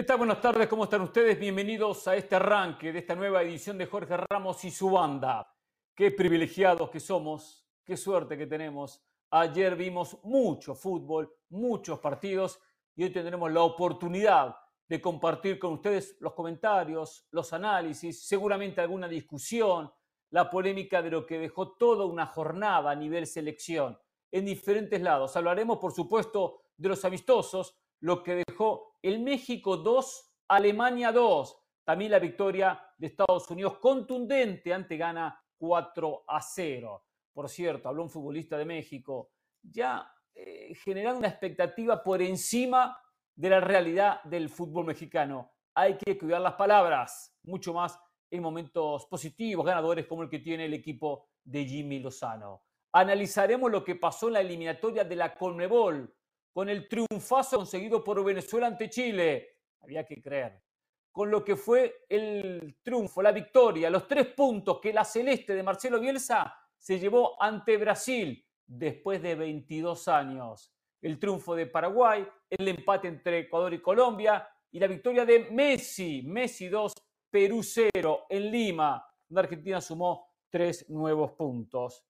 ¿Qué 0.00 0.04
tal? 0.04 0.16
Buenas 0.16 0.40
tardes, 0.40 0.66
¿cómo 0.66 0.84
están 0.84 1.02
ustedes? 1.02 1.38
Bienvenidos 1.38 2.08
a 2.08 2.16
este 2.16 2.34
arranque 2.34 2.90
de 2.90 3.00
esta 3.00 3.14
nueva 3.14 3.42
edición 3.42 3.76
de 3.76 3.84
Jorge 3.84 4.16
Ramos 4.16 4.64
y 4.64 4.70
su 4.70 4.88
banda. 4.88 5.54
Qué 5.94 6.10
privilegiados 6.10 6.88
que 6.88 6.98
somos, 6.98 7.68
qué 7.84 7.98
suerte 7.98 8.38
que 8.38 8.46
tenemos. 8.46 9.04
Ayer 9.30 9.76
vimos 9.76 10.16
mucho 10.22 10.74
fútbol, 10.74 11.30
muchos 11.50 11.98
partidos 11.98 12.58
y 12.96 13.04
hoy 13.04 13.10
tendremos 13.10 13.52
la 13.52 13.62
oportunidad 13.62 14.56
de 14.88 15.02
compartir 15.02 15.58
con 15.58 15.74
ustedes 15.74 16.16
los 16.20 16.32
comentarios, 16.32 17.26
los 17.30 17.52
análisis, 17.52 18.26
seguramente 18.26 18.80
alguna 18.80 19.06
discusión, 19.06 19.92
la 20.30 20.48
polémica 20.48 21.02
de 21.02 21.10
lo 21.10 21.26
que 21.26 21.38
dejó 21.38 21.72
toda 21.72 22.06
una 22.06 22.24
jornada 22.24 22.90
a 22.90 22.96
nivel 22.96 23.26
selección 23.26 23.98
en 24.32 24.46
diferentes 24.46 25.02
lados. 25.02 25.36
Hablaremos, 25.36 25.76
por 25.76 25.92
supuesto, 25.92 26.62
de 26.74 26.88
los 26.88 27.04
amistosos, 27.04 27.76
lo 28.00 28.22
que 28.22 28.42
dejó 28.46 28.89
el 29.02 29.20
México 29.20 29.76
2, 29.76 30.34
Alemania 30.48 31.12
2. 31.12 31.56
También 31.84 32.12
la 32.12 32.18
victoria 32.18 32.80
de 32.96 33.06
Estados 33.08 33.50
Unidos 33.50 33.78
contundente 33.78 34.72
ante 34.72 34.96
Ghana 34.96 35.42
4 35.58 36.24
a 36.26 36.40
0. 36.40 37.04
Por 37.32 37.48
cierto, 37.48 37.88
habló 37.88 38.02
un 38.02 38.10
futbolista 38.10 38.56
de 38.58 38.64
México, 38.64 39.30
ya 39.62 40.12
eh, 40.34 40.74
generando 40.74 41.18
una 41.18 41.28
expectativa 41.28 42.02
por 42.02 42.22
encima 42.22 42.96
de 43.34 43.50
la 43.50 43.60
realidad 43.60 44.22
del 44.24 44.48
fútbol 44.48 44.86
mexicano. 44.86 45.52
Hay 45.74 45.96
que 45.96 46.18
cuidar 46.18 46.40
las 46.40 46.54
palabras, 46.54 47.36
mucho 47.44 47.72
más 47.72 47.98
en 48.30 48.42
momentos 48.42 49.06
positivos, 49.06 49.64
ganadores 49.64 50.06
como 50.06 50.22
el 50.22 50.28
que 50.28 50.38
tiene 50.38 50.66
el 50.66 50.74
equipo 50.74 51.28
de 51.44 51.64
Jimmy 51.64 52.00
Lozano. 52.00 52.64
Analizaremos 52.92 53.70
lo 53.70 53.84
que 53.84 53.96
pasó 53.96 54.28
en 54.28 54.34
la 54.34 54.40
eliminatoria 54.40 55.04
de 55.04 55.16
la 55.16 55.34
Conmebol 55.34 56.12
con 56.52 56.68
el 56.68 56.88
triunfazo 56.88 57.58
conseguido 57.58 58.02
por 58.02 58.24
Venezuela 58.24 58.66
ante 58.66 58.88
Chile. 58.88 59.58
Había 59.80 60.04
que 60.04 60.20
creer. 60.20 60.62
Con 61.12 61.30
lo 61.30 61.44
que 61.44 61.56
fue 61.56 62.04
el 62.08 62.76
triunfo, 62.82 63.22
la 63.22 63.32
victoria, 63.32 63.90
los 63.90 64.06
tres 64.06 64.28
puntos 64.28 64.80
que 64.80 64.92
la 64.92 65.04
celeste 65.04 65.54
de 65.54 65.62
Marcelo 65.62 65.98
Bielsa 65.98 66.54
se 66.76 66.98
llevó 66.98 67.40
ante 67.42 67.76
Brasil 67.76 68.44
después 68.66 69.20
de 69.20 69.34
22 69.34 70.08
años. 70.08 70.72
El 71.02 71.18
triunfo 71.18 71.54
de 71.54 71.66
Paraguay, 71.66 72.26
el 72.48 72.68
empate 72.68 73.08
entre 73.08 73.40
Ecuador 73.40 73.74
y 73.74 73.82
Colombia 73.82 74.48
y 74.70 74.78
la 74.78 74.86
victoria 74.86 75.24
de 75.24 75.50
Messi, 75.50 76.22
Messi 76.22 76.68
2, 76.68 76.92
Perú 77.30 77.62
0 77.62 78.26
en 78.28 78.50
Lima, 78.50 79.04
donde 79.28 79.40
Argentina 79.40 79.80
sumó 79.80 80.30
tres 80.48 80.88
nuevos 80.90 81.32
puntos. 81.32 82.04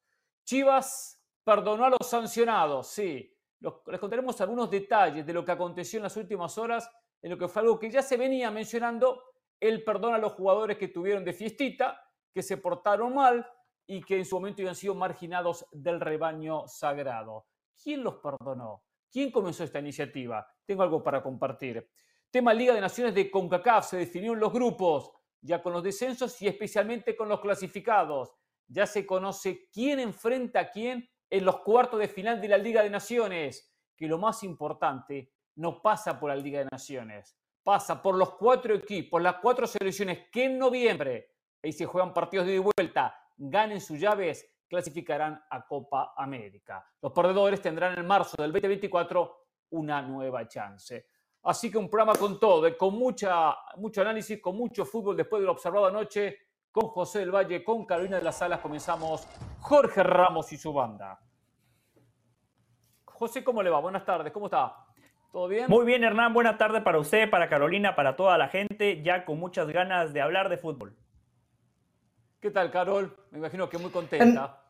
Chivas 0.44 1.22
perdonó 1.44 1.84
a 1.84 1.90
los 1.90 2.08
sancionados, 2.08 2.88
sí, 2.88 3.32
les 3.60 4.00
contaremos 4.00 4.40
algunos 4.40 4.70
detalles 4.70 5.26
de 5.26 5.32
lo 5.32 5.44
que 5.44 5.52
aconteció 5.52 5.98
en 5.98 6.04
las 6.04 6.16
últimas 6.16 6.56
horas, 6.58 6.90
en 7.22 7.30
lo 7.30 7.38
que 7.38 7.48
fue 7.48 7.62
algo 7.62 7.78
que 7.78 7.90
ya 7.90 8.02
se 8.02 8.16
venía 8.16 8.50
mencionando, 8.50 9.22
el 9.58 9.84
perdón 9.84 10.14
a 10.14 10.18
los 10.18 10.32
jugadores 10.32 10.78
que 10.78 10.88
tuvieron 10.88 11.24
de 11.24 11.34
fiestita, 11.34 12.00
que 12.32 12.42
se 12.42 12.56
portaron 12.56 13.14
mal 13.14 13.46
y 13.86 14.00
que 14.00 14.16
en 14.18 14.24
su 14.24 14.36
momento 14.36 14.62
habían 14.62 14.74
sido 14.74 14.94
marginados 14.94 15.66
del 15.72 16.00
rebaño 16.00 16.66
sagrado. 16.66 17.46
¿Quién 17.82 18.02
los 18.02 18.16
perdonó? 18.16 18.84
¿Quién 19.10 19.30
comenzó 19.30 19.64
esta 19.64 19.80
iniciativa? 19.80 20.46
Tengo 20.64 20.82
algo 20.82 21.02
para 21.02 21.22
compartir. 21.22 21.90
Tema 22.30 22.54
Liga 22.54 22.72
de 22.72 22.80
Naciones 22.80 23.14
de 23.14 23.30
CONCACAF, 23.30 23.88
se 23.90 23.96
definieron 23.96 24.38
los 24.38 24.52
grupos, 24.52 25.10
ya 25.40 25.60
con 25.60 25.72
los 25.72 25.82
descensos 25.82 26.40
y 26.40 26.46
especialmente 26.46 27.16
con 27.16 27.28
los 27.28 27.40
clasificados. 27.40 28.32
Ya 28.68 28.86
se 28.86 29.04
conoce 29.04 29.68
quién 29.72 29.98
enfrenta 29.98 30.60
a 30.60 30.70
quién 30.70 31.10
en 31.30 31.44
los 31.44 31.60
cuartos 31.60 32.00
de 32.00 32.08
final 32.08 32.40
de 32.40 32.48
la 32.48 32.58
Liga 32.58 32.82
de 32.82 32.90
Naciones, 32.90 33.72
que 33.96 34.08
lo 34.08 34.18
más 34.18 34.42
importante 34.42 35.32
no 35.56 35.80
pasa 35.80 36.18
por 36.18 36.30
la 36.30 36.36
Liga 36.36 36.58
de 36.58 36.68
Naciones, 36.70 37.38
pasa 37.62 38.02
por 38.02 38.16
los 38.16 38.34
cuatro 38.34 38.74
equipos, 38.74 39.22
las 39.22 39.36
cuatro 39.36 39.66
selecciones 39.66 40.28
que 40.30 40.44
en 40.44 40.58
noviembre, 40.58 41.30
ahí 41.62 41.72
se 41.72 41.86
juegan 41.86 42.12
partidos 42.12 42.46
de 42.46 42.58
vuelta, 42.58 43.14
ganen 43.36 43.80
sus 43.80 44.00
llaves, 44.00 44.46
clasificarán 44.68 45.42
a 45.50 45.66
Copa 45.66 46.14
América. 46.16 46.84
Los 47.00 47.12
perdedores 47.12 47.60
tendrán 47.60 47.98
en 47.98 48.06
marzo 48.06 48.40
del 48.40 48.52
2024 48.52 49.46
una 49.70 50.02
nueva 50.02 50.46
chance. 50.48 51.06
Así 51.42 51.70
que 51.70 51.78
un 51.78 51.88
programa 51.88 52.18
con 52.18 52.38
todo, 52.38 52.66
eh, 52.66 52.76
con 52.76 52.94
mucha, 52.94 53.56
mucho 53.76 54.02
análisis, 54.02 54.40
con 54.40 54.56
mucho 54.56 54.84
fútbol 54.84 55.16
después 55.16 55.40
de 55.40 55.46
lo 55.46 55.52
observado 55.52 55.86
anoche 55.86 56.36
con 56.72 56.88
José 56.88 57.20
del 57.20 57.34
Valle, 57.34 57.64
con 57.64 57.84
Carolina 57.84 58.16
de 58.16 58.22
las 58.22 58.38
Salas, 58.38 58.60
comenzamos 58.60 59.26
Jorge 59.60 60.02
Ramos 60.02 60.52
y 60.52 60.56
su 60.56 60.72
banda. 60.72 61.20
José, 63.04 63.42
¿cómo 63.44 63.62
le 63.62 63.70
va? 63.70 63.80
Buenas 63.80 64.04
tardes, 64.04 64.32
¿cómo 64.32 64.46
está? 64.46 64.86
¿Todo 65.32 65.46
bien? 65.48 65.66
Muy 65.68 65.84
bien, 65.84 66.02
Hernán. 66.02 66.32
Buenas 66.32 66.58
tardes 66.58 66.82
para 66.82 66.98
usted, 66.98 67.28
para 67.28 67.48
Carolina, 67.48 67.94
para 67.94 68.16
toda 68.16 68.38
la 68.38 68.48
gente, 68.48 69.02
ya 69.02 69.24
con 69.24 69.38
muchas 69.38 69.68
ganas 69.68 70.12
de 70.12 70.20
hablar 70.20 70.48
de 70.48 70.56
fútbol. 70.58 70.96
¿Qué 72.40 72.50
tal, 72.50 72.70
Carol? 72.70 73.16
Me 73.30 73.38
imagino 73.38 73.68
que 73.68 73.78
muy 73.78 73.90
contenta. 73.90 74.62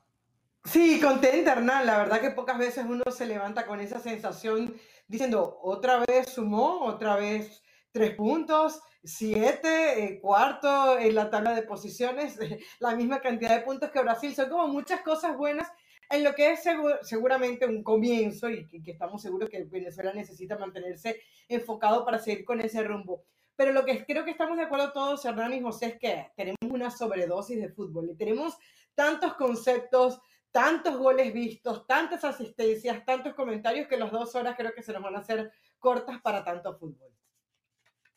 Sí, 0.65 1.01
contenta, 1.01 1.53
Hernán. 1.53 1.87
La 1.87 1.99
verdad 1.99 2.21
que 2.21 2.31
pocas 2.31 2.59
veces 2.59 2.85
uno 2.87 3.05
se 3.11 3.27
levanta 3.27 3.65
con 3.67 3.81
esa 3.81 4.01
sensación 4.01 4.75
diciendo, 5.07 5.59
otra 5.63 6.05
vez 6.07 6.31
sumó, 6.31 6.85
otra 6.85 7.17
vez 7.17 7.63
tres 7.93 8.15
puntos, 8.15 8.81
siete, 9.03 10.05
eh, 10.05 10.21
cuarto 10.21 10.99
en 10.99 11.15
la 11.15 11.31
tabla 11.31 11.55
de 11.55 11.63
posiciones, 11.63 12.39
la 12.81 12.95
misma 12.95 13.21
cantidad 13.21 13.57
de 13.57 13.63
puntos 13.65 13.91
que 13.91 14.03
Brasil. 14.03 14.35
Son 14.35 14.49
como 14.49 14.69
muchas 14.69 15.03
cosas 15.03 15.37
buenas 15.37 15.69
en 16.11 16.25
lo 16.25 16.35
que 16.35 16.53
es 16.53 16.65
seguramente 17.03 17.67
un 17.67 17.85
comienzo 17.85 18.51
y 18.51 18.67
que, 18.67 18.91
estamos 18.91 19.23
seguros 19.23 19.49
que 19.49 19.65
Venezuela 19.65 20.13
necesita 20.13 20.59
mantenerse 20.59 21.21
enfocado 21.49 22.05
para 22.05 22.19
seguir 22.19 22.45
con 22.45 22.61
ese 22.61 22.83
rumbo. 22.83 23.25
Pero 23.55 23.73
lo 23.73 23.85
que 23.85 24.05
creo 24.05 24.25
que 24.25 24.33
estamos 24.33 24.57
de 24.57 24.65
acuerdo 24.65 24.93
todos, 24.93 25.25
Hernán 25.25 25.53
y 25.53 25.61
José, 25.61 25.87
es 25.87 25.99
que 25.99 26.33
tenemos 26.35 26.59
una 26.63 26.91
sobredosis 26.91 27.61
de 27.61 27.69
fútbol 27.69 28.11
y 28.11 28.17
tenemos 28.17 28.57
tantos 28.95 29.35
conceptos, 29.35 30.21
tantos 30.51 30.97
goles 30.97 31.33
vistos, 31.33 31.87
tantas 31.87 32.25
asistencias, 32.25 33.05
tantos 33.05 33.35
comentarios 33.35 33.87
que 33.87 33.97
las 33.97 34.11
dos 34.11 34.35
horas 34.35 34.57
creo 34.57 34.73
que 34.73 34.83
se 34.83 34.93
nos 34.93 35.03
van 35.03 35.15
a 35.15 35.21
hacer 35.21 35.53
cortas 35.79 36.21
para 36.23 36.43
tanto 36.43 36.77
fútbol. 36.77 37.13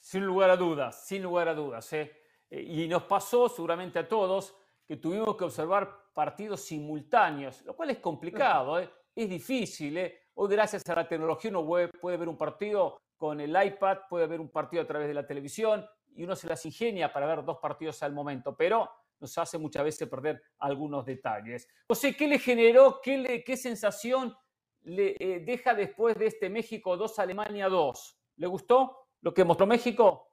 Sin 0.04 0.26
lugar 0.26 0.50
a 0.50 0.58
dudas, 0.58 1.08
sin 1.08 1.24
lugar 1.24 1.48
a 1.48 1.54
dudas. 1.54 1.94
¿eh? 1.94 2.12
eh 2.50 2.62
y 2.62 2.88
nos 2.90 3.04
pasó 3.04 3.48
seguramente 3.48 4.00
a 4.00 4.06
todos 4.06 4.54
que 4.86 4.98
tuvimos 4.98 5.38
que 5.38 5.46
observar 5.46 6.12
partidos 6.14 6.60
simultáneos, 6.60 7.62
lo 7.62 7.74
cual 7.74 7.92
es 7.92 8.00
complicado, 8.00 8.82
¿eh? 8.82 8.90
es 9.16 9.30
difícil. 9.30 9.98
¿eh? 9.98 10.24
Hoy 10.34 10.50
gracias 10.52 10.84
a 10.90 10.96
la 10.96 11.08
tecnología 11.08 11.50
uno 11.52 11.66
puede 11.66 12.18
ver 12.18 12.28
un 12.28 12.36
partido 12.36 13.00
con 13.16 13.40
el 13.40 13.52
iPad, 13.52 14.00
puede 14.10 14.28
ver 14.28 14.42
un 14.42 14.50
partido 14.50 14.84
a 14.84 14.86
través 14.86 15.08
de 15.08 15.14
la 15.14 15.26
televisión 15.26 15.86
y 16.14 16.26
uno 16.26 16.36
se 16.36 16.48
las 16.48 16.66
ingenia 16.66 17.14
para 17.14 17.26
ver 17.26 17.46
dos 17.46 17.60
partidos 17.60 18.04
al 18.04 18.12
momento, 18.12 18.58
pero 18.58 18.92
nos 19.22 19.38
hace 19.38 19.58
muchas 19.58 19.86
veces 19.86 20.10
perder 20.10 20.44
algunos 20.60 21.06
detalles. 21.06 21.66
José, 21.88 22.14
¿qué 22.14 22.28
le 22.28 22.40
generó, 22.40 23.00
qué, 23.02 23.42
qué 23.46 23.56
sensación 23.56 24.36
le 24.82 25.16
deja 25.46 25.74
después 25.74 26.20
de 26.20 26.26
este 26.28 26.50
México 26.50 26.98
2, 26.98 27.20
Alemania 27.20 27.70
2? 27.70 28.20
¿Le 28.36 28.48
gustó? 28.48 29.03
Lo 29.24 29.34
que 29.34 29.46
mostró 29.46 29.66
México. 29.66 30.30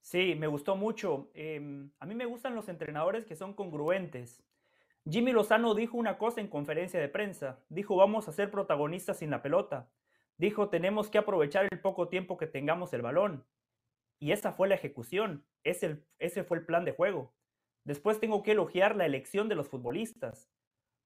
Sí, 0.00 0.34
me 0.34 0.46
gustó 0.46 0.76
mucho. 0.76 1.30
Em, 1.34 1.90
a 2.00 2.06
mí 2.06 2.14
me 2.14 2.24
gustan 2.24 2.54
los 2.54 2.68
entrenadores 2.70 3.26
que 3.26 3.36
son 3.36 3.52
congruentes. 3.52 4.42
Jimmy 5.08 5.32
Lozano 5.32 5.74
dijo 5.74 5.98
una 5.98 6.16
cosa 6.16 6.40
en 6.40 6.48
conferencia 6.48 6.98
de 6.98 7.10
prensa. 7.10 7.62
Dijo, 7.68 7.94
vamos 7.94 8.28
a 8.28 8.32
ser 8.32 8.50
protagonistas 8.50 9.18
sin 9.18 9.30
la 9.30 9.42
pelota. 9.42 9.90
Dijo, 10.38 10.70
tenemos 10.70 11.10
que 11.10 11.18
aprovechar 11.18 11.68
el 11.70 11.80
poco 11.80 12.08
tiempo 12.08 12.38
que 12.38 12.46
tengamos 12.46 12.94
el 12.94 13.02
balón. 13.02 13.44
Y 14.18 14.32
esa 14.32 14.52
fue 14.52 14.68
la 14.68 14.74
ejecución. 14.74 15.44
Ese, 15.62 16.02
ese 16.18 16.44
fue 16.44 16.56
el 16.58 16.64
plan 16.64 16.86
de 16.86 16.92
juego. 16.92 17.34
Después 17.84 18.20
tengo 18.20 18.42
que 18.42 18.52
elogiar 18.52 18.96
la 18.96 19.04
elección 19.04 19.50
de 19.50 19.54
los 19.54 19.68
futbolistas. 19.68 20.50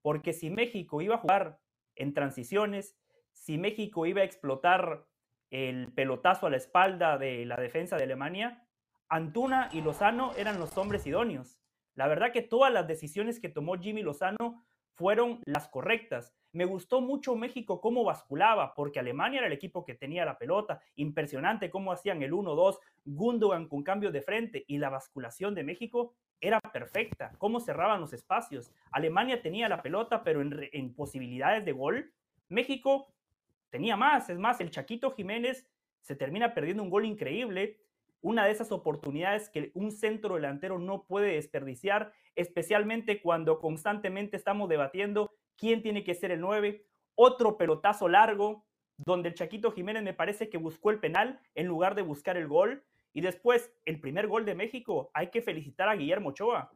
Porque 0.02 0.32
si 0.32 0.50
México 0.50 1.02
iba 1.02 1.16
a 1.16 1.18
jugar 1.18 1.60
en 1.96 2.14
transiciones, 2.14 2.96
si 3.32 3.58
México 3.58 4.06
iba 4.06 4.20
a 4.20 4.24
explotar 4.24 5.09
el 5.50 5.92
pelotazo 5.92 6.46
a 6.46 6.50
la 6.50 6.56
espalda 6.56 7.18
de 7.18 7.44
la 7.44 7.56
defensa 7.56 7.96
de 7.96 8.04
Alemania, 8.04 8.64
Antuna 9.08 9.68
y 9.72 9.82
Lozano 9.82 10.32
eran 10.36 10.60
los 10.60 10.78
hombres 10.78 11.06
idóneos. 11.06 11.58
La 11.94 12.06
verdad 12.06 12.32
que 12.32 12.42
todas 12.42 12.72
las 12.72 12.86
decisiones 12.86 13.40
que 13.40 13.48
tomó 13.48 13.76
Jimmy 13.76 14.02
Lozano 14.02 14.64
fueron 14.94 15.40
las 15.44 15.68
correctas. 15.68 16.32
Me 16.52 16.64
gustó 16.64 17.00
mucho 17.00 17.34
México 17.34 17.80
cómo 17.80 18.04
basculaba, 18.04 18.74
porque 18.74 19.00
Alemania 19.00 19.38
era 19.38 19.46
el 19.46 19.52
equipo 19.52 19.84
que 19.84 19.94
tenía 19.94 20.24
la 20.24 20.38
pelota. 20.38 20.80
Impresionante 20.96 21.70
cómo 21.70 21.92
hacían 21.92 22.22
el 22.22 22.32
1-2, 22.32 22.78
Gundogan 23.04 23.66
con 23.66 23.82
cambios 23.82 24.12
de 24.12 24.22
frente 24.22 24.64
y 24.68 24.78
la 24.78 24.90
basculación 24.90 25.54
de 25.54 25.64
México 25.64 26.14
era 26.40 26.60
perfecta. 26.60 27.32
Cómo 27.38 27.60
cerraban 27.60 28.00
los 28.00 28.12
espacios. 28.12 28.72
Alemania 28.92 29.42
tenía 29.42 29.68
la 29.68 29.82
pelota, 29.82 30.22
pero 30.22 30.40
en, 30.40 30.68
en 30.72 30.94
posibilidades 30.94 31.64
de 31.64 31.72
gol, 31.72 32.12
México 32.48 33.12
tenía 33.70 33.96
más. 33.96 34.28
Es 34.28 34.38
más, 34.38 34.60
el 34.60 34.70
Chaquito 34.70 35.12
Jiménez 35.12 35.66
se 36.00 36.16
termina 36.16 36.54
perdiendo 36.54 36.82
un 36.82 36.90
gol 36.90 37.04
increíble. 37.04 37.80
Una 38.20 38.44
de 38.44 38.52
esas 38.52 38.70
oportunidades 38.72 39.48
que 39.48 39.70
un 39.74 39.92
centro 39.92 40.34
delantero 40.34 40.78
no 40.78 41.06
puede 41.06 41.34
desperdiciar, 41.34 42.12
especialmente 42.34 43.22
cuando 43.22 43.58
constantemente 43.58 44.36
estamos 44.36 44.68
debatiendo 44.68 45.32
quién 45.56 45.82
tiene 45.82 46.04
que 46.04 46.14
ser 46.14 46.30
el 46.30 46.40
9. 46.40 46.84
Otro 47.14 47.56
pelotazo 47.56 48.08
largo 48.08 48.66
donde 48.98 49.30
el 49.30 49.34
Chaquito 49.34 49.72
Jiménez 49.72 50.02
me 50.02 50.12
parece 50.12 50.50
que 50.50 50.58
buscó 50.58 50.90
el 50.90 51.00
penal 51.00 51.40
en 51.54 51.66
lugar 51.66 51.94
de 51.94 52.02
buscar 52.02 52.36
el 52.36 52.48
gol. 52.48 52.84
Y 53.12 53.22
después, 53.22 53.72
el 53.86 54.00
primer 54.00 54.28
gol 54.28 54.44
de 54.44 54.54
México, 54.54 55.10
hay 55.14 55.30
que 55.30 55.42
felicitar 55.42 55.88
a 55.88 55.96
Guillermo 55.96 56.30
Ochoa. 56.30 56.70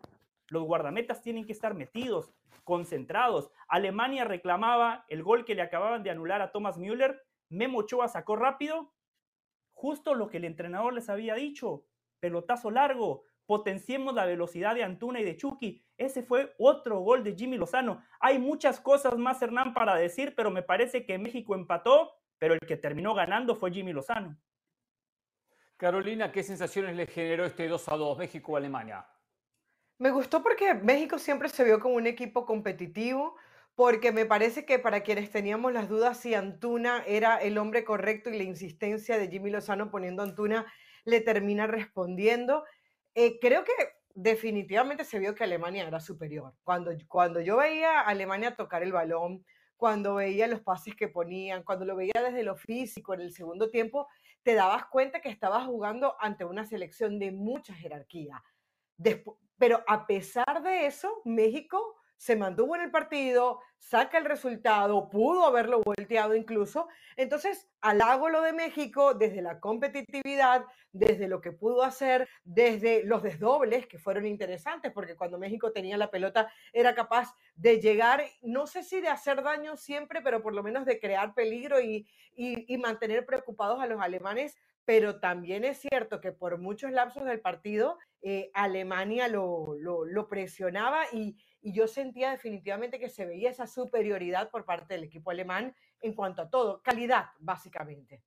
Los 0.54 0.62
guardametas 0.62 1.20
tienen 1.20 1.46
que 1.46 1.52
estar 1.52 1.74
metidos, 1.74 2.32
concentrados. 2.62 3.50
Alemania 3.66 4.22
reclamaba 4.22 5.04
el 5.08 5.24
gol 5.24 5.44
que 5.44 5.56
le 5.56 5.62
acababan 5.62 6.04
de 6.04 6.10
anular 6.10 6.40
a 6.42 6.52
Thomas 6.52 6.78
Müller. 6.78 7.20
Memo 7.48 7.78
Ochoa 7.78 8.06
sacó 8.06 8.36
rápido, 8.36 8.94
justo 9.72 10.14
lo 10.14 10.28
que 10.28 10.36
el 10.36 10.44
entrenador 10.44 10.94
les 10.94 11.08
había 11.08 11.34
dicho. 11.34 11.86
Pelotazo 12.20 12.70
largo, 12.70 13.24
potenciemos 13.46 14.14
la 14.14 14.26
velocidad 14.26 14.76
de 14.76 14.84
Antuna 14.84 15.18
y 15.18 15.24
de 15.24 15.36
Chucky. 15.36 15.84
Ese 15.96 16.22
fue 16.22 16.54
otro 16.60 17.00
gol 17.00 17.24
de 17.24 17.34
Jimmy 17.34 17.56
Lozano. 17.56 18.04
Hay 18.20 18.38
muchas 18.38 18.78
cosas 18.78 19.18
más, 19.18 19.42
Hernán, 19.42 19.74
para 19.74 19.96
decir, 19.96 20.36
pero 20.36 20.52
me 20.52 20.62
parece 20.62 21.04
que 21.04 21.18
México 21.18 21.56
empató, 21.56 22.12
pero 22.38 22.54
el 22.54 22.60
que 22.60 22.76
terminó 22.76 23.12
ganando 23.12 23.56
fue 23.56 23.72
Jimmy 23.72 23.92
Lozano. 23.92 24.38
Carolina, 25.76 26.30
¿qué 26.30 26.44
sensaciones 26.44 26.94
le 26.94 27.08
generó 27.08 27.44
este 27.44 27.66
2 27.66 27.88
a 27.88 27.96
2 27.96 28.18
México-Alemania? 28.18 29.04
Me 29.98 30.10
gustó 30.10 30.42
porque 30.42 30.74
México 30.74 31.18
siempre 31.18 31.48
se 31.48 31.62
vio 31.64 31.78
como 31.78 31.94
un 31.94 32.06
equipo 32.06 32.46
competitivo, 32.46 33.36
porque 33.76 34.10
me 34.12 34.26
parece 34.26 34.64
que 34.64 34.78
para 34.78 35.02
quienes 35.02 35.30
teníamos 35.30 35.72
las 35.72 35.88
dudas 35.88 36.18
si 36.18 36.34
Antuna 36.34 37.04
era 37.06 37.36
el 37.38 37.58
hombre 37.58 37.84
correcto 37.84 38.30
y 38.30 38.36
la 38.36 38.42
insistencia 38.42 39.18
de 39.18 39.28
Jimmy 39.28 39.50
Lozano 39.50 39.90
poniendo 39.90 40.22
a 40.22 40.26
Antuna 40.26 40.66
le 41.04 41.20
termina 41.20 41.66
respondiendo. 41.68 42.64
Eh, 43.14 43.38
creo 43.40 43.62
que 43.64 43.72
definitivamente 44.14 45.04
se 45.04 45.20
vio 45.20 45.34
que 45.34 45.44
Alemania 45.44 45.86
era 45.86 46.00
superior. 46.00 46.54
Cuando, 46.64 46.90
cuando 47.08 47.40
yo 47.40 47.56
veía 47.58 48.00
a 48.00 48.08
Alemania 48.08 48.56
tocar 48.56 48.82
el 48.82 48.92
balón, 48.92 49.44
cuando 49.76 50.16
veía 50.16 50.48
los 50.48 50.60
pases 50.60 50.96
que 50.96 51.08
ponían, 51.08 51.62
cuando 51.62 51.84
lo 51.84 51.94
veía 51.96 52.22
desde 52.22 52.42
lo 52.42 52.56
físico 52.56 53.14
en 53.14 53.20
el 53.20 53.32
segundo 53.32 53.70
tiempo, 53.70 54.08
te 54.42 54.54
dabas 54.54 54.86
cuenta 54.86 55.20
que 55.20 55.28
estabas 55.28 55.66
jugando 55.66 56.16
ante 56.20 56.44
una 56.44 56.64
selección 56.64 57.18
de 57.18 57.32
mucha 57.32 57.74
jerarquía. 57.74 58.42
Pero 59.58 59.84
a 59.86 60.06
pesar 60.06 60.62
de 60.62 60.86
eso, 60.86 61.22
México 61.24 61.96
se 62.16 62.36
mantuvo 62.36 62.74
en 62.74 62.82
el 62.82 62.90
partido, 62.90 63.60
saca 63.78 64.16
el 64.16 64.24
resultado, 64.24 65.10
pudo 65.10 65.44
haberlo 65.44 65.82
volteado 65.84 66.34
incluso. 66.34 66.88
Entonces, 67.16 67.68
halago 67.82 68.30
lo 68.30 68.40
de 68.40 68.52
México 68.52 69.12
desde 69.12 69.42
la 69.42 69.60
competitividad, 69.60 70.64
desde 70.92 71.28
lo 71.28 71.40
que 71.40 71.52
pudo 71.52 71.82
hacer, 71.82 72.28
desde 72.44 73.04
los 73.04 73.22
desdobles 73.22 73.86
que 73.86 73.98
fueron 73.98 74.24
interesantes, 74.24 74.90
porque 74.92 75.16
cuando 75.16 75.38
México 75.38 75.72
tenía 75.72 75.98
la 75.98 76.10
pelota 76.10 76.50
era 76.72 76.94
capaz 76.94 77.34
de 77.56 77.80
llegar, 77.80 78.24
no 78.42 78.66
sé 78.66 78.84
si 78.84 79.00
de 79.00 79.08
hacer 79.08 79.42
daño 79.42 79.76
siempre, 79.76 80.22
pero 80.22 80.42
por 80.42 80.54
lo 80.54 80.62
menos 80.62 80.86
de 80.86 80.98
crear 80.98 81.34
peligro 81.34 81.80
y, 81.80 82.06
mantener 82.78 83.26
preocupados 83.26 83.80
a 83.80 83.86
los 83.86 84.00
alemanes 84.00 84.56
pero 84.84 85.20
también 85.20 85.64
es 85.64 85.78
cierto 85.78 86.20
que 86.20 86.32
por 86.32 86.58
muchos 86.58 86.90
lapsos 86.90 87.24
del 87.24 87.40
partido 87.40 87.98
eh, 88.22 88.50
Alemania 88.54 89.28
lo, 89.28 89.78
presionaba 90.28 91.04
y, 91.12 91.36
y, 91.60 91.72
yo 91.72 91.86
sentía 91.86 92.30
definitivamente 92.30 92.98
que 92.98 93.08
se 93.08 93.26
veía 93.26 93.50
esa 93.50 93.66
superioridad 93.66 94.50
por 94.50 94.64
parte 94.64 94.94
del 94.94 95.04
equipo 95.04 95.30
alemán 95.30 95.74
en 96.00 96.14
cuanto 96.14 96.42
a 96.42 96.50
todo, 96.50 96.82
calidad 96.82 97.26
básicamente. 97.38 98.22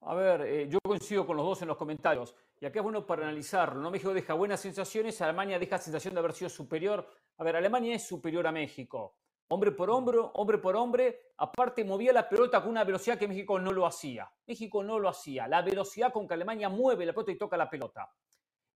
A 0.00 0.14
ver, 0.14 0.42
eh, 0.42 0.68
yo 0.68 0.78
coincido 0.84 1.26
con 1.26 1.36
los 1.36 1.44
dos 1.44 1.62
en 1.62 1.68
los 1.68 1.76
comentarios. 1.76 2.34
Y 2.60 2.66
acá 2.66 2.78
es 2.78 2.82
bueno 2.82 3.04
para 3.04 3.24
analizarlo. 3.24 3.80
¿no? 3.80 3.90
México 3.90 4.14
deja 4.14 4.34
buenas 4.34 4.60
sensaciones, 4.60 5.20
Alemania 5.20 5.58
deja 5.58 5.78
sensación 5.78 6.14
de 6.14 6.20
haber 6.20 6.32
sido 6.32 6.48
superior. 6.48 7.06
A 7.38 7.44
ver, 7.44 7.56
Alemania 7.56 7.96
es 7.96 8.06
superior 8.06 8.46
a 8.46 8.52
México 8.52 9.16
hombre 9.48 9.72
por 9.72 9.90
hombro, 9.90 10.32
hombre 10.34 10.58
por 10.58 10.76
hombre. 10.76 11.32
Aparte, 11.38 11.84
movía 11.84 12.12
la 12.12 12.28
pelota 12.28 12.60
con 12.60 12.70
una 12.70 12.84
velocidad 12.84 13.18
que 13.18 13.28
México 13.28 13.58
no 13.58 13.72
lo 13.72 13.86
hacía. 13.86 14.30
México 14.46 14.82
no 14.82 14.98
lo 14.98 15.08
hacía. 15.08 15.46
La 15.46 15.62
velocidad 15.62 16.12
con 16.12 16.26
que 16.26 16.34
Alemania 16.34 16.68
mueve 16.68 17.06
la 17.06 17.12
pelota 17.12 17.32
y 17.32 17.38
toca 17.38 17.56
la 17.56 17.70
pelota. 17.70 18.10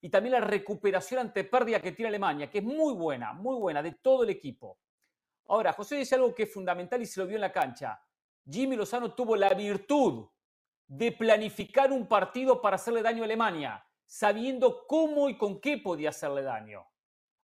Y 0.01 0.09
también 0.09 0.33
la 0.33 0.41
recuperación 0.41 1.21
ante 1.21 1.45
pérdida 1.45 1.81
que 1.81 1.93
tiene 1.93 2.09
Alemania, 2.09 2.51
que 2.51 2.59
es 2.59 2.65
muy 2.65 2.95
buena, 2.95 3.33
muy 3.33 3.57
buena, 3.57 3.83
de 3.83 3.93
todo 3.93 4.25
el 4.25 4.31
equipo. 4.31 4.79
Ahora, 5.49 5.73
José 5.73 5.97
dice 5.97 6.15
algo 6.15 6.35
que 6.35 6.45
es 6.45 6.53
fundamental 6.53 7.03
y 7.03 7.07
se 7.07 7.21
lo 7.21 7.27
vio 7.27 7.37
en 7.37 7.43
la 7.43 7.53
cancha. 7.53 8.01
Jimmy 8.49 8.77
Lozano 8.77 9.13
tuvo 9.13 9.37
la 9.37 9.51
virtud 9.51 10.27
de 10.87 11.13
planificar 11.13 11.93
un 11.93 12.07
partido 12.07 12.61
para 12.61 12.77
hacerle 12.77 13.03
daño 13.03 13.23
a 13.23 13.27
Alemania, 13.27 13.85
sabiendo 14.07 14.87
cómo 14.87 15.29
y 15.29 15.37
con 15.37 15.61
qué 15.61 15.79
podía 15.79 16.09
hacerle 16.09 16.43
daño. 16.43 16.87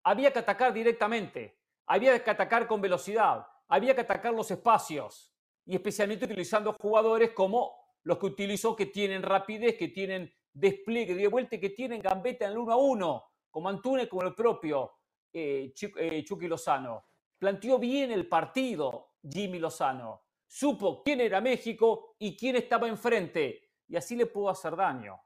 Había 0.04 0.32
que 0.32 0.40
atacar 0.40 0.72
directamente 0.74 1.60
había 1.88 2.24
que 2.24 2.32
atacar 2.32 2.68
con 2.68 2.82
velocidad, 2.82 3.46
había 3.68 3.96
que 3.96 4.02
atacar 4.02 4.34
los 4.34 4.50
espacios 4.52 5.34
y 5.66 5.76
especialmente 5.76 6.26
utilizando 6.26 6.74
jugadores 6.74 7.32
como 7.32 7.74
los 8.04 8.18
que 8.20 8.28
utilizó 8.28 8.76
que 8.76 8.88
tienen 8.88 9.24
rapidez, 9.24 9.76
que 9.78 9.90
tienen 9.90 10.32
despliegue 10.54 11.16
de 11.16 11.28
vuelta, 11.28 11.60
que 11.60 11.72
tienen 11.72 12.02
gambeta 12.02 12.46
en 12.46 12.52
el 12.52 12.58
uno 12.58 12.72
a 12.72 12.78
uno, 12.78 13.24
como 13.50 13.70
Antúnez, 13.70 14.08
como 14.08 14.24
el 14.24 14.34
propio 14.36 14.92
eh, 15.34 15.74
eh, 15.98 16.24
Chucky 16.24 16.48
Lozano. 16.48 17.06
Planteó 17.38 17.80
bien 17.80 18.12
el 18.12 18.28
partido 18.28 19.16
Jimmy 19.22 19.60
Lozano. 19.60 20.24
Supo 20.48 21.04
quién 21.04 21.22
era 21.22 21.42
México 21.42 22.16
y 22.20 22.38
quién 22.38 22.56
estaba 22.56 22.88
enfrente 22.88 23.72
y 23.88 23.96
así 23.96 24.16
le 24.16 24.28
pudo 24.28 24.50
hacer 24.50 24.76
daño. 24.76 25.20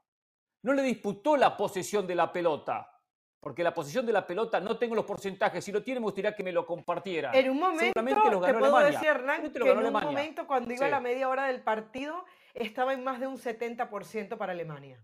No 0.62 0.72
le 0.72 0.82
disputó 0.82 1.36
la 1.36 1.56
posesión 1.56 2.06
de 2.06 2.14
la 2.14 2.32
pelota 2.32 2.99
porque 3.40 3.64
la 3.64 3.72
posición 3.72 4.04
de 4.04 4.12
la 4.12 4.26
pelota 4.26 4.60
no 4.60 4.76
tengo 4.76 4.94
los 4.94 5.06
porcentajes. 5.06 5.64
Si 5.64 5.72
lo 5.72 5.82
tiene, 5.82 5.98
me 5.98 6.04
gustaría 6.04 6.36
que 6.36 6.44
me 6.44 6.52
lo 6.52 6.66
compartiera. 6.66 7.32
En 7.32 7.50
un 7.50 7.58
momento, 7.58 7.94
te 7.94 8.54
puedo 8.54 8.78
decir, 8.80 9.08
Hernán, 9.08 9.50
que 9.50 9.70
en 9.70 9.78
un 9.78 9.92
momento, 9.92 10.46
cuando 10.46 10.72
iba 10.72 10.86
a 10.86 10.90
la 10.90 11.00
media 11.00 11.28
hora 11.28 11.46
del 11.46 11.62
partido, 11.62 12.24
estaba 12.52 12.92
en 12.92 13.02
más 13.02 13.18
de 13.18 13.26
un 13.26 13.38
70% 13.38 14.36
para 14.36 14.52
Alemania. 14.52 15.02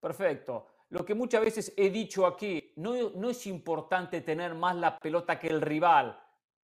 Perfecto. 0.00 0.68
Lo 0.88 1.04
que 1.04 1.14
muchas 1.14 1.42
veces 1.42 1.74
he 1.76 1.90
dicho 1.90 2.26
aquí, 2.26 2.72
no, 2.76 3.10
no 3.10 3.28
es 3.28 3.46
importante 3.46 4.22
tener 4.22 4.54
más 4.54 4.76
la 4.76 4.98
pelota 4.98 5.38
que 5.38 5.48
el 5.48 5.60
rival. 5.60 6.18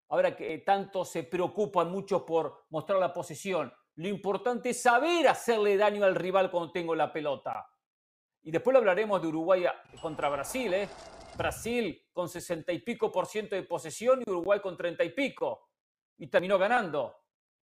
Ahora 0.09 0.35
que 0.35 0.59
tanto 0.59 1.05
se 1.05 1.25
preocupan 1.25 1.91
muchos 1.91 2.23
por 2.23 2.65
mostrar 2.71 2.99
la 2.99 3.13
posición. 3.13 3.73
Lo 3.97 4.09
importante 4.09 4.71
es 4.71 4.83
saber 4.83 5.29
hacerle 5.29 5.77
daño 5.77 6.05
al 6.05 6.15
rival 6.15 6.51
cuando 6.51 6.73
tengo 6.73 6.95
la 6.95 7.13
pelota. 7.13 7.69
Y 8.43 8.51
después 8.51 8.73
lo 8.73 8.79
hablaremos 8.79 9.21
de 9.21 9.29
Uruguay 9.29 9.65
contra 10.01 10.29
Brasil, 10.29 10.73
¿eh? 10.73 10.89
Brasil 11.37 12.09
con 12.13 12.29
60 12.29 12.73
y 12.73 12.81
pico 12.81 13.11
por 13.11 13.27
ciento 13.27 13.55
de 13.55 13.63
posesión 13.63 14.23
y 14.27 14.31
Uruguay 14.31 14.61
con 14.61 14.77
30 14.77 15.05
y 15.05 15.11
pico. 15.11 15.69
Y 16.19 16.27
terminó 16.29 16.59
ganando. 16.59 17.17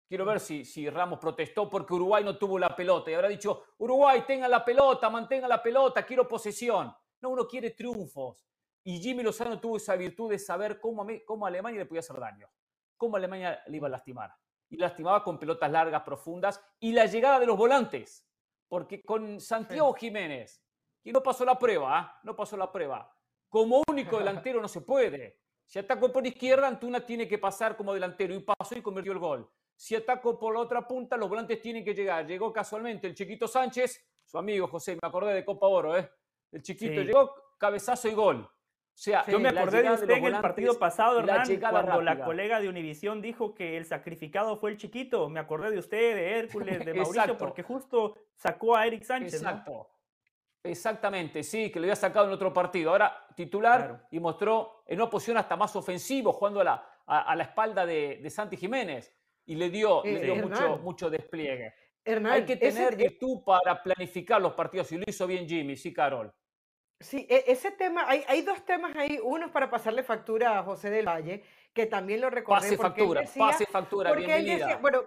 Quiero 0.09 0.25
ver 0.25 0.41
si, 0.41 0.65
si 0.65 0.91
Ramos 0.91 1.21
protestó 1.21 1.69
porque 1.69 1.95
Uruguay 1.95 2.25
no 2.25 2.37
tuvo 2.37 2.59
la 2.59 2.75
pelota 2.75 3.11
y 3.11 3.15
habrá 3.15 3.29
dicho, 3.29 3.63
Uruguay, 3.79 4.25
tenga 4.27 4.49
la 4.49 4.65
pelota, 4.65 5.09
mantenga 5.09 5.47
la 5.47 5.63
pelota, 5.63 6.05
quiero 6.05 6.27
posesión. 6.27 6.93
No, 7.21 7.31
uno 7.31 7.47
quiere 7.47 7.71
triunfos. 7.71 8.45
Y 8.83 8.99
Jimmy 9.01 9.23
Lozano 9.23 9.61
tuvo 9.61 9.77
esa 9.77 9.95
virtud 9.95 10.31
de 10.31 10.39
saber 10.39 10.81
cómo, 10.81 11.07
cómo 11.25 11.47
Alemania 11.47 11.81
le 11.81 11.87
podía 11.87 12.01
hacer 12.01 12.19
daño, 12.19 12.49
cómo 12.97 13.17
Alemania 13.17 13.63
le 13.67 13.77
iba 13.77 13.87
a 13.87 13.91
lastimar. 13.91 14.35
Y 14.69 14.79
lastimaba 14.79 15.23
con 15.23 15.39
pelotas 15.39 15.71
largas, 15.71 16.03
profundas 16.03 16.61
y 16.79 16.93
la 16.93 17.07
llegada 17.07 17.39
de 17.39 17.47
los 17.47 17.57
volantes. 17.57 18.30
Porque 18.71 19.03
con 19.03 19.41
Santiago 19.41 19.93
Jiménez, 19.95 20.63
que 21.03 21.11
no 21.11 21.21
pasó 21.21 21.45
la 21.45 21.59
prueba, 21.59 21.99
¿ah? 21.99 22.21
no 22.23 22.37
pasó 22.37 22.57
la 22.57 22.71
prueba, 22.71 23.13
como 23.49 23.83
único 23.91 24.17
delantero 24.19 24.63
no 24.63 24.69
se 24.69 24.83
puede. 24.83 25.41
Si 25.67 25.81
ataco 25.81 26.13
por 26.13 26.25
izquierda, 26.25 26.69
Antuna 26.69 27.05
tiene 27.05 27.27
que 27.27 27.39
pasar 27.39 27.77
como 27.77 27.93
delantero 27.93 28.33
y 28.33 28.39
pasó 28.39 28.79
y 28.79 28.81
convirtió 28.81 29.13
el 29.13 29.19
gol. 29.19 29.51
Si 29.75 29.97
ataco 29.97 30.39
por 30.39 30.55
la 30.55 30.61
otra 30.61 30.87
punta, 30.87 31.17
los 31.17 31.29
volantes 31.29 31.61
tienen 31.61 31.85
que 31.85 31.95
llegar. 31.95 32.25
Llegó 32.25 32.53
casualmente 32.53 33.09
el 33.09 33.15
chiquito 33.17 33.49
Sánchez, 33.49 34.07
su 34.25 34.39
amigo 34.39 34.69
José, 34.69 34.97
me 35.03 35.09
acordé 35.09 35.35
de 35.35 35.45
Copa 35.45 35.67
Oro, 35.67 35.97
¿eh? 35.97 36.09
El 36.53 36.63
chiquito 36.63 37.03
llegó, 37.03 37.35
cabezazo 37.59 38.07
y 38.09 38.15
gol. 38.15 38.49
O 38.93 39.03
sea, 39.03 39.25
yo 39.27 39.41
me 39.41 39.49
acordé 39.49 39.83
de 39.83 39.93
usted 39.93 40.11
en 40.11 40.27
el 40.27 40.41
partido 40.41 40.79
pasado, 40.79 41.21
Hernán, 41.21 41.47
cuando 41.59 42.03
la 42.03 42.23
colega 42.23 42.61
de 42.61 42.69
Univisión 42.69 43.23
dijo 43.23 43.55
que 43.55 43.77
el 43.77 43.87
sacrificado 43.87 44.57
fue 44.59 44.71
el 44.71 44.77
chiquito. 44.77 45.29
Me 45.31 45.41
acordé 45.41 45.71
de 45.71 45.79
usted, 45.79 46.15
de 46.15 46.39
Hércules, 46.39 46.85
de 46.85 46.95
Mauricio, 46.95 47.39
porque 47.39 47.63
justo 47.63 48.17
sacó 48.35 48.77
a 48.77 48.87
Eric 48.87 49.05
Sánchez. 49.05 49.35
Exacto. 49.35 49.89
Exactamente, 50.63 51.43
sí, 51.43 51.71
que 51.71 51.81
lo 51.81 51.85
había 51.85 51.97
sacado 51.97 52.27
en 52.27 52.33
otro 52.33 52.53
partido. 52.53 52.91
Ahora 52.91 53.27
titular 53.35 54.07
y 54.11 54.21
mostró 54.21 54.83
en 54.87 55.01
una 55.01 55.09
posición 55.09 55.39
hasta 55.39 55.57
más 55.57 55.75
ofensivo, 55.75 56.33
jugando 56.35 56.61
a 56.61 56.65
la, 56.65 56.87
a, 57.07 57.35
la 57.35 57.45
espalda 57.45 57.87
de, 57.87 58.29
Santi 58.29 58.57
Jiménez. 58.57 59.15
Y 59.47 59.55
le 59.55 59.71
dio, 59.71 60.03
le 60.05 60.33
eh, 60.33 60.43
mucho, 60.43 60.79
mucho 60.79 61.11
despliegue. 61.11 61.73
Hay 62.05 62.45
que 62.45 62.57
tener 62.57 62.97
virtud 62.97 63.43
para 63.45 63.83
planificar 63.83 64.41
los 64.41 64.53
partidos 64.53 64.93
y 64.93 64.99
lo 64.99 65.05
hizo 65.07 65.27
bien 65.27 65.49
Jimmy, 65.49 65.77
sí, 65.77 65.93
Carol. 65.93 66.33
Sí, 67.01 67.27
e, 67.31 67.45
ese 67.47 67.71
tema, 67.71 68.05
hay, 68.07 68.23
hay 68.29 68.43
dos 68.43 68.65
temas 68.67 68.95
ahí. 68.95 69.19
Uno 69.23 69.47
es 69.47 69.53
para 69.53 69.71
pasarle 69.71 70.03
factura 70.03 70.59
a 70.59 70.63
José 70.63 70.91
del 70.91 71.09
Valle, 71.09 71.43
que 71.73 71.87
también 71.87 72.21
lo 72.21 72.29
recordé. 72.29 72.61
Pase 72.61 72.77
factura, 72.77 73.25
pase 73.39 73.67
factura, 73.67 74.13
bienvenida. 74.13 74.77
bueno, 74.77 75.05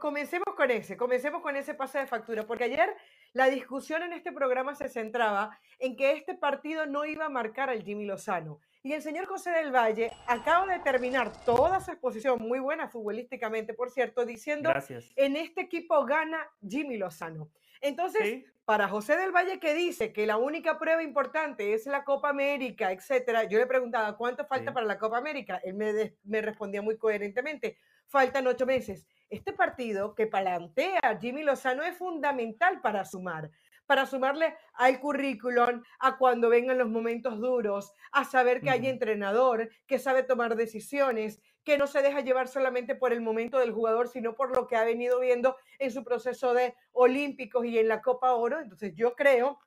comencemos 0.00 0.54
con 0.56 0.70
ese, 0.72 0.96
comencemos 0.96 1.40
con 1.40 1.54
ese 1.54 1.74
pase 1.74 2.00
de 2.00 2.06
factura, 2.08 2.44
porque 2.46 2.64
ayer 2.64 2.96
la 3.32 3.46
discusión 3.46 4.02
en 4.02 4.12
este 4.12 4.32
programa 4.32 4.74
se 4.74 4.88
centraba 4.88 5.56
en 5.78 5.96
que 5.96 6.12
este 6.12 6.34
partido 6.34 6.86
no 6.86 7.04
iba 7.04 7.26
a 7.26 7.30
marcar 7.30 7.70
al 7.70 7.84
Jimmy 7.84 8.06
Lozano, 8.06 8.58
Y 8.82 8.94
el 8.94 9.02
señor 9.02 9.26
José 9.26 9.50
del 9.50 9.72
Valle 9.74 10.10
acaba 10.26 10.66
de 10.72 10.78
terminar 10.78 11.30
toda 11.44 11.80
su 11.80 11.90
exposición, 11.90 12.38
muy 12.40 12.60
buena 12.60 12.88
futbolísticamente, 12.88 13.74
por 13.74 13.90
cierto, 13.90 14.24
diciendo, 14.24 14.70
Gracias. 14.70 15.10
en 15.16 15.36
este 15.36 15.60
equipo 15.60 16.06
gana 16.06 16.48
Jimmy 16.66 16.96
Lozano. 16.96 17.50
Entonces, 17.82 18.22
Sí. 18.22 18.46
para 18.64 18.88
José 18.88 19.16
del 19.18 19.32
Valle 19.32 19.60
que 19.60 19.74
dice 19.74 20.14
que 20.14 20.26
la 20.26 20.38
única 20.38 20.78
prueba 20.78 21.02
importante 21.02 21.74
es 21.74 21.84
la 21.84 22.04
Copa 22.04 22.30
América, 22.30 22.90
etcétera, 22.90 23.44
yo 23.44 23.58
le 23.58 23.66
preguntaba, 23.66 24.16
¿cuánto 24.16 24.46
falta 24.46 24.70
Sí. 24.70 24.74
para 24.74 24.86
la 24.86 24.98
Copa 24.98 25.18
América? 25.18 25.60
Él 25.62 25.74
me, 25.74 25.92
de- 25.92 26.16
me 26.24 26.40
respondía 26.40 26.80
muy 26.80 26.96
coherentemente, 26.96 27.76
faltan 28.06 28.46
ocho 28.46 28.64
meses. 28.64 29.06
Este 29.28 29.52
partido 29.52 30.14
que 30.14 30.26
plantea 30.26 31.18
Jimmy 31.20 31.42
Lozano 31.42 31.82
es 31.82 31.96
fundamental 31.98 32.80
para 32.80 33.04
sumar, 33.04 33.50
para 33.90 34.06
sumarle 34.06 34.54
al 34.74 35.00
currículum, 35.00 35.82
a 35.98 36.16
cuando 36.16 36.48
vengan 36.48 36.78
los 36.78 36.88
momentos 36.88 37.40
duros, 37.40 37.92
a 38.12 38.22
saber 38.22 38.60
que 38.60 38.70
hay 38.70 38.86
entrenador, 38.86 39.68
que 39.88 39.98
sabe 39.98 40.22
tomar 40.22 40.54
decisiones, 40.54 41.42
que 41.64 41.76
no 41.76 41.88
se 41.88 42.00
deja 42.00 42.20
llevar 42.20 42.46
solamente 42.46 42.94
por 42.94 43.12
el 43.12 43.20
momento 43.20 43.58
del 43.58 43.72
jugador, 43.72 44.06
sino 44.06 44.36
por 44.36 44.54
lo 44.54 44.68
que 44.68 44.76
ha 44.76 44.84
venido 44.84 45.18
viendo 45.18 45.56
en 45.80 45.90
su 45.90 46.04
proceso 46.04 46.54
de 46.54 46.76
olímpicos 46.92 47.66
y 47.66 47.80
en 47.80 47.88
la 47.88 48.00
Copa 48.00 48.32
Oro. 48.34 48.60
Entonces 48.60 48.94
yo 48.94 49.16
creo 49.16 49.58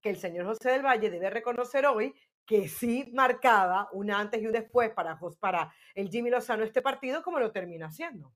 que 0.00 0.10
el 0.10 0.18
señor 0.18 0.46
José 0.46 0.70
del 0.70 0.86
Valle 0.86 1.10
debe 1.10 1.28
reconocer 1.28 1.84
hoy 1.84 2.14
que 2.46 2.68
sí 2.68 3.10
marcaba 3.12 3.88
un 3.90 4.12
antes 4.12 4.40
y 4.40 4.46
un 4.46 4.52
después 4.52 4.90
para, 4.90 5.18
para 5.40 5.74
el 5.96 6.10
Jimmy 6.10 6.30
Lozano 6.30 6.62
este 6.62 6.80
partido, 6.80 7.24
como 7.24 7.40
lo 7.40 7.50
termina 7.50 7.86
haciendo. 7.86 8.32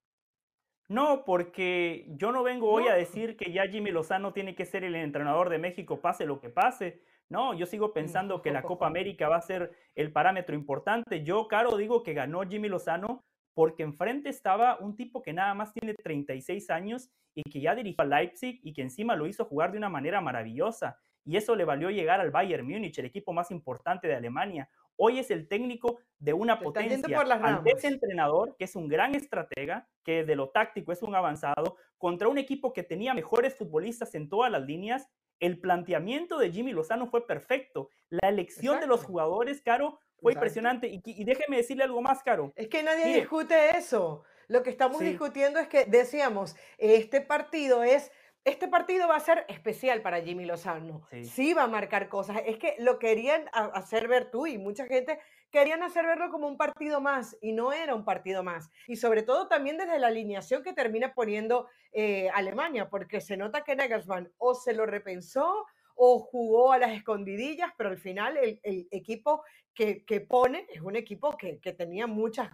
No, 0.89 1.25
porque 1.27 2.07
yo 2.17 2.33
no 2.33 2.43
vengo 2.43 2.71
hoy 2.71 2.89
a 2.89 2.95
decir 2.95 3.37
que 3.37 3.53
ya 3.53 3.67
Jimmy 3.69 3.91
Lozano 3.91 4.33
tiene 4.33 4.55
que 4.55 4.65
ser 4.65 4.85
el 4.85 4.95
entrenador 4.95 5.51
de 5.51 5.59
México, 5.59 6.01
pase 6.01 6.25
lo 6.25 6.41
que 6.41 6.49
pase. 6.49 7.03
No, 7.29 7.53
yo 7.53 7.67
sigo 7.67 7.93
pensando 7.93 8.41
que 8.41 8.51
la 8.51 8.63
Copa 8.63 8.87
América 8.87 9.29
va 9.29 9.37
a 9.37 9.43
ser 9.43 9.71
el 9.95 10.13
parámetro 10.13 10.55
importante. 10.55 11.23
Yo, 11.23 11.47
Caro, 11.47 11.77
digo 11.77 12.03
que 12.03 12.15
ganó 12.15 12.41
Jimmy 12.49 12.69
Lozano 12.69 13.23
porque 13.53 13.83
enfrente 13.83 14.31
estaba 14.31 14.79
un 14.79 14.97
tipo 14.97 15.21
que 15.21 15.35
nada 15.35 15.53
más 15.53 15.75
tiene 15.75 15.93
36 15.93 16.71
años 16.71 17.11
y 17.35 17.43
que 17.43 17.61
ya 17.61 17.75
dirigió 17.75 18.03
a 18.03 18.07
Leipzig 18.07 18.59
y 18.63 18.73
que 18.73 18.83
encima 18.83 19.15
lo 19.15 19.27
hizo 19.27 19.45
jugar 19.45 19.73
de 19.73 19.79
una 19.79 19.91
manera 19.91 20.23
maravillosa. 20.23 20.97
Y 21.25 21.37
eso 21.37 21.55
le 21.55 21.67
valió 21.67 21.91
llegar 21.91 22.21
al 22.21 22.31
Bayern 22.31 22.67
Múnich, 22.67 22.99
el 22.99 23.05
equipo 23.05 23.35
más 23.35 23.51
importante 23.51 24.09
de 24.09 24.15
Alemania. 24.15 24.71
Hoy 25.01 25.21
es 25.21 25.31
el 25.31 25.47
técnico 25.47 26.01
de 26.19 26.33
una 26.33 26.59
Te 26.59 26.65
potencia. 26.65 27.17
por 27.17 27.27
las 27.29 27.41
Ante 27.43 27.71
ese 27.71 27.87
entrenador, 27.87 28.57
que 28.59 28.65
es 28.65 28.75
un 28.75 28.89
gran 28.89 29.15
estratega, 29.15 29.89
que 30.05 30.19
desde 30.21 30.35
lo 30.35 30.51
táctico 30.51 30.91
es 30.93 31.03
un 31.03 31.15
avanzado, 31.15 31.77
contra 31.99 32.27
un 32.29 32.37
equipo 32.37 32.73
que 32.73 32.83
tenía 32.83 33.15
mejores 33.15 33.55
futbolistas 33.55 34.15
en 34.17 34.29
todas 34.29 34.51
las 34.51 34.63
líneas, 34.63 35.09
el 35.39 35.61
planteamiento 35.61 36.37
de 36.37 36.51
Jimmy 36.51 36.73
Lozano 36.73 37.07
fue 37.07 37.27
perfecto. 37.29 37.91
La 38.11 38.29
elección 38.29 38.81
de 38.81 38.89
los 38.89 39.05
jugadores, 39.05 39.63
Caro, 39.63 40.01
fue 40.21 40.33
Exacto. 40.33 40.47
impresionante. 40.47 40.89
Y, 40.89 41.01
y 41.05 41.25
déjeme 41.25 41.59
decirle 41.59 41.85
algo 41.85 42.03
más, 42.03 42.25
Caro. 42.25 42.53
Es 42.57 42.67
que 42.67 42.83
nadie 42.83 43.05
Mire. 43.05 43.21
discute 43.21 43.77
eso. 43.79 44.25
Lo 44.49 44.65
que 44.65 44.71
estamos 44.71 44.99
Sí. 44.99 45.05
discutiendo 45.05 45.61
es 45.61 45.69
que 45.69 45.85
decíamos, 45.85 46.57
este 46.79 47.21
partido 47.21 47.85
es, 47.85 48.11
este 48.49 48.69
partido 48.69 49.07
va 49.09 49.17
a 49.17 49.21
ser 49.21 49.45
especial 49.49 50.03
para 50.03 50.21
Jimmy 50.21 50.45
Lozano. 50.45 51.03
Sí. 51.11 51.25
Sí, 51.25 51.55
va 51.55 51.65
a 51.65 51.69
marcar 51.69 52.09
cosas. 52.09 52.39
Es 52.47 52.59
que 52.59 52.75
lo 52.79 52.99
querían 52.99 53.45
ha- 53.53 53.67
hacer 53.75 54.09
ver 54.09 54.31
tú 54.31 54.47
y 54.47 54.59
mucha 54.59 54.87
gente 54.87 55.19
querían 55.51 55.83
hacer 55.83 56.05
verlo 56.07 56.31
como 56.31 56.47
un 56.47 56.57
partido 56.59 57.01
más 57.01 57.37
y 57.41 57.53
no 57.53 57.73
era 57.73 57.95
un 57.95 58.05
partido 58.05 58.43
más. 58.43 58.71
Y 58.87 58.97
sobre 58.97 59.23
todo 59.23 59.49
también 59.49 59.79
desde 59.79 59.99
la 59.99 60.09
alineación 60.09 60.63
que 60.63 60.73
termina 60.75 61.15
poniendo 61.15 61.69
eh, 61.93 62.29
Alemania, 62.35 62.89
porque 62.91 63.21
se 63.21 63.37
nota 63.37 63.65
que 63.65 63.75
Nagelsmann 63.77 64.31
o 64.37 64.55
se 64.55 64.75
lo 64.75 64.85
repensó 64.85 65.67
o 65.95 66.21
jugó 66.21 66.73
a 66.73 66.79
las 66.79 66.93
escondidillas, 66.93 67.73
pero 67.77 67.89
al 67.91 67.99
final 67.99 68.37
el, 68.37 68.61
el 68.63 68.87
equipo 68.91 69.43
que, 69.75 70.05
que 70.05 70.21
pone 70.21 70.67
es 70.73 70.81
un 70.81 70.97
equipo 70.97 71.37
que, 71.37 71.59
que 71.61 71.73
tenía 71.73 72.07
muchas, 72.07 72.51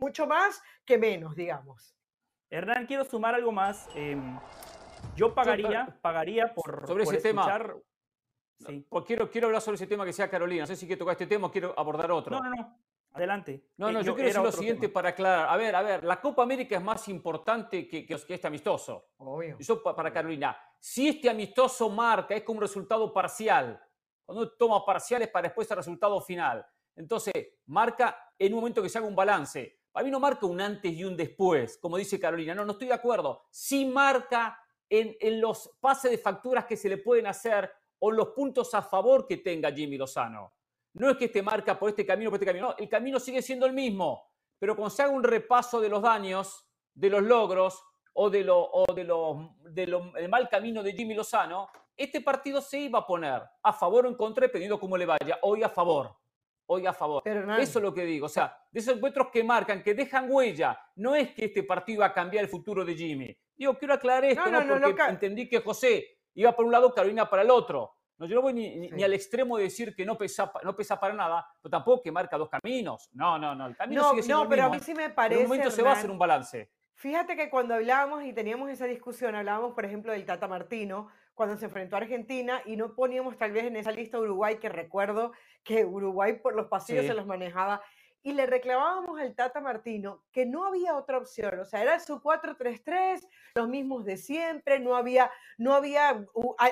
mucho 0.00 0.26
más 0.26 0.62
que 0.84 0.96
menos, 0.98 1.34
digamos. 1.34 1.94
Hernán, 2.50 2.86
quiero 2.86 3.04
sumar 3.04 3.34
algo 3.34 3.50
más. 3.52 3.88
em, 3.94 4.38
yo 5.16 5.34
pagaría, 5.34 5.98
pagaría 6.00 6.52
por, 6.54 6.86
sobre 6.86 7.04
por 7.04 7.14
ese 7.14 7.22
tema. 7.22 7.66
Sí. 8.58 8.86
Pues 8.88 9.04
quiero, 9.04 9.28
quiero 9.30 9.48
hablar 9.48 9.60
sobre 9.60 9.74
ese 9.76 9.86
tema 9.86 10.04
que 10.04 10.12
sea 10.12 10.30
Carolina. 10.30 10.62
No 10.62 10.66
sé 10.68 10.76
si 10.76 10.86
quiere 10.86 10.98
tocar 10.98 11.12
este 11.12 11.26
tema 11.26 11.48
o 11.48 11.50
quiero 11.50 11.74
abordar 11.76 12.10
otro. 12.12 12.36
No, 12.36 12.42
no, 12.48 12.50
no. 12.54 12.78
Adelante. 13.14 13.66
No, 13.76 13.88
Eh, 13.88 13.92
no, 13.92 14.00
yo, 14.02 14.14
quiero 14.14 14.28
decir 14.28 14.42
lo 14.42 14.52
siguiente 14.52 14.82
tema. 14.82 14.94
para 14.94 15.08
aclarar. 15.10 15.48
A 15.48 15.56
ver, 15.56 15.74
a 15.74 15.82
ver, 15.82 16.04
la 16.04 16.20
Copa 16.20 16.42
América 16.44 16.76
es 16.76 16.82
más 16.82 17.08
importante 17.08 17.86
que, 17.88 18.06
que, 18.06 18.16
que 18.16 18.34
este 18.34 18.46
amistoso. 18.46 19.08
Obvio. 19.18 19.56
Eso 19.58 19.82
pa- 19.82 19.94
para 19.96 20.12
Carolina. 20.12 20.56
Si 20.78 21.08
este 21.08 21.28
amistoso 21.28 21.90
marca, 21.90 22.34
es 22.34 22.42
como 22.44 22.58
un 22.58 22.62
resultado 22.62 23.12
parcial. 23.12 23.80
Cuando 24.24 24.42
uno 24.44 24.52
toma 24.56 24.84
parciales 24.86 25.28
para 25.28 25.48
después 25.48 25.68
el 25.70 25.76
resultado 25.76 26.20
final. 26.20 26.64
Entonces, 26.94 27.32
marca 27.66 28.16
en 28.38 28.54
un 28.54 28.60
momento 28.60 28.80
que 28.82 28.88
se 28.88 28.96
haga 28.98 29.06
un 29.08 29.16
balance. 29.16 29.80
Para 29.90 30.04
mí 30.04 30.10
no 30.10 30.20
marca 30.20 30.46
un 30.46 30.60
antes 30.60 30.90
y 30.92 31.04
un 31.04 31.16
después, 31.16 31.78
como 31.78 31.96
dice 31.98 32.18
Carolina. 32.18 32.54
No, 32.54 32.64
no 32.64 32.72
estoy 32.72 32.88
de 32.88 32.94
acuerdo. 32.94 33.42
Sí 33.50 33.84
marca 33.84 34.58
en, 35.00 35.16
en 35.20 35.40
los 35.40 35.70
pases 35.80 36.10
de 36.10 36.18
facturas 36.18 36.66
que 36.66 36.76
se 36.76 36.88
le 36.88 36.98
pueden 36.98 37.26
hacer 37.26 37.70
o 38.00 38.10
los 38.10 38.28
puntos 38.28 38.74
a 38.74 38.82
favor 38.82 39.26
que 39.26 39.38
tenga 39.38 39.72
Jimmy 39.72 39.96
Lozano. 39.96 40.52
No 40.94 41.08
es 41.08 41.16
que 41.16 41.24
este 41.26 41.40
marca 41.42 41.78
por 41.78 41.88
este 41.88 42.04
camino, 42.04 42.28
por 42.30 42.36
este 42.36 42.44
camino. 42.46 42.68
No, 42.68 42.74
el 42.76 42.88
camino 42.88 43.18
sigue 43.18 43.40
siendo 43.40 43.64
el 43.64 43.72
mismo. 43.72 44.28
Pero 44.58 44.76
cuando 44.76 44.90
se 44.90 45.02
haga 45.02 45.12
un 45.12 45.24
repaso 45.24 45.80
de 45.80 45.88
los 45.88 46.02
daños, 46.02 46.68
de 46.94 47.08
los 47.08 47.22
logros 47.22 47.82
o 48.12 48.28
de 48.28 48.44
lo, 48.44 48.58
o 48.70 48.92
de 48.92 49.04
lo, 49.04 49.54
de 49.60 49.86
lo- 49.86 50.14
el 50.16 50.28
mal 50.28 50.48
camino 50.50 50.82
de 50.82 50.92
Jimmy 50.92 51.14
Lozano, 51.14 51.68
este 51.96 52.20
partido 52.20 52.60
se 52.60 52.78
iba 52.80 52.98
a 52.98 53.06
poner 53.06 53.40
a 53.62 53.72
favor 53.72 54.04
o 54.04 54.08
en 54.10 54.14
contra, 54.14 54.42
dependiendo 54.46 54.78
cómo 54.78 54.96
le 54.98 55.06
vaya. 55.06 55.38
Hoy 55.42 55.62
a 55.62 55.70
favor. 55.70 56.14
Hoy 56.66 56.86
a 56.86 56.92
favor. 56.92 57.22
Pero 57.24 57.40
Hernán, 57.40 57.60
Eso 57.60 57.78
es 57.78 57.82
lo 57.82 57.94
que 57.94 58.04
digo. 58.04 58.26
O 58.26 58.28
sea, 58.28 58.56
de 58.70 58.80
esos 58.80 58.96
encuentros 58.96 59.28
que 59.32 59.42
marcan, 59.42 59.82
que 59.82 59.94
dejan 59.94 60.26
huella. 60.30 60.78
No 60.96 61.14
es 61.14 61.32
que 61.34 61.46
este 61.46 61.62
partido 61.62 62.00
va 62.00 62.06
a 62.06 62.12
cambiar 62.12 62.44
el 62.44 62.50
futuro 62.50 62.84
de 62.84 62.94
Jimmy. 62.94 63.36
Digo, 63.56 63.74
quiero 63.78 63.94
aclarar 63.94 64.24
esto, 64.24 64.44
No, 64.50 64.62
¿no? 64.64 64.78
no, 64.78 64.86
Porque 64.88 65.02
entendí 65.08 65.48
que 65.48 65.60
José 65.60 66.18
iba 66.34 66.52
por 66.54 66.64
un 66.64 66.72
lado, 66.72 66.92
Carolina 66.94 67.28
para 67.28 67.42
el 67.42 67.50
otro. 67.50 67.92
No, 68.18 68.26
yo 68.26 68.36
no 68.36 68.42
voy 68.42 68.52
ni, 68.52 68.88
Sí. 68.88 68.94
ni 68.94 69.02
al 69.02 69.14
extremo 69.14 69.56
de 69.56 69.64
decir 69.64 69.94
que 69.96 70.04
no 70.06 70.16
pesa, 70.16 70.52
no 70.62 70.76
pesa 70.76 70.98
para 71.00 71.12
nada, 71.14 71.46
pero 71.60 71.70
tampoco 71.70 72.02
que 72.02 72.12
marca 72.12 72.38
dos 72.38 72.48
caminos. 72.48 73.08
No, 73.12 73.38
no, 73.38 73.54
no. 73.54 73.66
El 73.66 73.76
camino 73.76 74.02
no, 74.02 74.10
sigue 74.10 74.22
siendo 74.22 74.38
no, 74.38 74.42
el 74.44 74.48
pero 74.48 74.62
a 74.62 74.68
mismo. 74.68 74.80
mí 74.80 74.84
sí 74.84 74.94
me 74.94 74.96
Pero 75.02 75.08
en 75.10 75.14
parece. 75.14 75.42
un 75.42 75.48
momento 75.48 75.70
se 75.70 75.82
va 75.82 75.90
a 75.90 75.92
hacer 75.92 76.04
Hernán, 76.04 76.12
un 76.12 76.18
balance. 76.18 76.70
Fíjate 76.94 77.34
que 77.36 77.50
cuando 77.50 77.74
hablábamos 77.74 78.22
y 78.22 78.32
teníamos 78.32 78.70
esa 78.70 78.84
discusión, 78.86 79.34
hablábamos, 79.34 79.74
por 79.74 79.84
ejemplo, 79.84 80.12
del 80.12 80.24
Tata 80.24 80.46
Martino, 80.46 81.08
cuando 81.34 81.56
se 81.56 81.64
enfrentó 81.64 81.96
a 81.96 82.00
Argentina 82.00 82.62
y 82.64 82.76
no 82.76 82.94
poníamos 82.94 83.36
tal 83.36 83.50
vez 83.50 83.64
en 83.64 83.74
esa 83.76 83.90
lista 83.90 84.20
Uruguay, 84.20 84.58
que 84.58 84.68
recuerdo 84.68 85.32
que 85.64 85.84
Uruguay 85.84 86.34
por 86.34 86.54
los 86.54 86.66
pasillos 86.68 87.02
Sí. 87.02 87.08
se 87.08 87.14
los 87.14 87.26
manejaba, 87.26 87.82
y 88.22 88.32
le 88.32 88.46
reclamábamos 88.46 89.20
al 89.20 89.34
Tata 89.34 89.60
Martino 89.60 90.22
que 90.32 90.46
no 90.46 90.64
había 90.64 90.96
otra 90.96 91.18
opción, 91.18 91.58
o 91.58 91.64
sea, 91.64 91.82
era 91.82 91.98
su 91.98 92.20
4-3-3, 92.20 93.26
los 93.56 93.68
mismos 93.68 94.04
de 94.04 94.16
siempre, 94.16 94.78
no 94.78 94.96
había, 94.96 95.30
no 95.58 95.74
había 95.74 96.24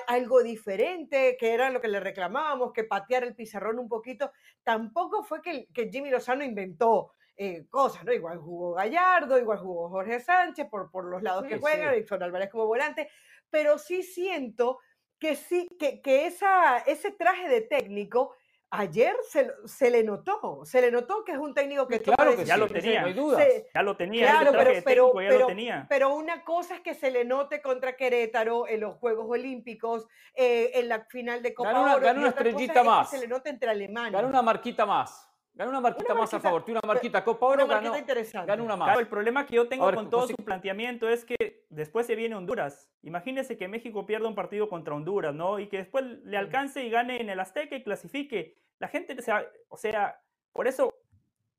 algo 0.06 0.42
diferente, 0.42 1.36
que 1.38 1.52
era 1.52 1.70
lo 1.70 1.80
que 1.80 1.88
le 1.88 2.00
reclamábamos, 2.00 2.72
que 2.72 2.84
patear 2.84 3.24
el 3.24 3.34
pizarrón 3.34 3.78
un 3.78 3.88
poquito. 3.88 4.32
Tampoco 4.62 5.24
fue 5.24 5.42
que, 5.42 5.66
que 5.74 5.90
Jimmy 5.90 6.10
Lozano 6.10 6.44
inventó 6.44 7.12
eh, 7.36 7.66
cosas, 7.68 8.04
¿no? 8.04 8.12
Igual 8.12 8.38
jugó 8.38 8.74
Gallardo, 8.74 9.38
igual 9.38 9.58
jugó 9.58 9.88
Jorge 9.88 10.20
Sánchez 10.20 10.68
por, 10.68 10.90
por 10.90 11.06
los 11.06 11.22
lados 11.22 11.44
que 11.44 11.54
Sí, 11.54 11.60
juegan, 11.60 11.94
sí. 11.94 12.00
Edson 12.00 12.22
Álvarez 12.22 12.50
como 12.50 12.66
volante, 12.66 13.10
pero 13.48 13.78
sí 13.78 14.02
siento 14.02 14.78
que 15.18 15.36
sí, 15.36 15.68
que, 15.78 16.00
que 16.00 16.26
esa, 16.26 16.78
ese 16.78 17.10
traje 17.12 17.48
de 17.48 17.62
técnico 17.62 18.34
ayer 18.70 19.16
se, 19.28 19.46
lo- 19.46 19.66
se 19.68 19.90
le 19.90 20.02
notó, 20.04 20.60
se 20.64 20.80
le 20.80 20.90
notó 20.90 21.24
que 21.24 21.32
es 21.32 21.38
un 21.38 21.52
técnico 21.54 21.86
que 21.88 22.00
Claro 22.00 22.36
que 22.36 22.44
ya 22.44 22.56
lo 22.56 22.68
tenía. 22.68 23.00
no 23.02 23.06
hay 23.08 23.12
dudas. 23.14 23.42
Se- 23.42 23.68
Ya 23.74 23.82
lo 23.82 23.96
tenía. 23.96 24.30
Claro, 24.30 24.52
pero- 24.52 24.64
pero- 24.84 25.04
técnico 25.06 25.22
ya 25.22 25.28
pero- 25.28 25.40
lo 25.40 25.46
tenía. 25.46 25.86
Pero 25.88 26.14
una 26.14 26.44
cosa 26.44 26.74
es 26.76 26.80
que 26.80 26.94
se 26.94 27.10
le 27.10 27.24
note 27.24 27.60
contra 27.62 27.96
Querétaro 27.96 28.68
en 28.68 28.80
los 28.80 28.96
Juegos 28.96 29.26
Olímpicos, 29.28 30.06
eh, 30.34 30.70
en 30.74 30.88
la 30.88 31.04
final 31.06 31.42
de 31.42 31.54
Copa 31.54 31.70
Ganó 31.72 31.82
una- 31.82 31.94
Oro, 31.96 32.04
ganó 32.04 32.18
y 32.20 32.22
una 32.22 32.28
estrellita 32.30 32.72
es 32.72 32.78
que 32.80 32.84
más. 32.84 33.10
se 33.10 33.18
le 33.18 33.28
note 33.28 33.50
entre 33.50 33.70
Alemania. 33.70 34.10
Ganó 34.18 34.28
una 34.28 34.42
marquita 34.42 34.86
más. 34.86 35.29
Ganó 35.54 35.70
una 35.70 35.80
marquita 35.80 36.12
Una 36.12 36.22
más 36.22 36.32
a 36.34 36.40
favor. 36.40 36.64
Tiene 36.64 36.80
una 36.82 36.92
marquita 36.94 37.22
Copa 37.24 37.46
Oro, 37.46 37.64
una 37.64 37.74
marquita 37.74 37.90
ganó, 37.90 37.98
interesante. 38.00 38.46
ganó 38.46 38.64
una 38.64 38.76
más. 38.76 38.86
Claro, 38.86 39.00
el 39.00 39.08
problema 39.08 39.46
que 39.46 39.56
yo 39.56 39.68
tengo 39.68 39.86
ver, 39.86 39.94
con 39.94 40.08
todo 40.08 40.22
José- 40.22 40.34
su 40.38 40.44
planteamiento 40.44 41.08
es 41.08 41.24
que 41.24 41.66
después 41.68 42.06
se 42.06 42.14
viene 42.14 42.34
Honduras. 42.36 42.90
Imagínese 43.02 43.56
que 43.58 43.68
México 43.68 44.06
pierda 44.06 44.28
un 44.28 44.34
partido 44.34 44.68
contra 44.68 44.94
Honduras, 44.94 45.34
¿no? 45.34 45.58
Y 45.58 45.66
que 45.68 45.78
después 45.78 46.04
le 46.24 46.36
alcance 46.36 46.84
y 46.84 46.90
gane 46.90 47.20
en 47.20 47.28
el 47.30 47.40
Azteca 47.40 47.76
y 47.76 47.82
clasifique. 47.82 48.56
La 48.78 48.88
gente, 48.88 49.20
se 49.20 49.32
o 49.68 49.76
sea, 49.76 50.22
por 50.52 50.66
eso, 50.66 50.94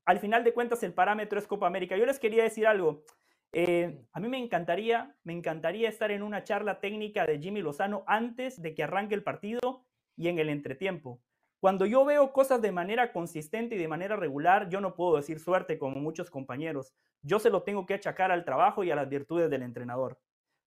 al 0.04 0.18
final 0.18 0.42
de 0.42 0.52
cuentas, 0.52 0.82
el 0.82 0.92
parámetro 0.94 1.38
es 1.38 1.46
Copa 1.46 1.66
América. 1.66 1.96
Yo 1.96 2.06
les 2.06 2.18
quería 2.18 2.42
decir 2.42 2.66
algo. 2.66 3.04
Eh, 3.52 4.02
a 4.12 4.18
mí 4.18 4.28
me 4.28 4.38
encantaría, 4.38 5.14
me 5.24 5.34
encantaría 5.34 5.88
estar 5.88 6.10
en 6.10 6.22
una 6.22 6.42
charla 6.42 6.80
técnica 6.80 7.26
de 7.26 7.38
Jimmy 7.38 7.60
Lozano 7.60 8.02
antes 8.06 8.60
de 8.62 8.74
que 8.74 8.82
arranque 8.82 9.14
el 9.14 9.22
partido 9.22 9.84
y 10.16 10.28
en 10.28 10.38
el 10.38 10.48
entretiempo. 10.48 11.20
Cuando 11.62 11.86
yo 11.86 12.04
veo 12.04 12.32
cosas 12.32 12.60
de 12.60 12.72
manera 12.72 13.12
consistente 13.12 13.76
y 13.76 13.78
de 13.78 13.86
manera 13.86 14.16
regular, 14.16 14.68
yo 14.68 14.80
no 14.80 14.96
puedo 14.96 15.14
decir 15.14 15.38
suerte 15.38 15.78
como 15.78 16.00
muchos 16.00 16.28
compañeros. 16.28 16.92
Yo 17.22 17.38
se 17.38 17.50
lo 17.50 17.62
tengo 17.62 17.86
que 17.86 17.94
achacar 17.94 18.32
al 18.32 18.44
trabajo 18.44 18.82
y 18.82 18.90
a 18.90 18.96
las 18.96 19.08
virtudes 19.08 19.48
del 19.48 19.62
entrenador. 19.62 20.18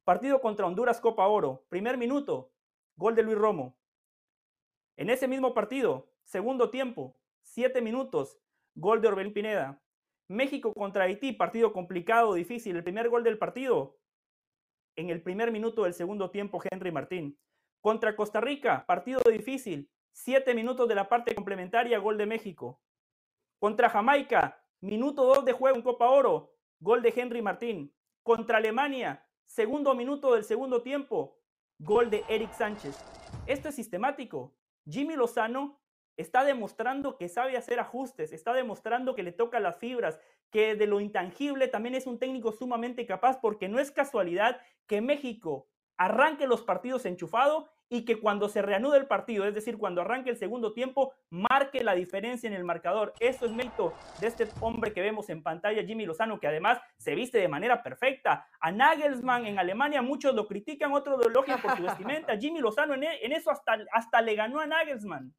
Partido 0.05 0.39
contra 0.39 0.65
Honduras 0.65 1.01
Copa 1.01 1.27
Oro, 1.27 1.65
primer 1.67 1.97
minuto, 1.97 2.53
gol 2.95 3.13
de 3.13 3.23
Luis 3.23 3.37
Romo. 3.37 3.77
En 4.95 5.09
ese 5.09 5.27
mismo 5.27 5.53
partido, 5.53 6.07
segundo 6.23 6.69
tiempo, 6.69 7.17
siete 7.43 7.81
minutos, 7.81 8.39
gol 8.73 9.01
de 9.01 9.09
Orbelín 9.09 9.33
Pineda. 9.33 9.81
México 10.29 10.73
contra 10.73 11.03
Haití, 11.03 11.33
partido 11.33 11.73
complicado, 11.73 12.35
difícil. 12.35 12.73
El 12.73 12.85
primer 12.85 13.09
gol 13.09 13.25
del 13.25 13.37
partido, 13.37 13.97
en 14.95 15.09
el 15.09 15.21
primer 15.21 15.51
minuto 15.51 15.83
del 15.83 15.93
segundo 15.93 16.31
tiempo, 16.31 16.61
Henry 16.71 16.93
Martín. 16.93 17.37
Contra 17.81 18.15
Costa 18.15 18.39
Rica, 18.39 18.85
partido 18.87 19.19
difícil. 19.29 19.91
Siete 20.17 20.55
minutos 20.55 20.87
de 20.87 20.95
la 20.95 21.09
parte 21.09 21.35
complementaria, 21.35 21.99
gol 21.99 22.17
de 22.17 22.25
México. 22.25 22.79
Contra 23.59 23.89
Jamaica, 23.89 24.63
minuto 24.79 25.25
dos 25.25 25.43
de 25.43 25.51
juego 25.51 25.75
en 25.75 25.83
Copa 25.83 26.09
Oro, 26.09 26.55
gol 26.79 27.01
de 27.01 27.13
Henry 27.13 27.41
Martín. 27.41 27.93
Contra 28.23 28.59
Alemania, 28.59 29.27
segundo 29.43 29.93
minuto 29.93 30.33
del 30.33 30.45
segundo 30.45 30.81
tiempo, 30.81 31.37
gol 31.79 32.09
de 32.09 32.23
Eric 32.29 32.53
Sánchez. 32.53 32.97
Esto 33.45 33.67
es 33.67 33.75
sistemático. 33.75 34.55
Jimmy 34.89 35.17
Lozano 35.17 35.81
está 36.15 36.45
demostrando 36.45 37.17
que 37.17 37.27
sabe 37.27 37.57
hacer 37.57 37.81
ajustes, 37.81 38.31
está 38.31 38.53
demostrando 38.53 39.15
que 39.15 39.23
le 39.23 39.33
toca 39.33 39.59
las 39.59 39.77
fibras, 39.77 40.17
que 40.49 40.75
de 40.75 40.87
lo 40.87 41.01
intangible 41.01 41.67
también 41.67 41.93
es 41.93 42.07
un 42.07 42.19
técnico 42.19 42.53
sumamente 42.53 43.05
capaz, 43.05 43.41
porque 43.41 43.67
no 43.67 43.79
es 43.79 43.91
casualidad 43.91 44.61
que 44.87 45.01
México 45.01 45.67
arranque 45.97 46.47
los 46.47 46.61
partidos 46.61 47.05
enchufado 47.05 47.69
y 47.89 48.03
que 48.03 48.19
cuando 48.19 48.49
se 48.49 48.61
reanude 48.61 48.97
el 48.97 49.07
partido, 49.07 49.45
es 49.45 49.53
decir, 49.53 49.77
cuando 49.77 50.01
arranque 50.01 50.31
el 50.31 50.37
segundo 50.37 50.73
tiempo, 50.73 51.13
marque 51.29 51.83
la 51.83 51.93
diferencia 51.93 52.47
en 52.47 52.53
el 52.53 52.63
marcador. 52.63 53.13
Eso 53.19 53.45
es 53.45 53.51
mérito 53.51 53.93
de 54.19 54.27
este 54.27 54.47
hombre 54.61 54.91
que 54.91 55.01
vemos 55.01 55.29
en 55.29 55.43
pantalla, 55.43 55.83
Jimmy 55.83 56.05
Lozano, 56.05 56.39
que 56.39 56.47
además 56.47 56.79
se 56.97 57.13
viste 57.13 57.37
de 57.37 57.47
manera 57.47 57.83
perfecta. 57.83 58.47
A 58.59 58.71
Nagelsmann 58.71 59.45
en 59.45 59.59
Alemania 59.59 60.01
muchos 60.01 60.33
lo 60.33 60.47
critican, 60.47 60.93
otros 60.93 61.19
lo 61.19 61.29
elogian 61.29 61.61
por 61.61 61.77
su 61.77 61.83
vestimenta. 61.83 62.37
Jimmy 62.39 62.59
Lozano 62.59 62.95
en, 62.95 63.03
en 63.03 63.31
eso 63.31 63.51
hasta, 63.51 63.77
hasta 63.91 64.21
le 64.21 64.35
ganó 64.35 64.59
a 64.59 64.65
Nagelsmann. 64.65 65.33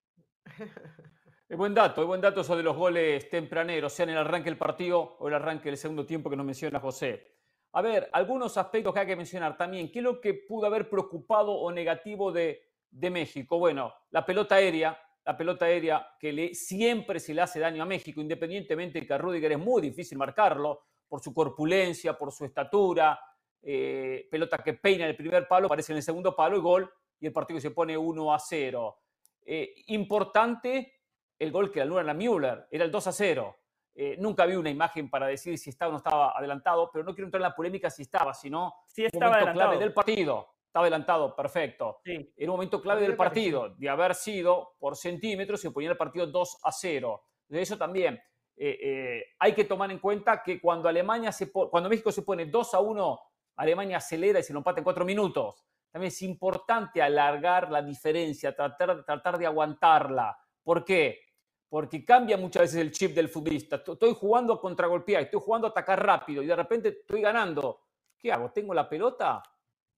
Es 1.49 1.57
buen 1.57 1.75
dato, 1.75 2.01
es 2.01 2.09
buen 2.09 2.21
dato 2.21 2.41
eso 2.41 2.57
de 2.57 2.65
los 2.65 2.77
goles 2.77 3.31
tempraneros, 3.31 3.93
sea 3.93 4.03
en 4.03 4.11
el 4.11 4.19
arranque 4.19 4.51
del 4.51 4.59
partido 4.59 5.17
o 5.21 5.29
el 5.29 5.35
arranque 5.35 5.69
del 5.69 5.79
segundo 5.79 6.05
tiempo 6.05 6.29
que 6.29 6.35
nos 6.35 6.45
menciona 6.45 6.81
José. 6.81 7.36
A 7.76 7.83
ver, 7.83 8.09
algunos 8.14 8.56
aspectos 8.56 8.95
que 8.95 9.00
hay 9.00 9.06
que 9.06 9.16
mencionar 9.16 9.54
también. 9.54 9.92
¿Qué 9.92 9.99
es 9.99 10.02
lo 10.02 10.18
que 10.18 10.33
pudo 10.33 10.64
haber 10.64 10.88
preocupado 10.88 11.52
o 11.52 11.71
negativo 11.71 12.33
de, 12.33 12.62
México? 12.90 13.59
Bueno, 13.59 13.92
la 14.12 14.25
pelota 14.25 14.54
aérea, 14.54 14.99
la 15.26 15.37
pelota 15.37 15.66
aérea 15.66 16.09
que 16.18 16.33
le, 16.33 16.54
siempre 16.54 17.21
se 17.21 17.35
le 17.35 17.42
hace 17.42 17.61
daño 17.61 17.83
a 17.83 17.87
México, 17.87 18.23
independientemente 18.23 18.99
de 18.99 19.06
que 19.06 19.12
a 19.12 19.18
Rudiger 19.18 19.52
es 19.52 19.59
muy 19.59 19.83
difícil 19.83 20.16
marcarlo 20.16 20.85
por 21.06 21.21
su 21.21 21.35
corpulencia, 21.35 22.16
por 22.16 22.33
su 22.33 22.47
estatura. 22.47 23.21
Eh, 23.61 24.26
pelota 24.30 24.56
que 24.56 24.73
peina 24.73 25.04
en 25.04 25.11
el 25.11 25.16
primer 25.16 25.47
palo, 25.47 25.66
aparece 25.66 25.92
en 25.92 25.99
el 25.99 26.02
segundo 26.02 26.35
palo 26.35 26.56
y 26.56 26.61
gol, 26.61 26.90
y 27.21 27.26
el 27.26 27.33
partido 27.35 27.61
se 27.61 27.73
pone 27.73 27.95
1 27.95 28.33
a 28.33 28.38
0. 28.38 28.99
Eh, 29.45 29.75
importante 29.88 30.95
el 31.38 31.52
gol 31.52 31.71
que 31.71 31.83
anula 31.83 32.11
a 32.11 32.14
Müller, 32.14 32.68
era 32.71 32.87
el 32.87 32.90
2 32.90 33.06
a 33.06 33.12
0. 33.12 33.56
Eh, 33.99 34.17
nunca 34.19 34.45
vi 34.45 34.55
una 34.57 34.69
imagen 34.69 35.09
para 35.09 35.26
decir 35.26 35.57
si 35.59 35.71
estaba 35.71 35.88
o 35.88 35.93
no 35.93 35.99
estaba 35.99 36.37
adelantado, 36.37 36.91
pero 36.93 37.03
no 37.05 37.15
quiero 37.15 37.29
entrar 37.29 37.41
en 37.41 37.49
la 37.49 37.55
polémica 37.57 37.88
si 37.88 38.03
estaba, 38.03 38.35
sino 38.35 38.75
sí 38.87 39.07
estaba 39.07 39.38
momento 39.38 39.53
clave 39.55 39.79
del 39.79 39.95
partido. 39.95 40.49
Estaba 40.67 40.85
adelantado, 40.85 41.35
perfecto. 41.35 42.00
Sí. 42.05 42.33
Era 42.37 42.50
un 42.50 42.57
momento 42.59 42.83
clave 42.83 43.00
del 43.00 43.17
partido, 43.17 43.71
de 43.71 43.88
haber 43.88 44.15
sido 44.15 44.75
por 44.79 44.97
centímetros 44.97 45.65
y 45.65 45.71
ponía 45.71 45.91
el 45.91 45.97
partido 45.97 46.26
2 46.26 46.59
a 46.62 46.71
0. 46.71 47.25
De 47.49 47.62
eso 47.62 47.79
también 47.79 48.21
eh, 48.57 49.23
hay 49.38 49.55
que 49.55 49.65
tomar 49.65 49.91
en 49.91 49.99
cuenta 49.99 50.43
que 50.43 50.61
cuando 50.61 50.88
Alemania 50.88 51.33
se 51.33 51.50
cuando 51.50 51.88
México 51.88 52.12
se 52.12 52.21
pone 52.21 52.45
2 52.45 52.75
a 52.75 52.81
1, 52.81 53.21
Alemania 53.57 53.97
acelera 53.97 54.41
y 54.41 54.43
se 54.43 54.53
lo 54.53 54.59
empata 54.59 54.81
en 54.81 54.85
4 54.85 55.05
minutos 55.07 55.67
también 55.97 56.09
es 56.09 56.21
importante 56.21 57.00
alargar 57.00 57.71
la 57.71 57.81
diferencia, 57.81 58.55
tratar, 58.55 59.03
tratar 59.03 59.38
de 59.38 59.47
aguantarla. 59.47 60.37
¿Por 60.62 60.85
qué? 60.85 61.21
Porque 61.68 62.04
cambia 62.04 62.37
muchas 62.37 62.62
veces 62.62 62.80
el 62.80 62.92
chip 62.92 63.14
del 63.14 63.28
futbolista. 63.28 63.76
Estoy 63.76 64.14
jugando 64.14 64.54
a 64.54 64.61
contragolpear, 64.61 65.23
estoy 65.23 65.40
jugando 65.40 65.66
a 65.66 65.70
atacar 65.70 66.04
rápido 66.04 66.42
y 66.42 66.46
de 66.46 66.56
repente 66.56 66.88
estoy 66.88 67.23
ganando. 67.23 67.80
¿Qué 68.18 68.33
hago? 68.33 68.50
¿Tengo 68.50 68.72
la 68.72 68.88
pelota 68.88 69.42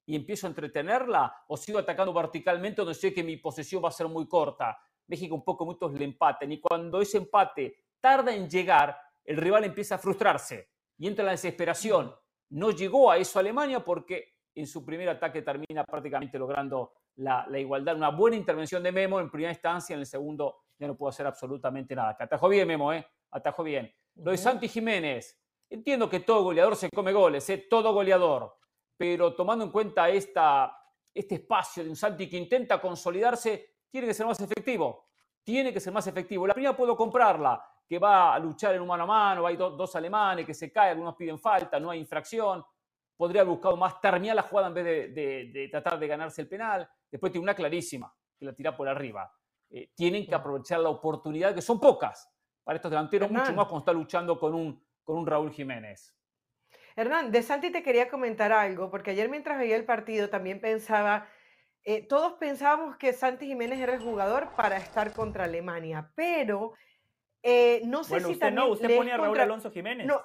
y 0.06 0.16
empiezo 0.16 0.46
a 0.46 0.50
entretenerla 0.50 1.44
o 1.48 1.56
sigo 1.56 1.78
atacando 1.78 2.12
verticalmente 2.12 2.80
donde 2.80 2.94
sé 2.94 3.12
que 3.12 3.22
mi 3.22 3.36
posesión 3.36 3.84
va 3.84 3.88
a 3.88 3.92
ser 3.92 4.08
muy 4.08 4.26
corta? 4.26 4.78
México 5.06 5.34
un 5.34 5.44
poco 5.44 5.64
muchos 5.64 5.92
le 5.92 6.04
empaten 6.04 6.52
y 6.52 6.60
cuando 6.60 7.00
ese 7.00 7.18
empate 7.18 7.76
tarda 8.00 8.34
en 8.34 8.48
llegar, 8.48 8.98
el 9.24 9.36
rival 9.36 9.64
empieza 9.64 9.96
a 9.96 9.98
frustrarse 9.98 10.70
y 10.96 11.06
entra 11.06 11.22
en 11.22 11.26
la 11.26 11.32
desesperación. 11.32 12.14
No 12.50 12.70
llegó 12.70 13.10
a 13.10 13.18
eso 13.18 13.38
Alemania 13.38 13.84
porque 13.84 14.38
en 14.54 14.66
su 14.66 14.84
primer 14.84 15.08
ataque 15.08 15.42
termina 15.42 15.84
prácticamente 15.84 16.38
logrando 16.38 16.92
la, 17.16 17.46
igualdad. 17.58 17.96
Una 17.96 18.10
buena 18.10 18.36
intervención 18.36 18.82
de 18.82 18.92
Memo 18.92 19.20
en 19.20 19.30
primera 19.30 19.52
instancia, 19.52 19.94
en 19.94 20.00
el 20.00 20.06
segundo 20.06 20.56
ya 20.78 20.86
no 20.86 20.96
pudo 20.96 21.08
hacer 21.08 21.26
absolutamente 21.26 21.94
nada. 21.94 22.16
Que 22.16 22.24
atajó 22.24 22.48
bien 22.48 22.66
Memo, 22.66 22.92
¿eh? 22.92 23.06
Atajó 23.30 23.62
bien. 23.62 23.92
Lo 24.16 24.30
de 24.30 24.38
Santi 24.38 24.68
Jiménez, 24.68 25.40
entiendo 25.68 26.08
que 26.08 26.20
todo 26.20 26.42
goleador 26.42 26.76
se 26.76 26.88
come 26.90 27.12
goles, 27.12 27.48
¿eh? 27.50 27.66
todo 27.68 27.92
goleador, 27.92 28.56
pero 28.96 29.34
tomando 29.34 29.64
en 29.64 29.70
cuenta 29.70 30.08
esta, 30.08 30.76
este 31.14 31.36
espacio 31.36 31.84
de 31.84 31.90
un 31.90 31.96
Santi 31.96 32.28
que 32.28 32.36
intenta 32.36 32.80
consolidarse, 32.80 33.76
tiene 33.90 34.06
que 34.06 34.14
ser 34.14 34.26
más 34.26 34.40
efectivo. 34.40 35.08
Tiene 35.42 35.72
que 35.72 35.80
ser 35.80 35.92
más 35.92 36.06
efectivo. 36.06 36.46
La 36.46 36.54
primera 36.54 36.76
puedo 36.76 36.96
comprarla, 36.96 37.64
que 37.86 37.98
va 37.98 38.34
a 38.34 38.38
luchar 38.38 38.74
en 38.74 38.82
un 38.82 38.88
mano 38.88 39.04
a 39.04 39.06
mano, 39.06 39.46
hay 39.46 39.56
dos 39.56 39.96
alemanes 39.96 40.44
que 40.44 40.52
se 40.52 40.70
caen, 40.70 40.90
algunos 40.90 41.14
piden 41.14 41.38
falta, 41.38 41.80
no 41.80 41.90
hay 41.90 42.00
infracción 42.00 42.62
podría 43.18 43.42
haber 43.42 43.50
buscado 43.50 43.76
más, 43.76 44.00
terminar 44.00 44.36
la 44.36 44.42
jugada 44.42 44.68
en 44.68 44.74
vez 44.74 45.14
de, 45.14 45.68
tratar 45.70 45.98
de 45.98 46.06
ganarse 46.06 46.42
el 46.42 46.48
penal. 46.48 46.88
Después 47.10 47.32
tiene 47.32 47.42
una 47.42 47.54
clarísima, 47.54 48.14
que 48.38 48.46
la 48.46 48.54
tira 48.54 48.74
por 48.74 48.88
arriba. 48.88 49.30
Eh, 49.70 49.90
tienen 49.94 50.26
que 50.26 50.34
aprovechar 50.34 50.80
la 50.80 50.88
oportunidad, 50.88 51.54
que 51.54 51.60
son 51.60 51.78
pocas 51.78 52.30
para 52.64 52.76
estos 52.76 52.90
delanteros, 52.90 53.30
mucho 53.30 53.52
más 53.52 53.66
cuando 53.66 53.78
está 53.78 53.92
luchando 53.92 54.38
con 54.38 54.54
un, 54.54 54.82
con 55.02 55.18
un 55.18 55.26
Raúl 55.26 55.52
Jiménez. 55.52 56.14
Hernán, 56.96 57.30
de 57.30 57.42
Santi 57.42 57.70
te 57.70 57.82
quería 57.82 58.08
comentar 58.08 58.52
algo, 58.52 58.90
porque 58.90 59.12
ayer 59.12 59.28
mientras 59.28 59.58
veía 59.58 59.76
el 59.76 59.84
partido 59.84 60.30
también 60.30 60.60
pensaba, 60.60 61.28
eh, 61.84 62.06
todos 62.06 62.34
pensábamos 62.34 62.96
que 62.96 63.12
Santi 63.12 63.46
Jiménez 63.46 63.78
era 63.78 63.94
el 63.94 64.02
jugador 64.02 64.54
para 64.56 64.78
estar 64.78 65.12
contra 65.12 65.44
Alemania, 65.44 66.12
pero 66.14 66.72
eh, 67.42 67.82
no 67.84 68.04
sé 68.04 68.20
si 68.20 68.36
también... 68.36 68.54
No, 68.66 68.72
usted 68.72 68.96
pone 68.96 69.12
a 69.12 69.16
Raúl 69.16 69.38
Alonso 69.38 69.70
Jiménez. 69.70 70.06
No, 70.06 70.20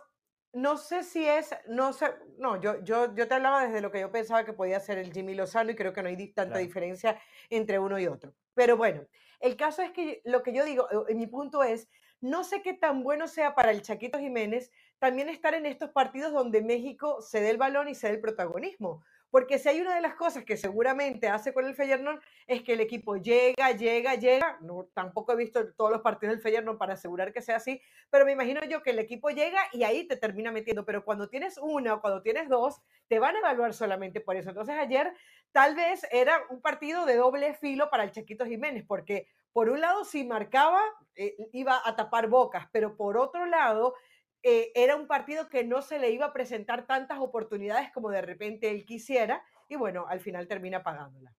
no 0.53 0.77
sé 0.77 1.03
si 1.03 1.25
es, 1.27 1.55
no 1.67 1.93
sé, 1.93 2.13
no, 2.37 2.59
yo, 2.61 2.83
yo, 2.83 3.13
yo 3.15 3.27
te 3.27 3.33
hablaba 3.33 3.65
desde 3.65 3.81
lo 3.81 3.91
que 3.91 3.99
yo 3.99 4.11
pensaba 4.11 4.45
que 4.45 4.53
podía 4.53 4.79
ser 4.79 4.97
el 4.97 5.13
Jimmy 5.13 5.35
Lozano 5.35 5.71
y 5.71 5.75
creo 5.75 5.93
que 5.93 6.01
no 6.01 6.09
hay 6.09 6.33
tanta 6.33 6.59
diferencia 6.59 7.19
entre 7.49 7.79
uno 7.79 7.99
y 7.99 8.07
otro. 8.07 8.33
Pero 8.53 8.77
bueno, 8.77 9.05
el 9.43 9.57
caso 9.57 9.81
es 9.81 9.91
que 9.91 10.21
lo 10.23 10.41
que 10.41 10.53
yo 10.53 10.63
digo, 10.63 10.87
eh, 11.09 11.13
mi 11.15 11.27
punto 11.27 11.63
es, 11.63 11.89
no 12.21 12.45
sé 12.45 12.61
qué 12.61 12.73
tan 12.73 13.03
bueno 13.03 13.27
sea 13.27 13.53
para 13.53 13.71
el 13.71 13.81
Chaquito 13.81 14.17
Jiménez 14.17 14.71
también 14.99 15.27
estar 15.27 15.53
en 15.53 15.65
estos 15.65 15.89
partidos 15.89 16.31
donde 16.31 16.61
México 16.61 17.21
se 17.21 17.41
dé 17.41 17.49
el 17.49 17.57
balón 17.57 17.89
y 17.89 17.95
se 17.95 18.07
dé 18.07 18.13
el 18.13 18.21
protagonismo. 18.21 19.03
Porque 19.33 19.57
si 19.57 19.67
hay 19.67 19.81
una 19.81 19.95
de 19.95 20.01
las 20.01 20.13
cosas 20.13 20.45
que 20.45 20.57
seguramente 20.57 21.27
hace 21.27 21.55
con 21.55 21.65
el 21.65 21.73
Feyenoord 21.73 22.21
es 22.45 22.61
que 22.61 22.73
el 22.73 22.81
equipo 22.81 23.15
llega, 23.15 23.71
llega, 23.71 24.13
llega. 24.13 24.59
No, 24.61 24.89
tampoco 24.93 25.33
he 25.33 25.35
visto 25.35 25.73
todos 25.73 25.89
los 25.89 26.01
partidos 26.01 26.35
del 26.35 26.43
Feyenoord 26.43 26.77
para 26.77 26.93
asegurar 26.93 27.33
que 27.33 27.41
sea 27.41 27.55
así, 27.55 27.81
pero 28.11 28.25
me 28.25 28.33
imagino 28.33 28.61
yo 28.69 28.83
que 28.83 28.91
el 28.91 28.99
equipo 28.99 29.31
llega 29.31 29.59
y 29.71 29.85
ahí 29.85 30.07
te 30.07 30.17
termina 30.17 30.51
metiendo. 30.51 30.85
Pero 30.85 31.03
cuando 31.03 31.29
tienes 31.29 31.57
una 31.57 31.95
o 31.95 32.01
cuando 32.01 32.21
tienes 32.21 32.47
dos, 32.47 32.79
te 33.07 33.17
van 33.17 33.35
a 33.35 33.39
evaluar 33.39 33.73
solamente 33.73 34.21
por 34.21 34.35
eso. 34.35 34.49
Entonces 34.49 34.75
ayer 34.77 35.11
tal 35.51 35.73
vez 35.73 36.05
era 36.11 36.39
un 36.51 36.61
partido 36.61 37.07
de 37.07 37.15
doble 37.15 37.55
filo 37.55 37.89
para 37.89 38.03
el 38.03 38.11
Chiquito 38.11 38.45
Jiménez, 38.45 38.85
porque 38.87 39.25
por 39.51 39.67
un 39.67 39.81
lado 39.81 40.05
si 40.05 40.25
marcaba, 40.25 40.79
eh, 41.15 41.35
iba 41.53 41.81
a 41.83 41.95
tapar 41.95 42.27
bocas, 42.27 42.67
pero 42.71 42.95
por 42.95 43.17
otro 43.17 43.47
lado 43.47 43.95
eh, 44.43 44.71
era 44.75 44.95
un 44.95 45.07
partido 45.07 45.47
que 45.47 45.63
no 45.63 45.81
se 45.81 45.99
le 45.99 46.11
iba 46.11 46.27
a 46.27 46.33
presentar 46.33 46.85
tantas 46.85 47.19
oportunidades 47.19 47.91
como 47.91 48.09
de 48.09 48.21
repente 48.21 48.69
él 48.69 48.85
quisiera 48.85 49.41
y 49.69 49.77
bueno, 49.77 50.05
al 50.07 50.19
final 50.19 50.47
termina 50.47 50.83
pagándola. 50.83 51.33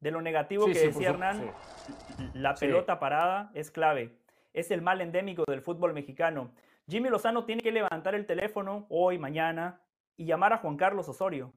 De 0.00 0.12
lo 0.12 0.22
negativo 0.22 0.66
que 0.66 0.86
decía 0.86 1.10
Hernán, 1.10 1.52
la 2.34 2.54
pelota 2.54 3.00
parada 3.00 3.50
es 3.54 3.72
clave. 3.72 4.16
Es 4.52 4.70
el 4.70 4.80
mal 4.80 5.00
endémico 5.00 5.44
del 5.48 5.60
fútbol 5.60 5.92
mexicano. 5.92 6.52
Jimmy 6.88 7.08
Lozano 7.08 7.44
tiene 7.44 7.60
que 7.60 7.72
levantar 7.72 8.14
el 8.14 8.24
teléfono 8.24 8.86
hoy, 8.88 9.18
mañana 9.18 9.82
y 10.16 10.24
llamar 10.24 10.52
a 10.52 10.58
Juan 10.58 10.76
Carlos 10.76 11.08
Osorio. 11.08 11.52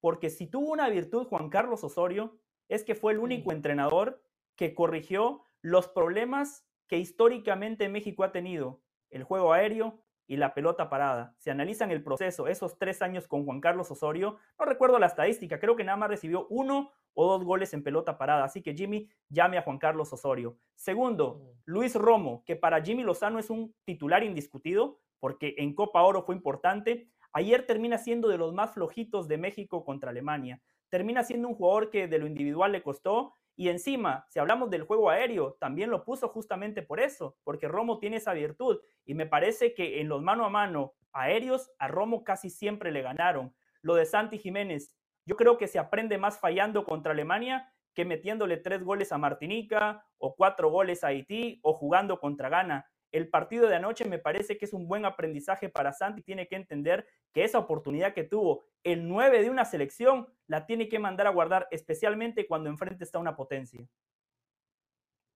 Porque 0.00 0.30
si 0.30 0.46
tuvo 0.46 0.72
una 0.72 0.88
virtud 0.88 1.26
Juan 1.26 1.50
Carlos 1.50 1.84
Osorio, 1.84 2.38
es 2.68 2.82
que 2.82 2.94
fue 2.94 3.12
el 3.12 3.18
único 3.18 3.52
entrenador 3.52 4.22
que 4.56 4.74
corrigió 4.74 5.44
los 5.60 5.88
problemas 5.88 6.66
que 6.88 6.98
históricamente 6.98 7.88
México 7.88 8.24
ha 8.24 8.32
tenido. 8.32 8.80
El 9.10 9.22
juego 9.24 9.52
aéreo, 9.52 10.02
y 10.32 10.36
la 10.38 10.54
pelota 10.54 10.88
parada. 10.88 11.34
Se 11.36 11.50
analizan 11.50 11.90
el 11.90 12.02
proceso, 12.02 12.48
esos 12.48 12.78
tres 12.78 13.02
años 13.02 13.28
con 13.28 13.44
Juan 13.44 13.60
Carlos 13.60 13.90
Osorio, 13.90 14.38
no 14.58 14.64
recuerdo 14.64 14.98
la 14.98 15.04
estadística, 15.04 15.60
creo 15.60 15.76
que 15.76 15.84
nada 15.84 15.98
más 15.98 16.08
recibió 16.08 16.46
uno 16.48 16.90
o 17.12 17.30
dos 17.30 17.44
goles 17.44 17.74
en 17.74 17.82
pelota 17.82 18.16
parada. 18.16 18.42
Así 18.42 18.62
que 18.62 18.72
Jimmy 18.72 19.10
llame 19.28 19.58
a 19.58 19.62
Juan 19.62 19.76
Carlos 19.76 20.10
Osorio. 20.10 20.56
Segundo, 20.74 21.52
Luis 21.66 21.94
Romo, 21.96 22.44
que 22.46 22.56
para 22.56 22.80
Jimmy 22.82 23.02
Lozano 23.02 23.38
es 23.38 23.50
un 23.50 23.74
titular 23.84 24.24
indiscutido, 24.24 25.00
porque 25.20 25.54
en 25.58 25.74
Copa 25.74 26.00
Oro 26.00 26.22
fue 26.22 26.34
importante. 26.34 27.10
Ayer 27.34 27.66
termina 27.66 27.98
siendo 27.98 28.28
de 28.28 28.38
los 28.38 28.54
más 28.54 28.72
flojitos 28.72 29.28
de 29.28 29.36
México 29.36 29.84
contra 29.84 30.12
Alemania. 30.12 30.62
Termina 30.88 31.24
siendo 31.24 31.48
un 31.48 31.56
jugador 31.56 31.90
que 31.90 32.08
de 32.08 32.18
lo 32.18 32.26
individual 32.26 32.72
le 32.72 32.82
costó 32.82 33.34
Y 33.56 33.68
encima, 33.68 34.26
si 34.30 34.38
hablamos 34.38 34.70
del 34.70 34.84
juego 34.84 35.10
aéreo, 35.10 35.56
también 35.60 35.90
lo 35.90 36.04
puso 36.04 36.28
justamente 36.28 36.82
por 36.82 37.00
eso, 37.00 37.36
porque 37.44 37.68
Romo 37.68 37.98
tiene 37.98 38.16
esa 38.16 38.32
virtud. 38.32 38.80
Y 39.04 39.14
me 39.14 39.26
parece 39.26 39.74
que 39.74 40.00
en 40.00 40.08
los 40.08 40.22
mano 40.22 40.44
a 40.44 40.50
mano 40.50 40.94
aéreos 41.12 41.70
a 41.78 41.88
Romo 41.88 42.24
casi 42.24 42.50
siempre 42.50 42.90
le 42.90 43.02
ganaron. 43.02 43.54
Lo 43.82 43.94
de 43.94 44.06
Santi 44.06 44.38
Jiménez, 44.38 44.96
yo 45.26 45.36
creo 45.36 45.58
que 45.58 45.68
se 45.68 45.78
aprende 45.78 46.18
más 46.18 46.40
fallando 46.40 46.84
contra 46.84 47.12
Alemania 47.12 47.72
que 47.94 48.04
metiéndole 48.04 48.56
tres 48.56 48.82
goles 48.82 49.12
a 49.12 49.18
Martinica 49.18 50.06
o 50.18 50.34
cuatro 50.34 50.70
goles 50.70 51.04
a 51.04 51.08
Haití 51.08 51.60
o 51.62 51.74
jugando 51.74 52.20
contra 52.20 52.48
Ghana. 52.48 52.90
El 53.12 53.28
partido 53.28 53.68
de 53.68 53.76
anoche 53.76 54.06
me 54.06 54.18
parece 54.18 54.58
que 54.58 54.64
es 54.64 54.72
un 54.72 54.88
buen 54.88 55.04
aprendizaje 55.04 55.68
para 55.68 55.92
Santi. 55.92 56.22
Tiene 56.22 56.48
que 56.48 56.56
entender 56.56 57.06
que 57.32 57.44
esa 57.44 57.58
oportunidad 57.58 58.14
que 58.14 58.24
tuvo 58.24 58.64
el 58.82 59.06
9 59.06 59.42
de 59.42 59.50
una 59.50 59.64
selección 59.64 60.26
la 60.46 60.66
tiene 60.66 60.88
que 60.88 60.98
mandar 60.98 61.26
a 61.26 61.30
guardar, 61.30 61.68
especialmente 61.70 62.46
cuando 62.46 62.70
enfrente 62.70 63.04
está 63.04 63.18
una 63.18 63.36
potencia. 63.36 63.86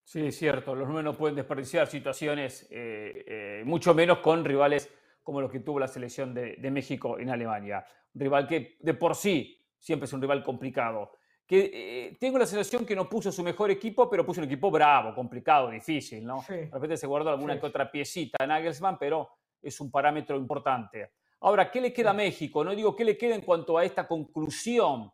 Sí, 0.02 0.26
es 0.26 0.36
cierto. 0.36 0.74
Los 0.74 0.88
nueve 0.88 1.02
no 1.02 1.16
pueden 1.16 1.36
desperdiciar 1.36 1.86
situaciones, 1.86 2.66
eh, 2.70 3.24
eh, 3.26 3.62
mucho 3.64 3.92
menos 3.94 4.18
con 4.18 4.44
rivales 4.44 4.92
como 5.22 5.40
los 5.40 5.50
que 5.50 5.60
tuvo 5.60 5.80
la 5.80 5.88
selección 5.88 6.32
de 6.32 6.70
México 6.70 7.18
en 7.18 7.30
Alemania. 7.30 7.84
Un 8.14 8.20
rival 8.20 8.46
que 8.46 8.76
de 8.78 8.94
por 8.94 9.16
sí 9.16 9.66
siempre 9.78 10.06
es 10.06 10.12
un 10.12 10.22
rival 10.22 10.44
complicado 10.44 11.12
que 11.46 11.70
eh, 11.72 12.16
tengo 12.18 12.38
la 12.38 12.46
sensación 12.46 12.84
que 12.84 12.96
no 12.96 13.08
puso 13.08 13.30
su 13.30 13.42
mejor 13.42 13.70
equipo, 13.70 14.10
pero 14.10 14.26
puso 14.26 14.40
un 14.40 14.46
equipo 14.46 14.70
bravo, 14.70 15.14
complicado, 15.14 15.70
difícil, 15.70 16.24
¿no? 16.26 16.44
De 16.48 16.68
repente 16.72 16.96
se 16.96 17.06
guardó 17.06 17.30
alguna 17.30 17.58
que 17.60 17.66
otra 17.66 17.90
piecita 17.90 18.42
en 18.42 18.48
Nagelsmann, 18.48 18.98
pero 18.98 19.28
es 19.62 19.80
un 19.80 19.90
parámetro 19.90 20.36
importante. 20.36 21.12
Ahora, 21.40 21.70
¿qué 21.70 21.80
le 21.80 21.92
queda 21.92 22.10
a 22.10 22.14
México? 22.14 22.64
No 22.64 22.74
digo 22.74 22.96
qué 22.96 23.04
le 23.04 23.16
queda 23.16 23.36
en 23.36 23.42
cuanto 23.42 23.78
a 23.78 23.84
esta 23.84 24.08
conclusión, 24.08 25.12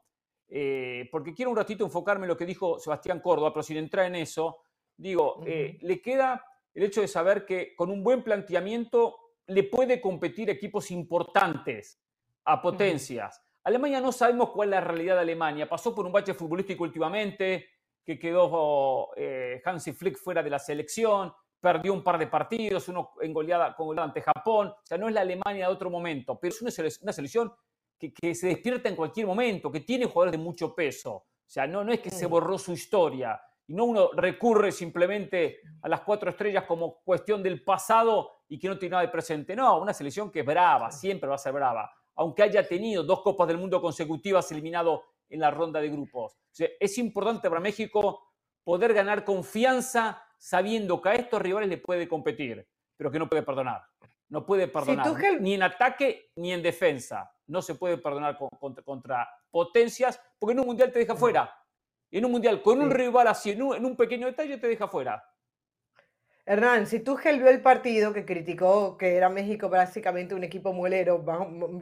eh, 0.48 1.06
porque 1.10 1.34
quiero 1.34 1.50
un 1.50 1.56
ratito 1.56 1.84
enfocarme 1.84 2.24
en 2.24 2.28
lo 2.28 2.36
que 2.36 2.46
dijo 2.46 2.78
Sebastián 2.78 3.20
Córdoba, 3.20 3.52
pero 3.52 3.62
sin 3.62 3.76
entrar 3.76 4.06
en 4.06 4.14
eso, 4.14 4.62
digo, 4.96 5.42
eh, 5.46 5.78
le 5.82 6.00
queda 6.00 6.46
el 6.72 6.84
hecho 6.84 7.02
de 7.02 7.08
saber 7.08 7.44
que 7.44 7.74
con 7.76 7.90
un 7.90 8.02
buen 8.02 8.22
planteamiento 8.22 9.18
le 9.48 9.64
puede 9.64 10.00
competir 10.00 10.48
equipos 10.48 10.90
importantes 10.90 12.00
a 12.44 12.62
potencias. 12.62 13.41
Alemania 13.64 14.00
no 14.00 14.10
sabemos 14.10 14.50
cuál 14.50 14.68
es 14.68 14.70
la 14.72 14.80
realidad 14.80 15.14
de 15.16 15.20
Alemania. 15.20 15.68
Pasó 15.68 15.94
por 15.94 16.04
un 16.04 16.12
bache 16.12 16.34
futbolístico 16.34 16.82
últimamente, 16.82 17.68
que 18.04 18.18
quedó 18.18 19.10
eh, 19.16 19.62
Hansi 19.64 19.92
Flick 19.92 20.18
fuera 20.18 20.42
de 20.42 20.50
la 20.50 20.58
selección, 20.58 21.32
perdió 21.60 21.92
un 21.92 22.02
par 22.02 22.18
de 22.18 22.26
partidos, 22.26 22.88
uno 22.88 23.12
en 23.20 23.32
goleada, 23.32 23.74
con 23.76 23.86
goleada 23.86 24.08
ante 24.08 24.20
Japón. 24.20 24.68
O 24.68 24.80
sea, 24.82 24.98
no 24.98 25.06
es 25.06 25.14
la 25.14 25.20
Alemania 25.20 25.68
de 25.68 25.72
otro 25.72 25.90
momento, 25.90 26.38
pero 26.40 26.52
es 26.52 26.60
una 27.00 27.12
selección, 27.12 27.52
que, 27.98 28.34
se 28.34 28.48
despierta 28.48 28.88
en 28.88 28.96
cualquier 28.96 29.26
momento, 29.26 29.70
que 29.70 29.80
tiene 29.80 30.06
jugadores 30.06 30.32
de 30.32 30.44
mucho 30.44 30.74
peso. 30.74 31.12
O 31.14 31.26
sea, 31.46 31.68
no, 31.68 31.84
no 31.84 31.92
es 31.92 32.00
que 32.00 32.10
se 32.10 32.26
mm. 32.26 32.30
borró 32.30 32.58
su 32.58 32.72
historia 32.72 33.40
y 33.68 33.74
no 33.74 33.84
uno 33.84 34.10
recurre 34.12 34.72
simplemente 34.72 35.60
a 35.82 35.88
las 35.88 36.00
cuatro 36.00 36.30
estrellas 36.30 36.64
como 36.64 37.00
cuestión 37.04 37.44
del 37.44 37.62
pasado 37.62 38.38
y 38.48 38.58
que 38.58 38.66
no 38.66 38.76
tiene 38.76 38.94
nada 38.94 39.02
de 39.02 39.12
presente. 39.12 39.54
No, 39.54 39.80
una 39.80 39.94
selección 39.94 40.32
que 40.32 40.40
es 40.40 40.46
brava, 40.46 40.90
siempre 40.90 41.28
va 41.28 41.36
a 41.36 41.38
ser 41.38 41.52
brava 41.52 41.92
aunque 42.16 42.42
haya 42.42 42.66
tenido 42.66 43.02
dos 43.02 43.22
Copas 43.22 43.48
del 43.48 43.58
Mundo 43.58 43.80
consecutivas 43.80 44.50
eliminado 44.52 45.04
en 45.28 45.40
la 45.40 45.50
ronda 45.50 45.80
de 45.80 45.88
grupos. 45.88 46.38
es 46.58 46.98
importante 46.98 47.48
para 47.48 47.60
México 47.60 48.32
poder 48.62 48.92
ganar 48.92 49.24
confianza 49.24 50.22
sabiendo 50.38 51.00
que 51.00 51.08
a 51.08 51.14
estos 51.14 51.40
rivales 51.40 51.68
le 51.68 51.78
puede 51.78 52.08
competir, 52.08 52.66
pero 52.96 53.10
que 53.10 53.18
no 53.18 53.28
puede 53.28 53.42
perdonar. 53.42 53.82
No 54.28 54.46
puede 54.46 54.66
perdonar 54.68 55.40
ni 55.40 55.54
en 55.54 55.62
ataque 55.62 56.30
ni 56.36 56.52
en 56.52 56.62
defensa. 56.62 57.30
No 57.46 57.60
se 57.60 57.74
puede 57.74 57.98
perdonar 57.98 58.38
contra, 58.84 59.28
potencias, 59.50 60.20
porque 60.38 60.52
en 60.52 60.60
un 60.60 60.66
mundial 60.66 60.90
te 60.90 61.00
deja 61.00 61.14
fuera. 61.14 61.54
En 62.10 62.24
un 62.24 62.32
mundial 62.32 62.62
con 62.62 62.80
un 62.80 62.90
rival 62.90 63.26
así, 63.26 63.50
en 63.50 63.62
un 63.62 63.96
pequeño 63.96 64.26
detalle, 64.26 64.58
te 64.58 64.68
deja 64.68 64.88
fuera. 64.88 65.22
Hernán, 66.44 66.86
si 66.86 67.00
Tuchel 67.00 67.38
vio 67.38 67.48
el 67.48 67.62
partido 67.62 68.12
que 68.12 68.24
criticó 68.24 68.96
que 68.96 69.16
era 69.16 69.28
México 69.28 69.68
básicamente 69.68 70.34
un 70.34 70.42
equipo 70.42 70.72
muelero, 70.72 71.24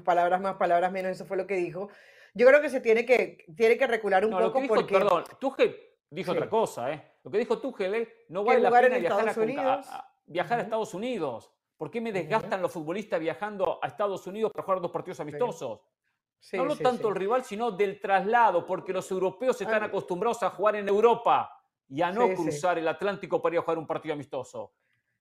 palabras 0.05 0.41
más, 0.41 0.57
palabras 0.57 0.93
menos, 0.93 1.13
eso 1.13 1.25
fue 1.25 1.37
lo 1.37 1.47
que 1.47 1.57
dijo. 1.57 1.89
Yo 2.35 2.47
creo 2.47 2.61
que 2.61 2.69
se 2.69 2.81
tiene 2.81 3.07
que, 3.07 3.45
tiene 3.57 3.79
que 3.79 3.87
recular 3.87 4.25
un 4.25 4.33
poco 4.33 4.61
porque... 4.69 4.93
Perdón, 4.93 5.25
Tuchel 5.41 5.77
dijo 6.11 6.33
otra 6.33 6.49
cosa, 6.49 6.93
¿eh? 6.93 7.13
Lo 7.25 7.31
que 7.31 7.39
dijo 7.39 7.59
Tuchel 7.59 7.95
es, 7.95 8.09
no 8.29 8.45
vale 8.45 8.61
la 8.61 8.71
pena 8.71 8.99
viajar, 8.99 9.29
a, 9.29 10.15
viajar 10.27 10.59
a 10.59 10.63
Estados 10.63 10.95
Unidos. 10.95 11.53
¿Por 11.77 11.91
qué 11.91 12.01
me 12.01 12.13
desgastan 12.13 12.61
los 12.61 12.71
futbolistas 12.71 13.19
viajando 13.19 13.79
a 13.83 13.87
Estados 13.87 14.27
Unidos 14.27 14.53
para 14.53 14.65
jugar 14.65 14.81
dos 14.81 14.91
partidos 14.91 15.21
amistosos? 15.21 15.81
no 16.53 16.63
hablo 16.63 16.77
tanto 16.77 17.09
del 17.09 17.17
rival, 17.17 17.45
sino 17.45 17.71
del 17.71 18.01
traslado, 18.01 18.65
porque 18.67 18.93
los 18.93 19.11
europeos 19.11 19.61
están 19.61 19.83
acostumbrados 19.83 20.43
a 20.43 20.51
jugar 20.51 20.77
en 20.77 20.89
Europa 20.89 21.60
y 21.91 22.03
a 22.03 22.13
no 22.13 22.33
cruzar 22.35 22.79
el 22.79 22.89
Atlántico 22.89 23.43
para 23.43 23.57
ir 23.57 23.59
a 23.59 23.63
jugar 23.63 23.79
un 23.79 23.87
partido 23.87 24.15
amistoso. 24.15 24.73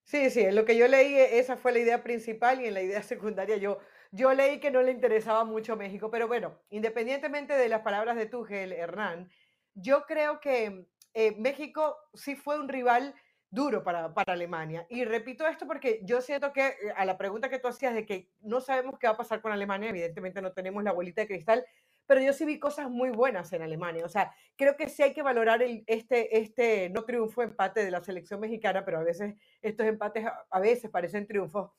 Sí, 0.04 0.30
sí, 0.30 0.40
en 0.40 0.54
lo 0.54 0.64
que 0.64 0.76
yo 0.76 0.88
leí, 0.88 1.14
esa 1.16 1.56
fue 1.56 1.72
la 1.72 1.80
idea 1.80 2.02
principal 2.02 2.60
y 2.60 2.66
en 2.66 2.74
la 2.74 2.82
idea 2.82 3.02
secundaria 3.02 3.56
yo, 3.56 3.78
yo 4.12 4.32
leí 4.32 4.60
que 4.60 4.70
no 4.70 4.82
le 4.82 4.92
interesaba 4.92 5.44
mucho 5.44 5.76
México, 5.76 6.10
pero 6.10 6.28
bueno, 6.28 6.58
independientemente 6.70 7.54
de 7.54 7.68
las 7.68 7.82
palabras 7.82 8.16
de 8.16 8.26
Tuchel, 8.26 8.72
Hernán, 8.72 9.28
yo 9.74 10.04
creo 10.06 10.40
que 10.40 10.86
eh, 11.14 11.34
México 11.38 11.96
sí 12.14 12.36
fue 12.36 12.58
un 12.58 12.68
rival 12.68 13.14
duro 13.50 13.82
para, 13.82 14.14
para, 14.14 14.32
Alemania. 14.32 14.86
Y 14.88 15.04
repito 15.04 15.46
esto 15.46 15.66
porque 15.66 16.00
yo 16.04 16.20
siento 16.20 16.52
que 16.52 16.68
eh, 16.68 16.74
a 16.96 17.04
la 17.04 17.18
pregunta 17.18 17.48
que 17.48 17.58
tú 17.58 17.68
hacías 17.68 17.94
de 17.94 18.06
que 18.06 18.30
no 18.40 18.60
sabemos 18.60 18.98
qué 18.98 19.08
va 19.08 19.14
a 19.14 19.16
pasar 19.16 19.40
con 19.40 19.52
Alemania, 19.52 19.90
evidentemente 19.90 20.40
no 20.40 20.52
tenemos 20.52 20.84
la 20.84 20.92
bolita 20.92 21.22
de 21.22 21.28
cristal, 21.28 21.64
pero 22.06 22.20
yo 22.20 22.32
sí 22.32 22.44
vi 22.44 22.58
cosas 22.58 22.90
muy 22.90 23.10
buenas 23.10 23.52
en 23.52 23.62
Alemania. 23.62 24.04
O 24.04 24.08
sea, 24.08 24.34
creo 24.56 24.76
que 24.76 24.88
sí 24.88 25.02
hay 25.02 25.12
que 25.12 25.22
valorar 25.22 25.62
el, 25.62 25.84
este, 25.86 26.38
este 26.38 26.90
no 26.90 27.04
triunfo, 27.04 27.42
empate 27.42 27.84
de 27.84 27.90
la 27.90 28.02
selección 28.02 28.40
mexicana, 28.40 28.84
pero 28.84 28.98
a 28.98 29.04
veces 29.04 29.34
estos 29.62 29.86
empates 29.86 30.26
a, 30.50 30.60
veces 30.60 30.90
parecen 30.90 31.26
triunfos, 31.26 31.70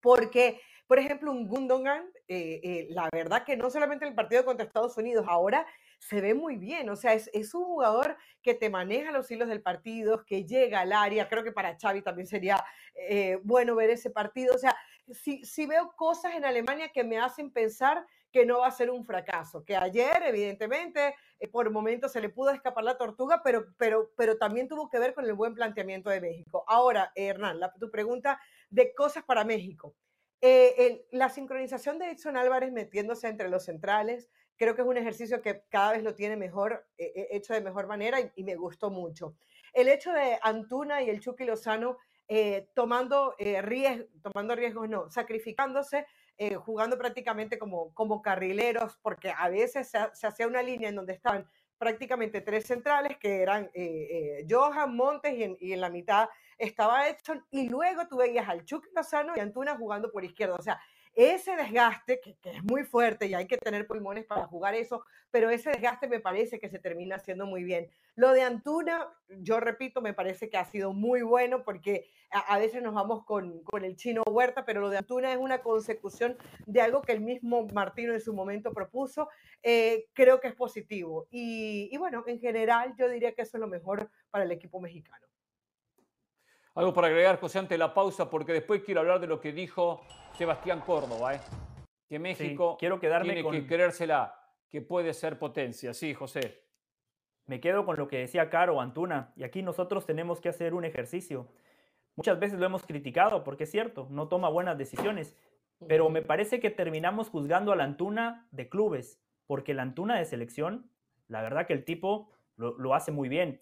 porque, 0.00 0.60
por 0.86 0.98
ejemplo, 0.98 1.30
un 1.30 1.46
Gundogan, 1.46 2.10
eh, 2.26 2.60
eh, 2.62 2.86
la 2.90 3.08
verdad 3.12 3.44
que 3.44 3.56
no 3.56 3.70
solamente 3.70 4.06
el 4.06 4.14
partido 4.14 4.44
contra 4.44 4.66
Estados 4.66 4.96
Unidos, 4.96 5.26
ahora 5.28 5.66
se 6.00 6.22
ve 6.22 6.32
muy 6.32 6.56
bien, 6.56 6.88
o 6.88 6.96
sea, 6.96 7.12
es, 7.12 7.28
es, 7.34 7.52
un 7.52 7.64
jugador 7.64 8.16
que 8.42 8.54
te 8.54 8.70
maneja 8.70 9.12
los 9.12 9.30
hilos 9.30 9.48
del 9.48 9.60
partido, 9.60 10.24
que 10.24 10.46
llega 10.46 10.80
al 10.80 10.94
área, 10.94 11.28
creo 11.28 11.44
que 11.44 11.52
para 11.52 11.76
Xavi 11.78 12.00
también 12.00 12.26
sería 12.26 12.64
eh, 12.94 13.38
bueno 13.44 13.76
ver 13.76 13.90
ese 13.90 14.10
partido, 14.10 14.54
o 14.54 14.58
sea, 14.58 14.74
si, 15.12 15.44
si 15.44 15.66
veo 15.66 15.92
cosas 15.96 16.34
en 16.34 16.44
Alemania 16.44 16.88
que 16.88 17.04
me 17.04 17.18
hacen 17.18 17.52
pensar 17.52 18.06
que 18.32 18.46
no 18.46 18.60
va 18.60 18.68
a 18.68 18.72
ser 18.72 18.90
un 18.90 19.04
fracaso, 19.04 19.64
que 19.64 19.76
ayer 19.76 20.22
evidentemente 20.24 21.14
eh, 21.38 21.48
por 21.48 21.70
momentos 21.70 22.12
se 22.12 22.20
le 22.20 22.28
pudo 22.28 22.50
escapar 22.50 22.84
la 22.84 22.96
tortuga, 22.96 23.42
pero, 23.42 23.66
pero, 23.76 24.12
pero 24.16 24.38
también 24.38 24.68
tuvo 24.68 24.88
que 24.88 24.98
ver 24.98 25.14
con 25.14 25.24
el 25.24 25.34
buen 25.34 25.54
planteamiento 25.54 26.10
de 26.10 26.20
México. 26.20 26.64
Ahora, 26.66 27.12
Hernán, 27.14 27.60
tu 27.78 27.90
pregunta 27.90 28.40
de 28.68 28.94
cosas 28.94 29.24
para 29.24 29.44
México. 29.44 29.94
Eh, 30.40 31.06
la 31.10 31.28
sincronización 31.28 31.98
de 31.98 32.12
Edson 32.12 32.36
Álvarez 32.36 32.72
metiéndose 32.72 33.28
entre 33.28 33.50
los 33.50 33.64
centrales, 33.64 34.30
creo 34.56 34.74
que 34.74 34.82
es 34.82 34.88
un 34.88 34.96
ejercicio 34.96 35.42
que 35.42 35.64
cada 35.68 35.92
vez 35.92 36.02
lo 36.02 36.14
tiene 36.14 36.36
mejor, 36.36 36.86
eh, 36.96 37.28
hecho 37.30 37.52
de 37.52 37.60
mejor 37.60 37.86
manera 37.86 38.18
y, 38.34 38.44
me 38.44 38.54
gustó 38.54 38.90
mucho. 38.90 39.34
El 39.72 39.88
hecho 39.88 40.12
de 40.12 40.38
Antuna 40.42 41.02
y 41.02 41.10
el 41.10 41.20
Chucky 41.20 41.44
Lozano 41.44 41.98
tomando, 42.74 43.34
riesgos, 43.38 44.06
tomando 44.22 44.54
riesgos, 44.54 44.88
no, 44.88 45.10
sacrificándose 45.10 46.06
eh, 46.42 46.54
jugando 46.54 46.96
prácticamente 46.96 47.58
como, 47.58 47.92
como 47.92 48.22
carrileros, 48.22 48.96
porque 49.02 49.30
a 49.30 49.50
veces 49.50 49.90
se, 49.90 50.26
hacía 50.26 50.46
una 50.46 50.62
línea 50.62 50.88
en 50.88 50.96
donde 50.96 51.12
estaban 51.12 51.46
prácticamente 51.76 52.40
tres 52.40 52.64
centrales, 52.64 53.18
que 53.18 53.42
eran 53.42 53.64
eh, 53.74 54.38
eh, 54.40 54.46
Johan, 54.48 54.96
Montes 54.96 55.34
y 55.34 55.74
en, 55.74 55.80
la 55.82 55.90
mitad 55.90 56.30
estaba 56.56 57.08
Edson, 57.08 57.44
y 57.50 57.68
luego 57.68 58.08
tú 58.08 58.16
veías 58.16 58.48
al 58.48 58.64
Chucky 58.64 58.88
Lozano 58.96 59.34
y 59.36 59.40
Antuna 59.40 59.76
jugando 59.76 60.10
por 60.10 60.24
izquierda. 60.24 60.54
O 60.54 60.62
sea, 60.62 60.80
ese 61.14 61.56
desgaste, 61.56 62.20
que, 62.20 62.36
es 62.44 62.64
muy 62.64 62.84
fuerte 62.84 63.26
y 63.26 63.34
hay 63.34 63.46
que 63.46 63.58
tener 63.58 63.86
pulmones 63.86 64.24
para 64.24 64.46
jugar 64.46 64.74
eso, 64.74 65.04
pero 65.30 65.50
ese 65.50 65.70
desgaste 65.70 66.08
me 66.08 66.20
parece 66.20 66.58
que 66.58 66.68
se 66.68 66.78
termina 66.78 67.16
haciendo 67.16 67.46
muy 67.46 67.64
bien. 67.64 67.88
Lo 68.14 68.32
de 68.32 68.42
Antuna, 68.42 69.08
yo 69.28 69.60
repito, 69.60 70.00
me 70.00 70.14
parece 70.14 70.48
que 70.48 70.56
ha 70.56 70.64
sido 70.64 70.92
muy 70.92 71.22
bueno 71.22 71.64
porque 71.64 72.10
a, 72.30 72.58
veces 72.58 72.82
nos 72.82 72.94
vamos 72.94 73.24
con, 73.24 73.62
con, 73.64 73.84
el 73.84 73.96
chino 73.96 74.22
Huerta, 74.24 74.64
pero 74.64 74.80
lo 74.80 74.88
de 74.88 74.98
Antuna 74.98 75.32
es 75.32 75.38
una 75.38 75.62
consecución 75.62 76.36
de 76.66 76.80
algo 76.80 77.02
que 77.02 77.12
el 77.12 77.20
mismo 77.20 77.66
Martino 77.74 78.12
en 78.12 78.20
su 78.20 78.32
momento 78.32 78.72
propuso. 78.72 79.28
Eh, 79.62 80.06
creo 80.12 80.40
que 80.40 80.48
es 80.48 80.54
positivo. 80.54 81.26
Y, 81.30 81.88
y 81.92 81.96
bueno, 81.98 82.24
en 82.26 82.38
general 82.40 82.94
yo 82.96 83.08
diría 83.08 83.32
que 83.32 83.42
eso 83.42 83.56
es 83.56 83.60
lo 83.60 83.68
mejor 83.68 84.10
para 84.30 84.44
el 84.44 84.52
equipo 84.52 84.80
mexicano. 84.80 85.29
Algo 86.74 86.94
para 86.94 87.08
agregar, 87.08 87.40
José, 87.40 87.58
ante 87.58 87.76
la 87.76 87.92
pausa, 87.94 88.30
porque 88.30 88.52
después 88.52 88.82
quiero 88.84 89.00
hablar 89.00 89.20
de 89.20 89.26
lo 89.26 89.40
que 89.40 89.52
dijo 89.52 90.02
Sebastián 90.36 90.80
Córdoba, 90.80 91.34
¿eh? 91.34 91.40
que 92.08 92.18
México 92.18 92.76
quiero 92.78 92.98
quedarme 93.00 93.34
tiene 93.34 93.50
que 93.50 93.66
creérsela 93.66 94.34
que 94.68 94.80
puede 94.80 95.12
ser 95.12 95.38
potencia. 95.38 95.92
Sí, 95.92 96.14
José. 96.14 96.62
Me 97.46 97.60
quedo 97.60 97.84
con 97.84 97.96
lo 97.96 98.06
que 98.06 98.18
decía 98.18 98.48
Caro 98.48 98.80
Antuna, 98.80 99.32
y 99.34 99.42
aquí 99.42 99.62
nosotros 99.62 100.06
tenemos 100.06 100.40
que 100.40 100.48
hacer 100.48 100.72
un 100.72 100.84
ejercicio. 100.84 101.48
Muchas 102.14 102.38
veces 102.38 102.58
lo 102.58 102.66
hemos 102.66 102.84
criticado, 102.84 103.42
porque 103.42 103.64
es 103.64 103.70
cierto, 103.70 104.06
no 104.10 104.28
toma 104.28 104.48
buenas 104.48 104.78
decisiones, 104.78 105.36
pero 105.88 106.10
me 106.10 106.22
parece 106.22 106.60
que 106.60 106.70
terminamos 106.70 107.28
juzgando 107.28 107.72
a 107.72 107.76
la 107.76 107.84
Antuna 107.84 108.46
de 108.52 108.68
clubes, 108.68 109.20
porque 109.46 109.74
la 109.74 109.82
Antuna 109.82 110.18
de 110.18 110.24
selección, 110.24 110.88
la 111.26 111.42
verdad 111.42 111.66
que 111.66 111.72
el 111.72 111.84
tipo 111.84 112.30
lo, 112.56 112.94
hace 112.94 113.10
muy 113.10 113.28
bien. 113.28 113.60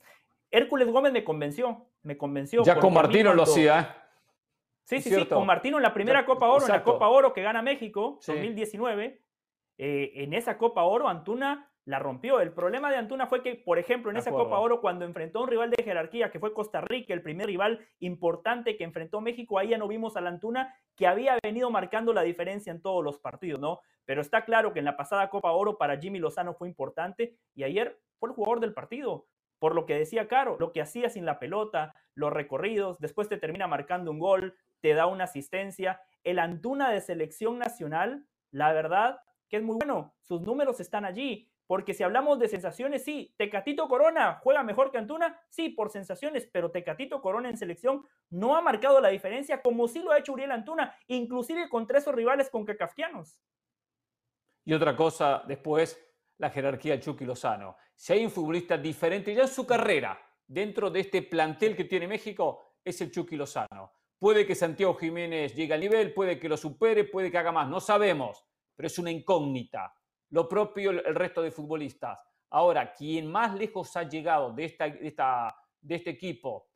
Hércules 0.50 0.88
Gómez 0.88 1.12
me 1.12 1.24
convenció, 1.24 1.86
me 2.08 2.16
convenció. 2.16 2.64
Ya 2.64 2.80
con 2.80 2.94
Martino 2.94 3.34
lo 3.34 3.42
hacía, 3.42 3.80
¿eh? 3.80 3.86
Sí, 4.82 5.02
sí, 5.02 5.14
sí, 5.14 5.26
con 5.26 5.44
Martino 5.44 5.76
en 5.76 5.82
la 5.82 5.92
primera 5.92 6.24
Copa 6.24 6.48
Oro, 6.48 6.64
en 6.64 6.72
la 6.72 6.82
Copa 6.82 7.08
Oro 7.08 7.34
que 7.34 7.42
gana 7.42 7.60
México, 7.60 8.18
2019, 8.26 9.20
eh, 9.76 10.12
en 10.14 10.32
esa 10.32 10.56
Copa 10.56 10.82
Oro 10.84 11.08
Antuna 11.08 11.70
la 11.84 11.98
rompió. 11.98 12.40
El 12.40 12.52
problema 12.52 12.90
de 12.90 12.96
Antuna 12.96 13.26
fue 13.26 13.42
que, 13.42 13.54
por 13.54 13.78
ejemplo, 13.78 14.10
en 14.10 14.16
esa 14.16 14.30
Copa 14.30 14.58
Oro, 14.58 14.80
cuando 14.80 15.04
enfrentó 15.04 15.40
a 15.40 15.42
un 15.42 15.48
rival 15.48 15.70
de 15.70 15.82
jerarquía, 15.82 16.30
que 16.30 16.40
fue 16.40 16.54
Costa 16.54 16.80
Rica, 16.80 17.12
el 17.12 17.20
primer 17.20 17.46
rival 17.46 17.86
importante 18.00 18.78
que 18.78 18.84
enfrentó 18.84 19.20
México, 19.20 19.58
ahí 19.58 19.68
ya 19.68 19.78
no 19.78 19.88
vimos 19.88 20.16
a 20.16 20.22
la 20.22 20.30
Antuna 20.30 20.74
que 20.96 21.06
había 21.06 21.38
venido 21.42 21.70
marcando 21.70 22.14
la 22.14 22.22
diferencia 22.22 22.70
en 22.70 22.80
todos 22.80 23.04
los 23.04 23.18
partidos, 23.18 23.60
¿no? 23.60 23.80
Pero 24.06 24.22
está 24.22 24.46
claro 24.46 24.72
que 24.72 24.78
en 24.78 24.86
la 24.86 24.96
pasada 24.96 25.28
Copa 25.28 25.52
Oro 25.52 25.76
para 25.76 25.98
Jimmy 25.98 26.18
Lozano 26.18 26.54
fue 26.54 26.68
importante 26.68 27.36
y 27.54 27.64
ayer 27.64 28.00
fue 28.18 28.30
el 28.30 28.34
jugador 28.34 28.60
del 28.60 28.72
partido. 28.72 29.26
Por 29.58 29.74
lo 29.74 29.86
que 29.86 29.98
decía 29.98 30.28
Caro, 30.28 30.56
lo 30.58 30.72
que 30.72 30.80
hacía 30.80 31.10
sin 31.10 31.24
la 31.24 31.38
pelota, 31.38 31.94
los 32.14 32.32
recorridos, 32.32 32.98
después 33.00 33.28
te 33.28 33.38
termina 33.38 33.66
marcando 33.66 34.10
un 34.10 34.18
gol, 34.18 34.56
te 34.80 34.94
da 34.94 35.06
una 35.06 35.24
asistencia. 35.24 36.00
El 36.24 36.38
Antuna 36.38 36.90
de 36.90 37.00
selección 37.00 37.58
nacional, 37.58 38.26
la 38.50 38.72
verdad 38.72 39.20
que 39.48 39.56
es 39.56 39.62
muy 39.62 39.76
bueno. 39.76 40.14
Sus 40.22 40.42
números 40.42 40.80
están 40.80 41.04
allí. 41.04 41.50
Porque 41.68 41.92
si 41.92 42.02
hablamos 42.02 42.38
de 42.38 42.48
sensaciones, 42.48 43.04
sí, 43.04 43.34
Tecatito 43.36 43.88
Corona 43.88 44.40
juega 44.42 44.62
mejor 44.62 44.90
que 44.90 44.96
Antuna, 44.96 45.38
sí, 45.50 45.68
por 45.68 45.90
sensaciones, 45.90 46.48
pero 46.50 46.70
Tecatito 46.70 47.20
Corona 47.20 47.50
en 47.50 47.58
selección 47.58 48.06
no 48.30 48.56
ha 48.56 48.62
marcado 48.62 49.02
la 49.02 49.10
diferencia 49.10 49.60
como 49.60 49.86
sí 49.86 50.02
lo 50.02 50.12
ha 50.12 50.18
hecho 50.18 50.32
Uriel 50.32 50.50
Antuna, 50.50 50.96
inclusive 51.08 51.68
contra 51.68 51.98
esos 51.98 52.14
rivales 52.14 52.48
con 52.48 52.64
cacafquianos. 52.64 53.38
Y 54.64 54.72
otra 54.72 54.96
cosa, 54.96 55.42
después, 55.46 56.02
la 56.38 56.50
jerarquía 56.50 56.94
de 56.94 57.00
Chucky 57.00 57.24
Lozano. 57.24 57.76
Si 57.94 58.12
hay 58.12 58.24
un 58.24 58.30
futbolista 58.30 58.78
diferente 58.78 59.34
ya 59.34 59.42
en 59.42 59.48
su 59.48 59.66
carrera, 59.66 60.18
dentro 60.46 60.90
de 60.90 61.00
este 61.00 61.22
plantel 61.22 61.76
que 61.76 61.84
tiene 61.84 62.08
México, 62.08 62.76
es 62.82 63.00
el 63.00 63.10
Chucky 63.10 63.36
Lozano. 63.36 63.92
Puede 64.18 64.46
que 64.46 64.54
Santiago 64.54 64.94
Jiménez 64.94 65.54
llegue 65.54 65.74
al 65.74 65.80
nivel, 65.80 66.14
puede 66.14 66.38
que 66.38 66.48
lo 66.48 66.56
supere, 66.56 67.04
puede 67.04 67.30
que 67.30 67.38
haga 67.38 67.52
más, 67.52 67.68
no 67.68 67.80
sabemos, 67.80 68.44
pero 68.74 68.86
es 68.86 68.98
una 68.98 69.10
incógnita. 69.10 69.94
Lo 70.30 70.48
propio 70.48 70.90
el 70.90 71.14
resto 71.14 71.42
de 71.42 71.50
futbolistas. 71.50 72.24
Ahora, 72.50 72.92
quien 72.92 73.30
más 73.30 73.54
lejos 73.54 73.94
ha 73.96 74.04
llegado 74.04 74.52
de, 74.52 74.64
esta, 74.64 74.86
esta, 74.86 75.54
de 75.80 75.94
este 75.94 76.10
equipo 76.10 76.68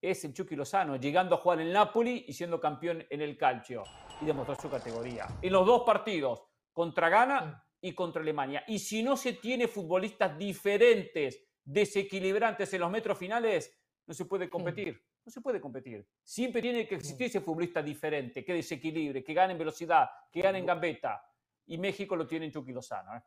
es 0.00 0.24
el 0.24 0.32
Chucky 0.32 0.56
Lozano, 0.56 0.96
llegando 0.96 1.34
a 1.34 1.38
jugar 1.38 1.60
en 1.60 1.72
Napoli 1.72 2.24
y 2.28 2.32
siendo 2.32 2.60
campeón 2.60 3.04
en 3.10 3.20
el 3.20 3.36
calcio 3.36 3.82
y 4.20 4.24
demostró 4.24 4.54
su 4.54 4.70
categoría. 4.70 5.26
En 5.42 5.52
los 5.52 5.66
dos 5.66 5.82
partidos, 5.84 6.44
contra 6.72 7.08
Ghana 7.08 7.64
y 7.80 7.92
contra 7.94 8.22
Alemania. 8.22 8.64
Y 8.66 8.78
si 8.78 9.02
no 9.02 9.16
se 9.16 9.34
tiene 9.34 9.68
futbolistas 9.68 10.36
diferentes, 10.36 11.42
desequilibrantes 11.64 12.72
en 12.72 12.80
los 12.80 12.90
metros 12.90 13.18
finales, 13.18 13.78
no 14.06 14.14
se 14.14 14.24
puede 14.24 14.48
competir. 14.48 15.00
No 15.24 15.30
se 15.30 15.42
puede 15.42 15.60
competir. 15.60 16.06
Siempre 16.22 16.62
tiene 16.62 16.88
que 16.88 16.94
existir 16.94 17.26
ese 17.26 17.40
futbolista 17.40 17.82
diferente, 17.82 18.42
que 18.44 18.54
desequilibre, 18.54 19.22
que 19.22 19.34
gane 19.34 19.52
en 19.52 19.58
velocidad, 19.58 20.08
que 20.32 20.40
gane 20.40 20.58
en 20.58 20.66
gambeta. 20.66 21.22
Y 21.66 21.76
México 21.76 22.16
lo 22.16 22.26
tiene 22.26 22.46
en 22.46 22.52
Chucky 22.52 22.72
Lozano. 22.72 23.14
¿eh? 23.14 23.22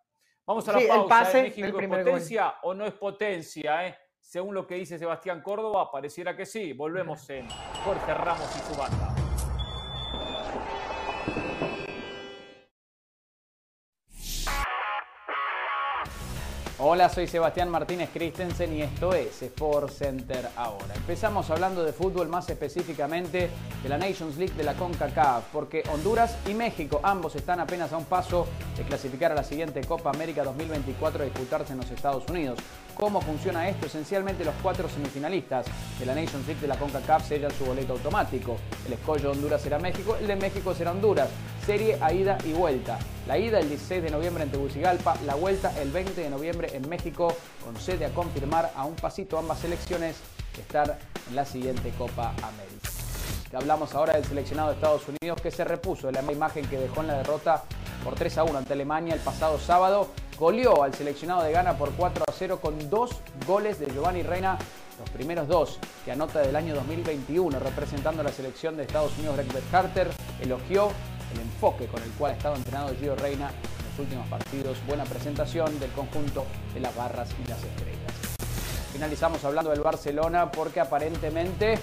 Vamos 0.46 0.68
a 0.68 0.80
la 0.80 1.08
pausa. 1.08 1.40
¿eh? 1.40 1.44
¿México 1.44 1.80
es 1.80 1.88
potencia 1.88 2.56
o 2.64 2.74
no 2.74 2.86
es 2.86 2.94
potencia? 2.94 3.88
¿eh? 3.88 3.96
Según 4.20 4.56
lo 4.56 4.66
que 4.66 4.76
dice 4.76 4.98
Sebastián 4.98 5.44
Córdoba, 5.44 5.92
pareciera 5.92 6.36
que 6.36 6.48
sí. 6.48 6.74
Volvemos 6.74 7.30
en 7.30 7.48
Jorge 7.84 8.14
Ramos 8.16 8.50
y 8.56 8.74
su 8.74 8.80
banda. 8.80 9.31
Hola, 16.84 17.10
soy 17.10 17.28
Sebastián 17.28 17.70
Martínez 17.70 18.10
Christensen 18.12 18.74
y 18.74 18.82
esto 18.82 19.14
es 19.14 19.40
Sport 19.44 19.92
Center 19.92 20.48
ahora. 20.56 20.96
Empezamos 20.96 21.48
hablando 21.52 21.84
de 21.84 21.94
fútbol, 21.94 22.28
más 22.28 22.50
específicamente 22.50 23.52
de 23.84 23.88
la 23.90 24.00
Nations 24.00 24.36
League 24.38 24.56
de 24.56 24.64
la 24.64 24.74
CONCACAF, 24.74 25.44
porque 25.54 25.84
Honduras 25.94 26.36
y 26.50 26.56
México 26.56 27.00
ambos 27.04 27.36
están 27.36 27.60
apenas 27.60 27.94
a 27.94 27.98
un 27.98 28.06
paso 28.06 28.48
de 28.76 28.82
clasificar 28.82 29.32
a 29.32 29.36
la 29.36 29.44
siguiente 29.44 29.82
Copa 29.82 30.10
América 30.10 30.44
2024 30.44 31.22
a 31.22 31.26
disputarse 31.26 31.74
en 31.74 31.82
los 31.82 31.92
Estados 31.92 32.28
Unidos. 32.28 32.58
¿Cómo 33.02 33.20
funciona 33.20 33.68
esto? 33.68 33.88
Esencialmente 33.88 34.46
los 34.46 34.54
cuatro 34.62 34.88
semifinalistas 34.88 35.66
de 35.98 36.06
la 36.06 36.14
Nations 36.14 36.46
League 36.46 36.62
de 36.62 36.68
la 36.68 36.78
CONCACAF 36.78 37.28
sellan 37.28 37.50
su 37.50 37.66
boleto 37.66 37.94
automático. 37.94 38.58
El 38.86 38.94
escollo 38.94 39.24
de 39.24 39.38
Honduras 39.38 39.60
será 39.60 39.80
México, 39.80 40.16
el 40.18 40.28
de 40.28 40.36
México 40.36 40.76
será 40.76 40.92
Honduras. 40.92 41.28
Serie 41.66 41.98
a 42.00 42.14
ida 42.14 42.38
y 42.46 42.54
vuelta. 42.54 43.00
La 43.26 43.40
ida 43.40 43.60
el 43.60 43.70
16 43.70 44.04
de 44.04 44.12
noviembre 44.12 44.44
en 44.44 44.52
Tegucigalpa, 44.52 45.16
la 45.26 45.34
vuelta 45.34 45.74
el 45.82 45.90
20 45.90 46.22
de 46.22 46.30
noviembre 46.30 46.76
en 46.76 46.88
México, 46.88 47.36
con 47.66 47.76
sede 47.76 48.06
a 48.06 48.10
confirmar 48.10 48.72
a 48.76 48.86
un 48.86 48.96
pasito 48.96 49.40
ambas 49.40 49.58
selecciones 49.58 50.18
estar 50.60 51.00
en 51.28 51.36
la 51.36 51.46
siguiente 51.46 51.92
Copa 51.98 52.36
América. 52.44 52.92
Hablamos 53.52 53.96
ahora 53.96 54.14
del 54.14 54.26
seleccionado 54.26 54.70
de 54.70 54.76
Estados 54.76 55.02
Unidos 55.08 55.42
que 55.42 55.50
se 55.50 55.64
repuso 55.64 56.06
de 56.06 56.14
la 56.14 56.32
imagen 56.32 56.68
que 56.68 56.78
dejó 56.78 57.02
en 57.02 57.08
la 57.08 57.18
derrota 57.18 57.64
por 58.04 58.14
3 58.14 58.38
a 58.38 58.44
1 58.44 58.60
ante 58.60 58.74
Alemania 58.74 59.16
el 59.16 59.20
pasado 59.22 59.60
sábado. 59.60 60.10
Goleó 60.42 60.82
al 60.82 60.92
seleccionado 60.96 61.44
de 61.44 61.52
Ghana 61.52 61.78
por 61.78 61.92
4 61.92 62.24
a 62.28 62.32
0 62.32 62.60
con 62.60 62.90
dos 62.90 63.12
goles 63.46 63.80
de 63.80 63.86
Giovanni 63.86 64.24
Reina, 64.24 64.58
los 64.98 65.08
primeros 65.12 65.48
dos 65.48 65.78
que 66.04 66.12
anota 66.12 66.40
del 66.40 66.56
año 66.56 66.74
2021 66.74 67.60
representando 67.60 68.22
a 68.22 68.24
la 68.24 68.32
selección 68.32 68.76
de 68.76 68.82
Estados 68.82 69.16
Unidos. 69.20 69.38
Greg 69.38 69.64
Carter 69.70 70.10
elogió 70.42 70.90
el 71.36 71.42
enfoque 71.42 71.86
con 71.86 72.02
el 72.02 72.10
cual 72.14 72.32
ha 72.32 72.38
estado 72.38 72.56
entrenado 72.56 72.90
Gio 73.00 73.16
Reina 73.16 73.50
en 73.52 73.90
los 73.92 74.00
últimos 74.00 74.28
partidos. 74.30 74.80
Buena 74.88 75.04
presentación 75.04 75.80
del 75.80 75.92
conjunto 75.92 76.48
de 76.74 76.80
las 76.80 76.96
barras 76.96 77.30
y 77.40 77.48
las 77.48 77.64
estrellas. 77.64 78.12
Finalizamos 78.94 79.46
hablando 79.46 79.70
del 79.70 79.82
Barcelona 79.82 80.52
porque 80.52 80.80
aparentemente 80.80 81.78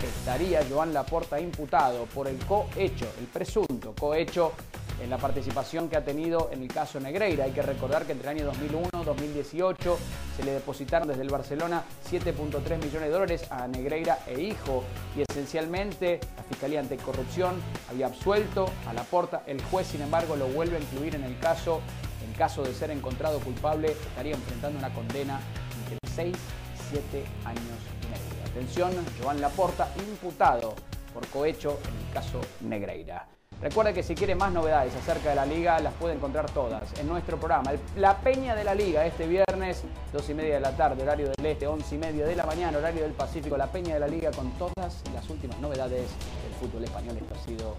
estaría 0.00 0.66
Joan 0.68 0.92
Laporta 0.92 1.38
imputado 1.38 2.06
por 2.06 2.26
el 2.26 2.44
cohecho, 2.46 3.06
el 3.20 3.26
presunto 3.26 3.94
cohecho 3.96 4.54
en 5.02 5.10
la 5.10 5.18
participación 5.18 5.88
que 5.88 5.96
ha 5.96 6.04
tenido 6.04 6.50
en 6.52 6.62
el 6.62 6.68
caso 6.68 7.00
Negreira. 7.00 7.44
Hay 7.44 7.50
que 7.50 7.62
recordar 7.62 8.06
que 8.06 8.12
entre 8.12 8.30
el 8.30 8.38
año 8.38 8.46
2001 8.46 8.88
y 9.00 9.04
2018 9.04 9.98
se 10.36 10.44
le 10.44 10.52
depositaron 10.52 11.08
desde 11.08 11.22
el 11.22 11.28
Barcelona 11.28 11.82
7.3 12.10 12.78
millones 12.78 12.92
de 12.92 13.10
dólares 13.10 13.50
a 13.50 13.66
Negreira 13.66 14.20
e 14.26 14.40
hijo 14.40 14.84
y 15.16 15.22
esencialmente 15.22 16.20
la 16.36 16.42
Fiscalía 16.44 16.80
Anticorrupción 16.80 17.54
había 17.90 18.06
absuelto 18.06 18.70
a 18.86 18.92
Laporta. 18.92 19.42
El 19.46 19.60
juez, 19.64 19.88
sin 19.88 20.02
embargo, 20.02 20.36
lo 20.36 20.46
vuelve 20.46 20.76
a 20.76 20.80
incluir 20.80 21.14
en 21.14 21.24
el 21.24 21.38
caso. 21.38 21.80
En 22.24 22.32
caso 22.34 22.62
de 22.62 22.72
ser 22.72 22.90
encontrado 22.90 23.40
culpable, 23.40 23.92
estaría 23.92 24.34
enfrentando 24.34 24.78
una 24.78 24.94
condena 24.94 25.40
entre 25.82 25.98
6 26.14 26.34
y 26.34 26.94
7 26.94 27.24
años 27.44 27.60
y 28.00 28.06
medio. 28.06 28.50
Atención, 28.50 28.92
Joan 29.20 29.40
Laporta, 29.40 29.92
imputado 29.98 30.74
por 31.12 31.26
cohecho 31.26 31.78
en 31.88 32.06
el 32.06 32.14
caso 32.14 32.40
Negreira. 32.60 33.26
Recuerda 33.62 33.92
que 33.92 34.02
si 34.02 34.16
quiere 34.16 34.34
más 34.34 34.52
novedades 34.52 34.92
acerca 34.96 35.30
de 35.30 35.36
la 35.36 35.46
liga, 35.46 35.78
las 35.78 35.94
puede 35.94 36.14
encontrar 36.14 36.50
todas 36.50 36.98
en 36.98 37.06
nuestro 37.06 37.38
programa. 37.38 37.70
La 37.96 38.18
Peña 38.18 38.56
de 38.56 38.64
la 38.64 38.74
Liga, 38.74 39.06
este 39.06 39.28
viernes, 39.28 39.84
2 40.12 40.30
y 40.30 40.34
media 40.34 40.54
de 40.54 40.60
la 40.60 40.76
tarde, 40.76 41.00
horario 41.04 41.30
del 41.30 41.46
este, 41.46 41.68
11 41.68 41.94
y 41.94 41.98
media 41.98 42.26
de 42.26 42.34
la 42.34 42.44
mañana, 42.44 42.78
horario 42.78 43.02
del 43.02 43.12
Pacífico. 43.12 43.56
La 43.56 43.68
Peña 43.68 43.94
de 43.94 44.00
la 44.00 44.08
Liga 44.08 44.32
con 44.32 44.50
todas 44.58 45.04
las 45.14 45.30
últimas 45.30 45.60
novedades 45.60 46.10
del 46.10 46.54
fútbol 46.58 46.82
español. 46.82 47.16
Esto 47.16 47.34
ha 47.36 47.38
sido. 47.38 47.76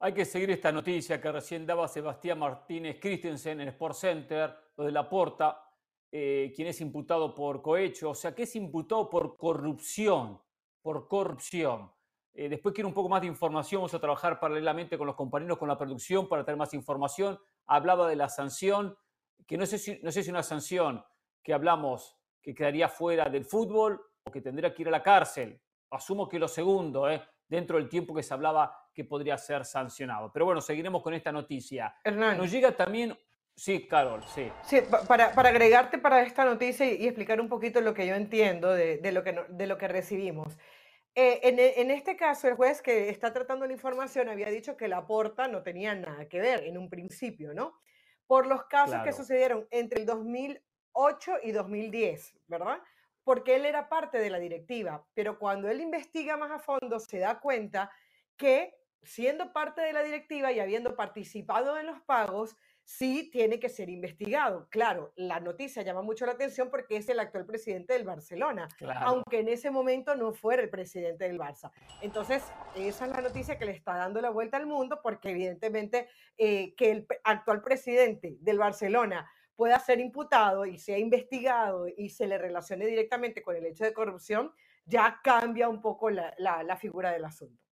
Hay 0.00 0.12
que 0.12 0.24
seguir 0.24 0.50
esta 0.50 0.72
noticia 0.72 1.20
que 1.20 1.30
recién 1.30 1.64
daba 1.64 1.86
Sebastián 1.86 2.40
Martínez 2.40 2.98
Christensen 3.00 3.60
en 3.60 3.68
Sport 3.68 3.94
Center, 3.94 4.61
lo 4.76 4.84
de 4.84 4.92
la 4.92 5.08
Porta, 5.08 5.62
eh, 6.10 6.52
quien 6.54 6.68
es 6.68 6.80
imputado 6.80 7.34
por 7.34 7.62
cohecho, 7.62 8.10
o 8.10 8.14
sea, 8.14 8.34
que 8.34 8.42
es 8.42 8.54
imputado 8.56 9.08
por 9.08 9.36
corrupción, 9.36 10.40
por 10.82 11.08
corrupción. 11.08 11.90
Eh, 12.34 12.48
después 12.48 12.74
quiero 12.74 12.88
un 12.88 12.94
poco 12.94 13.08
más 13.08 13.20
de 13.20 13.26
información, 13.26 13.80
vamos 13.80 13.94
a 13.94 14.00
trabajar 14.00 14.40
paralelamente 14.40 14.96
con 14.96 15.06
los 15.06 15.16
compañeros, 15.16 15.58
con 15.58 15.68
la 15.68 15.78
producción 15.78 16.28
para 16.28 16.44
tener 16.44 16.58
más 16.58 16.74
información. 16.74 17.38
Hablaba 17.66 18.08
de 18.08 18.16
la 18.16 18.28
sanción, 18.28 18.96
que 19.46 19.56
no 19.56 19.66
sé 19.66 19.78
si, 19.78 19.98
no 20.02 20.10
sé 20.12 20.22
si 20.22 20.30
una 20.30 20.42
sanción 20.42 21.04
que 21.42 21.52
hablamos 21.52 22.16
que 22.40 22.54
quedaría 22.54 22.88
fuera 22.88 23.28
del 23.28 23.44
fútbol 23.44 24.00
o 24.24 24.30
que 24.30 24.40
tendría 24.40 24.74
que 24.74 24.82
ir 24.82 24.88
a 24.88 24.92
la 24.92 25.02
cárcel. 25.02 25.60
Asumo 25.90 26.28
que 26.28 26.38
lo 26.38 26.48
segundo, 26.48 27.08
¿eh? 27.10 27.22
dentro 27.46 27.76
del 27.76 27.88
tiempo 27.88 28.14
que 28.14 28.22
se 28.22 28.32
hablaba 28.32 28.88
que 28.94 29.04
podría 29.04 29.36
ser 29.36 29.64
sancionado. 29.64 30.32
Pero 30.32 30.46
bueno, 30.46 30.60
seguiremos 30.60 31.02
con 31.02 31.14
esta 31.14 31.30
noticia. 31.30 31.94
Hernán. 32.04 32.38
Nos 32.38 32.50
llega 32.50 32.76
también... 32.76 33.16
Sí, 33.54 33.86
Carol, 33.86 34.22
sí. 34.34 34.50
Sí, 34.64 34.80
para, 35.06 35.32
para 35.32 35.50
agregarte 35.50 35.98
para 35.98 36.22
esta 36.22 36.44
noticia 36.44 36.86
y, 36.86 37.06
explicar 37.06 37.40
un 37.40 37.48
poquito 37.48 37.80
lo 37.80 37.94
que 37.94 38.06
yo 38.06 38.14
entiendo 38.14 38.72
de, 38.72 38.98
de 38.98 39.12
lo, 39.12 39.22
que, 39.22 39.44
de 39.48 39.66
lo 39.66 39.78
que 39.78 39.88
recibimos. 39.88 40.56
Eh, 41.14 41.40
en, 41.42 41.58
en, 41.58 41.90
este 41.90 42.16
caso, 42.16 42.48
el 42.48 42.54
juez 42.54 42.80
que 42.80 43.10
está 43.10 43.32
tratando 43.32 43.66
la 43.66 43.74
información 43.74 44.30
había 44.30 44.48
dicho 44.48 44.76
que 44.76 44.88
la 44.88 45.06
porta 45.06 45.46
no 45.48 45.62
tenía 45.62 45.94
nada 45.94 46.26
que 46.28 46.40
ver 46.40 46.64
en 46.64 46.78
un 46.78 46.88
principio, 46.88 47.52
¿no? 47.52 47.78
Por 48.26 48.46
los 48.46 48.64
casos 48.64 49.02
que 49.04 49.12
sucedieron 49.12 49.66
entre 49.70 50.00
el 50.00 50.06
2008 50.06 51.32
y 51.42 51.52
2010, 51.52 52.34
¿verdad? 52.46 52.78
porque 53.24 53.56
él 53.56 53.66
era 53.66 53.88
parte 53.88 54.18
de 54.18 54.30
la 54.30 54.38
directiva, 54.38 55.04
pero 55.14 55.38
cuando 55.38 55.68
él 55.68 55.80
investiga 55.80 56.36
más 56.36 56.50
a 56.50 56.58
fondo 56.58 56.98
se 56.98 57.18
da 57.18 57.40
cuenta 57.40 57.90
que 58.36 58.74
siendo 59.02 59.52
parte 59.52 59.80
de 59.80 59.92
la 59.92 60.02
directiva 60.02 60.52
y 60.52 60.60
habiendo 60.60 60.96
participado 60.96 61.78
en 61.78 61.86
los 61.86 62.00
pagos, 62.02 62.56
sí 62.98 63.30
tiene 63.32 63.58
que 63.58 63.70
ser 63.70 63.88
investigado. 63.88 64.68
Claro, 64.68 65.12
la 65.16 65.40
noticia 65.40 65.82
llama 65.82 66.02
mucho 66.02 66.26
la 66.26 66.32
atención 66.32 66.68
porque 66.70 66.96
es 66.96 67.08
el 67.08 67.20
actual 67.20 67.46
presidente 67.46 67.94
del 67.94 68.04
Barcelona, 68.04 68.68
aunque 68.96 69.40
en 69.40 69.48
ese 69.48 69.70
momento 69.70 70.14
no 70.14 70.34
fuera 70.34 70.62
el 70.62 70.68
presidente 70.68 71.24
del 71.24 71.38
Barça. 71.38 71.72
Entonces, 72.02 72.44
esa 72.76 73.06
es 73.06 73.10
la 73.10 73.22
noticia 73.22 73.58
que 73.58 73.64
le 73.64 73.72
está 73.72 73.96
dando 73.96 74.20
la 74.20 74.28
vuelta 74.28 74.58
al 74.58 74.66
mundo 74.66 75.00
porque 75.02 75.30
evidentemente 75.30 76.08
eh, 76.36 76.74
que 76.74 76.90
el 76.90 77.06
actual 77.24 77.62
presidente 77.62 78.36
del 78.40 78.58
Barcelona 78.58 79.30
pueda 79.56 79.78
ser 79.78 79.98
imputado 79.98 80.66
y 80.66 80.76
sea 80.76 80.98
investigado 80.98 81.86
y 81.88 82.10
se 82.10 82.26
le 82.26 82.36
relacione 82.36 82.84
directamente 82.84 83.42
con 83.42 83.56
el 83.56 83.64
hecho 83.64 83.84
de 83.84 83.94
corrupción, 83.94 84.52
ya 84.84 85.20
cambia 85.24 85.68
un 85.68 85.80
poco 85.80 86.10
la, 86.10 86.34
la 86.38 86.76
figura 86.76 87.10
del 87.10 87.24
asunto. 87.24 87.62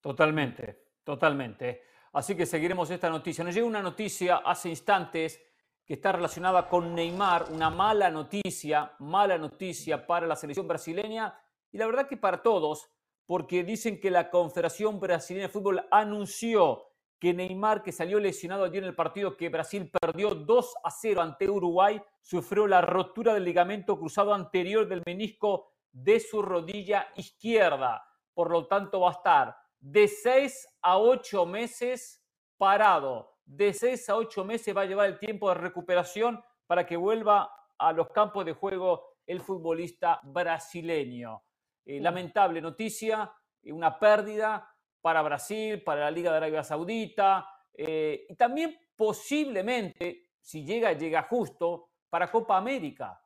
Totalmente, 0.00 0.84
totalmente. 1.02 1.93
Así 2.14 2.36
que 2.36 2.46
seguiremos 2.46 2.88
esta 2.90 3.10
noticia. 3.10 3.42
Nos 3.42 3.54
llega 3.54 3.66
una 3.66 3.82
noticia 3.82 4.36
hace 4.36 4.68
instantes 4.68 5.42
que 5.84 5.94
está 5.94 6.12
relacionada 6.12 6.68
con 6.68 6.94
Neymar, 6.94 7.46
una 7.50 7.70
mala 7.70 8.08
noticia, 8.08 8.92
mala 9.00 9.36
noticia 9.36 10.06
para 10.06 10.24
la 10.24 10.36
selección 10.36 10.68
brasileña 10.68 11.36
y 11.72 11.76
la 11.76 11.86
verdad 11.86 12.06
que 12.06 12.16
para 12.16 12.40
todos, 12.40 12.88
porque 13.26 13.64
dicen 13.64 14.00
que 14.00 14.12
la 14.12 14.30
Confederación 14.30 15.00
Brasileña 15.00 15.48
de 15.48 15.52
Fútbol 15.52 15.84
anunció 15.90 16.84
que 17.18 17.34
Neymar, 17.34 17.82
que 17.82 17.90
salió 17.90 18.20
lesionado 18.20 18.64
ayer 18.64 18.84
en 18.84 18.90
el 18.90 18.94
partido 18.94 19.36
que 19.36 19.48
Brasil 19.48 19.90
perdió 19.90 20.36
2 20.36 20.74
a 20.84 20.90
0 20.92 21.20
ante 21.20 21.50
Uruguay, 21.50 22.00
sufrió 22.20 22.68
la 22.68 22.80
rotura 22.80 23.34
del 23.34 23.44
ligamento 23.44 23.98
cruzado 23.98 24.32
anterior 24.32 24.86
del 24.86 25.02
menisco 25.04 25.72
de 25.90 26.20
su 26.20 26.42
rodilla 26.42 27.08
izquierda. 27.16 28.06
Por 28.32 28.50
lo 28.50 28.66
tanto, 28.68 29.00
va 29.00 29.08
a 29.08 29.14
estar 29.14 29.63
de 29.84 30.08
seis 30.08 30.66
a 30.80 30.98
ocho 30.98 31.44
meses 31.44 32.24
parado. 32.56 33.36
De 33.44 33.74
seis 33.74 34.08
a 34.08 34.16
ocho 34.16 34.42
meses 34.42 34.74
va 34.74 34.80
a 34.80 34.86
llevar 34.86 35.06
el 35.08 35.18
tiempo 35.18 35.50
de 35.50 35.56
recuperación 35.56 36.42
para 36.66 36.86
que 36.86 36.96
vuelva 36.96 37.54
a 37.76 37.92
los 37.92 38.08
campos 38.08 38.46
de 38.46 38.54
juego 38.54 39.18
el 39.26 39.42
futbolista 39.42 40.20
brasileño. 40.22 41.42
Eh, 41.84 42.00
lamentable 42.00 42.62
noticia, 42.62 43.30
eh, 43.62 43.72
una 43.72 43.98
pérdida 43.98 44.66
para 45.02 45.20
Brasil, 45.20 45.82
para 45.82 46.00
la 46.00 46.10
Liga 46.10 46.30
de 46.30 46.38
Arabia 46.38 46.64
Saudita 46.64 47.46
eh, 47.74 48.24
y 48.26 48.34
también 48.36 48.74
posiblemente, 48.96 50.30
si 50.40 50.64
llega, 50.64 50.94
llega 50.94 51.24
justo 51.24 51.90
para 52.08 52.30
Copa 52.30 52.56
América. 52.56 53.20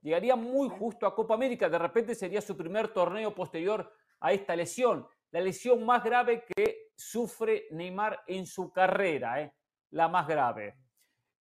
Llegaría 0.00 0.36
muy 0.36 0.70
justo 0.70 1.06
a 1.06 1.14
Copa 1.14 1.34
América, 1.34 1.68
de 1.68 1.78
repente 1.78 2.14
sería 2.14 2.40
su 2.40 2.56
primer 2.56 2.94
torneo 2.94 3.34
posterior 3.34 3.92
a 4.20 4.32
esta 4.32 4.56
lesión 4.56 5.06
la 5.30 5.40
lesión 5.40 5.84
más 5.84 6.02
grave 6.02 6.44
que 6.44 6.90
sufre 6.96 7.66
Neymar 7.70 8.22
en 8.26 8.46
su 8.46 8.72
carrera, 8.72 9.42
¿eh? 9.42 9.54
la 9.90 10.08
más 10.08 10.26
grave. 10.26 10.76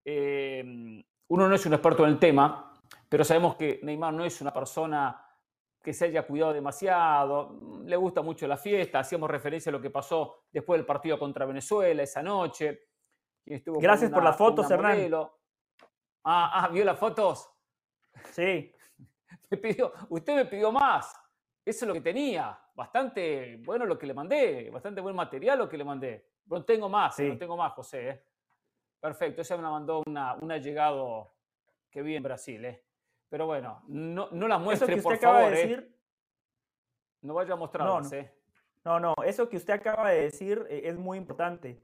Em, 0.04 1.04
uno 1.30 1.50
no 1.50 1.56
es 1.56 1.66
un 1.66 1.74
experto 1.74 2.04
en 2.04 2.12
el 2.12 2.20
tema, 2.20 2.74
pero 3.10 3.24
sabemos 3.24 3.56
que 3.56 3.80
Neymar 3.84 4.14
no 4.14 4.26
es 4.26 4.40
una 4.42 4.54
persona 4.54 5.24
que 5.82 5.94
se 5.94 6.06
haya 6.06 6.28
cuidado 6.28 6.54
demasiado, 6.54 7.60
le 7.86 7.96
gusta 7.96 8.22
mucho 8.22 8.48
la 8.48 8.58
fiesta, 8.58 9.00
hacíamos 9.00 9.30
referencia 9.30 9.70
a 9.70 9.74
lo 9.74 9.82
que 9.82 9.90
pasó 9.90 10.44
después 10.52 10.78
del 10.78 10.86
partido 10.86 11.18
contra 11.18 11.46
Venezuela 11.46 12.04
esa 12.04 12.22
noche. 12.22 12.88
Gracias 13.46 14.12
por 14.12 14.24
las 14.24 14.36
fotos, 14.36 14.70
Hernán. 14.70 15.10
Ah, 16.26 16.52
ah, 16.54 16.68
¿vio 16.68 16.84
las 16.84 17.00
fotos? 17.00 17.50
Sí. 18.32 18.74
Me 19.50 19.58
pidió, 19.58 19.94
usted 20.10 20.36
me 20.36 20.46
pidió 20.46 20.74
más. 20.74 21.14
Eso 21.64 21.86
es 21.86 21.88
lo 21.88 21.94
que 21.94 22.02
tenía. 22.02 22.60
Bastante 22.78 23.60
bueno 23.66 23.88
lo 23.88 23.98
que 23.98 24.06
le 24.06 24.14
mandé, 24.14 24.70
bastante 24.70 25.02
buen 25.02 25.16
material 25.16 25.58
lo 25.58 25.68
que 25.68 25.80
le 25.80 25.84
mandé. 25.84 26.28
No 26.46 26.64
tengo 26.64 26.88
más, 26.88 27.18
no 27.18 27.36
tengo 27.36 27.58
más, 27.58 27.74
José. 27.74 28.10
¿eh? 28.10 28.24
Perfecto, 29.00 29.42
ella 29.42 29.58
me 29.58 29.64
mandó 29.64 30.04
una, 30.06 30.36
una 30.36 30.58
llegado 30.58 31.34
que 31.90 32.04
vi 32.04 32.16
en 32.16 32.22
Brasil. 32.22 32.64
¿eh? 32.64 32.84
Pero 33.30 33.48
bueno, 33.48 33.82
no, 33.88 34.30
no 34.32 34.48
la 34.48 34.60
muestre, 34.60 35.02
por 35.02 35.18
favor. 35.18 35.54
¿eh? 35.54 35.58
decir, 35.58 35.96
No 37.24 37.34
vaya 37.34 37.54
a 37.54 37.58
mostrarlas. 37.58 38.12
No, 38.86 39.00
no, 39.00 39.00
no, 39.00 39.24
eso 39.24 39.50
que 39.50 39.58
usted 39.58 39.74
acaba 39.74 40.12
de 40.12 40.22
decir 40.22 40.64
es 40.70 40.96
muy 41.00 41.18
importante. 41.18 41.82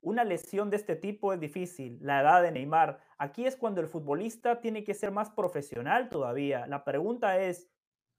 Una 0.00 0.22
lesión 0.22 0.70
de 0.70 0.76
este 0.76 0.94
tipo 0.94 1.32
es 1.32 1.40
difícil, 1.40 1.98
la 2.00 2.20
edad 2.20 2.40
de 2.40 2.52
Neymar. 2.52 3.00
Aquí 3.18 3.46
es 3.46 3.56
cuando 3.56 3.80
el 3.80 3.88
futbolista 3.88 4.60
tiene 4.60 4.84
que 4.84 4.94
ser 4.94 5.10
más 5.10 5.28
profesional 5.28 6.08
todavía. 6.08 6.68
La 6.68 6.84
pregunta 6.84 7.40
es, 7.40 7.68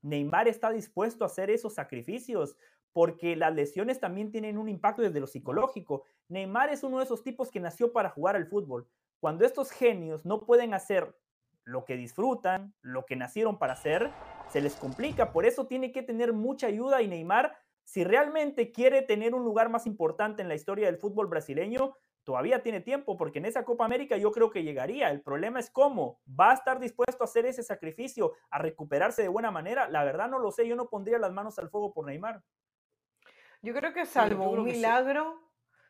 Neymar 0.02 0.48
está 0.48 0.72
dispuesto 0.72 1.24
a 1.24 1.28
hacer 1.28 1.50
esos 1.50 1.74
sacrificios 1.74 2.58
porque 2.94 3.36
las 3.36 3.54
lesiones 3.54 4.00
también 4.00 4.32
tienen 4.32 4.58
un 4.58 4.70
impacto 4.70 5.02
desde 5.02 5.20
lo 5.20 5.28
psicológico. 5.28 6.04
Neymar 6.30 6.70
es 6.70 6.84
uno 6.84 6.98
de 6.98 7.04
esos 7.04 7.24
tipos 7.24 7.52
que 7.52 7.60
nació 7.60 7.94
para 7.94 8.10
jugar 8.10 8.36
al 8.36 8.48
fútbol. 8.48 8.88
Cuando 9.20 9.46
estos 9.46 9.72
genios 9.72 10.26
no 10.26 10.46
pueden 10.46 10.74
hacer 10.74 11.16
lo 11.64 11.86
que 11.86 11.98
disfrutan, 11.98 12.74
lo 12.82 13.06
que 13.06 13.16
nacieron 13.16 13.60
para 13.60 13.74
hacer, 13.74 14.10
se 14.50 14.62
les 14.62 14.76
complica. 14.76 15.32
Por 15.34 15.46
eso 15.46 15.68
tiene 15.68 15.92
que 15.92 16.02
tener 16.02 16.34
mucha 16.34 16.68
ayuda 16.68 17.02
y 17.02 17.08
Neymar, 17.08 17.56
si 17.84 18.04
realmente 18.04 18.72
quiere 18.72 19.02
tener 19.02 19.36
un 19.36 19.44
lugar 19.44 19.70
más 19.70 19.86
importante 19.86 20.42
en 20.42 20.48
la 20.48 20.56
historia 20.56 20.88
del 20.88 20.98
fútbol 20.98 21.28
brasileño, 21.28 21.96
todavía 22.28 22.62
tiene 22.62 22.82
tiempo, 22.82 23.16
porque 23.16 23.40
en 23.40 23.46
esa 23.46 23.64
Copa 23.64 23.86
América 23.86 24.18
yo 24.18 24.34
creo 24.34 24.52
que 24.52 24.62
llegaría. 24.62 25.10
El 25.12 25.22
problema 25.22 25.62
es 25.62 25.70
cómo. 25.70 26.20
¿Va 26.28 26.52
a 26.52 26.56
estar 26.56 26.78
dispuesto 26.78 27.24
a 27.24 27.26
hacer 27.26 27.46
ese 27.46 27.64
sacrificio, 27.64 28.34
a 28.50 28.60
recuperarse 28.60 29.22
de 29.22 29.30
buena 29.30 29.50
manera? 29.50 29.88
La 29.88 30.04
verdad 30.04 30.28
no 30.28 30.38
lo 30.38 30.52
sé, 30.52 30.68
yo 30.68 30.76
no 30.76 30.90
pondría 30.90 31.20
las 31.20 31.32
manos 31.32 31.58
al 31.58 31.70
fuego 31.70 31.94
por 31.94 32.06
Neymar. 32.06 32.44
Yo 33.62 33.74
creo 33.74 33.94
que 33.94 34.06
salvo 34.06 34.50
un 34.50 34.66
milagro, 34.66 35.40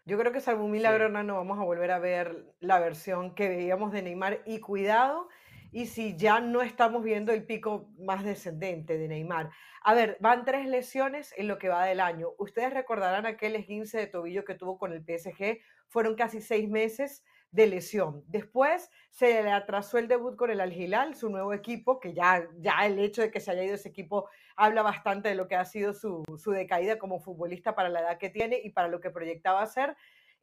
yo 0.05 0.19
creo 0.19 0.31
que 0.31 0.39
salvo 0.39 0.65
un 0.65 0.69
milagro, 0.69 1.09
no 1.09 1.37
vamos 1.37 1.57
a 1.57 1.63
volver 1.63 1.89
a 1.89 1.97
ver 1.97 2.53
la 2.59 2.79
versión 2.79 3.33
que 3.33 3.49
veíamos 3.49 3.91
de 3.91 4.03
Neymar 4.03 4.43
y 4.45 4.59
cuidado 4.59 5.29
y 5.71 5.87
si 5.87 6.15
ya 6.17 6.39
no 6.39 6.61
estamos 6.61 7.03
viendo 7.03 7.33
el 7.33 7.47
pico 7.47 7.89
más 7.97 8.23
descendente 8.23 8.99
de 8.99 9.07
Neymar. 9.07 9.49
A 9.83 9.95
ver, 9.95 10.17
van 10.19 10.45
tres 10.45 10.67
lesiones 10.67 11.33
en 11.35 11.47
lo 11.47 11.57
que 11.57 11.69
va 11.69 11.85
del 11.85 11.99
año. 11.99 12.29
Ustedes 12.37 12.73
recordarán 12.73 13.25
aquel 13.25 13.55
esguince 13.55 13.97
de 13.97 14.05
tobillo 14.05 14.45
que 14.45 14.53
tuvo 14.53 14.77
con 14.77 14.93
el 14.93 15.03
PSG, 15.03 15.59
fueron 15.87 16.15
casi 16.15 16.41
seis 16.41 16.69
meses 16.69 17.23
de 17.51 17.67
lesión. 17.67 18.23
Después 18.27 18.89
se 19.09 19.41
le 19.41 19.51
atrasó 19.51 19.97
el 19.97 20.07
debut 20.07 20.35
con 20.35 20.51
el 20.51 20.61
Al 20.61 20.73
Hilal, 20.73 21.15
su 21.15 21.29
nuevo 21.29 21.53
equipo, 21.53 21.99
que 21.99 22.13
ya, 22.13 22.47
ya 22.57 22.85
el 22.85 22.99
hecho 22.99 23.21
de 23.21 23.31
que 23.31 23.39
se 23.39 23.51
haya 23.51 23.63
ido 23.63 23.75
ese 23.75 23.89
equipo 23.89 24.29
habla 24.55 24.81
bastante 24.81 25.29
de 25.29 25.35
lo 25.35 25.47
que 25.47 25.55
ha 25.55 25.65
sido 25.65 25.93
su, 25.93 26.23
su 26.37 26.51
decaída 26.51 26.99
como 26.99 27.19
futbolista 27.19 27.73
para 27.75 27.89
la 27.89 28.01
edad 28.01 28.17
que 28.17 28.29
tiene 28.29 28.59
y 28.63 28.71
para 28.71 28.89
lo 28.89 28.99
que 28.99 29.09
proyectaba 29.09 29.65
ser 29.65 29.95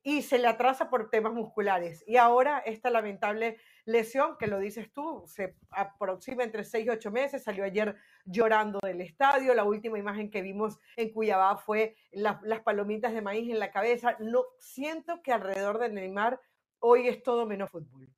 y 0.03 0.23
se 0.23 0.39
le 0.39 0.47
atrasa 0.47 0.91
por 0.91 1.11
temas 1.11 1.33
musculares. 1.33 2.05
Y 2.07 2.17
ahora 2.17 2.59
esta 2.59 2.91
lamentable 2.91 3.59
lesión, 3.85 4.37
que 4.39 4.47
lo 4.47 4.59
dices 4.59 4.93
tú, 4.93 5.25
se 5.27 5.57
aproxima 5.71 6.45
entre 6.45 6.65
6 6.65 6.87
y 6.87 6.91
8 6.91 7.11
meses, 7.11 7.43
salió 7.43 7.65
ayer 7.65 7.97
llorando 8.25 8.79
del 8.83 9.01
estadio, 9.01 9.55
la 9.55 9.65
última 9.65 9.99
imagen 9.99 10.31
que 10.31 10.43
vimos 10.43 10.79
en 10.97 11.13
Cuyabá 11.13 11.57
fue 11.57 11.97
las 12.13 12.61
palomitas 12.63 13.13
de 13.13 13.23
maíz 13.23 13.51
en 13.51 13.59
la 13.59 13.71
cabeza. 13.71 14.17
No, 14.21 14.45
siento 14.59 15.23
que 15.23 15.33
alrededor 15.33 15.79
de 15.79 15.91
Neymar 15.91 16.41
hoy 16.81 17.09
es 17.09 17.23
todo 17.23 17.47
menos 17.47 17.71
fútbol. 17.71 18.09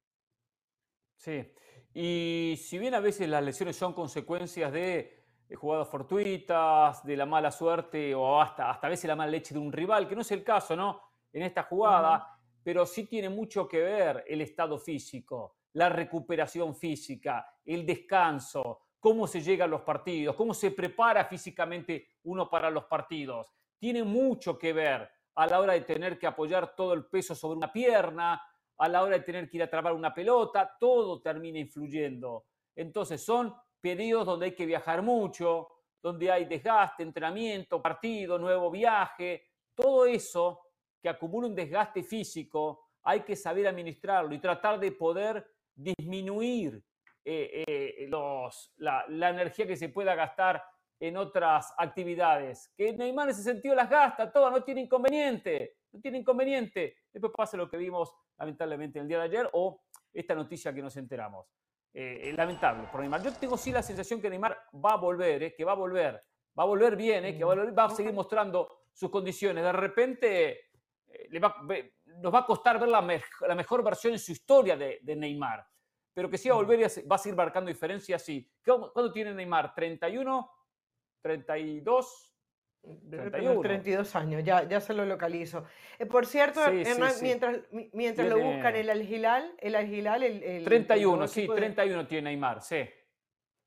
Sí, 1.16 1.52
y 1.92 2.57
si 2.59 2.79
bien 2.79 2.94
a 2.94 3.00
veces 3.00 3.29
las 3.29 3.42
lesiones 3.42 3.76
son 3.76 3.94
consecuencias 3.94 4.72
de 4.72 5.24
jugadas 5.55 5.88
fortuitas, 5.88 7.05
de 7.05 7.16
la 7.16 7.26
mala 7.26 7.50
suerte 7.50 8.14
o 8.14 8.40
hasta, 8.40 8.70
hasta 8.70 8.87
a 8.87 8.90
veces 8.90 9.09
la 9.09 9.16
mala 9.16 9.31
leche 9.31 9.55
de 9.55 9.61
un 9.61 9.72
rival, 9.72 10.09
que 10.09 10.14
no 10.14 10.20
es 10.22 10.31
el 10.33 10.44
caso, 10.44 10.76
¿no? 10.76 11.07
en 11.37 11.42
esta 11.42 11.64
jugada, 11.64 12.36
pero 12.66 12.85
sí 12.85 13.05
tiene 13.05 13.29
mucho 13.29 13.68
que 13.68 13.81
ver 13.81 14.24
el 14.26 14.40
estado 14.40 14.76
físico, 14.76 15.59
la 15.74 15.88
recuperación 15.88 16.74
física, 16.74 17.46
el 17.64 17.87
descanso, 17.87 18.81
cómo 18.98 19.29
se 19.29 19.40
llega 19.40 19.66
a 19.66 19.68
los 19.68 19.83
partidos, 19.83 20.35
cómo 20.35 20.52
se 20.52 20.72
prepara 20.72 21.26
físicamente 21.26 22.09
uno 22.24 22.50
para 22.50 22.68
los 22.68 22.87
partidos. 22.87 23.46
Tiene 23.79 24.02
mucho 24.02 24.58
que 24.58 24.73
ver 24.73 25.08
a 25.37 25.46
la 25.46 25.60
hora 25.60 25.75
de 25.75 25.83
tener 25.83 26.19
que 26.19 26.27
apoyar 26.27 26.75
todo 26.75 26.92
el 26.92 27.06
peso 27.06 27.37
sobre 27.37 27.56
una 27.56 27.73
pierna, 27.73 28.42
a 28.79 28.88
la 28.88 29.04
hora 29.04 29.17
de 29.19 29.23
tener 29.23 29.48
que 29.48 29.58
ir 29.58 29.62
a 29.62 29.71
trabar 29.71 29.92
una 29.92 30.12
pelota, 30.12 30.77
todo 30.81 31.23
termina 31.23 31.60
influyendo. 31.60 32.46
Entonces 32.75 33.25
son 33.25 33.54
periodos 33.81 34.27
donde 34.27 34.46
hay 34.46 34.54
que 34.56 34.67
viajar 34.67 35.02
mucho, 35.02 35.69
donde 36.02 36.33
hay 36.33 36.46
desgaste, 36.46 37.04
entrenamiento, 37.04 37.81
partido, 37.81 38.40
nuevo 38.40 38.73
viaje, 38.73 39.44
todo 39.73 40.04
eso 40.04 40.65
que 41.07 41.11
acumula 41.11 41.46
un 41.46 41.54
desgaste 41.54 42.02
físico, 42.02 42.88
hay 43.04 43.21
que 43.21 43.37
saber 43.37 43.69
administrarlo 43.69 44.35
y 44.35 44.40
tratar 44.40 44.81
de 44.81 44.90
poder 44.90 45.46
disminuir 45.73 46.83
eh, 47.25 47.65
eh, 47.65 48.07
los, 48.09 48.73
la, 48.79 49.04
energía 49.09 49.69
que 49.69 49.77
se 49.77 49.90
pueda 49.90 50.17
gastar 50.17 50.61
en 50.98 51.17
otras 51.17 51.73
actividades. 51.79 52.73
Que 52.77 52.92
Neymar 52.92 53.29
en 53.29 53.35
ese 53.35 53.44
sentido 53.44 53.77
las 53.77 53.88
gasta 53.88 54.33
todas, 54.33 54.50
no 54.50 54.65
tiene 54.65 54.81
inconveniente, 54.81 55.77
no 55.92 56.00
tiene 56.00 56.19
inconveniente. 56.19 56.96
Después 57.13 57.33
pasa 57.37 57.57
lo 57.57 57.71
que 57.71 57.77
vimos 57.77 58.13
lamentablemente 58.37 58.98
el 58.98 59.07
día 59.07 59.19
de 59.19 59.25
ayer 59.27 59.48
o 59.52 59.83
esta 60.13 60.35
noticia 60.35 60.75
que 60.75 60.83
nos 60.83 60.96
enteramos. 60.96 61.46
eh, 61.94 62.35
lamentable 62.37 62.88
por 62.90 63.00
Neymar. 63.00 63.23
Yo 63.23 63.33
tengo 63.33 63.57
sí 63.57 63.71
la 63.71 63.83
sensación 63.83 64.21
que 64.21 64.29
Neymar 64.29 64.59
va 64.85 64.94
a 64.94 64.96
volver, 64.96 65.44
eh, 65.44 65.54
que 65.54 65.65
va 65.65 65.73
a 65.73 65.77
volver, 65.77 66.21
va 66.59 66.65
a 66.65 66.67
volver 66.67 66.96
bien, 66.96 67.25
eh, 67.25 67.38
que 67.38 67.44
va 67.44 67.52
a, 67.52 67.57
volver, 67.57 67.79
va 67.79 67.85
a 67.85 67.90
seguir 67.90 68.13
mostrando 68.13 68.87
sus 68.92 69.11
condiciones. 69.11 69.63
De 69.63 69.73
repente 69.73 70.48
eh, 70.50 70.61
le 71.31 71.40
va, 71.40 71.57
nos 72.19 72.35
va 72.35 72.40
a 72.40 72.46
costar 72.46 72.79
ver 72.79 72.88
la, 72.88 73.02
me, 73.02 73.23
la, 73.46 73.54
mejor 73.54 73.83
versión 73.83 74.13
en 74.13 74.19
su 74.19 74.33
historia 74.33 74.77
de, 74.77 75.00
de 75.02 75.17
Neymar, 75.17 75.67
pero 76.13 76.31
que 76.31 76.38
sí 76.38 76.48
va 76.48 76.54
a 76.54 76.59
volver 76.59 76.81
y 76.81 77.07
va 77.07 77.17
a 77.17 77.19
seguir 77.19 77.37
marcando 77.37 77.69
diferencias, 77.69 78.23
sí. 78.23 78.50
¿Cuándo 78.65 79.13
tiene 79.13 79.35
Neymar? 79.35 79.75
¿31? 79.75 80.50
¿32? 81.23 82.37
31. 83.11 83.61
32 83.61 84.17
años, 84.17 84.44
ya, 84.44 84.63
ya 84.69 84.81
se 84.81 84.94
lo 84.94 85.04
localizo. 85.04 85.65
Eh, 85.98 86.07
por 86.07 86.27
cierto, 86.27 86.61
sí, 86.71 86.83
Hernán, 86.87 87.11
sí, 87.11 87.19
sí. 87.19 87.25
mientras, 87.25 87.59
mientras 87.92 88.29
tiene... 88.29 88.42
lo 88.42 88.52
buscan, 88.52 88.77
el 88.77 88.90
Al-Hilal, 88.90 89.54
el 89.59 89.75
Al-Hilal, 89.75 90.23
el, 90.23 90.42
el, 90.42 90.65
31, 90.65 91.23
el 91.23 91.29
sí, 91.29 91.48
31 91.48 91.98
de, 91.98 92.09
tiene 92.09 92.31
Neymar, 92.31 92.63
sí. 92.63 92.88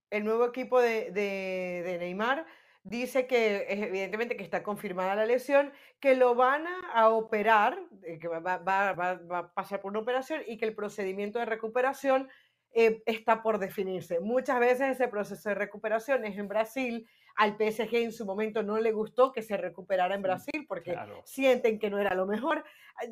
El 0.10 0.24
nuevo 0.24 0.46
equipo 0.46 0.82
de, 0.82 1.12
de, 1.12 1.84
de, 1.86 1.98
Neymar 2.00 2.46
dice 2.90 3.28
que 3.28 3.66
evidentemente 3.70 4.36
que 4.36 4.44
está 4.44 4.64
confirmada 4.64 5.16
la 5.16 5.26
lesión, 5.26 5.72
que 6.00 6.16
lo 6.16 6.36
van 6.36 6.66
a 6.94 7.10
operar, 7.10 7.80
eh, 8.04 8.20
que 8.20 8.28
va, 8.28 8.62
a 8.66 9.54
pasar 9.54 9.82
por 9.82 9.92
una 9.92 10.00
operación 10.00 10.42
y 10.48 10.58
que 10.58 10.66
el 10.66 10.76
procedimiento 10.76 11.40
de 11.40 11.46
recuperación 11.46 12.30
eh, 12.72 13.02
está 13.06 13.42
por 13.42 13.60
definirse. 13.60 14.20
Muchas 14.20 14.60
veces 14.60 14.92
ese 14.92 15.08
proceso 15.08 15.50
de 15.50 15.56
recuperación 15.56 16.26
es 16.26 16.38
en 16.38 16.48
Brasil, 16.48 17.08
al 17.36 17.56
PSG 17.58 17.96
en 17.96 18.12
su 18.12 18.26
momento 18.26 18.64
no 18.64 18.80
le 18.80 18.92
gustó 18.92 19.32
que 19.32 19.42
se 19.42 19.58
recuperara 19.58 20.16
en 20.16 20.22
Brasil 20.22 20.66
porque 20.68 20.92
claro. 20.92 21.22
sienten 21.26 21.80
que 21.80 21.90
no 21.90 22.00
era 22.00 22.16
lo 22.16 22.26
mejor. 22.26 22.64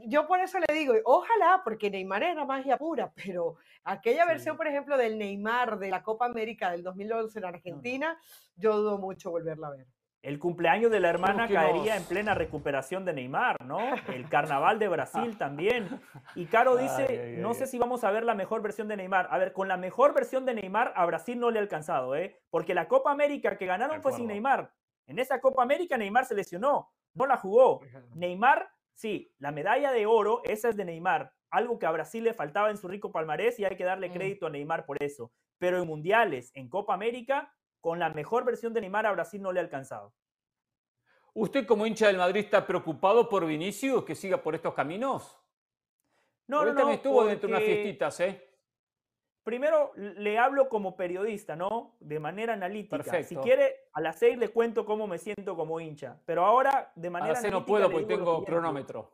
Yo 0.06 0.28
por 0.28 0.40
eso 0.40 0.60
le 0.60 0.74
digo, 0.74 0.94
ojalá, 1.06 1.62
porque 1.64 1.90
Neymar 1.90 2.24
era 2.24 2.46
magia 2.46 2.78
pura, 2.78 3.12
pero 3.16 3.56
aquella 3.84 4.24
sí. 4.24 4.28
versión, 4.28 4.58
por 4.58 4.68
ejemplo, 4.68 4.98
del 4.98 5.18
Neymar 5.18 5.80
de 5.80 5.90
la 5.90 6.04
Copa 6.04 6.26
América 6.26 6.72
del 6.72 6.84
2011 6.84 7.40
en 7.40 7.46
Argentina, 7.46 8.14
no. 8.14 8.62
yo 8.62 8.78
dudo 8.78 8.98
mucho 8.98 9.32
volverla 9.32 9.68
a 9.68 9.72
ver. 9.72 9.88
El 10.24 10.40
cumpleaños 10.40 10.92
de 10.92 11.00
la 11.00 11.10
hermana 11.10 11.48
caería 11.48 11.96
en 11.96 12.04
plena 12.04 12.34
recuperación 12.34 13.06
de 13.06 13.14
Neymar, 13.14 13.64
¿no? 13.64 13.80
El 14.08 14.28
carnaval 14.28 14.80
de 14.80 14.88
Brasil 14.88 15.38
también. 15.38 16.02
Y 16.36 16.48
Caro 16.48 16.76
dice, 16.76 17.06
ay, 17.08 17.18
ay, 17.18 17.38
no 17.38 17.54
sé 17.54 17.68
si 17.68 17.78
vamos 17.78 18.04
a 18.04 18.12
ver 18.12 18.24
la 18.24 18.34
mejor 18.34 18.62
versión 18.62 18.88
de 18.88 18.98
Neymar. 18.98 19.28
A 19.32 19.38
ver, 19.38 19.54
con 19.54 19.68
la 19.68 19.78
mejor 19.78 20.14
versión 20.14 20.46
de 20.46 20.56
Neymar 20.56 20.92
a 20.96 21.06
Brasil 21.06 21.40
no 21.40 21.52
le 21.52 21.60
ha 21.60 21.62
alcanzado, 21.62 22.16
¿eh? 22.16 22.40
Porque 22.50 22.74
la 22.74 22.88
Copa 22.88 23.12
América 23.12 23.58
que 23.58 23.66
ganaron 23.68 24.02
fue 24.02 24.12
sin 24.12 24.28
Neymar. 24.28 24.74
En 25.06 25.20
esa 25.20 25.40
Copa 25.40 25.64
América 25.64 25.98
Neymar 25.98 26.26
se 26.26 26.36
lesionó, 26.36 26.92
no 27.14 27.26
la 27.26 27.38
jugó. 27.38 27.82
Neymar, 28.16 28.70
sí, 28.94 29.32
la 29.38 29.52
medalla 29.52 29.92
de 29.92 30.06
oro, 30.06 30.42
esa 30.44 30.70
es 30.70 30.76
de 30.76 30.84
Neymar. 30.84 31.32
Algo 31.50 31.80
que 31.80 31.86
a 31.86 31.92
Brasil 31.92 32.26
le 32.26 32.34
faltaba 32.34 32.70
en 32.70 32.78
su 32.78 32.90
rico 32.90 33.12
palmarés 33.12 33.58
y 33.60 33.66
hay 33.66 33.78
que 33.78 33.86
darle 33.86 34.12
crédito 34.12 34.48
a 34.48 34.50
Neymar 34.50 34.86
por 34.86 35.02
eso. 35.02 35.32
Pero 35.60 35.82
en 35.82 35.88
mundiales, 35.88 36.52
en 36.54 36.68
Copa 36.68 36.94
América, 36.94 37.54
con 37.82 38.00
la 38.00 38.10
mejor 38.10 38.46
versión 38.46 38.74
de 38.74 38.82
Neymar 38.82 39.06
a 39.06 39.12
Brasil 39.12 39.42
no 39.42 39.52
le 39.52 39.60
ha 39.60 39.64
alcanzado. 39.64 40.14
¿Usted 41.34 41.68
como 41.68 41.86
hincha 41.86 42.08
del 42.08 42.18
Madrid 42.18 42.42
está 42.46 42.66
preocupado 42.66 43.30
por 43.30 43.46
Vinicius 43.46 44.04
que 44.04 44.16
siga 44.16 44.42
por 44.42 44.56
estos 44.56 44.74
caminos? 44.74 45.40
No, 46.48 46.66
no, 46.66 46.74
no. 46.74 46.90
estuvo 46.90 47.18
porque... 47.18 47.30
dentro 47.32 47.48
de 47.48 47.56
unas 47.56 47.64
fiestitas, 47.64 48.20
¿eh? 48.22 48.44
Primero 49.44 49.94
le 49.96 50.38
hablo 50.38 50.68
como 50.68 50.98
periodista, 50.98 51.56
¿no? 51.56 51.96
De 52.00 52.20
manera 52.20 52.54
analítica. 52.54 52.98
Perfecto. 52.98 53.30
Si 53.30 53.36
quiere, 53.38 53.88
a 53.94 54.02
las 54.02 54.18
seis 54.18 54.38
le 54.38 54.50
cuento 54.50 54.86
cómo 54.86 55.08
me 55.08 55.20
siento 55.20 55.56
como 55.56 55.80
hincha. 55.80 56.20
Pero 56.26 56.46
ahora, 56.46 56.92
de 56.96 57.10
manera 57.10 57.30
a 57.30 57.34
las 57.34 57.42
seis 57.42 57.54
no 57.54 57.66
puedo 57.66 57.90
porque 57.90 58.08
tengo 58.08 58.44
cronómetro. 58.44 59.12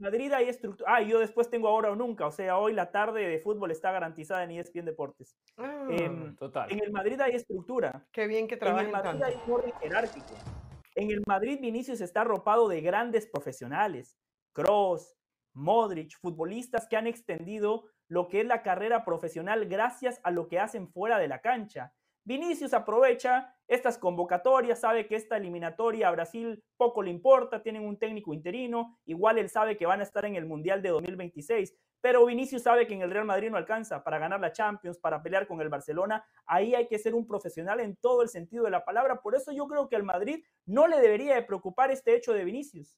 En 0.00 0.04
Madrid 0.04 0.32
hay 0.32 0.48
estructura. 0.48 0.94
Ah, 0.94 1.02
yo 1.02 1.18
después 1.18 1.50
tengo 1.50 1.68
ahora 1.68 1.90
o 1.90 1.94
nunca. 1.94 2.26
O 2.26 2.30
sea, 2.30 2.56
hoy 2.56 2.72
la 2.72 2.90
tarde 2.90 3.28
de 3.28 3.38
fútbol 3.38 3.70
está 3.70 3.92
garantizada 3.92 4.42
en 4.44 4.52
ESPN 4.52 4.86
Deportes. 4.86 5.36
Ah, 5.58 5.88
eh, 5.90 6.34
total. 6.38 6.72
En 6.72 6.82
el 6.82 6.90
Madrid 6.90 7.20
hay 7.20 7.32
estructura. 7.32 8.06
Qué 8.10 8.26
bien 8.26 8.48
que 8.48 8.56
trabajan 8.56 8.86
En 8.86 8.86
el 8.86 8.92
Madrid 8.92 9.20
tanto. 9.20 9.26
hay 9.26 9.34
un 9.46 9.52
orden 9.52 9.72
jerárquico. 9.78 10.34
En 10.94 11.10
el 11.10 11.22
Madrid 11.26 11.58
Vinicius 11.60 12.00
está 12.00 12.22
arropado 12.22 12.66
de 12.66 12.80
grandes 12.80 13.26
profesionales. 13.26 14.18
Kroos, 14.54 15.18
Modric, 15.52 16.16
futbolistas 16.18 16.88
que 16.88 16.96
han 16.96 17.06
extendido 17.06 17.84
lo 18.08 18.28
que 18.28 18.40
es 18.40 18.46
la 18.46 18.62
carrera 18.62 19.04
profesional 19.04 19.66
gracias 19.66 20.18
a 20.24 20.30
lo 20.30 20.48
que 20.48 20.60
hacen 20.60 20.88
fuera 20.88 21.18
de 21.18 21.28
la 21.28 21.42
cancha. 21.42 21.92
Vinicius 22.30 22.74
aprovecha 22.74 23.52
estas 23.66 23.98
convocatorias, 23.98 24.78
sabe 24.78 25.08
que 25.08 25.16
esta 25.16 25.36
eliminatoria 25.36 26.06
a 26.06 26.12
Brasil 26.12 26.62
poco 26.76 27.02
le 27.02 27.10
importa, 27.10 27.60
tienen 27.60 27.84
un 27.84 27.98
técnico 27.98 28.32
interino, 28.32 29.00
igual 29.04 29.38
él 29.38 29.50
sabe 29.50 29.76
que 29.76 29.84
van 29.84 29.98
a 29.98 30.04
estar 30.04 30.24
en 30.24 30.36
el 30.36 30.46
Mundial 30.46 30.80
de 30.80 30.90
2026, 30.90 31.74
pero 32.00 32.24
Vinicius 32.24 32.62
sabe 32.62 32.86
que 32.86 32.94
en 32.94 33.02
el 33.02 33.10
Real 33.10 33.24
Madrid 33.24 33.50
no 33.50 33.56
alcanza 33.56 34.04
para 34.04 34.20
ganar 34.20 34.38
la 34.38 34.52
Champions, 34.52 34.96
para 34.96 35.20
pelear 35.20 35.48
con 35.48 35.60
el 35.60 35.68
Barcelona, 35.68 36.24
ahí 36.46 36.72
hay 36.72 36.86
que 36.86 37.00
ser 37.00 37.16
un 37.16 37.26
profesional 37.26 37.80
en 37.80 37.96
todo 37.96 38.22
el 38.22 38.28
sentido 38.28 38.62
de 38.62 38.70
la 38.70 38.84
palabra, 38.84 39.20
por 39.20 39.34
eso 39.34 39.50
yo 39.50 39.66
creo 39.66 39.88
que 39.88 39.96
al 39.96 40.04
Madrid 40.04 40.44
no 40.66 40.86
le 40.86 41.00
debería 41.00 41.34
de 41.34 41.42
preocupar 41.42 41.90
este 41.90 42.14
hecho 42.14 42.32
de 42.32 42.44
Vinicius. 42.44 42.96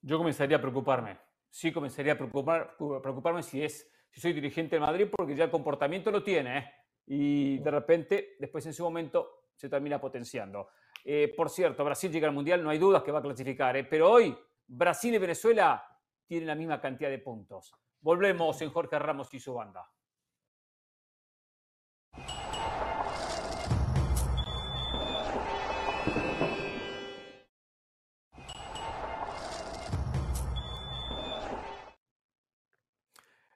Yo 0.00 0.16
comenzaría 0.16 0.56
a 0.56 0.60
preocuparme, 0.62 1.18
sí 1.50 1.74
comenzaría 1.74 2.14
a 2.14 2.16
preocupar, 2.16 2.74
preocuparme 2.78 3.42
si 3.42 3.62
es 3.62 3.86
si 4.08 4.22
soy 4.22 4.32
dirigente 4.32 4.76
de 4.76 4.80
Madrid 4.80 5.08
porque 5.14 5.36
ya 5.36 5.44
el 5.44 5.50
comportamiento 5.50 6.10
lo 6.10 6.22
tiene, 6.22 6.58
¿eh? 6.58 6.72
Y 7.10 7.58
de 7.58 7.70
repente, 7.70 8.36
después 8.38 8.64
en 8.66 8.74
su 8.74 8.82
momento, 8.84 9.46
se 9.54 9.68
termina 9.68 10.00
potenciando. 10.00 10.68
Eh, 11.04 11.32
por 11.34 11.48
cierto, 11.48 11.84
Brasil 11.84 12.12
llega 12.12 12.28
al 12.28 12.34
Mundial, 12.34 12.62
no 12.62 12.70
hay 12.70 12.78
dudas 12.78 13.02
que 13.02 13.10
va 13.10 13.20
a 13.20 13.22
clasificar, 13.22 13.76
¿eh? 13.76 13.84
pero 13.84 14.10
hoy 14.10 14.36
Brasil 14.66 15.14
y 15.14 15.18
Venezuela 15.18 15.82
tienen 16.26 16.46
la 16.46 16.54
misma 16.54 16.80
cantidad 16.80 17.08
de 17.08 17.18
puntos. 17.18 17.72
Volvemos 18.00 18.60
en 18.60 18.70
Jorge 18.70 18.98
Ramos 18.98 19.32
y 19.32 19.40
su 19.40 19.54
banda. 19.54 19.90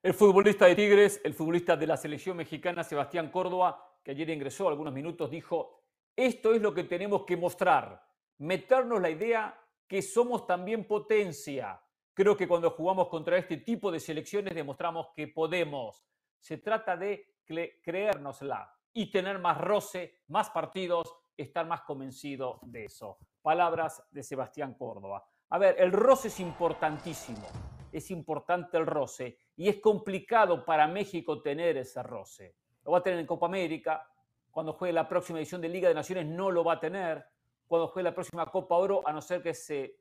El 0.03 0.15
futbolista 0.15 0.67
de 0.67 0.75
Tigres, 0.75 1.21
el 1.23 1.33
futbolista 1.33 1.77
de 1.77 1.87
la 1.87 1.97
selección 1.97 2.37
mexicana, 2.37 2.83
Sebastián 2.83 3.31
Córdoba, 3.31 4.01
que 4.03 4.11
ayer 4.11 4.31
ingresó 4.31 4.67
algunos 4.67 4.93
minutos, 4.93 5.31
dijo, 5.31 5.85
esto 6.17 6.53
es 6.55 6.61
lo 6.61 6.75
que 6.75 6.83
tenemos 6.83 7.23
que 7.25 7.37
mostrar, 7.37 8.05
meternos 8.39 9.01
la 9.01 9.11
idea 9.11 9.57
que 9.87 10.03
somos 10.03 10.45
también 10.45 10.89
potencia. 10.89 11.81
Creo 12.15 12.37
que 12.37 12.49
cuando 12.49 12.73
jugamos 12.73 13.07
contra 13.07 13.37
este 13.37 13.59
tipo 13.59 13.93
de 13.93 14.01
selecciones 14.01 14.57
demostramos 14.57 15.11
que 15.15 15.29
podemos. 15.29 16.05
Se 16.41 16.59
trata 16.59 16.97
de 16.97 17.37
creérnosla 17.47 18.75
y 18.93 19.09
tener 19.09 19.39
más 19.39 19.57
roce, 19.61 20.23
más 20.27 20.51
partidos, 20.51 21.15
estar 21.37 21.65
más 21.65 21.83
convencido 21.83 22.59
de 22.63 22.87
eso. 22.87 23.19
Palabras 23.41 24.03
de 24.11 24.25
Sebastián 24.25 24.75
Córdoba. 24.75 25.25
A 25.51 25.59
ver, 25.59 25.77
el 25.79 25.93
roce 25.93 26.27
es 26.27 26.41
importantísimo 26.41 27.47
es 27.93 28.11
importante 28.11 28.79
el 28.79 28.87
roce 28.87 29.39
y 29.57 29.69
es 29.69 29.81
complicado 29.81 30.65
para 30.65 30.87
México 30.87 31.41
tener 31.43 31.77
ese 31.77 32.03
roce. 32.03 32.57
Lo 32.85 32.93
va 32.93 32.99
a 32.99 33.03
tener 33.03 33.21
en 33.21 33.27
Copa 33.27 33.47
América, 33.47 34.07
cuando 34.51 34.75
juegue 34.75 34.93
la 34.93 35.09
próxima 35.09 35.39
edición 35.39 35.61
de 35.61 35.69
Liga 35.69 35.89
de 35.89 35.95
Naciones 35.95 36.27
no 36.27 36.51
lo 36.51 36.63
va 36.63 36.75
a 36.75 36.81
tener, 36.81 37.25
cuando 37.67 37.89
juegue 37.89 38.05
la 38.05 38.15
próxima 38.15 38.47
Copa 38.47 38.77
Oro, 38.77 39.07
a 39.07 39.13
no 39.13 39.23
ser 39.23 39.43
que 39.43 39.55
se 39.55 39.97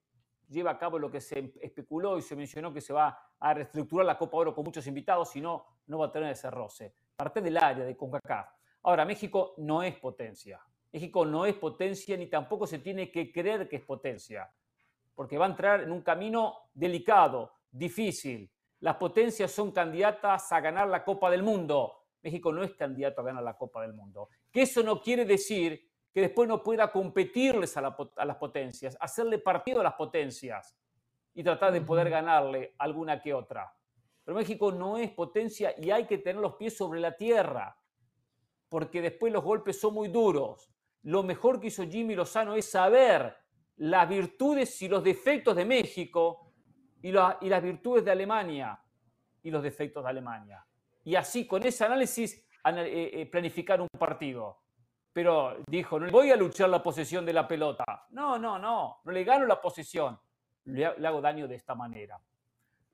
lleve 0.50 0.70
a 0.70 0.78
cabo 0.78 1.00
lo 1.00 1.10
que 1.10 1.22
se 1.22 1.54
especuló 1.62 2.18
y 2.18 2.22
se 2.22 2.36
mencionó 2.36 2.74
que 2.74 2.82
se 2.82 2.92
va 2.92 3.18
a 3.40 3.54
reestructurar 3.54 4.06
la 4.06 4.18
Copa 4.18 4.38
Oro 4.38 4.54
con 4.54 4.66
muchos 4.66 4.86
invitados, 4.88 5.30
si 5.30 5.40
no, 5.40 5.66
no 5.88 6.00
va 6.00 6.08
a 6.08 6.12
tener 6.12 6.32
ese 6.32 6.52
roce. 6.52 6.94
Parte 7.16 7.40
del 7.42 7.58
área 7.58 7.86
de 7.86 7.96
CONCACAF. 7.96 8.50
Ahora, 8.84 9.06
México 9.06 9.54
no 9.58 9.82
es 9.84 9.96
potencia. 9.96 10.60
México 10.92 11.26
no 11.26 11.46
es 11.46 11.56
potencia 11.56 12.18
ni 12.18 12.28
tampoco 12.28 12.68
se 12.68 12.80
tiene 12.80 13.10
que 13.10 13.32
creer 13.32 13.70
que 13.70 13.78
es 13.78 13.84
potencia, 13.84 14.52
porque 15.16 15.38
va 15.38 15.46
a 15.46 15.50
entrar 15.50 15.82
en 15.84 15.92
un 15.92 16.02
camino 16.02 16.70
delicado, 16.74 17.54
difícil. 17.72 18.52
Las 18.82 18.96
potencias 18.98 19.52
son 19.52 19.72
candidatas 19.72 20.52
a 20.52 20.60
ganar 20.60 20.88
la 20.88 21.04
Copa 21.04 21.30
del 21.30 21.44
Mundo. 21.44 21.94
México 22.24 22.52
no 22.52 22.64
es 22.64 22.74
candidato 22.74 23.22
a 23.22 23.24
ganar 23.24 23.44
la 23.44 23.58
Copa 23.58 23.82
del 23.82 23.94
Mundo. 23.94 24.30
Que 24.52 24.64
eso 24.64 24.84
no 24.84 25.02
quiere 25.02 25.24
decir 25.24 25.88
que 26.12 26.22
después 26.22 26.48
no 26.48 26.62
pueda 26.62 26.92
competirles 26.92 27.78
a, 27.78 27.82
la, 27.82 27.96
a 28.18 28.26
las 28.26 28.38
potencias, 28.38 28.98
hacerle 29.00 29.38
partido 29.38 29.80
a 29.80 29.84
las 29.84 29.94
potencias 29.94 30.78
y 31.34 31.44
tratar 31.44 31.72
de 31.72 31.82
poder 31.82 32.10
ganarle 32.10 32.76
alguna 32.80 33.22
que 33.22 33.34
otra. 33.34 33.72
Pero 34.24 34.38
México 34.38 34.72
no 34.72 34.98
es 34.98 35.12
potencia 35.12 35.76
y 35.78 35.92
hay 35.92 36.06
que 36.06 36.18
tener 36.18 36.42
los 36.42 36.56
pies 36.56 36.76
sobre 36.76 37.00
la 37.00 37.16
tierra, 37.16 37.78
porque 38.68 39.02
después 39.02 39.32
los 39.32 39.44
golpes 39.44 39.80
son 39.80 39.94
muy 39.94 40.10
duros. 40.10 40.70
Lo 41.04 41.22
mejor 41.22 41.60
que 41.60 41.68
hizo 41.68 41.84
Jimmy 41.84 42.16
Lozano 42.16 42.56
es 42.56 42.70
saber 42.70 43.36
las 43.78 44.10
virtudes 44.10 44.82
y 44.82 44.88
los 44.88 45.04
defectos 45.04 45.56
de 45.56 45.66
México 45.66 46.51
y, 47.02 47.12
la, 47.12 47.38
las 47.42 47.64
virtudes 47.64 48.06
de 48.06 48.12
Alemania 48.12 48.80
y 49.44 49.52
los 49.52 49.64
defectos 49.64 50.04
de 50.04 50.10
Alemania. 50.10 50.66
Y 51.04 51.16
así, 51.16 51.48
con 51.48 51.64
ese 51.64 51.86
análisis, 51.86 52.46
eh, 52.66 53.12
eh, 53.14 53.26
planificar 53.26 53.82
un 53.82 53.88
partido. 53.98 54.60
Pero 55.14 55.58
dijo, 55.68 56.00
no 56.00 56.10
voy 56.10 56.32
a 56.32 56.36
luchar 56.36 56.70
la 56.70 56.82
posesión 56.82 57.26
de 57.26 57.34
la 57.34 57.48
pelota. 57.48 57.84
No, 58.12 58.38
no, 58.38 58.58
no, 58.58 59.02
no 59.04 59.12
le 59.12 59.24
gano 59.24 59.46
la 59.46 59.60
posesión. 59.60 60.18
Le, 60.66 60.86
hago 60.86 61.22
daño 61.22 61.48
de 61.48 61.56
esta 61.56 61.76
manera. 61.76 62.20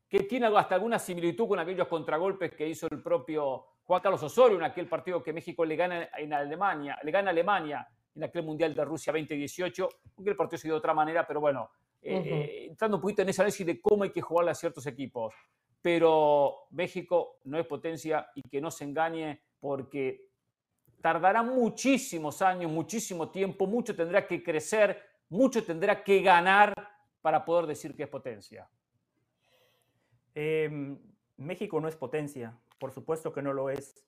que 0.08 0.24
tiene 0.24 0.48
hasta 0.48 0.76
alguna 0.76 0.98
similitud 0.98 1.48
con 1.50 1.60
aquellos 1.60 1.88
contragolpes 1.88 2.54
que 2.54 2.68
hizo 2.68 2.88
el 2.90 3.04
propio 3.04 3.66
Juan 3.84 4.02
Carlos 4.02 4.24
Osorio 4.24 4.58
en 4.58 4.64
aquel 4.64 4.88
partido 4.88 5.22
que 5.22 5.34
México 5.34 5.66
le 5.66 5.76
gana 5.76 6.10
en 6.18 6.34
Alemania, 6.34 6.98
le 7.04 7.12
gana 7.12 7.32
Alemania 7.32 7.88
en 8.16 8.24
aquel 8.24 8.44
Mundial 8.44 8.74
de 8.74 8.84
Rusia 8.84 9.14
2018, 9.14 9.90
aunque 10.18 10.32
el 10.32 10.36
partido 10.36 10.58
se 10.58 10.68
dio 10.68 10.76
de 10.76 10.80
otra 10.80 10.94
manera, 10.94 11.28
pero 11.28 11.40
bueno, 11.40 11.70
eh, 12.02 12.18
eh, 12.18 12.66
entrando 12.70 12.98
un 12.98 13.02
poquito 13.02 13.22
en 13.22 13.30
ese 13.30 13.42
análisis 13.42 13.66
de 13.66 13.82
cómo 13.82 14.04
hay 14.04 14.12
que 14.12 14.22
jugarle 14.22 14.52
a 14.52 14.56
ciertos 14.56 14.86
equipos. 14.86 15.34
Pero 15.82 16.68
México 16.72 17.40
no 17.46 17.60
es 17.60 17.66
potencia 17.66 18.30
y 18.36 18.42
que 18.42 18.62
no 18.62 18.72
se 18.72 18.84
engañe 18.84 19.42
porque 19.60 20.28
tardará 21.02 21.44
muchísimos 21.44 22.42
años, 22.42 22.72
muchísimo 22.72 23.30
tiempo, 23.30 23.68
mucho 23.68 23.96
tendrá 23.96 24.26
que 24.28 24.44
crecer, 24.44 25.02
mucho 25.30 25.64
tendrá 25.64 26.04
que 26.04 26.22
ganar 26.22 26.74
para 27.22 27.46
poder 27.46 27.68
decir 27.68 27.96
que 27.96 28.04
es 28.04 28.10
potencia. 28.10 28.68
Em, 30.34 30.98
México 31.38 31.80
no 31.80 31.88
es 31.88 31.96
potencia, 31.96 32.58
por 32.80 32.92
supuesto 32.92 33.34
que 33.34 33.42
no 33.42 33.54
lo 33.54 33.70
es. 33.70 34.06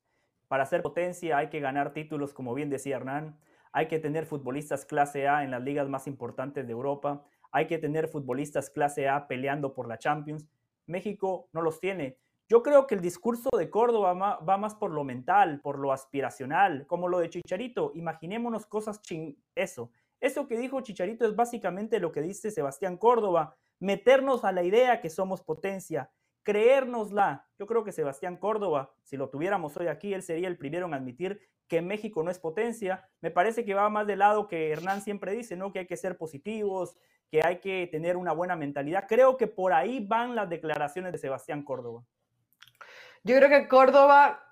Para 0.47 0.65
ser 0.65 0.81
potencia 0.81 1.37
hay 1.37 1.49
que 1.49 1.59
ganar 1.59 1.93
títulos, 1.93 2.33
como 2.33 2.53
bien 2.53 2.69
decía 2.69 2.97
Hernán, 2.97 3.39
hay 3.71 3.87
que 3.87 3.99
tener 3.99 4.25
futbolistas 4.25 4.85
clase 4.85 5.27
A 5.27 5.43
en 5.43 5.51
las 5.51 5.63
ligas 5.63 5.87
más 5.89 6.07
importantes 6.07 6.65
de 6.65 6.71
Europa, 6.71 7.25
hay 7.51 7.67
que 7.67 7.77
tener 7.77 8.07
futbolistas 8.07 8.69
clase 8.69 9.07
A 9.07 9.27
peleando 9.27 9.73
por 9.73 9.87
la 9.87 9.97
Champions. 9.97 10.47
México 10.85 11.49
no 11.53 11.61
los 11.61 11.79
tiene. 11.79 12.17
Yo 12.47 12.63
creo 12.63 12.87
que 12.87 12.95
el 12.95 13.01
discurso 13.01 13.49
de 13.55 13.69
Córdoba 13.69 14.13
va 14.37 14.57
más 14.57 14.73
por 14.73 14.89
lo 14.89 15.03
mental, 15.03 15.61
por 15.61 15.77
lo 15.77 15.91
aspiracional, 15.91 16.87
como 16.87 17.07
lo 17.07 17.19
de 17.19 17.29
Chicharito. 17.29 17.91
Imaginémonos 17.93 18.65
cosas 18.65 19.01
ching... 19.01 19.37
Eso. 19.53 19.91
Eso 20.19 20.47
que 20.47 20.57
dijo 20.57 20.81
Chicharito 20.81 21.25
es 21.25 21.35
básicamente 21.35 21.99
lo 21.99 22.11
que 22.11 22.21
dice 22.21 22.49
Sebastián 22.49 22.97
Córdoba. 22.97 23.55
Meternos 23.79 24.43
a 24.43 24.51
la 24.51 24.63
idea 24.63 24.99
que 24.99 25.09
somos 25.11 25.43
potencia, 25.43 26.11
creérnosla. 26.43 27.47
Yo 27.59 27.67
creo 27.67 27.83
que 27.83 27.91
Sebastián 27.91 28.35
Córdoba, 28.35 28.93
si 29.03 29.15
lo 29.15 29.29
tuviéramos 29.29 29.77
hoy 29.77 29.87
aquí, 29.87 30.13
él 30.13 30.23
sería 30.23 30.47
el 30.47 30.57
primero 30.57 30.87
en 30.87 30.95
admitir 30.95 31.39
que 31.67 31.81
México 31.83 32.23
no 32.23 32.31
es 32.31 32.39
potencia. 32.39 33.07
Me 33.21 33.29
parece 33.29 33.63
que 33.63 33.75
va 33.75 33.89
más 33.89 34.07
del 34.07 34.19
lado 34.19 34.47
que 34.47 34.71
Hernán 34.71 35.01
siempre 35.01 35.33
dice, 35.33 35.55
¿no? 35.55 35.71
Que 35.71 35.79
hay 35.79 35.87
que 35.87 35.97
ser 35.97 36.17
positivos, 36.17 36.97
que 37.29 37.41
hay 37.43 37.59
que 37.59 37.87
tener 37.87 38.17
una 38.17 38.33
buena 38.33 38.55
mentalidad. 38.55 39.05
Creo 39.07 39.37
que 39.37 39.47
por 39.47 39.73
ahí 39.73 40.05
van 40.05 40.35
las 40.35 40.49
declaraciones 40.49 41.11
de 41.11 41.17
Sebastián 41.17 41.63
Córdoba. 41.63 42.03
Yo 43.23 43.35
creo 43.37 43.49
que 43.49 43.67
Córdoba 43.67 44.43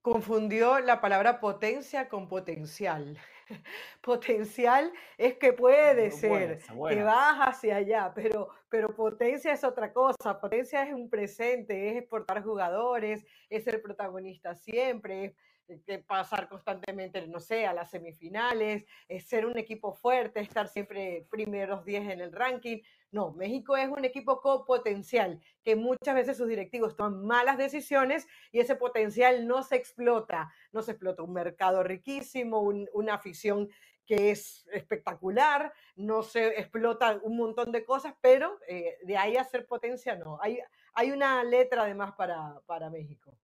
confundió 0.00 0.80
la 0.80 1.00
palabra 1.00 1.40
potencia 1.40 2.08
con 2.08 2.28
potencial. 2.28 3.18
Potencial 4.00 4.90
es 5.18 5.34
que 5.34 5.52
puede 5.52 6.10
ser, 6.10 6.60
que 6.88 7.02
vas 7.02 7.38
hacia 7.40 7.76
allá, 7.76 8.12
pero, 8.14 8.48
pero 8.70 8.94
potencia 8.94 9.52
es 9.52 9.64
otra 9.64 9.92
cosa. 9.92 10.40
Potencia 10.40 10.82
es 10.82 10.94
un 10.94 11.10
presente, 11.10 11.90
es 11.90 11.96
exportar 11.96 12.42
jugadores, 12.42 13.24
es 13.50 13.64
ser 13.64 13.82
protagonista 13.82 14.54
siempre, 14.54 15.24
es 15.26 15.34
que 15.66 15.98
pasar 15.98 16.48
constantemente, 16.48 17.26
no 17.26 17.40
sé, 17.40 17.66
a 17.66 17.72
las 17.72 17.90
semifinales, 17.90 18.84
es 19.08 19.26
ser 19.26 19.46
un 19.46 19.58
equipo 19.58 19.92
fuerte, 19.92 20.40
estar 20.40 20.68
siempre 20.68 21.26
primeros 21.30 21.84
10 21.84 22.10
en 22.10 22.20
el 22.20 22.32
ranking. 22.32 22.82
No, 23.10 23.32
México 23.32 23.76
es 23.76 23.88
un 23.88 24.04
equipo 24.04 24.40
con 24.40 24.64
potencial, 24.64 25.40
que 25.62 25.76
muchas 25.76 26.14
veces 26.14 26.36
sus 26.36 26.48
directivos 26.48 26.96
toman 26.96 27.24
malas 27.24 27.56
decisiones 27.58 28.26
y 28.52 28.60
ese 28.60 28.76
potencial 28.76 29.46
no 29.46 29.62
se 29.62 29.76
explota. 29.76 30.52
No 30.72 30.82
se 30.82 30.92
explota 30.92 31.22
un 31.22 31.32
mercado 31.32 31.82
riquísimo, 31.82 32.60
una 32.60 33.14
afición 33.14 33.68
que 34.06 34.30
es 34.30 34.66
espectacular, 34.72 35.72
no 35.96 36.22
se 36.22 36.60
explota 36.60 37.18
un 37.22 37.36
montón 37.36 37.72
de 37.72 37.84
cosas, 37.84 38.14
pero 38.20 38.58
eh, 38.68 38.98
de 39.02 39.16
ahí 39.16 39.36
a 39.36 39.44
ser 39.44 39.66
potencia 39.66 40.14
no. 40.16 40.38
Hay, 40.42 40.60
hay 40.92 41.10
una 41.10 41.42
letra 41.42 41.84
además 41.84 42.12
para, 42.12 42.60
para 42.66 42.90
México. 42.90 43.34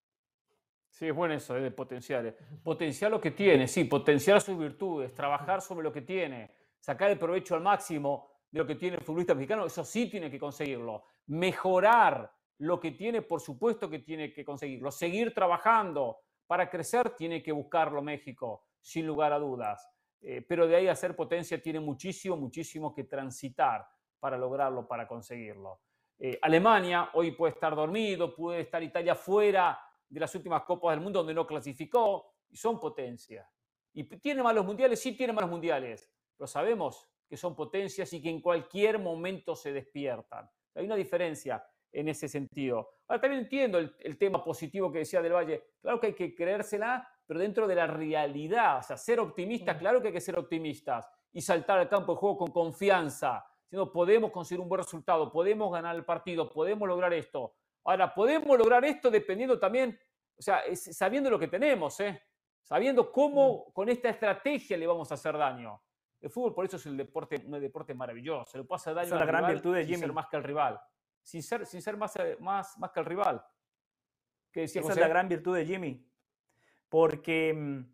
Sí, 1.01 1.09
es 1.09 1.15
bueno 1.15 1.33
eso, 1.33 1.55
de 1.55 1.71
potenciales. 1.71 2.35
Potenciar 2.63 3.11
lo 3.11 3.19
que 3.19 3.31
tiene, 3.31 3.67
sí, 3.67 3.85
potenciar 3.85 4.39
sus 4.43 4.59
virtudes, 4.59 5.15
trabajar 5.15 5.63
sobre 5.63 5.83
lo 5.83 5.91
que 5.91 6.03
tiene, 6.03 6.51
sacar 6.79 7.11
el 7.11 7.19
provecho 7.19 7.55
al 7.55 7.63
máximo 7.63 8.33
de 8.51 8.59
lo 8.59 8.67
que 8.67 8.75
tiene 8.75 8.99
el 8.99 9.03
futbolista 9.03 9.35
mexicano, 9.35 9.65
eso 9.65 9.83
sí 9.83 10.11
tiene 10.11 10.31
que 10.31 10.39
conseguirlo. 10.39 11.05
Mejorar 11.29 12.31
lo 12.59 12.79
que 12.79 12.91
tiene, 12.91 13.23
por 13.23 13.41
supuesto 13.41 13.89
que 13.89 14.01
tiene 14.01 14.31
que 14.31 14.45
conseguirlo. 14.45 14.91
Seguir 14.91 15.33
trabajando 15.33 16.19
para 16.47 16.69
crecer, 16.69 17.17
tiene 17.17 17.43
que 17.43 17.53
buscarlo 17.53 18.03
México, 18.03 18.67
sin 18.83 19.07
lugar 19.07 19.33
a 19.33 19.39
dudas. 19.39 19.89
Eh, 20.21 20.45
pero 20.47 20.67
de 20.67 20.77
ahí 20.77 20.89
a 20.89 20.95
ser 20.95 21.17
potencia 21.17 21.63
tiene 21.63 21.81
muchísimo, 21.81 22.37
muchísimo 22.37 22.93
que 22.93 23.05
transitar 23.05 23.89
para 24.19 24.37
lograrlo, 24.37 24.87
para 24.87 25.09
conseguirlo. 25.09 25.81
Eh, 26.19 26.39
Alemania 26.43 27.09
hoy 27.15 27.31
puede 27.31 27.55
estar 27.55 27.75
dormido, 27.75 28.35
puede 28.35 28.61
estar 28.61 28.83
Italia 28.83 29.15
fuera 29.15 29.81
de 30.11 30.21
las 30.21 30.35
últimas 30.35 30.63
Copas 30.65 30.95
del 30.95 31.03
Mundo 31.03 31.21
donde 31.21 31.33
no 31.33 31.47
clasificó 31.47 32.35
y 32.51 32.57
son 32.57 32.79
potencia. 32.79 33.49
¿Y 33.93 34.05
tiene 34.05 34.43
malos 34.43 34.67
mundiales? 34.67 35.01
Sí, 35.01 35.17
tiene 35.17 35.33
malos 35.33 35.51
mundiales. 35.51 36.11
Pero 36.37 36.47
sabemos 36.47 37.09
que 37.29 37.37
son 37.37 37.55
potencias 37.55 38.13
y 38.13 38.21
que 38.21 38.29
en 38.29 38.41
cualquier 38.41 38.99
momento 38.99 39.55
se 39.55 39.73
despiertan. 39.73 40.51
Hay 40.75 40.85
una 40.85 40.97
diferencia 40.97 41.65
en 41.93 42.09
ese 42.09 42.29
sentido. 42.29 42.91
Ahora 43.07 43.21
también 43.21 43.43
entiendo 43.43 43.79
el, 43.79 44.19
tema 44.19 44.43
positivo 44.43 44.91
que 44.91 45.01
decía 45.01 45.23
Del 45.23 45.33
Valle. 45.33 45.75
Claro 45.81 46.01
que 46.01 46.09
hay 46.09 46.15
que 46.15 46.35
creérsela, 46.35 47.09
pero 47.27 47.41
dentro 47.41 47.67
de 47.67 47.75
la 47.75 47.87
realidad. 47.87 48.79
O 48.79 48.83
sea, 48.83 48.97
ser 48.97 49.21
optimistas, 49.21 49.77
claro 49.77 50.01
que 50.01 50.09
hay 50.09 50.15
que 50.15 50.21
ser 50.21 50.39
optimistas 50.39 51.09
y 51.33 51.41
saltar 51.41 51.79
al 51.79 51.89
campo 51.89 52.15
de 52.15 52.19
juego 52.19 52.39
con 52.39 52.51
confianza. 52.51 53.45
Diciendo, 53.65 53.93
podemos 53.93 54.33
conseguir 54.33 54.61
un 54.61 54.69
buen 54.69 54.83
resultado, 54.83 55.31
podemos 55.31 55.73
ganar 55.73 55.95
el 55.95 56.05
partido, 56.05 56.51
podemos 56.51 56.89
lograr 56.89 57.13
esto. 57.13 57.55
Ahora, 57.85 58.15
podemos 58.15 58.59
lograr 58.59 58.85
esto 58.85 59.11
dependiendo 59.11 59.59
también, 59.59 59.99
o 60.37 60.43
sea, 60.43 60.63
sabiendo 60.75 61.31
lo 61.31 61.39
que 61.39 61.49
tenemos, 61.49 61.99
¿eh? 62.01 62.23
sabiendo 62.63 63.11
cómo 63.11 63.67
mm. 63.69 63.73
con 63.73 63.89
esta 63.89 64.09
estrategia 64.11 64.77
le 64.77 64.87
vamos 64.87 65.11
a 65.11 65.15
hacer 65.15 65.37
daño. 65.37 65.83
El 66.21 66.31
fútbol 66.31 66.55
por 66.55 66.65
eso 66.67 66.77
es 66.77 66.87
el 66.87 66.97
deporte, 66.97 67.43
un 67.47 67.61
deporte 67.61 67.95
maravilloso. 67.95 68.51
Se 68.51 68.59
le 68.59 68.67
hacer 68.71 68.95
daño 68.95 69.17
la 69.17 69.25
gran 69.25 69.47
virtud 69.47 69.75
de 69.75 69.87
sin 69.87 69.99
ser 69.99 70.13
más 70.13 70.27
que 70.29 70.37
el 70.37 70.45
rival. 70.45 70.81
Sin 71.23 71.43
ser, 71.43 71.67
sin 71.67 71.83
ser 71.83 71.97
más, 71.97 72.15
eh, 72.17 72.37
más, 72.41 72.79
más 72.79 72.91
que 72.93 73.01
el 73.01 73.07
rival. 73.07 73.45
Esa 74.53 74.81
es 74.81 74.97
la 74.97 75.09
gran 75.09 75.29
virtud 75.29 75.57
de 75.57 75.65
Jimmy. 75.65 76.07
Porque 76.89 77.55
mm, 77.55 77.93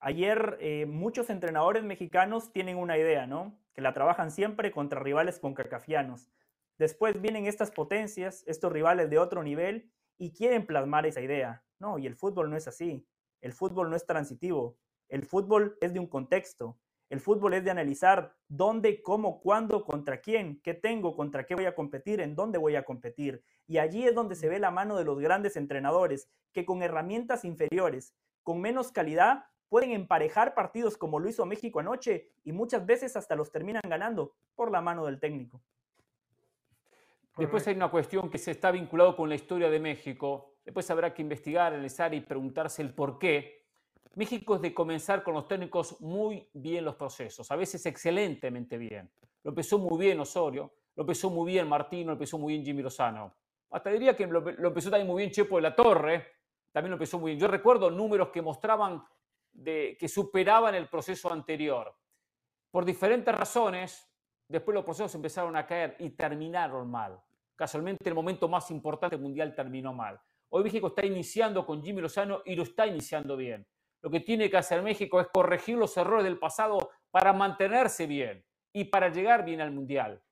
ayer 0.00 0.56
eh, 0.60 0.86
muchos 0.86 1.28
entrenadores 1.28 1.84
mexicanos 1.84 2.52
tienen 2.52 2.78
una 2.78 2.96
idea, 2.96 3.26
¿no? 3.26 3.58
Que 3.74 3.82
la 3.82 3.92
trabajan 3.92 4.30
siempre 4.30 4.70
contra 4.72 5.00
rivales 5.00 5.38
concacafianos. 5.38 6.30
Después 6.78 7.20
vienen 7.20 7.46
estas 7.46 7.72
potencias, 7.72 8.44
estos 8.46 8.72
rivales 8.72 9.10
de 9.10 9.18
otro 9.18 9.42
nivel 9.42 9.90
y 10.16 10.32
quieren 10.32 10.64
plasmar 10.64 11.06
esa 11.06 11.20
idea. 11.20 11.64
No, 11.80 11.98
y 11.98 12.06
el 12.06 12.14
fútbol 12.14 12.50
no 12.50 12.56
es 12.56 12.68
así. 12.68 13.04
El 13.40 13.52
fútbol 13.52 13.90
no 13.90 13.96
es 13.96 14.06
transitivo. 14.06 14.78
El 15.08 15.24
fútbol 15.24 15.76
es 15.80 15.92
de 15.92 16.00
un 16.00 16.06
contexto. 16.06 16.78
El 17.10 17.20
fútbol 17.20 17.54
es 17.54 17.64
de 17.64 17.70
analizar 17.70 18.36
dónde, 18.48 19.02
cómo, 19.02 19.40
cuándo, 19.40 19.84
contra 19.84 20.20
quién, 20.20 20.60
qué 20.62 20.74
tengo, 20.74 21.16
contra 21.16 21.46
qué 21.46 21.54
voy 21.54 21.64
a 21.64 21.74
competir, 21.74 22.20
en 22.20 22.36
dónde 22.36 22.58
voy 22.58 22.76
a 22.76 22.84
competir. 22.84 23.42
Y 23.66 23.78
allí 23.78 24.06
es 24.06 24.14
donde 24.14 24.34
se 24.34 24.48
ve 24.48 24.58
la 24.58 24.70
mano 24.70 24.96
de 24.96 25.04
los 25.04 25.18
grandes 25.18 25.56
entrenadores 25.56 26.28
que 26.52 26.64
con 26.64 26.82
herramientas 26.82 27.44
inferiores, 27.44 28.14
con 28.42 28.60
menos 28.60 28.92
calidad, 28.92 29.46
pueden 29.68 29.92
emparejar 29.92 30.54
partidos 30.54 30.96
como 30.96 31.18
lo 31.18 31.28
hizo 31.28 31.46
México 31.46 31.80
anoche 31.80 32.30
y 32.44 32.52
muchas 32.52 32.86
veces 32.86 33.16
hasta 33.16 33.36
los 33.36 33.50
terminan 33.50 33.82
ganando 33.88 34.34
por 34.54 34.70
la 34.70 34.80
mano 34.80 35.06
del 35.06 35.18
técnico. 35.18 35.62
Después 37.38 37.68
hay 37.68 37.76
una 37.76 37.88
cuestión 37.88 38.28
que 38.28 38.38
se 38.38 38.50
está 38.50 38.72
vinculado 38.72 39.14
con 39.14 39.28
la 39.28 39.36
historia 39.36 39.70
de 39.70 39.78
México. 39.78 40.56
Después 40.64 40.90
habrá 40.90 41.14
que 41.14 41.22
investigar, 41.22 41.72
analizar 41.72 42.12
y 42.12 42.20
preguntarse 42.20 42.82
el 42.82 42.92
por 42.92 43.16
qué. 43.18 43.64
México 44.16 44.56
es 44.56 44.60
de 44.60 44.74
comenzar 44.74 45.22
con 45.22 45.34
los 45.34 45.46
técnicos 45.46 46.00
muy 46.00 46.48
bien 46.52 46.84
los 46.84 46.96
procesos, 46.96 47.48
a 47.52 47.56
veces 47.56 47.86
excelentemente 47.86 48.76
bien. 48.76 49.08
Lo 49.44 49.50
empezó 49.50 49.78
muy 49.78 49.96
bien 49.96 50.18
Osorio, 50.18 50.72
lo 50.96 51.02
empezó 51.04 51.30
muy 51.30 51.52
bien 51.52 51.68
Martino, 51.68 52.06
lo 52.06 52.12
empezó 52.14 52.36
muy 52.36 52.54
bien 52.54 52.64
Jimmy 52.64 52.82
Lozano. 52.82 53.32
Hasta 53.70 53.90
diría 53.90 54.16
que 54.16 54.26
lo, 54.26 54.48
empezó 54.48 54.90
también 54.90 55.06
muy 55.06 55.22
bien 55.22 55.30
Chepo 55.30 55.56
de 55.56 55.62
la 55.62 55.76
Torre, 55.76 56.26
también 56.72 56.90
lo 56.90 56.96
empezó 56.96 57.20
muy 57.20 57.30
bien. 57.30 57.40
Yo 57.40 57.46
recuerdo 57.46 57.90
números 57.90 58.30
que 58.30 58.42
mostraban 58.42 59.04
de, 59.52 59.96
que 60.00 60.08
superaban 60.08 60.74
el 60.74 60.88
proceso 60.88 61.32
anterior. 61.32 61.94
Por 62.72 62.84
diferentes 62.84 63.32
razones, 63.32 64.10
después 64.48 64.74
los 64.74 64.84
procesos 64.84 65.14
empezaron 65.14 65.54
a 65.54 65.64
caer 65.64 65.94
y 66.00 66.10
terminaron 66.10 66.90
mal. 66.90 67.22
Casualmente 67.58 68.08
el 68.08 68.14
momento 68.14 68.48
más 68.48 68.70
importante 68.70 69.16
mundial 69.16 69.52
terminó 69.52 69.92
mal. 69.92 70.20
Hoy 70.50 70.62
México 70.62 70.86
está 70.86 71.04
iniciando 71.04 71.66
con 71.66 71.82
Jimmy 71.82 72.00
Lozano 72.00 72.40
y 72.44 72.54
lo 72.54 72.62
está 72.62 72.86
iniciando 72.86 73.36
bien. 73.36 73.66
Lo 74.00 74.08
que 74.10 74.20
tiene 74.20 74.48
que 74.48 74.56
hacer 74.56 74.80
México 74.80 75.20
es 75.20 75.26
corregir 75.26 75.76
los 75.76 75.96
errores 75.96 76.22
del 76.22 76.38
pasado 76.38 76.90
para 77.10 77.32
mantenerse 77.32 78.06
bien 78.06 78.44
y 78.72 78.84
para 78.84 79.08
llegar 79.08 79.44
bien 79.44 79.60
al 79.60 79.72
mundial 79.72 80.22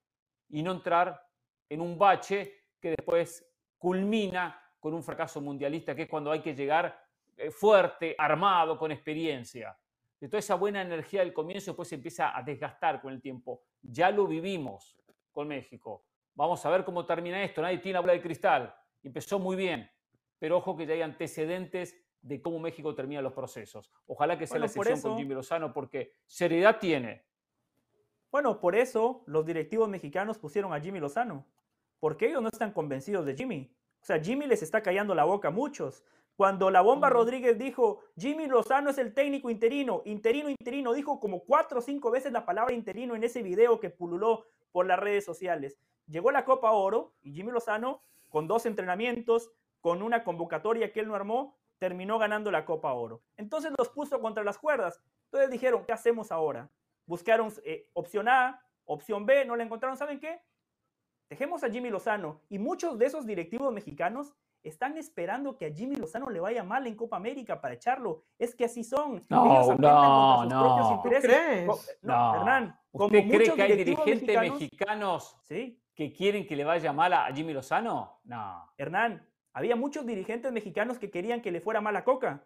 y 0.50 0.62
no 0.62 0.70
entrar 0.70 1.20
en 1.68 1.80
un 1.80 1.98
bache 1.98 2.60
que 2.80 2.90
después 2.90 3.44
culmina 3.76 4.62
con 4.78 4.94
un 4.94 5.02
fracaso 5.02 5.40
mundialista, 5.40 5.96
que 5.96 6.02
es 6.02 6.08
cuando 6.08 6.30
hay 6.30 6.42
que 6.42 6.54
llegar 6.54 6.96
eh, 7.36 7.50
fuerte, 7.50 8.14
armado, 8.16 8.78
con 8.78 8.92
experiencia. 8.92 9.76
De 10.20 10.28
toda 10.28 10.38
esa 10.38 10.54
buena 10.54 10.80
energía 10.80 11.22
del 11.22 11.32
comienzo 11.32 11.72
después 11.72 11.88
se 11.88 11.96
empieza 11.96 12.38
a 12.38 12.40
desgastar 12.44 13.02
con 13.02 13.12
el 13.12 13.20
tiempo. 13.20 13.64
Ya 13.82 14.12
lo 14.12 14.28
vivimos 14.28 14.96
con 15.32 15.48
México 15.48 16.04
Vamos 16.36 16.64
a 16.66 16.70
ver 16.70 16.84
cómo 16.84 17.06
termina 17.06 17.42
esto. 17.42 17.62
Nadie 17.62 17.78
tiene 17.78 17.94
la 17.94 18.00
bola 18.00 18.12
de 18.12 18.20
cristal. 18.20 18.74
Empezó 19.02 19.38
muy 19.38 19.56
bien, 19.56 19.90
pero 20.38 20.58
ojo 20.58 20.76
que 20.76 20.86
ya 20.86 20.92
hay 20.92 21.00
antecedentes 21.02 21.96
de 22.20 22.42
cómo 22.42 22.58
México 22.58 22.94
termina 22.94 23.22
los 23.22 23.32
procesos. 23.32 23.90
Ojalá 24.06 24.36
que 24.36 24.46
sea 24.46 24.58
la 24.58 24.66
excepción 24.66 25.00
con 25.00 25.16
Jimmy 25.16 25.34
Lozano 25.34 25.72
porque 25.72 26.12
seriedad 26.26 26.78
tiene. 26.78 27.24
Bueno, 28.30 28.60
por 28.60 28.76
eso 28.76 29.22
los 29.26 29.46
directivos 29.46 29.88
mexicanos 29.88 30.36
pusieron 30.36 30.74
a 30.74 30.80
Jimmy 30.80 31.00
Lozano, 31.00 31.46
porque 32.00 32.26
ellos 32.26 32.42
no 32.42 32.48
están 32.48 32.72
convencidos 32.72 33.24
de 33.24 33.34
Jimmy. 33.34 33.72
O 34.02 34.04
sea, 34.04 34.20
Jimmy 34.20 34.46
les 34.46 34.62
está 34.62 34.82
callando 34.82 35.14
la 35.14 35.24
boca 35.24 35.48
a 35.48 35.52
muchos. 35.52 36.04
Cuando 36.36 36.70
la 36.70 36.82
bomba 36.82 37.08
Rodríguez 37.08 37.56
dijo, 37.56 38.00
Jimmy 38.18 38.46
Lozano 38.46 38.90
es 38.90 38.98
el 38.98 39.14
técnico 39.14 39.48
interino, 39.48 40.02
interino, 40.04 40.50
interino, 40.50 40.92
dijo 40.92 41.18
como 41.18 41.40
cuatro 41.44 41.78
o 41.78 41.82
cinco 41.82 42.10
veces 42.10 42.30
la 42.30 42.44
palabra 42.44 42.74
interino 42.74 43.14
en 43.14 43.24
ese 43.24 43.42
video 43.42 43.80
que 43.80 43.88
pululó 43.88 44.44
por 44.76 44.84
las 44.84 44.98
redes 44.98 45.24
sociales. 45.24 45.78
Llegó 46.06 46.30
la 46.30 46.44
Copa 46.44 46.70
Oro 46.72 47.14
y 47.22 47.32
Jimmy 47.32 47.50
Lozano, 47.50 48.02
con 48.28 48.46
dos 48.46 48.66
entrenamientos, 48.66 49.50
con 49.80 50.02
una 50.02 50.22
convocatoria 50.22 50.92
que 50.92 51.00
él 51.00 51.08
no 51.08 51.14
armó, 51.14 51.56
terminó 51.78 52.18
ganando 52.18 52.50
la 52.50 52.66
Copa 52.66 52.92
Oro. 52.92 53.22
Entonces 53.38 53.72
los 53.78 53.88
puso 53.88 54.20
contra 54.20 54.44
las 54.44 54.58
cuerdas. 54.58 55.00
Entonces 55.24 55.50
dijeron, 55.50 55.86
¿qué 55.86 55.94
hacemos 55.94 56.30
ahora? 56.30 56.68
Buscaron 57.06 57.50
eh, 57.64 57.88
opción 57.94 58.28
A, 58.28 58.62
opción 58.84 59.24
B, 59.24 59.46
no 59.46 59.56
la 59.56 59.64
encontraron. 59.64 59.96
¿Saben 59.96 60.20
qué? 60.20 60.42
Dejemos 61.28 61.64
a 61.64 61.70
Jimmy 61.70 61.90
Lozano. 61.90 62.40
Y 62.48 62.58
muchos 62.58 62.98
de 62.98 63.06
esos 63.06 63.26
directivos 63.26 63.72
mexicanos 63.72 64.34
están 64.62 64.96
esperando 64.96 65.56
que 65.56 65.66
a 65.66 65.72
Jimmy 65.72 65.96
Lozano 65.96 66.30
le 66.30 66.40
vaya 66.40 66.64
mal 66.64 66.86
en 66.86 66.96
Copa 66.96 67.16
América 67.16 67.60
para 67.60 67.74
echarlo. 67.74 68.24
Es 68.38 68.54
que 68.54 68.64
así 68.64 68.84
son. 68.84 69.24
No, 69.28 69.76
no, 69.76 70.44
no. 70.46 71.02
Crees? 71.02 71.98
No, 72.02 72.36
Hernán. 72.36 72.78
¿Usted 72.92 73.28
cree 73.28 73.54
que 73.54 73.62
hay 73.62 73.76
dirigentes 73.76 74.40
mexicanos 74.40 75.36
¿sí? 75.44 75.80
que 75.94 76.12
quieren 76.12 76.46
que 76.46 76.56
le 76.56 76.64
vaya 76.64 76.92
mal 76.92 77.12
a 77.12 77.26
Jimmy 77.32 77.52
Lozano? 77.52 78.20
No. 78.24 78.72
Hernán, 78.76 79.26
había 79.52 79.76
muchos 79.76 80.06
dirigentes 80.06 80.50
mexicanos 80.52 80.98
que 80.98 81.10
querían 81.10 81.42
que 81.42 81.50
le 81.50 81.60
fuera 81.60 81.80
mal 81.80 81.96
a 81.96 82.04
Coca. 82.04 82.44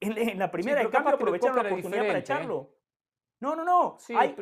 En, 0.00 0.38
la 0.38 0.50
primera 0.50 0.80
de 0.80 0.90
cambio 0.90 1.14
aprovecharon 1.14 1.56
la 1.56 1.68
oportunidad 1.68 2.06
para 2.06 2.18
¿eh? 2.18 2.20
echarlo. 2.20 2.74
No, 3.40 3.56
no, 3.56 3.64
no. 3.64 3.98
y, 4.08 4.34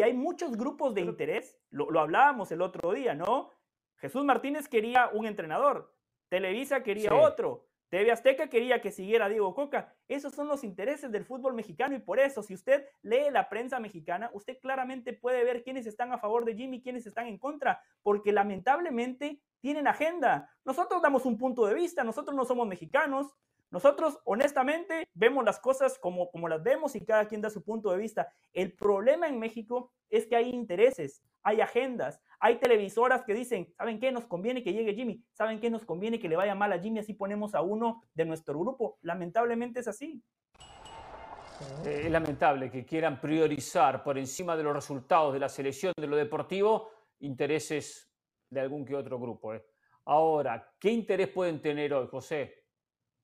hay 0.00 0.14
muchos 0.14 0.56
grupos 0.56 0.94
de 0.94 1.02
interés. 1.02 1.58
Lo, 1.68 1.90
lo, 1.90 2.00
hablábamos 2.00 2.50
el 2.52 2.62
otro 2.62 2.92
día, 2.92 3.14
¿no? 3.14 3.50
Jesús 3.96 4.24
Martínez 4.24 4.68
quería 4.68 5.10
un 5.12 5.26
entrenador. 5.26 5.94
Televisa 6.30 6.82
quería 6.82 7.14
otro. 7.14 7.66
TV 7.92 8.10
Azteca 8.10 8.48
quería 8.48 8.80
que 8.80 8.90
siguiera 8.90 9.28
Diego 9.28 9.54
Coca. 9.54 9.94
Esos 10.08 10.32
son 10.32 10.48
los 10.48 10.64
intereses 10.64 11.12
del 11.12 11.26
fútbol 11.26 11.52
mexicano 11.52 11.94
y 11.94 11.98
por 11.98 12.18
eso, 12.18 12.42
si 12.42 12.54
usted 12.54 12.86
lee 13.02 13.30
la 13.30 13.50
prensa 13.50 13.80
mexicana, 13.80 14.30
usted 14.32 14.58
claramente 14.62 15.12
puede 15.12 15.44
ver 15.44 15.62
quiénes 15.62 15.84
están 15.84 16.10
a 16.10 16.16
favor 16.16 16.46
de 16.46 16.54
Jimmy 16.54 16.78
y 16.78 16.82
quiénes 16.82 17.04
están 17.04 17.26
en 17.26 17.36
contra, 17.36 17.82
porque 18.02 18.32
lamentablemente 18.32 19.42
tienen 19.60 19.88
agenda. 19.88 20.50
Nosotros 20.64 21.02
damos 21.02 21.26
un 21.26 21.36
punto 21.36 21.66
de 21.66 21.74
vista, 21.74 22.02
nosotros 22.02 22.34
no 22.34 22.46
somos 22.46 22.66
mexicanos, 22.66 23.36
nosotros, 23.72 24.18
honestamente, 24.24 25.08
vemos 25.14 25.44
las 25.46 25.58
cosas 25.58 25.98
como, 25.98 26.30
como 26.30 26.46
las 26.46 26.62
vemos 26.62 26.94
y 26.94 27.04
cada 27.06 27.26
quien 27.26 27.40
da 27.40 27.48
su 27.48 27.64
punto 27.64 27.90
de 27.90 27.96
vista. 27.96 28.28
El 28.52 28.74
problema 28.74 29.26
en 29.26 29.38
México 29.38 29.90
es 30.10 30.26
que 30.26 30.36
hay 30.36 30.50
intereses, 30.50 31.22
hay 31.42 31.62
agendas, 31.62 32.20
hay 32.38 32.56
televisoras 32.56 33.24
que 33.24 33.32
dicen, 33.32 33.72
¿saben 33.78 33.98
qué? 33.98 34.12
Nos 34.12 34.26
conviene 34.26 34.62
que 34.62 34.74
llegue 34.74 34.94
Jimmy, 34.94 35.24
¿saben 35.32 35.58
qué? 35.58 35.70
Nos 35.70 35.86
conviene 35.86 36.20
que 36.20 36.28
le 36.28 36.36
vaya 36.36 36.54
mal 36.54 36.70
a 36.70 36.78
Jimmy, 36.78 36.98
así 36.98 37.14
ponemos 37.14 37.54
a 37.54 37.62
uno 37.62 38.02
de 38.12 38.26
nuestro 38.26 38.58
grupo. 38.58 38.98
Lamentablemente 39.00 39.80
es 39.80 39.88
así. 39.88 40.22
Eh, 41.86 42.02
es 42.04 42.10
lamentable 42.10 42.70
que 42.70 42.84
quieran 42.84 43.18
priorizar 43.22 44.04
por 44.04 44.18
encima 44.18 44.54
de 44.54 44.64
los 44.64 44.74
resultados 44.74 45.32
de 45.32 45.40
la 45.40 45.48
selección 45.48 45.94
de 45.96 46.06
lo 46.06 46.16
deportivo 46.16 46.90
intereses 47.20 48.10
de 48.50 48.60
algún 48.60 48.84
que 48.84 48.94
otro 48.94 49.18
grupo. 49.18 49.54
¿eh? 49.54 49.64
Ahora, 50.04 50.74
¿qué 50.78 50.90
interés 50.90 51.28
pueden 51.28 51.62
tener 51.62 51.94
hoy, 51.94 52.06
José? 52.08 52.61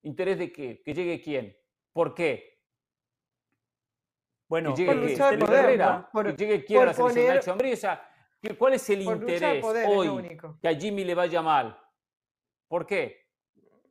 ¿Interés 0.03 0.37
de 0.37 0.51
qué? 0.51 0.81
¿Que 0.83 0.93
llegue 0.93 1.21
quién? 1.21 1.57
¿Por 1.93 2.13
qué? 2.13 2.59
Bueno, 4.47 4.73
que 4.73 4.83
llegue, 4.83 5.17
por 5.37 5.53
Herrera, 5.53 6.09
por, 6.11 6.25
que 6.25 6.35
llegue 6.35 6.65
quién 6.65 6.81
a 6.81 6.85
la 6.85 6.93
selección 6.93 7.35
Nacho 7.35 7.51
Ambrisa. 7.51 8.09
¿Cuál 8.57 8.73
es 8.73 8.89
el 8.89 9.01
interés 9.01 9.63
hoy 9.63 10.37
que 10.61 10.67
a 10.67 10.73
Jimmy 10.73 11.03
le 11.03 11.13
vaya 11.13 11.41
mal? 11.41 11.77
¿Por 12.67 12.85
qué? 12.85 13.27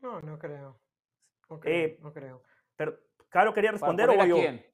No, 0.01 0.21
no 0.21 0.39
creo. 0.39 0.81
No 1.49 1.61
creo. 1.61 1.75
Eh, 1.75 1.99
no 2.01 2.13
creo. 2.13 2.43
Pero, 2.77 2.99
Caro 3.29 3.53
quería 3.53 3.73
responder 3.73 4.09
o 4.09 4.25
yo. 4.25 4.37
quién? 4.37 4.67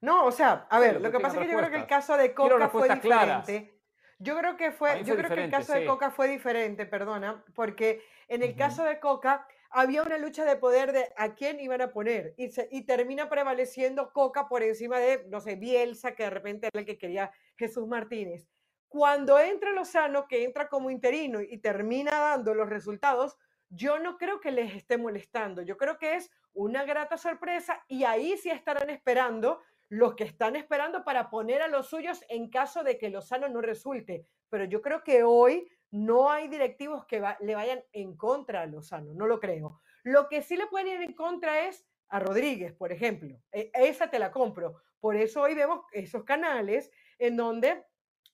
No, 0.00 0.26
o 0.26 0.32
sea, 0.32 0.66
a 0.68 0.78
ver, 0.78 1.00
lo 1.00 1.10
que, 1.10 1.20
pasa 1.20 1.40
es 1.40 1.46
que 1.46 1.52
yo 1.52 1.58
creo 1.58 1.70
que 1.70 1.76
el 1.78 1.86
caso 1.86 2.16
de 2.16 2.34
Coca 2.34 2.68
fue 2.68 2.88
diferente. 2.88 3.80
Yo 4.18 4.38
creo 4.38 4.56
que 4.56 4.72
fue, 4.72 5.04
yo 5.04 5.16
creo 5.16 5.28
que 5.30 5.44
el 5.44 5.50
caso 5.50 5.72
de 5.72 5.84
Coca 5.84 6.10
fue 6.10 6.28
diferente, 6.28 6.86
perdona, 6.86 7.44
porque 7.54 8.02
en 8.28 8.42
el 8.42 8.56
caso 8.56 8.84
de 8.84 8.98
Coca 9.00 9.46
había 9.70 10.02
una 10.02 10.18
lucha 10.18 10.44
de 10.44 10.56
poder 10.56 10.92
de 10.92 11.12
a 11.16 11.34
quién 11.34 11.60
iban 11.60 11.80
a 11.80 11.92
poner 11.92 12.34
y, 12.36 12.50
y 12.70 12.82
termina 12.82 13.28
prevaleciendo 13.28 14.12
Coca 14.12 14.48
por 14.48 14.62
encima 14.62 14.98
de, 14.98 15.24
no 15.28 15.40
sé, 15.40 15.56
Bielsa, 15.56 16.14
que 16.14 16.24
de 16.24 16.30
repente 16.30 16.68
era 16.68 16.80
el 16.80 16.86
que 16.86 16.98
quería 16.98 17.30
Jesús 17.56 17.86
Martínez. 17.86 18.46
Cuando 18.88 19.38
entra 19.38 19.72
Lozano, 19.72 20.26
que 20.26 20.44
entra 20.44 20.68
como 20.68 20.90
interino 20.90 21.40
y 21.42 21.58
termina 21.58 22.12
dando 22.12 22.54
los 22.54 22.68
resultados, 22.68 23.36
yo 23.68 23.98
no 23.98 24.16
creo 24.16 24.40
que 24.40 24.52
les 24.52 24.74
esté 24.74 24.96
molestando. 24.96 25.62
Yo 25.62 25.76
creo 25.76 25.98
que 25.98 26.14
es 26.14 26.30
una 26.52 26.84
grata 26.84 27.18
sorpresa 27.18 27.84
y 27.88 28.04
ahí 28.04 28.36
sí 28.36 28.50
estarán 28.50 28.90
esperando 28.90 29.60
los 29.88 30.14
que 30.14 30.24
están 30.24 30.56
esperando 30.56 31.04
para 31.04 31.30
poner 31.30 31.62
a 31.62 31.68
los 31.68 31.88
suyos 31.88 32.24
en 32.28 32.50
caso 32.50 32.82
de 32.82 32.98
que 32.98 33.10
Lozano 33.10 33.48
no 33.48 33.60
resulte. 33.60 34.26
Pero 34.48 34.64
yo 34.64 34.82
creo 34.82 35.02
que 35.02 35.22
hoy 35.22 35.68
no 35.96 36.30
hay 36.30 36.48
directivos 36.48 37.06
que 37.06 37.22
le 37.40 37.54
vayan 37.54 37.82
en 37.92 38.16
contra 38.16 38.62
a 38.62 38.66
Lozano, 38.66 39.14
no 39.14 39.26
lo 39.26 39.40
creo. 39.40 39.80
Lo 40.02 40.28
que 40.28 40.42
sí 40.42 40.56
le 40.56 40.66
pueden 40.66 40.88
ir 40.88 41.02
en 41.02 41.14
contra 41.14 41.66
es 41.66 41.86
a 42.08 42.20
Rodríguez, 42.20 42.72
por 42.74 42.92
ejemplo. 42.92 43.40
E, 43.50 43.70
esa 43.74 44.10
te 44.10 44.18
la 44.18 44.30
compro. 44.30 44.82
Por 45.00 45.16
eso 45.16 45.42
hoy 45.42 45.54
vemos 45.54 45.80
esos 45.92 46.24
canales 46.24 46.90
en 47.18 47.36
donde 47.36 47.82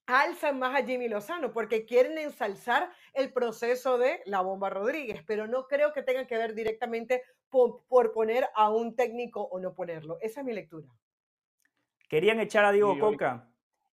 alzan 0.07 0.59
más 0.59 0.75
a 0.75 0.85
Jimmy 0.85 1.09
Lozano, 1.09 1.53
porque 1.53 1.87
quieren 1.87 2.19
ensalzar 2.19 2.91
el 3.15 3.33
proceso 3.33 3.97
de 3.97 4.21
la 4.27 4.41
bomba 4.41 4.69
Rodríguez, 4.69 5.23
pero 5.25 5.47
no 5.47 5.69
creo 5.69 5.93
que 5.93 6.03
tengan 6.03 6.27
que 6.27 6.37
ver 6.37 6.55
directamente 6.55 7.23
por, 7.49 8.13
poner 8.13 8.49
a 8.55 8.71
un 8.71 8.97
técnico 8.97 9.43
o 9.43 9.61
no 9.61 9.75
ponerlo. 9.75 10.19
Esa 10.21 10.41
es 10.41 10.47
mi 10.47 10.53
lectura. 10.53 10.89
Querían 12.09 12.41
echar 12.41 12.65
a 12.65 12.73
Diego 12.73 12.99
Coca. 12.99 13.49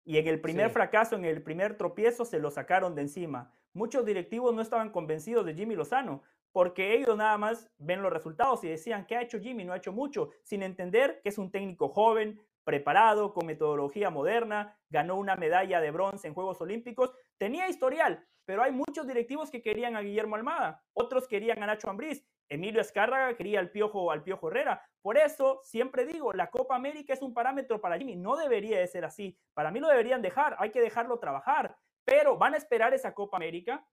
Y 0.04 0.16
en 0.16 0.26
el 0.26 0.40
primer 0.40 0.70
fracaso, 0.70 1.16
en 1.16 1.26
el 1.26 1.42
primer 1.42 1.76
tropiezo, 1.76 2.24
se 2.24 2.38
lo 2.38 2.50
sacaron 2.50 2.94
de 2.94 3.02
encima. 3.02 3.52
Muchos 3.78 4.04
directivos 4.04 4.52
no 4.52 4.60
estaban 4.60 4.90
convencidos 4.90 5.46
de 5.46 5.54
Jimmy 5.54 5.76
Lozano, 5.76 6.24
porque 6.50 6.96
ellos 6.96 7.16
nada 7.16 7.38
más 7.38 7.70
ven 7.78 8.02
los 8.02 8.12
resultados 8.12 8.64
y 8.64 8.68
decían, 8.68 9.06
¿qué 9.06 9.14
ha 9.14 9.22
hecho 9.22 9.38
Jimmy? 9.38 9.64
No 9.64 9.72
ha 9.72 9.76
hecho 9.76 9.92
mucho, 9.92 10.30
sin 10.42 10.64
entender 10.64 11.20
que 11.22 11.28
es 11.28 11.38
un 11.38 11.52
técnico 11.52 11.88
joven, 11.88 12.40
preparado, 12.64 13.32
con 13.32 13.46
metodología 13.46 14.10
moderna, 14.10 14.76
ganó 14.90 15.14
una 15.14 15.36
medalla 15.36 15.80
de 15.80 15.92
bronce 15.92 16.26
en 16.26 16.34
Juegos 16.34 16.60
Olímpicos, 16.60 17.12
tenía 17.38 17.68
historial, 17.68 18.26
pero 18.44 18.64
hay 18.64 18.72
muchos 18.72 19.06
directivos 19.06 19.48
que 19.48 19.62
querían 19.62 19.94
a 19.94 20.00
Guillermo 20.00 20.34
Almada, 20.34 20.82
otros 20.92 21.28
querían 21.28 21.62
a 21.62 21.66
Nacho 21.66 21.88
Ambriz, 21.88 22.26
Emilio 22.48 22.80
Escárraga 22.80 23.36
quería 23.36 23.60
al 23.60 23.70
Piojo, 23.70 24.10
al 24.10 24.24
Piojo 24.24 24.48
Herrera. 24.48 24.82
Por 25.02 25.18
eso 25.18 25.60
siempre 25.62 26.04
digo, 26.04 26.32
la 26.32 26.50
Copa 26.50 26.74
América 26.74 27.12
es 27.12 27.22
un 27.22 27.34
parámetro 27.34 27.80
para 27.80 27.98
Jimmy. 27.98 28.16
No 28.16 28.36
debería 28.36 28.78
de 28.80 28.86
ser 28.86 29.04
así. 29.04 29.38
Para 29.54 29.70
mí 29.70 29.80
lo 29.80 29.88
deberían 29.88 30.22
dejar. 30.22 30.56
Hay 30.58 30.70
que 30.70 30.80
dejarlo 30.80 31.18
trabajar. 31.18 31.76
Pero 32.08 32.38
van 32.38 32.54
a 32.54 32.56
esperar 32.56 32.94
esa 32.94 33.12
Copa 33.12 33.36
América 33.36 33.86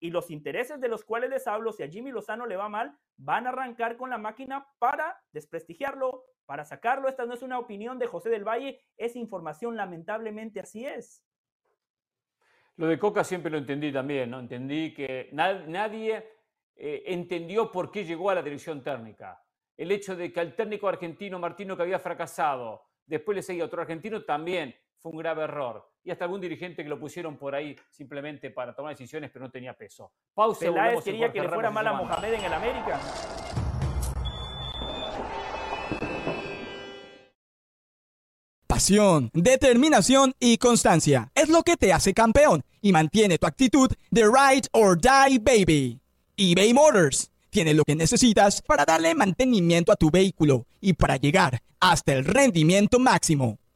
y 0.00 0.10
los 0.10 0.28
intereses 0.32 0.80
de 0.80 0.88
los 0.88 1.04
cuales 1.04 1.30
les 1.30 1.46
hablo, 1.46 1.72
si 1.72 1.84
a 1.84 1.88
Jimmy 1.88 2.10
Lozano 2.10 2.46
le 2.46 2.56
va 2.56 2.68
mal, 2.68 2.98
van 3.16 3.46
a 3.46 3.50
arrancar 3.50 3.96
con 3.96 4.10
la 4.10 4.18
máquina 4.18 4.66
para 4.80 5.22
desprestigiarlo, 5.30 6.24
para 6.46 6.64
sacarlo. 6.64 7.08
Esta 7.08 7.26
no 7.26 7.34
es 7.34 7.42
una 7.42 7.60
opinión 7.60 7.96
de 8.00 8.08
José 8.08 8.28
del 8.28 8.42
Valle, 8.42 8.84
es 8.96 9.14
información, 9.14 9.76
lamentablemente 9.76 10.58
así 10.58 10.84
es. 10.84 11.24
Lo 12.74 12.88
de 12.88 12.98
Coca 12.98 13.22
siempre 13.22 13.52
lo 13.52 13.58
entendí 13.58 13.92
también, 13.92 14.30
¿no? 14.30 14.40
Entendí 14.40 14.92
que 14.92 15.28
nadie 15.30 16.28
eh, 16.74 17.04
entendió 17.06 17.70
por 17.70 17.92
qué 17.92 18.04
llegó 18.04 18.30
a 18.30 18.34
la 18.34 18.42
dirección 18.42 18.82
técnica. 18.82 19.40
El 19.76 19.92
hecho 19.92 20.16
de 20.16 20.32
que 20.32 20.40
al 20.40 20.56
técnico 20.56 20.88
argentino 20.88 21.38
Martino 21.38 21.76
que 21.76 21.84
había 21.84 22.00
fracasado, 22.00 22.88
después 23.06 23.36
le 23.36 23.42
seguía 23.42 23.64
otro 23.64 23.80
argentino, 23.80 24.24
también 24.24 24.74
fue 24.98 25.12
un 25.12 25.18
grave 25.18 25.44
error. 25.44 25.93
Y 26.04 26.10
hasta 26.10 26.24
algún 26.24 26.40
dirigente 26.40 26.82
que 26.82 26.88
lo 26.88 27.00
pusieron 27.00 27.38
por 27.38 27.54
ahí 27.54 27.74
simplemente 27.90 28.50
para 28.50 28.74
tomar 28.74 28.94
decisiones, 28.94 29.30
pero 29.32 29.46
no 29.46 29.50
tenía 29.50 29.72
peso. 29.72 30.12
Pausa. 30.34 30.60
Peláez 30.60 31.02
quería 31.02 31.32
que 31.32 31.40
le 31.40 31.48
fuera 31.48 31.70
mal 31.70 31.86
a 31.86 31.94
Mohamed 31.94 32.34
en 32.34 32.44
el 32.44 32.52
América. 32.52 33.00
Pasión, 38.66 39.30
determinación 39.32 40.34
y 40.38 40.58
constancia 40.58 41.30
es 41.34 41.48
lo 41.48 41.62
que 41.62 41.76
te 41.76 41.92
hace 41.92 42.12
campeón 42.12 42.62
y 42.82 42.92
mantiene 42.92 43.38
tu 43.38 43.46
actitud 43.46 43.90
de 44.10 44.24
ride 44.24 44.68
or 44.72 45.00
die 45.00 45.38
baby 45.38 46.00
eBay 46.36 46.74
Motors 46.74 47.30
tiene 47.50 47.72
lo 47.74 47.84
que 47.84 47.94
necesitas 47.94 48.60
para 48.60 48.84
darle 48.84 49.14
mantenimiento 49.14 49.92
a 49.92 49.96
tu 49.96 50.10
vehículo 50.10 50.66
y 50.80 50.94
para 50.94 51.16
llegar 51.16 51.62
hasta 51.78 52.12
el 52.12 52.24
rendimiento 52.24 52.98
máximo. 52.98 53.60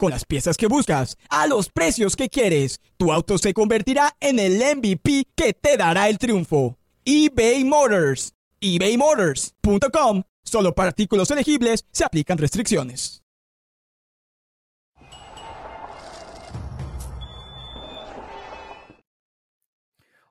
Con 0.00 0.12
las 0.12 0.24
piezas 0.24 0.56
que 0.56 0.66
buscas, 0.66 1.18
a 1.28 1.46
los 1.46 1.68
precios 1.68 2.16
que 2.16 2.30
quieres, 2.30 2.80
tu 2.96 3.12
auto 3.12 3.36
se 3.36 3.52
convertirá 3.52 4.16
en 4.18 4.38
el 4.38 4.54
MVP 4.54 5.26
que 5.34 5.52
te 5.52 5.76
dará 5.76 6.08
el 6.08 6.16
triunfo. 6.16 6.78
eBay 7.04 7.64
Motors. 7.64 8.32
ebaymotors.com. 8.62 10.22
Solo 10.42 10.74
para 10.74 10.88
artículos 10.88 11.30
elegibles 11.30 11.84
se 11.92 12.02
aplican 12.02 12.38
restricciones. 12.38 13.22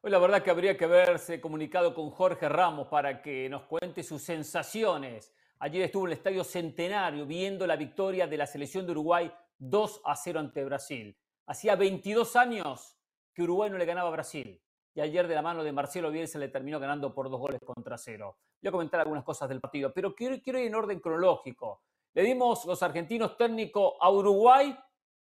Hoy 0.02 0.10
la 0.10 0.18
verdad 0.18 0.42
que 0.42 0.50
habría 0.50 0.76
que 0.76 0.86
haberse 0.86 1.40
comunicado 1.40 1.94
con 1.94 2.10
Jorge 2.10 2.50
Ramos 2.50 2.88
para 2.88 3.22
que 3.22 3.48
nos 3.50 3.66
cuente 3.66 4.02
sus 4.02 4.24
sensaciones. 4.24 5.32
Ayer 5.60 5.84
estuvo 5.84 6.08
en 6.08 6.14
el 6.14 6.18
Estadio 6.18 6.44
Centenario 6.44 7.28
viendo 7.28 7.68
la 7.68 7.76
victoria 7.76 8.26
de 8.26 8.38
la 8.38 8.48
selección 8.48 8.88
de 8.88 8.94
Uruguay 8.94 9.32
2 9.60 10.02
a 10.06 10.16
0 10.16 10.40
ante 10.40 10.66
Brasil. 10.66 11.18
Hacía 11.46 11.76
22 11.76 12.36
años 12.36 12.98
que 13.34 13.44
Uruguay 13.44 13.70
no 13.70 13.78
le 13.78 13.86
ganaba 13.86 14.10
a 14.10 14.12
Brasil. 14.12 14.62
Y 14.94 15.02
ayer 15.02 15.28
de 15.28 15.36
la 15.36 15.42
mano 15.42 15.64
de 15.64 15.72
Marcelo 15.72 16.12
Bielsa 16.12 16.40
le 16.40 16.50
terminó 16.50 16.80
ganando 16.80 17.14
por 17.14 17.30
dos 17.30 17.40
goles 17.40 17.62
contra 17.64 17.98
cero. 17.98 18.38
Voy 18.62 18.70
a 18.70 18.72
comentar 18.72 19.00
algunas 19.00 19.24
cosas 19.24 19.48
del 19.48 19.62
partido, 19.62 19.94
pero 19.94 20.16
quiero, 20.16 20.42
quiero 20.42 20.60
ir 20.60 20.68
en 20.68 20.76
orden 20.76 21.00
cronológico. 21.00 21.84
Le 22.14 22.24
dimos 22.24 22.66
los 22.66 22.82
argentinos 22.82 23.38
técnico 23.38 24.02
a 24.02 24.12
Uruguay 24.12 24.78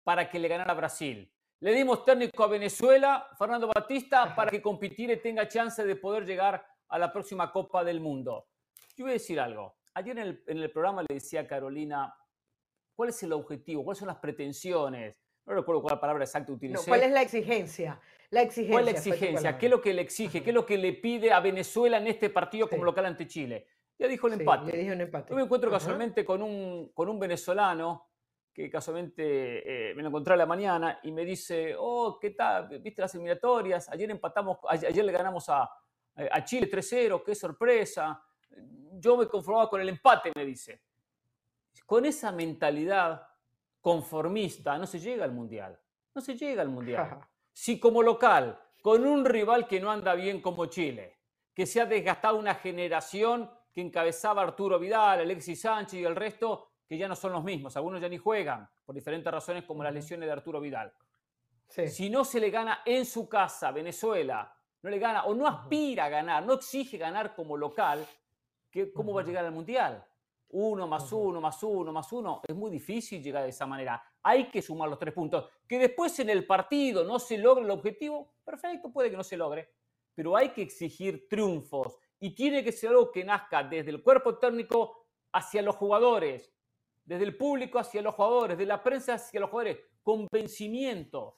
para 0.04 0.30
que 0.30 0.40
le 0.40 0.48
ganara 0.48 0.74
a 0.74 0.76
Brasil. 0.76 1.32
Le 1.62 1.74
dimos 1.74 2.04
técnico 2.04 2.44
a 2.44 2.48
Venezuela, 2.48 3.28
Fernando 3.38 3.68
Batista, 3.74 4.36
para 4.36 4.52
que 4.52 4.62
compitiera 4.62 5.14
y 5.14 5.22
tenga 5.22 5.48
chance 5.48 5.84
de 5.84 5.96
poder 5.96 6.26
llegar 6.26 6.64
a 6.90 7.00
la 7.00 7.12
próxima 7.12 7.52
Copa 7.52 7.84
del 7.84 8.02
Mundo. 8.02 8.48
Yo 8.96 9.06
voy 9.06 9.12
a 9.12 9.14
decir 9.14 9.40
algo. 9.40 9.78
Ayer 9.94 10.18
en 10.20 10.58
el, 10.60 10.72
programa 10.72 11.02
le 11.02 11.16
decía 11.16 11.42
a 11.42 11.48
Carolina, 11.48 12.14
¿cuál 12.96 13.10
es 13.10 13.22
el 13.24 13.34
objetivo? 13.34 13.84
¿Cuáles 13.84 14.00
son 14.00 14.08
las 14.08 14.18
pretensiones? 14.18 15.22
No 15.46 15.54
recuerdo 15.54 15.84
cuál 15.84 16.00
palabra 16.00 16.24
exacta 16.24 16.52
utilicé. 16.52 16.90
¿Cuál 16.90 17.04
es 17.04 17.12
la 17.12 17.22
exigencia? 17.22 18.00
La 18.32 18.42
exigencia. 18.42 18.74
¿Cuál 18.74 18.88
es 18.88 18.94
la 18.94 19.00
exigencia? 19.00 19.58
¿Qué 19.58 19.66
es 19.68 19.70
lo 19.70 19.82
que 19.82 19.94
le 19.94 20.02
exige? 20.02 20.42
¿Ququé 20.42 20.50
es 20.50 20.56
lo 20.56 20.66
que 20.66 20.78
le 20.78 20.94
pide 20.94 21.32
a 21.32 21.40
Venezuela 21.40 21.98
en 21.98 22.08
este 22.08 22.30
partido 22.32 22.68
como 22.68 22.84
local 22.84 23.06
ante 23.06 23.28
Chile? 23.28 23.68
Ya 23.98 24.08
dijo 24.08 24.28
el 24.28 24.34
empate. 24.34 24.72
Le 24.72 24.80
dijo 24.80 24.94
un 24.94 25.02
empate. 25.02 25.30
Yo 25.30 25.36
me 25.36 25.44
encuentro 25.44 25.70
casualmente 25.70 26.26
con 26.26 26.42
un, 26.42 26.92
con 26.94 27.08
un 27.08 27.20
venezolano 27.20 28.10
que 28.52 28.70
casualmente 28.70 29.92
eh, 29.92 29.94
me 29.96 30.02
lo 30.02 30.08
encontré 30.08 30.34
a 30.34 30.38
la 30.38 30.46
mañana 30.46 31.00
y 31.04 31.12
me 31.12 31.26
dice, 31.26 31.76
oh, 31.78 32.18
¿qué 32.20 32.32
tal? 32.32 32.80
¿Viste 32.80 33.02
las 33.02 33.14
eliminatorias? 33.14 33.90
Ayer 33.90 34.10
empatamos, 34.10 34.60
ayer, 34.68 35.04
le 35.04 35.12
ganamos 35.12 35.48
a, 35.50 35.70
a 36.16 36.44
Chile 36.44 36.70
3-0, 36.72 37.22
qué 37.24 37.36
sorpresa. 37.36 38.24
Yo 38.94 39.18
me 39.18 39.28
conformaba 39.28 39.70
con 39.70 39.82
el 39.82 39.90
empate, 39.90 40.32
me 40.34 40.46
dice. 40.46 40.82
Con 41.86 42.06
esa 42.06 42.32
mentalidad 42.32 43.28
conformista 43.82 44.78
no 44.78 44.88
se 44.88 45.00
llega 45.00 45.26
al 45.26 45.32
Mundial. 45.32 45.80
No 46.14 46.22
se 46.22 46.36
llega 46.36 46.62
al 46.62 46.70
Mundial. 46.70 47.20
Si 47.58 47.80
como 47.80 48.04
local, 48.04 48.60
con 48.82 49.06
un 49.08 49.24
rival 49.24 49.66
que 49.66 49.80
no 49.80 49.90
anda 49.90 50.14
bien 50.14 50.42
como 50.42 50.66
Chile, 50.66 51.20
que 51.54 51.66
se 51.66 51.80
ha 51.80 51.86
desgastado 51.86 52.38
una 52.38 52.56
generación 52.56 53.50
que 53.72 53.80
encabezaba 53.80 54.42
Arturo 54.42 54.78
Vidal, 54.78 55.22
Alexis 55.22 55.62
Sánchez 55.62 56.02
y 56.02 56.04
el 56.04 56.18
resto, 56.18 56.68
que 56.86 56.98
ya 56.98 57.08
no 57.08 57.16
son 57.16 57.32
los 57.32 57.46
mismos, 57.46 57.78
algunos 57.78 58.02
ya 58.02 58.10
ni 58.10 58.18
juegan, 58.18 58.70
por 58.86 58.94
diferentes 58.94 59.32
razones 59.32 59.64
como 59.64 59.84
las 59.84 59.94
lesiones 59.94 60.28
de 60.28 60.34
Arturo 60.34 60.60
Vidal. 60.60 60.94
Si 61.68 62.10
no 62.10 62.26
se 62.26 62.40
le 62.40 62.50
gana 62.50 62.82
en 62.86 63.06
su 63.06 63.28
casa, 63.28 63.72
Venezuela, 63.72 64.54
no 64.82 64.90
le 64.90 65.00
gana 65.00 65.24
o 65.24 65.34
no 65.34 65.48
aspira 65.48 66.06
a 66.06 66.10
ganar, 66.10 66.46
no 66.46 66.54
exige 66.54 66.98
ganar 66.98 67.34
como 67.34 67.58
local, 67.58 68.06
¿cómo 68.94 69.14
va 69.14 69.22
a 69.22 69.26
llegar 69.26 69.46
al 69.46 69.52
Mundial? 69.52 70.06
Uno 70.58 70.88
más 70.88 71.12
uno, 71.12 71.42
más 71.42 71.62
uno, 71.64 71.92
más 71.92 72.12
uno. 72.14 72.42
Es 72.48 72.56
muy 72.56 72.72
difícil 72.72 73.22
llegar 73.22 73.44
de 73.44 73.50
esa 73.50 73.66
manera. 73.66 74.02
Hay 74.24 74.50
que 74.50 74.62
sumar 74.62 74.90
los 74.90 75.00
tres 75.00 75.14
puntos. 75.14 75.50
Que 75.68 75.78
después 75.78 76.18
en 76.20 76.30
el 76.30 76.46
partido 76.46 77.04
no 77.04 77.20
se 77.20 77.38
logre 77.38 77.66
el 77.66 77.72
objetivo, 77.72 78.36
perfecto, 78.44 78.92
puede 78.92 79.12
que 79.12 79.18
no 79.18 79.24
se 79.24 79.38
logre. 79.38 79.70
Pero 80.14 80.36
hay 80.36 80.50
que 80.50 80.62
exigir 80.62 81.28
triunfos. 81.28 81.98
Y 82.20 82.34
tiene 82.34 82.64
que 82.64 82.72
ser 82.72 82.92
algo 82.92 83.12
que 83.12 83.24
nazca 83.24 83.64
desde 83.64 83.92
el 83.92 84.02
cuerpo 84.02 84.38
técnico 84.38 85.08
hacia 85.32 85.62
los 85.62 85.76
jugadores 85.76 86.56
desde 87.06 87.24
el 87.24 87.38
público 87.38 87.80
hacia 87.80 88.02
los 88.02 88.16
jugadores, 88.16 88.58
de 88.58 88.66
la 88.66 88.84
prensa 88.84 89.14
hacia 89.14 89.40
los 89.40 89.50
jugadores, 89.50 89.78
convencimiento. 90.04 91.38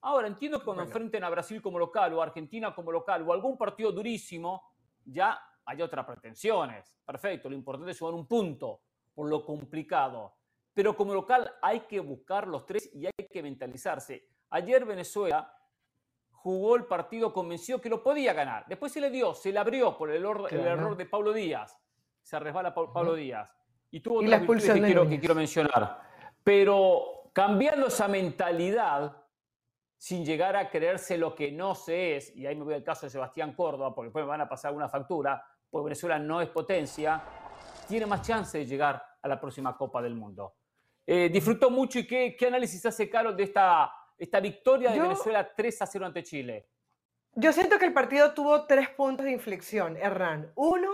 Ahora, 0.00 0.28
entiendo 0.28 0.60
que 0.60 0.64
cuando 0.64 0.84
enfrenten 0.84 1.24
a 1.24 1.30
Brasil 1.30 1.60
como 1.60 1.78
local 1.78 2.14
o 2.14 2.20
a 2.20 2.24
Argentina 2.24 2.72
como 2.74 2.92
local 2.92 3.28
o 3.28 3.32
algún 3.32 3.58
partido 3.58 3.90
durísimo, 3.90 4.62
ya 5.04 5.40
hay 5.68 5.82
otras 5.82 6.06
pretensiones. 6.06 6.94
Perfecto, 7.04 7.48
lo 7.48 7.54
importante 7.54 7.90
es 7.90 7.98
jugar 7.98 8.14
un 8.14 8.26
punto 8.26 8.80
por 9.14 9.28
lo 9.28 9.44
complicado. 9.44 10.34
Pero 10.72 10.96
como 10.96 11.12
local 11.12 11.52
hay 11.60 11.80
que 11.80 12.00
buscar 12.00 12.48
los 12.48 12.64
tres 12.64 12.90
y 12.94 13.04
hay 13.04 13.26
que 13.30 13.42
mentalizarse. 13.42 14.28
Ayer 14.50 14.86
Venezuela 14.86 15.54
jugó 16.30 16.76
el 16.76 16.86
partido 16.86 17.34
convencido 17.34 17.80
que 17.80 17.90
lo 17.90 18.02
podía 18.02 18.32
ganar. 18.32 18.64
Después 18.66 18.92
se 18.92 19.00
le 19.00 19.10
dio, 19.10 19.34
se 19.34 19.52
le 19.52 19.58
abrió 19.58 19.98
por 19.98 20.10
el, 20.10 20.24
error 20.24 20.96
de 20.96 21.04
Pablo 21.04 21.34
Díaz. 21.34 21.78
Se 22.22 22.38
resbala 22.38 22.74
Pablo 22.74 23.14
Díaz 23.14 23.50
y 23.90 24.00
tuvo 24.00 24.20
otras 24.20 24.40
que 24.42 24.80
quiero, 24.80 25.06
que 25.06 25.20
quiero 25.20 25.34
mencionar. 25.34 26.00
Pero 26.42 27.30
cambiando 27.34 27.88
esa 27.88 28.08
mentalidad, 28.08 29.16
sin 29.98 30.24
llegar 30.24 30.56
a 30.56 30.70
creerse 30.70 31.18
lo 31.18 31.34
que 31.34 31.50
no 31.50 31.74
se 31.74 32.16
es, 32.16 32.34
y 32.36 32.46
ahí 32.46 32.54
me 32.54 32.64
voy 32.64 32.74
al 32.74 32.84
caso 32.84 33.04
de 33.06 33.10
Sebastián 33.10 33.52
Córdoba, 33.52 33.94
porque 33.94 34.06
después 34.06 34.24
me 34.24 34.30
van 34.30 34.40
a 34.40 34.48
pasar 34.48 34.72
una 34.72 34.88
factura, 34.88 35.44
porque 35.70 35.84
Venezuela 35.84 36.18
no 36.18 36.40
es 36.40 36.48
potencia, 36.48 37.22
tiene 37.86 38.06
más 38.06 38.22
chance 38.22 38.58
de 38.58 38.66
llegar 38.66 39.02
a 39.22 39.28
la 39.28 39.40
próxima 39.40 39.76
Copa 39.76 40.02
del 40.02 40.14
Mundo. 40.14 40.54
Eh, 41.06 41.30
disfrutó 41.32 41.70
mucho 41.70 41.98
y 41.98 42.06
qué, 42.06 42.36
qué, 42.38 42.46
análisis 42.46 42.84
hace 42.84 43.08
Carlos 43.08 43.36
de 43.36 43.44
esta, 43.44 43.90
esta 44.16 44.40
victoria 44.40 44.90
de 44.90 45.00
Venezuela 45.00 45.50
3 45.54 45.82
a 45.82 45.86
0 45.86 46.06
ante 46.06 46.22
Chile. 46.22 46.68
Yo 47.34 47.52
siento 47.52 47.78
que 47.78 47.86
el 47.86 47.92
partido 47.92 48.34
tuvo 48.34 48.66
tres 48.66 48.88
puntos 48.90 49.24
de 49.24 49.32
inflexión, 49.32 49.96
Hernán. 49.96 50.52
Uno, 50.56 50.90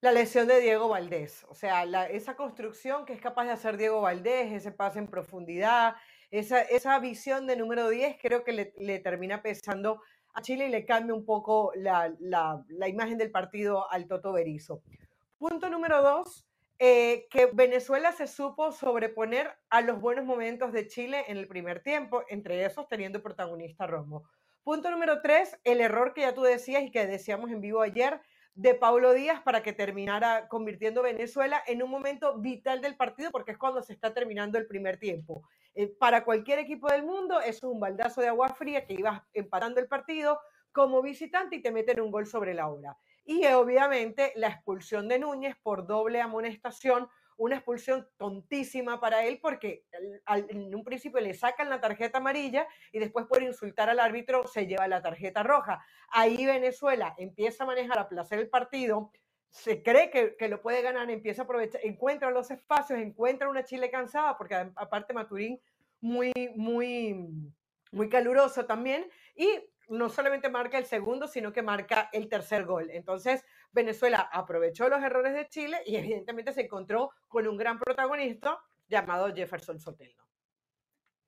la 0.00 0.12
lesión 0.12 0.46
de 0.46 0.60
Diego 0.60 0.88
Valdés. 0.88 1.44
O 1.48 1.54
sea, 1.54 1.84
esa 2.08 2.36
construcción 2.36 3.06
que 3.06 3.12
es 3.12 3.20
capaz 3.20 3.44
de 3.44 3.52
hacer 3.52 3.76
Diego 3.76 4.00
Valdés, 4.00 4.52
ese 4.52 4.72
pase 4.72 4.98
en 4.98 5.08
profundidad, 5.08 5.96
esa, 6.30 6.60
esa 6.60 6.98
visión 6.98 7.46
de 7.46 7.56
número 7.56 7.88
10, 7.88 8.18
creo 8.20 8.44
que 8.44 8.52
le, 8.52 8.98
termina 8.98 9.42
pesando 9.42 10.02
a 10.36 10.42
Chile 10.42 10.66
y 10.66 10.70
le 10.70 10.84
cambia 10.84 11.14
un 11.14 11.24
poco 11.24 11.72
la, 11.76 12.14
imagen 12.86 13.16
del 13.16 13.30
partido 13.30 13.90
al 13.90 14.06
Toto 14.06 14.34
Berizo. 14.34 14.82
Punto 15.38 15.70
número 15.70 16.02
dos, 16.02 16.46
eh, 16.78 17.26
que 17.30 17.46
Venezuela 17.54 18.12
se 18.12 18.26
supo 18.26 18.70
sobreponer 18.70 19.50
a 19.70 19.80
los 19.80 19.98
buenos 19.98 20.26
momentos 20.26 20.72
de 20.72 20.88
Chile 20.88 21.24
en 21.28 21.38
el 21.38 21.48
primer 21.48 21.82
tiempo, 21.82 22.22
entre 22.28 22.66
esos 22.66 22.86
teniendo 22.86 23.22
protagonista 23.22 23.86
Romo. 23.86 24.24
Punto 24.62 24.90
número 24.90 25.22
tres, 25.22 25.58
el 25.64 25.80
error 25.80 26.12
que 26.12 26.20
ya 26.20 26.34
tú 26.34 26.42
decías 26.42 26.82
y 26.82 26.90
que 26.90 27.06
decíamos 27.06 27.50
en 27.50 27.62
vivo 27.62 27.80
ayer, 27.80 28.20
de 28.56 28.74
Paulo 28.74 29.12
Díaz 29.12 29.42
para 29.42 29.62
que 29.62 29.74
terminara 29.74 30.48
convirtiendo 30.48 31.02
Venezuela 31.02 31.62
en 31.66 31.82
un 31.82 31.90
momento 31.90 32.38
vital 32.38 32.80
del 32.80 32.96
partido, 32.96 33.30
porque 33.30 33.52
es 33.52 33.58
cuando 33.58 33.82
se 33.82 33.92
está 33.92 34.14
terminando 34.14 34.56
el 34.56 34.66
primer 34.66 34.98
tiempo. 34.98 35.46
Eh, 35.74 35.88
para 35.88 36.24
cualquier 36.24 36.58
equipo 36.58 36.88
del 36.88 37.04
mundo, 37.04 37.38
es 37.40 37.62
un 37.62 37.78
baldazo 37.78 38.22
de 38.22 38.28
agua 38.28 38.48
fría 38.48 38.86
que 38.86 38.94
ibas 38.94 39.20
empatando 39.34 39.78
el 39.78 39.88
partido 39.88 40.40
como 40.72 41.02
visitante 41.02 41.56
y 41.56 41.62
te 41.62 41.70
meten 41.70 42.00
un 42.00 42.10
gol 42.10 42.26
sobre 42.26 42.54
la 42.54 42.68
hora. 42.68 42.96
Y 43.26 43.44
obviamente 43.46 44.32
la 44.36 44.48
expulsión 44.48 45.06
de 45.06 45.18
Núñez 45.18 45.56
por 45.62 45.86
doble 45.86 46.22
amonestación 46.22 47.08
una 47.36 47.56
expulsión 47.56 48.08
tontísima 48.16 49.00
para 49.00 49.24
él 49.24 49.38
porque 49.40 49.84
en 50.26 50.74
un 50.74 50.84
principio 50.84 51.20
le 51.20 51.34
sacan 51.34 51.68
la 51.68 51.80
tarjeta 51.80 52.18
amarilla 52.18 52.66
y 52.92 52.98
después 52.98 53.26
por 53.26 53.42
insultar 53.42 53.90
al 53.90 54.00
árbitro 54.00 54.46
se 54.46 54.66
lleva 54.66 54.88
la 54.88 55.02
tarjeta 55.02 55.42
roja. 55.42 55.84
Ahí 56.08 56.46
Venezuela 56.46 57.14
empieza 57.18 57.64
a 57.64 57.66
manejar, 57.66 57.98
a 57.98 58.08
placer 58.08 58.38
el 58.38 58.48
partido, 58.48 59.12
se 59.50 59.82
cree 59.82 60.10
que, 60.10 60.36
que, 60.36 60.48
lo 60.48 60.60
puede 60.60 60.82
ganar, 60.82 61.10
empieza 61.10 61.42
a 61.42 61.44
aprovechar, 61.44 61.80
encuentra 61.84 62.30
los 62.30 62.50
espacios, 62.50 62.98
encuentra 62.98 63.48
una 63.48 63.64
Chile 63.64 63.90
cansada, 63.90 64.36
porque 64.36 64.54
aparte 64.54 65.14
Maturín 65.14 65.60
muy, 66.00 66.32
muy, 66.54 67.16
muy 67.90 68.08
caluroso 68.08 68.66
también, 68.66 69.08
y 69.34 69.48
no 69.88 70.08
solamente 70.08 70.50
marca 70.50 70.78
el 70.78 70.84
segundo, 70.84 71.26
sino 71.26 71.52
que 71.52 71.62
marca 71.62 72.10
el 72.12 72.28
tercer 72.28 72.64
gol. 72.64 72.90
Entonces, 72.90 73.44
Venezuela 73.76 74.30
aprovechó 74.32 74.88
los 74.88 75.02
errores 75.02 75.34
de 75.34 75.48
Chile 75.48 75.76
y 75.84 75.96
evidentemente 75.96 76.54
se 76.54 76.62
encontró 76.62 77.10
con 77.28 77.46
un 77.46 77.58
gran 77.58 77.78
protagonista 77.78 78.58
llamado 78.88 79.32
Jefferson 79.34 79.78
Sotelo. 79.78 80.24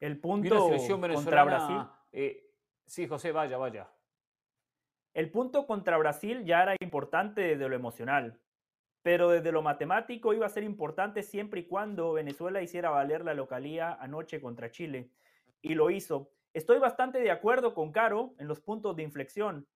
El 0.00 0.18
punto 0.18 0.70
contra 1.12 1.44
Brasil. 1.44 1.76
Eh, 2.10 2.50
sí, 2.86 3.06
José, 3.06 3.32
vaya, 3.32 3.58
vaya. 3.58 3.92
El 5.12 5.30
punto 5.30 5.66
contra 5.66 5.98
Brasil 5.98 6.44
ya 6.46 6.62
era 6.62 6.74
importante 6.80 7.42
desde 7.42 7.68
lo 7.68 7.76
emocional, 7.76 8.40
pero 9.02 9.28
desde 9.28 9.52
lo 9.52 9.60
matemático 9.60 10.32
iba 10.32 10.46
a 10.46 10.50
ser 10.50 10.62
importante 10.62 11.22
siempre 11.22 11.60
y 11.60 11.66
cuando 11.66 12.14
Venezuela 12.14 12.62
hiciera 12.62 12.88
valer 12.88 13.26
la 13.26 13.34
localía 13.34 13.98
anoche 14.00 14.40
contra 14.40 14.70
Chile. 14.70 15.10
Y 15.60 15.74
lo 15.74 15.90
hizo. 15.90 16.30
Estoy 16.54 16.78
bastante 16.78 17.20
de 17.20 17.30
acuerdo 17.30 17.74
con 17.74 17.92
Caro 17.92 18.34
en 18.38 18.48
los 18.48 18.60
puntos 18.60 18.96
de 18.96 19.02
inflexión. 19.02 19.66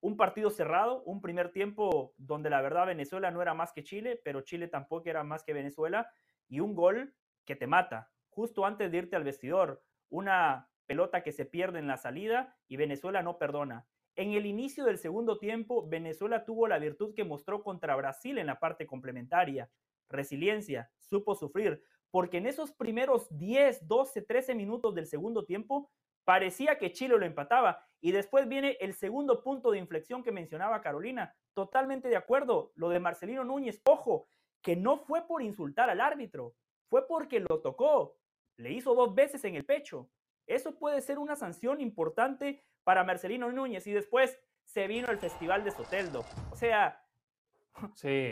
Un 0.00 0.16
partido 0.16 0.50
cerrado, 0.50 1.02
un 1.02 1.20
primer 1.20 1.52
tiempo 1.52 2.14
donde 2.16 2.50
la 2.50 2.62
verdad 2.62 2.86
Venezuela 2.86 3.30
no 3.30 3.42
era 3.42 3.54
más 3.54 3.72
que 3.72 3.84
Chile, 3.84 4.20
pero 4.24 4.40
Chile 4.40 4.68
tampoco 4.68 5.08
era 5.10 5.24
más 5.24 5.44
que 5.44 5.52
Venezuela, 5.52 6.10
y 6.48 6.60
un 6.60 6.74
gol 6.74 7.14
que 7.44 7.56
te 7.56 7.66
mata, 7.66 8.10
justo 8.30 8.64
antes 8.64 8.90
de 8.90 8.98
irte 8.98 9.16
al 9.16 9.24
vestidor. 9.24 9.82
Una 10.08 10.68
pelota 10.86 11.22
que 11.22 11.32
se 11.32 11.44
pierde 11.44 11.78
en 11.78 11.86
la 11.86 11.96
salida 11.96 12.56
y 12.66 12.76
Venezuela 12.76 13.22
no 13.22 13.38
perdona. 13.38 13.86
En 14.16 14.32
el 14.32 14.46
inicio 14.46 14.84
del 14.84 14.98
segundo 14.98 15.38
tiempo, 15.38 15.88
Venezuela 15.88 16.44
tuvo 16.44 16.66
la 16.66 16.78
virtud 16.78 17.14
que 17.14 17.24
mostró 17.24 17.62
contra 17.62 17.94
Brasil 17.96 18.38
en 18.38 18.46
la 18.46 18.58
parte 18.58 18.86
complementaria. 18.86 19.70
Resiliencia, 20.08 20.90
supo 20.98 21.34
sufrir, 21.34 21.84
porque 22.10 22.38
en 22.38 22.46
esos 22.46 22.72
primeros 22.72 23.28
10, 23.38 23.86
12, 23.86 24.22
13 24.22 24.54
minutos 24.54 24.94
del 24.94 25.06
segundo 25.06 25.44
tiempo 25.44 25.90
parecía 26.24 26.78
que 26.78 26.92
Chile 26.92 27.18
lo 27.18 27.24
empataba. 27.24 27.84
Y 28.00 28.12
después 28.12 28.48
viene 28.48 28.76
el 28.80 28.94
segundo 28.94 29.42
punto 29.42 29.70
de 29.70 29.78
inflexión 29.78 30.22
que 30.22 30.32
mencionaba 30.32 30.80
Carolina. 30.80 31.34
Totalmente 31.54 32.08
de 32.08 32.16
acuerdo, 32.16 32.72
lo 32.74 32.88
de 32.88 33.00
Marcelino 33.00 33.44
Núñez. 33.44 33.80
Ojo, 33.84 34.28
que 34.62 34.76
no 34.76 34.96
fue 34.96 35.26
por 35.26 35.42
insultar 35.42 35.90
al 35.90 36.00
árbitro, 36.00 36.54
fue 36.88 37.06
porque 37.06 37.40
lo 37.40 37.60
tocó. 37.60 38.16
Le 38.56 38.72
hizo 38.72 38.94
dos 38.94 39.14
veces 39.14 39.44
en 39.44 39.54
el 39.54 39.64
pecho. 39.64 40.10
Eso 40.46 40.78
puede 40.78 41.00
ser 41.00 41.18
una 41.18 41.36
sanción 41.36 41.80
importante 41.80 42.64
para 42.84 43.04
Marcelino 43.04 43.50
Núñez 43.52 43.86
y 43.86 43.92
después 43.92 44.38
se 44.64 44.86
vino 44.86 45.08
el 45.10 45.18
Festival 45.18 45.64
de 45.64 45.70
Soteldo. 45.70 46.24
O 46.50 46.56
sea, 46.56 47.04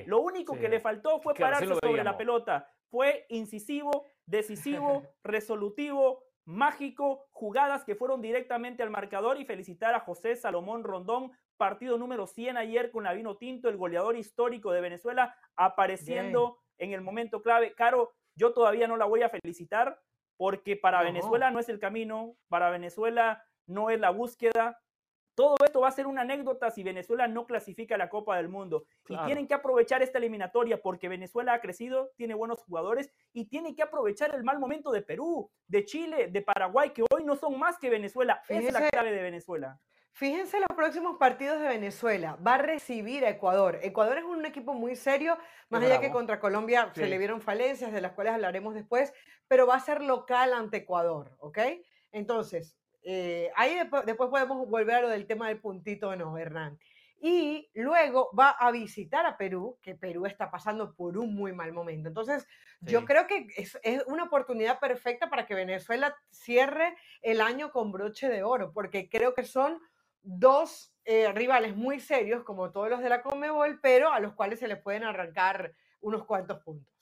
lo 0.06 0.20
único 0.20 0.58
que 0.58 0.68
le 0.68 0.80
faltó 0.80 1.20
fue 1.20 1.34
pararse 1.34 1.74
sobre 1.80 2.04
la 2.04 2.16
pelota. 2.16 2.68
Fue 2.90 3.26
incisivo, 3.28 4.06
decisivo, 4.26 5.02
resolutivo, 5.22 6.24
mágico, 6.48 7.26
jugadas 7.30 7.84
que 7.84 7.94
fueron 7.94 8.22
directamente 8.22 8.82
al 8.82 8.88
marcador 8.88 9.38
y 9.38 9.44
felicitar 9.44 9.94
a 9.94 10.00
José 10.00 10.34
Salomón 10.34 10.82
Rondón, 10.82 11.30
partido 11.58 11.98
número 11.98 12.26
100 12.26 12.56
ayer 12.56 12.90
con 12.90 13.04
la 13.04 13.12
Vino 13.12 13.36
Tinto, 13.36 13.68
el 13.68 13.76
goleador 13.76 14.16
histórico 14.16 14.72
de 14.72 14.80
Venezuela, 14.80 15.36
apareciendo 15.56 16.58
en 16.78 16.92
el 16.92 17.02
momento 17.02 17.42
clave. 17.42 17.74
Caro, 17.74 18.14
yo 18.34 18.54
todavía 18.54 18.88
no 18.88 18.96
la 18.96 19.04
voy 19.04 19.22
a 19.22 19.28
felicitar 19.28 20.00
porque 20.38 20.74
para 20.74 21.02
Venezuela 21.02 21.50
no 21.50 21.58
es 21.58 21.68
el 21.68 21.78
camino, 21.78 22.34
para 22.48 22.70
Venezuela 22.70 23.44
no 23.66 23.90
es 23.90 24.00
la 24.00 24.08
búsqueda. 24.08 24.80
Todo 25.38 25.54
esto 25.64 25.78
va 25.82 25.86
a 25.86 25.92
ser 25.92 26.08
una 26.08 26.22
anécdota 26.22 26.68
si 26.72 26.82
Venezuela 26.82 27.28
no 27.28 27.46
clasifica 27.46 27.94
a 27.94 27.98
la 27.98 28.08
Copa 28.08 28.36
del 28.38 28.48
Mundo. 28.48 28.86
Y 29.08 29.16
tienen 29.24 29.46
que 29.46 29.54
aprovechar 29.54 30.02
esta 30.02 30.18
eliminatoria 30.18 30.82
porque 30.82 31.08
Venezuela 31.08 31.52
ha 31.52 31.60
crecido, 31.60 32.10
tiene 32.16 32.34
buenos 32.34 32.60
jugadores 32.64 33.08
y 33.32 33.44
tiene 33.44 33.76
que 33.76 33.84
aprovechar 33.84 34.34
el 34.34 34.42
mal 34.42 34.58
momento 34.58 34.90
de 34.90 35.00
Perú, 35.00 35.48
de 35.68 35.84
Chile, 35.84 36.26
de 36.26 36.42
Paraguay, 36.42 36.90
que 36.90 37.04
hoy 37.08 37.22
no 37.22 37.36
son 37.36 37.56
más 37.56 37.78
que 37.78 37.88
Venezuela. 37.88 38.42
es 38.48 38.72
la 38.72 38.88
clave 38.88 39.12
de 39.12 39.22
Venezuela. 39.22 39.78
Fíjense 40.10 40.58
los 40.58 40.76
próximos 40.76 41.18
partidos 41.18 41.60
de 41.60 41.68
Venezuela. 41.68 42.36
Va 42.44 42.56
a 42.56 42.58
recibir 42.58 43.24
a 43.24 43.28
Ecuador. 43.28 43.78
Ecuador 43.80 44.18
es 44.18 44.24
un 44.24 44.44
equipo 44.44 44.74
muy 44.74 44.96
serio, 44.96 45.38
más 45.68 45.84
allá 45.84 46.00
que 46.00 46.10
contra 46.10 46.40
Colombia 46.40 46.90
se 46.96 47.06
le 47.06 47.16
vieron 47.16 47.40
falencias, 47.40 47.92
de 47.92 48.00
las 48.00 48.10
cuales 48.14 48.34
hablaremos 48.34 48.74
después, 48.74 49.12
pero 49.46 49.68
va 49.68 49.76
a 49.76 49.80
ser 49.80 50.02
local 50.02 50.52
ante 50.52 50.78
Ecuador, 50.78 51.36
¿ok? 51.38 51.58
Entonces, 52.10 52.77
eh, 53.02 53.50
ahí 53.56 53.76
después, 53.76 54.30
podemos 54.30 54.68
volver 54.68 54.96
a 54.96 55.00
lo 55.02 55.08
del 55.08 55.26
tema 55.26 55.48
del 55.48 55.60
puntito, 55.60 56.14
no, 56.16 56.36
Hernán. 56.36 56.78
Y 57.20 57.68
luego 57.74 58.30
va 58.38 58.50
a 58.50 58.70
visitar 58.70 59.26
a 59.26 59.36
Perú, 59.36 59.76
que 59.82 59.96
Perú 59.96 60.26
está 60.26 60.50
pasando 60.50 60.94
por 60.94 61.18
un 61.18 61.34
muy 61.34 61.52
mal 61.52 61.72
momento. 61.72 62.08
Entonces, 62.08 62.46
yo 62.80 63.04
creo 63.04 63.26
que 63.26 63.48
es, 63.56 63.76
es, 63.82 64.04
una 64.06 64.24
oportunidad 64.24 64.78
perfecta 64.78 65.28
para 65.28 65.44
que 65.44 65.54
Venezuela 65.54 66.14
cierre 66.30 66.96
el 67.22 67.40
año 67.40 67.72
con 67.72 67.90
broche 67.90 68.28
de 68.28 68.44
oro, 68.44 68.72
porque 68.72 69.08
creo 69.08 69.34
que 69.34 69.42
son 69.42 69.80
dos 70.22 70.94
eh, 71.04 71.32
rivales 71.32 71.74
muy 71.74 72.00
serios, 72.00 72.44
como 72.44 72.70
todos 72.70 72.90
los 72.90 73.00
de 73.00 73.08
la 73.08 73.22
Comebol, 73.22 73.80
pero 73.80 74.12
a 74.12 74.20
los 74.20 74.34
cuales 74.34 74.58
se 74.58 74.68
les 74.68 74.78
pueden 74.78 75.04
arrancar 75.04 75.72
unos 76.00 76.26
cuantos 76.26 76.62
puntos. 76.62 76.97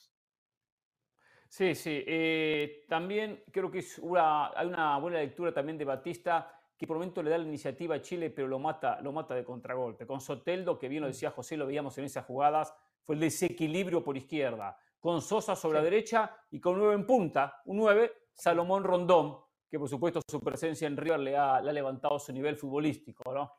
Sí, 1.48 1.74
sí. 1.74 2.02
Eh, 2.06 2.84
también 2.88 3.44
creo 3.50 3.70
que 3.70 3.78
es 3.78 3.98
una, 3.98 4.48
hay 4.48 4.66
una 4.66 4.98
buena 4.98 5.18
lectura 5.18 5.52
también 5.52 5.78
de 5.78 5.84
Batista, 5.84 6.52
que 6.76 6.86
por 6.86 6.96
momento 6.96 7.22
le 7.22 7.30
da 7.30 7.38
la 7.38 7.44
iniciativa 7.44 7.94
a 7.94 8.02
Chile, 8.02 8.30
pero 8.30 8.48
lo 8.48 8.58
mata, 8.58 9.00
lo 9.00 9.12
mata 9.12 9.34
de 9.34 9.44
contragolpe. 9.44 10.06
Con 10.06 10.20
Soteldo, 10.20 10.78
que 10.78 10.88
bien 10.88 11.02
lo 11.02 11.08
mm. 11.08 11.12
decía 11.12 11.30
José, 11.30 11.56
lo 11.56 11.66
veíamos 11.66 11.96
en 11.98 12.04
esas 12.04 12.26
jugadas, 12.26 12.74
fue 13.02 13.14
el 13.14 13.20
desequilibrio 13.20 14.02
por 14.02 14.16
izquierda. 14.16 14.76
Con 15.00 15.22
Sosa 15.22 15.54
sobre 15.54 15.78
la 15.78 15.84
derecha 15.84 16.36
y 16.50 16.60
con 16.60 16.78
nueve 16.78 16.94
en 16.94 17.06
punta, 17.06 17.62
un 17.66 17.76
9, 17.78 18.12
Salomón 18.32 18.82
Rondón, 18.82 19.38
que 19.70 19.78
por 19.78 19.88
supuesto 19.88 20.20
su 20.28 20.40
presencia 20.40 20.86
en 20.86 20.96
River 20.96 21.20
le 21.20 21.36
ha, 21.36 21.60
levantado 21.60 22.18
su 22.18 22.32
nivel 22.32 22.56
futbolístico. 22.56 23.32
¿no? 23.32 23.52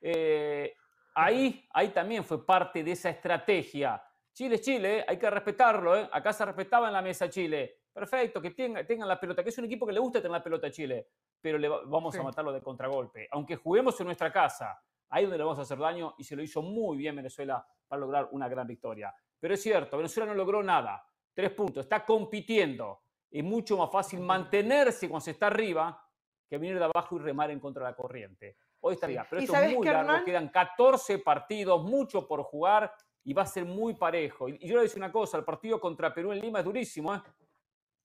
Eh, 0.00 0.74
ahí, 1.14 1.66
ahí 1.70 1.88
también 1.90 2.24
fue 2.24 2.44
parte 2.44 2.82
de 2.82 2.92
esa 2.92 3.10
estrategia. 3.10 4.02
Chile 4.36 4.56
es 4.56 4.60
Chile, 4.60 4.98
¿eh? 4.98 5.04
hay 5.08 5.18
que 5.18 5.30
respetarlo. 5.30 5.96
¿eh? 5.96 6.06
Acá 6.12 6.30
se 6.30 6.44
respetaba 6.44 6.88
en 6.88 6.92
la 6.92 7.00
mesa 7.00 7.30
Chile. 7.30 7.84
Perfecto, 7.90 8.42
que 8.42 8.50
tengan, 8.50 8.86
tengan 8.86 9.08
la 9.08 9.18
pelota, 9.18 9.42
que 9.42 9.48
es 9.48 9.56
un 9.56 9.64
equipo 9.64 9.86
que 9.86 9.94
le 9.94 9.98
gusta 9.98 10.18
tener 10.20 10.32
la 10.32 10.44
pelota 10.44 10.66
a 10.66 10.70
Chile, 10.70 11.08
pero 11.40 11.56
le 11.56 11.66
vamos 11.66 12.14
a 12.16 12.22
matarlo 12.22 12.52
de 12.52 12.60
contragolpe. 12.60 13.28
Aunque 13.30 13.56
juguemos 13.56 13.98
en 13.98 14.04
nuestra 14.04 14.30
casa, 14.30 14.78
ahí 15.08 15.22
donde 15.22 15.38
le 15.38 15.44
vamos 15.44 15.58
a 15.58 15.62
hacer 15.62 15.78
daño 15.78 16.14
y 16.18 16.24
se 16.24 16.36
lo 16.36 16.42
hizo 16.42 16.60
muy 16.60 16.98
bien 16.98 17.16
Venezuela 17.16 17.66
para 17.88 17.98
lograr 17.98 18.28
una 18.32 18.46
gran 18.46 18.66
victoria. 18.66 19.14
Pero 19.40 19.54
es 19.54 19.62
cierto, 19.62 19.96
Venezuela 19.96 20.30
no 20.30 20.34
logró 20.34 20.62
nada. 20.62 21.02
Tres 21.32 21.52
puntos, 21.52 21.84
está 21.84 22.04
compitiendo 22.04 23.00
es 23.30 23.42
mucho 23.42 23.78
más 23.78 23.90
fácil 23.90 24.20
mantenerse 24.20 25.08
cuando 25.08 25.24
se 25.24 25.30
está 25.30 25.46
arriba 25.46 25.98
que 26.46 26.58
venir 26.58 26.78
de 26.78 26.84
abajo 26.84 27.16
y 27.16 27.20
remar 27.20 27.50
en 27.50 27.58
contra 27.58 27.84
de 27.84 27.90
la 27.90 27.96
corriente. 27.96 28.58
Hoy 28.80 28.94
estaría, 28.94 29.26
pero 29.28 29.40
esto 29.40 29.56
es 29.56 29.74
muy 29.74 29.86
largo, 29.86 30.24
quedan 30.24 30.50
14 30.50 31.18
partidos, 31.20 31.82
mucho 31.82 32.28
por 32.28 32.42
jugar 32.42 32.92
y 33.26 33.32
va 33.32 33.42
a 33.42 33.46
ser 33.46 33.64
muy 33.64 33.94
parejo. 33.94 34.48
Y 34.48 34.66
yo 34.68 34.76
le 34.76 34.82
decir 34.82 34.98
una 34.98 35.10
cosa, 35.10 35.36
el 35.36 35.44
partido 35.44 35.80
contra 35.80 36.14
Perú 36.14 36.32
en 36.32 36.40
Lima 36.40 36.60
es 36.60 36.64
durísimo, 36.64 37.12
¿eh? 37.12 37.20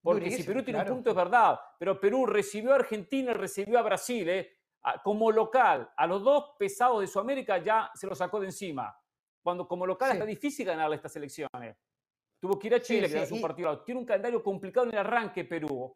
Porque 0.02 0.32
si 0.32 0.42
Perú 0.42 0.64
tiene 0.64 0.80
un 0.80 0.88
punto 0.88 1.12
es 1.12 1.16
verdad, 1.16 1.60
pero 1.78 2.00
Perú 2.00 2.26
recibió 2.26 2.72
a 2.72 2.78
Argentina 2.78 3.32
recibió 3.34 3.78
a 3.78 3.84
Brasil, 3.84 4.28
¿eh? 4.28 4.58
como 5.04 5.32
local, 5.32 5.88
a 5.96 6.08
los 6.08 6.24
dos 6.24 6.56
pesados 6.58 7.02
de 7.02 7.08
Sudamérica 7.08 7.60
ya 7.60 7.92
se 7.94 8.08
lo 8.08 8.16
sacó 8.16 8.40
de 8.40 8.48
encima. 8.48 8.98
Cuando 9.44 9.68
como 9.68 9.86
local 9.86 10.12
está 10.14 10.26
difícil 10.26 10.66
ganarle 10.66 10.96
estas 10.96 11.16
elecciones. 11.16 11.78
Tuvo 12.40 12.58
que 12.58 12.68
ir 12.68 12.74
a 12.74 12.82
Chile, 12.82 13.08
que 13.08 13.22
es 13.22 13.32
un 13.32 13.42
partido. 13.42 13.84
Tiene 13.84 14.00
un 14.00 14.06
calendario 14.08 14.42
complicado 14.42 14.88
en 14.88 14.94
el 14.94 15.00
arranque 15.00 15.46
Perú. 15.46 15.96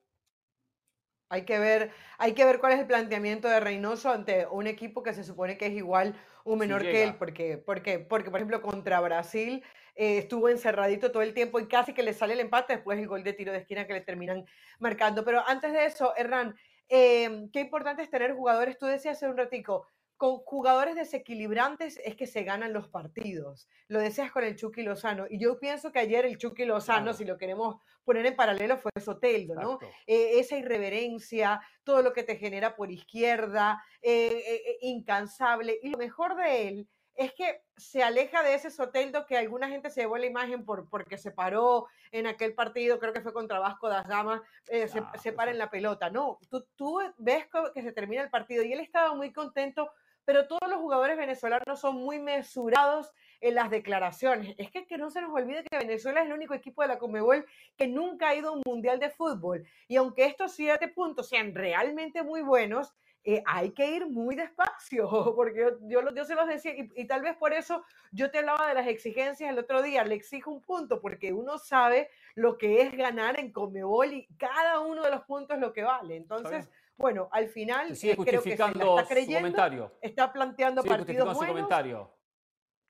Hay 1.29 1.43
que, 1.43 1.57
ver, 1.57 1.91
hay 2.17 2.33
que 2.33 2.45
ver 2.45 2.59
cuál 2.59 2.73
es 2.73 2.79
el 2.79 2.85
planteamiento 2.85 3.47
de 3.47 3.59
Reynoso 3.59 4.11
ante 4.11 4.45
un 4.45 4.67
equipo 4.67 5.01
que 5.01 5.13
se 5.13 5.23
supone 5.23 5.57
que 5.57 5.65
es 5.65 5.73
igual 5.73 6.15
o 6.43 6.55
menor 6.55 6.83
que 6.83 7.03
él, 7.03 7.15
porque, 7.15 7.57
porque, 7.57 7.97
porque, 7.97 8.29
por 8.29 8.39
ejemplo, 8.39 8.61
contra 8.61 8.99
Brasil 9.01 9.63
eh, 9.95 10.19
estuvo 10.19 10.49
encerradito 10.49 11.11
todo 11.11 11.23
el 11.23 11.33
tiempo 11.33 11.59
y 11.59 11.67
casi 11.67 11.93
que 11.93 12.03
le 12.03 12.13
sale 12.13 12.33
el 12.33 12.41
empate, 12.41 12.75
después 12.75 12.99
el 12.99 13.07
gol 13.07 13.23
de 13.23 13.33
tiro 13.33 13.51
de 13.51 13.57
esquina 13.57 13.87
que 13.87 13.93
le 13.93 14.01
terminan 14.01 14.45
marcando. 14.79 15.25
Pero 15.25 15.41
antes 15.47 15.73
de 15.73 15.85
eso, 15.85 16.13
Hernán, 16.15 16.55
eh, 16.89 17.47
qué 17.51 17.61
importante 17.61 18.03
es 18.03 18.11
tener 18.11 18.33
jugadores, 18.33 18.77
tú 18.77 18.85
decías 18.85 19.17
hace 19.17 19.27
un 19.27 19.37
ratico, 19.37 19.87
con 20.17 20.37
jugadores 20.37 20.95
desequilibrantes 20.95 21.99
es 22.03 22.15
que 22.15 22.25
se 22.25 22.43
ganan 22.43 22.73
los 22.73 22.87
partidos. 22.87 23.67
Lo 23.87 23.99
decías 23.99 24.31
con 24.31 24.43
el 24.43 24.55
Chucky 24.55 24.81
Lozano. 24.83 25.25
Y 25.29 25.39
yo 25.39 25.59
pienso 25.59 25.91
que 25.91 25.99
ayer 25.99 26.25
el 26.25 26.37
Chucky 26.37 26.65
Lozano, 26.65 27.13
si 27.13 27.25
lo 27.25 27.37
queremos 27.37 27.77
poner 28.05 28.25
en 28.25 28.35
paralelo, 28.35 28.77
fue 28.77 28.91
Soteldo, 28.99 29.55
¿no? 29.55 29.79
Eh, 30.07 30.39
esa 30.39 30.57
irreverencia, 30.57 31.59
todo 31.83 32.01
lo 32.01 32.13
que 32.13 32.23
te 32.23 32.37
genera 32.37 32.75
por 32.75 32.91
izquierda, 32.91 33.83
eh, 34.01 34.41
eh, 34.47 34.77
incansable. 34.81 35.79
Y 35.81 35.89
lo 35.89 35.97
mejor 35.97 36.35
de 36.37 36.67
él 36.69 36.87
es 37.15 37.33
que 37.33 37.61
se 37.75 38.03
aleja 38.03 38.41
de 38.43 38.55
ese 38.55 38.71
Soteldo 38.71 39.25
que 39.25 39.37
alguna 39.37 39.67
gente 39.69 39.89
se 39.89 40.01
llevó 40.01 40.17
la 40.17 40.25
imagen 40.25 40.65
por, 40.65 40.89
porque 40.89 41.17
se 41.17 41.31
paró 41.31 41.87
en 42.11 42.27
aquel 42.27 42.53
partido, 42.53 42.99
creo 42.99 43.13
que 43.13 43.21
fue 43.21 43.33
contra 43.33 43.59
Vasco 43.59 43.89
das 43.89 44.07
Gamas, 44.07 44.41
se, 44.63 44.99
ah, 44.99 45.13
se, 45.21 45.31
para 45.33 45.51
en 45.51 45.57
la 45.57 45.69
pelota. 45.69 46.09
No, 46.09 46.39
tú, 46.49 46.65
tú 46.75 46.99
ves 47.17 47.47
que 47.73 47.81
se 47.81 47.91
termina 47.91 48.21
el 48.21 48.29
partido 48.29 48.63
y 48.63 48.71
él 48.71 48.79
estaba 48.79 49.13
muy 49.13 49.31
contento 49.31 49.91
pero 50.25 50.47
todos 50.47 50.69
los 50.69 50.79
jugadores 50.79 51.17
venezolanos 51.17 51.79
son 51.79 51.95
muy 51.97 52.19
mesurados 52.19 53.13
en 53.41 53.55
las 53.55 53.69
declaraciones. 53.69 54.55
Es 54.57 54.71
que, 54.71 54.85
que 54.85 54.97
no 54.97 55.09
se 55.09 55.21
nos 55.21 55.31
olvide 55.31 55.63
que 55.63 55.77
Venezuela 55.77 56.21
es 56.21 56.27
el 56.27 56.33
único 56.33 56.53
equipo 56.53 56.81
de 56.81 56.89
la 56.89 56.97
Comebol 56.97 57.45
que 57.77 57.87
nunca 57.87 58.29
ha 58.29 58.35
ido 58.35 58.49
a 58.49 58.53
un 58.53 58.63
mundial 58.65 58.99
de 58.99 59.09
fútbol. 59.09 59.65
Y 59.87 59.95
aunque 59.97 60.25
estos 60.25 60.53
siete 60.53 60.87
puntos 60.87 61.29
sean 61.29 61.53
realmente 61.53 62.23
muy 62.23 62.41
buenos, 62.41 62.93
eh, 63.27 63.41
hay 63.47 63.71
que 63.71 63.89
ir 63.89 64.05
muy 64.05 64.35
despacio, 64.35 65.09
porque 65.35 65.71
yo, 65.87 66.13
yo, 66.13 66.25
se 66.25 66.35
los 66.35 66.47
decía, 66.47 66.75
y, 66.75 66.91
y, 66.95 67.07
tal 67.07 67.23
vez 67.23 67.35
por 67.35 67.53
eso 67.53 67.83
yo 68.11 68.29
te 68.29 68.37
hablaba 68.37 68.67
de 68.67 68.75
las 68.75 68.87
exigencias 68.87 69.49
el 69.49 69.57
otro 69.57 69.81
día, 69.81 70.03
le 70.03 70.13
exijo 70.13 70.51
un 70.51 70.61
punto, 70.61 71.01
porque 71.01 71.33
uno 71.33 71.57
sabe 71.57 72.09
lo 72.35 72.59
que 72.59 72.83
es 72.83 72.95
ganar 72.95 73.39
en 73.39 73.51
Comebol 73.51 74.13
y 74.13 74.27
cada 74.37 74.79
uno 74.79 75.01
de 75.01 75.09
los 75.09 75.23
puntos 75.23 75.57
lo 75.57 75.73
que 75.73 75.81
vale. 75.81 76.15
Entonces, 76.15 76.69
bueno, 76.97 77.29
al 77.31 77.47
final 77.49 77.95
sigue 77.95 78.13
eh, 78.13 78.17
creo 78.17 78.41
que 78.41 78.51
se 78.51 78.57
la 78.57 78.65
está 78.67 79.01
su 79.03 79.07
creyendo, 79.09 79.39
comentario. 79.39 79.91
está 80.01 80.31
planteando 80.33 80.81
Sigue 80.81 80.95
partidos 80.95 81.27
justificando 81.27 81.33
su 81.33 81.37
buenos. 81.39 81.53
comentario. 81.55 82.11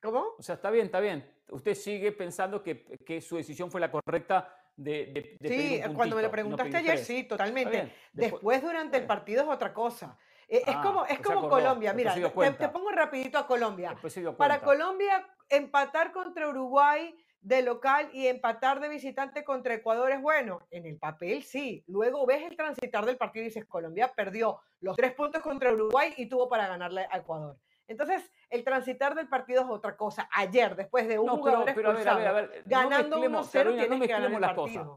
¿Cómo? 0.01 0.25
O 0.37 0.41
sea, 0.43 0.55
está 0.55 0.69
bien, 0.69 0.85
está 0.85 0.99
bien. 0.99 1.31
Usted 1.49 1.73
sigue 1.73 2.11
pensando 2.11 2.61
que, 2.61 2.85
que 3.05 3.21
su 3.21 3.37
decisión 3.37 3.71
fue 3.71 3.81
la 3.81 3.91
correcta 3.91 4.55
de, 4.75 5.05
de, 5.07 5.37
de 5.39 5.49
Sí, 5.49 5.81
un 5.87 5.93
cuando 5.95 6.15
me 6.15 6.21
lo 6.21 6.27
no 6.27 6.31
preguntaste 6.31 6.77
ayer, 6.77 6.97
sí, 6.99 7.23
totalmente. 7.23 7.77
Después- 8.13 8.31
Después, 8.31 8.61
durante 8.61 8.97
el 8.97 9.05
partido 9.07 9.43
es 9.43 9.49
otra 9.49 9.73
cosa. 9.73 10.17
Eh, 10.47 10.57
es 10.67 10.75
Ah, 10.75 10.81
como, 10.83 11.05
es 11.05 11.17
se 11.17 11.23
como 11.23 11.39
acordó, 11.39 11.55
Colombia. 11.55 11.93
Mira, 11.93 12.13
se 12.13 12.21
te, 12.21 12.51
te 12.51 12.69
pongo 12.69 12.91
rapidito 12.91 13.37
a 13.39 13.47
Colombia. 13.47 13.95
Se 14.07 14.21
Para. 14.33 14.59
Colombia, 14.61 15.27
empatar 15.49 16.11
contra 16.11 16.47
Uruguay 16.47 17.15
de 17.45 17.61
local 17.61 18.09
y 18.11 18.25
empatar 18.25 18.79
de 18.79 18.89
visitante 18.89 19.43
contra 19.43 19.75
Ecuador 19.75 20.11
es 20.11 20.19
bueno. 20.19 20.65
En 20.71 20.87
el 20.87 20.97
papel 20.97 21.43
sí. 21.43 21.83
Luego 21.85 22.25
ves 22.25 22.41
el 22.41 22.57
transitar 22.57 23.05
del 23.05 23.17
partido 23.17 23.43
y 23.43 23.49
dices, 23.49 23.65
Colombia 23.65 24.11
perdió 24.15 24.59
los 24.79 24.97
tres 24.97 25.13
puntos 25.13 25.43
contra 25.43 25.71
Uruguay 25.71 26.11
y 26.17 26.25
tuvo 26.27 26.49
para 26.49 26.67
ganarle 26.67 27.07
a 27.11 27.17
Ecuador. 27.19 27.55
Entonces, 27.87 28.31
el 28.49 28.63
transitar 28.63 29.13
del 29.13 29.27
partido 29.27 29.61
es 29.61 29.69
otra 29.69 29.95
cosa. 29.95 30.27
Ayer, 30.33 30.75
después 30.75 31.07
de 31.07 31.19
un 31.19 31.27
No, 31.27 31.33
pero, 31.33 31.63
jugador 31.63 31.75
pero 31.75 31.89
a 31.91 31.93
ver, 31.93 32.07
a 32.07 32.15
ver, 32.15 32.27
a 32.27 32.31
expulsado, 32.31 32.49
ver. 32.51 32.63
ganando 32.65 33.09
no 33.09 33.21
mezclemos, 33.21 33.47
1-0, 33.47 33.51
Carolina, 33.53 33.87
no 33.87 33.99
que 34.01 34.07
ganar 34.07 34.31
el 34.33 34.41
las 34.41 34.53
cosas. 34.55 34.87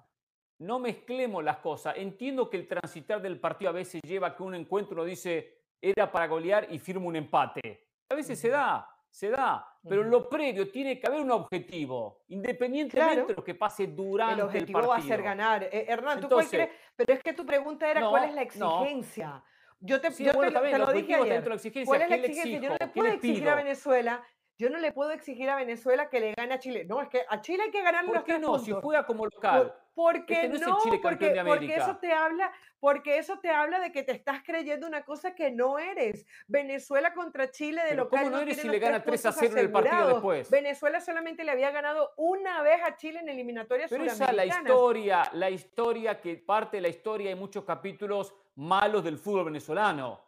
No 0.58 0.78
mezclemos 0.78 1.44
las 1.44 1.58
cosas. 1.58 1.94
Entiendo 1.98 2.48
que 2.48 2.56
el 2.56 2.66
transitar 2.66 3.20
del 3.20 3.38
partido 3.38 3.68
a 3.68 3.74
veces 3.74 4.00
lleva 4.02 4.28
a 4.28 4.36
que 4.36 4.42
un 4.42 4.54
encuentro 4.54 5.04
dice 5.04 5.58
era 5.82 6.10
para 6.10 6.26
golear 6.26 6.66
y 6.72 6.78
firma 6.78 7.06
un 7.06 7.16
empate. 7.16 7.88
A 8.08 8.14
veces 8.14 8.40
se 8.40 8.48
da, 8.48 8.88
se 9.18 9.30
da. 9.30 9.66
Pero 9.88 10.02
en 10.02 10.10
lo 10.10 10.28
previo 10.28 10.70
tiene 10.70 11.00
que 11.00 11.06
haber 11.08 11.20
un 11.20 11.30
objetivo, 11.32 12.22
independientemente 12.28 13.14
Claro. 13.14 13.26
de 13.26 13.34
lo 13.34 13.42
que 13.42 13.54
pase 13.54 13.88
durante 13.88 14.34
El 14.34 14.38
el, 14.40 14.44
objetivo 14.46 14.78
partido. 14.80 14.90
va 14.90 14.96
a 14.96 15.00
ser 15.02 15.22
ganar. 15.22 15.64
Eh, 15.64 15.86
Hernán, 15.88 16.20
¿tú 16.20 16.28
cuál 16.28 16.44
Entonces- 16.44 16.66
crees? 16.66 16.70
Pero 16.94 17.12
es 17.14 17.22
que 17.24 17.32
tu 17.32 17.44
pregunta 17.44 17.90
era 17.90 18.08
cuál 18.08 18.24
es 18.28 18.34
la 18.34 18.44
no. 18.56 18.82
exigencia. 18.82 19.42
Yo 19.80 20.00
te, 20.00 20.12
Sí, 20.12 20.24
yo 20.24 20.32
bueno, 20.34 20.48
te, 20.48 20.54
lo- 20.54 20.60
también, 20.60 20.76
te 20.76 20.80
el 20.82 20.86
lo 20.86 20.92
dije 20.92 21.14
ayer. 21.14 21.28
dentro 21.28 21.44
de 21.44 21.48
la 21.50 21.54
exigencia. 21.56 21.86
¿Cuál 21.86 22.02
es 22.02 22.10
la 22.10 22.16
¿Qué 22.16 22.22
le 22.22 22.28
exigencia? 22.28 22.60
Yo 22.60 22.68
no 22.68 22.74
le 22.74 22.78
¿Qué 22.78 23.00
puedo 23.00 23.12
exigir 23.12 23.48
a 23.48 23.54
Venezuela, 23.56 24.22
yo 24.58 24.68
no 24.70 24.78
le 24.78 24.90
puedo 24.92 25.12
exigir 25.12 25.48
a 25.48 25.54
Venezuela 25.56 26.08
que 26.10 26.18
le 26.18 26.34
gane 26.34 26.54
a 26.54 26.58
Chile. 26.58 26.84
No, 26.84 27.00
es 27.00 27.08
que 27.08 27.22
a 27.28 27.40
Chile 27.40 27.62
hay 27.64 27.70
que 27.70 27.80
ganarle 27.80 28.08
¿Por 28.08 28.16
los 28.16 28.24
qué 28.24 28.32
tres 28.32 28.42
no? 28.42 28.58
Si 28.58 28.72
juega 28.72 29.06
como 29.06 29.20
Por- 29.20 29.34
local. 29.34 29.74
porque 29.94 30.46
Este 30.46 30.58
no 30.58 30.78
Chile 30.82 30.98
porque, 31.00 31.26
de 31.30 31.44
porque 31.44 31.54
América. 31.54 31.74
eso 31.76 31.96
te 31.98 32.12
habla, 32.12 32.52
porque 32.80 33.18
eso 33.18 33.38
te 33.38 33.50
habla 33.50 33.78
de 33.78 33.92
que 33.92 34.02
te 34.02 34.10
estás 34.12 34.42
creyendo 34.44 34.88
una 34.88 35.04
cosa 35.04 35.36
que 35.36 35.52
no 35.52 35.78
eres. 35.78 36.26
Venezuela 36.48 37.14
contra 37.14 37.50
Chile 37.52 37.82
de 37.84 37.90
Pero 37.90 38.04
local 38.04 38.24
¿cómo 38.24 38.36
no 38.36 38.42
eres 38.42 38.56
si 38.56 38.66
los 38.66 38.72
le 38.74 38.78
gana 38.80 39.02
tres 39.02 39.22
3 39.22 39.26
a 39.26 39.30
puntos 39.30 39.48
0 39.48 39.60
en 39.60 39.66
el 39.66 39.72
partido 39.72 40.08
después? 40.08 40.50
Venezuela 40.50 41.00
solamente 41.00 41.44
le 41.44 41.52
había 41.52 41.70
ganado 41.70 42.10
una 42.16 42.60
vez 42.62 42.80
a 42.84 42.96
Chile 42.96 43.20
en 43.20 43.28
eliminatorias 43.28 43.88
Pero 43.90 44.04
esa 44.04 44.24
es 44.24 44.34
la 44.34 44.44
historia, 44.44 45.30
la 45.34 45.50
historia 45.50 46.20
que 46.20 46.36
parte 46.36 46.78
de 46.78 46.80
la 46.80 46.88
historia 46.88 47.28
hay 47.30 47.36
muchos 47.36 47.64
capítulos 47.64 48.34
malos 48.56 49.04
del 49.04 49.18
fútbol 49.18 49.44
venezolano. 49.46 50.26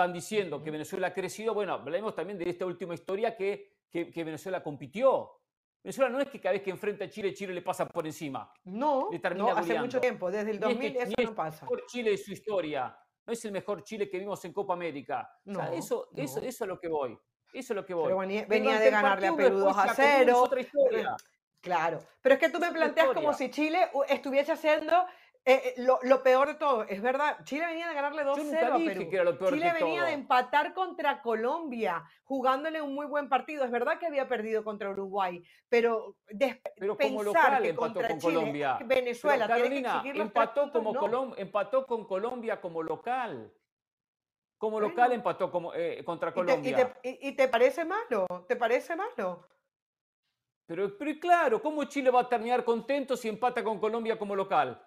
Están 0.00 0.14
diciendo 0.14 0.62
que 0.62 0.70
Venezuela 0.70 1.08
ha 1.08 1.12
crecido. 1.12 1.52
Bueno, 1.52 1.74
hablemos 1.74 2.14
también 2.14 2.38
de 2.38 2.48
esta 2.48 2.64
última 2.64 2.94
historia 2.94 3.36
que, 3.36 3.80
que, 3.90 4.10
que 4.10 4.24
Venezuela 4.24 4.62
compitió. 4.62 5.30
Venezuela 5.84 6.08
no 6.10 6.20
es 6.20 6.30
que 6.30 6.40
cada 6.40 6.54
vez 6.54 6.62
que 6.62 6.70
enfrenta 6.70 7.04
a 7.04 7.10
Chile, 7.10 7.34
Chile 7.34 7.52
le 7.52 7.60
pasa 7.60 7.86
por 7.86 8.06
encima. 8.06 8.50
No, 8.64 9.08
le 9.12 9.18
termina 9.18 9.44
no, 9.44 9.50
hace 9.52 9.60
goleando. 9.60 9.86
mucho 9.86 10.00
tiempo, 10.00 10.30
desde 10.30 10.52
el 10.52 10.60
Ni 10.60 10.72
es 10.72 10.78
que- 10.78 10.88
2000 10.90 10.96
eso 10.96 11.12
no 11.18 11.22
es 11.24 11.30
pasa. 11.36 11.56
el 11.66 11.70
mejor 11.70 11.86
Chile 11.86 12.10
de 12.12 12.16
su 12.16 12.32
historia. 12.32 12.98
No 13.26 13.32
es 13.34 13.44
el 13.44 13.52
mejor 13.52 13.82
Chile 13.84 14.08
que 14.08 14.18
vimos 14.18 14.42
en 14.46 14.52
Copa 14.54 14.72
América. 14.72 15.30
O 15.46 15.52
sea, 15.54 15.66
No, 15.66 15.72
eso, 15.74 16.08
eso, 16.16 16.40
eso 16.40 16.64
es 16.64 16.68
lo 16.68 16.80
que 16.80 16.88
voy. 16.88 17.18
Eso 17.52 17.72
es 17.74 17.76
lo 17.76 17.84
que 17.84 17.92
voy. 17.92 18.06
Pero 18.06 18.18
venía, 18.48 18.78
de 18.80 18.90
ganarle 18.90 19.26
a 19.26 19.36
Perú 19.36 19.58
2 19.58 19.66
después 19.66 19.76
a 19.76 19.86
la 19.86 19.94
común 19.94 20.10
es 20.10 20.16
0. 20.24 20.42
otra 20.42 20.60
historia. 20.62 21.16
Claro, 21.60 21.98
pero 22.22 22.36
es 22.36 22.40
que 22.40 22.48
tú 22.48 22.58
me 22.58 22.68
Es 22.68 22.72
planteas 22.72 23.08
como 23.12 23.34
si 23.34 23.50
Chile 23.50 23.80
uh, 23.92 24.02
estuviese 24.08 24.52
haciendo 24.52 25.04
eh, 25.44 25.62
eh, 25.64 25.74
lo, 25.78 25.98
lo 26.02 26.22
peor 26.22 26.48
de 26.48 26.54
todo. 26.54 26.82
Es 26.84 27.00
verdad, 27.00 27.38
Chile 27.44 27.66
venía 27.66 27.88
de 27.88 27.94
ganarle 27.94 28.24
2-0 28.24 28.36
Yo 28.36 28.44
nunca 28.44 28.74
a 28.74 28.78
dije 28.78 28.94
Perú. 28.94 29.10
que 29.10 29.16
era 29.16 29.24
lo 29.24 29.38
peor 29.38 29.52
Chile 29.54 29.72
que 29.76 29.84
venía 29.84 30.04
de 30.04 30.12
empatar 30.12 30.74
contra 30.74 31.22
Colombia, 31.22 32.04
jugándole 32.24 32.82
un 32.82 32.94
muy 32.94 33.06
buen 33.06 33.28
partido. 33.28 33.64
Es 33.64 33.70
verdad 33.70 33.98
que 33.98 34.06
había 34.06 34.28
perdido 34.28 34.62
contra 34.64 34.90
Uruguay, 34.90 35.42
pero 35.68 36.16
Pero 36.76 36.96
como 36.98 37.22
local 37.22 37.62
que 37.62 37.68
empató 37.70 37.80
contra 37.94 38.08
con 38.08 38.18
Chile, 38.18 38.34
Colombia. 38.34 38.76
que 38.78 38.84
Pero 38.84 39.00
Venezuela 39.00 39.46
tiene 39.46 39.60
que 39.62 39.82
Carolina, 39.82 39.94
los 39.94 40.02
tres 40.12 40.20
empató, 40.20 40.60
puntos, 40.62 40.82
como 40.82 40.92
no. 40.92 41.00
Colom- 41.00 41.34
empató 41.38 41.86
con 41.86 42.04
Colombia 42.06 42.60
como 42.60 42.82
local. 42.82 43.52
Como 44.58 44.72
Bueno. 44.72 44.88
local 44.88 45.12
empató 45.12 45.50
como, 45.50 45.72
eh, 45.74 46.04
contra 46.04 46.30
¿Y 46.30 46.32
te, 46.34 46.38
y, 46.40 46.44
Colombia. 46.44 46.94
te, 47.02 47.18
y- 47.22 47.32
te 47.34 47.48
parece 47.48 47.84
malo? 47.86 48.26
¿Te 48.46 48.56
parece 48.56 48.94
malo? 48.94 49.48
Pero, 50.66 50.96
pero 50.98 51.18
claro, 51.18 51.62
¿cómo 51.62 51.82
Chile 51.84 52.10
va 52.10 52.20
a 52.20 52.28
terminar 52.28 52.62
contento 52.64 53.16
si 53.16 53.28
empata 53.28 53.64
con 53.64 53.80
Colombia 53.80 54.18
como 54.18 54.36
local? 54.36 54.80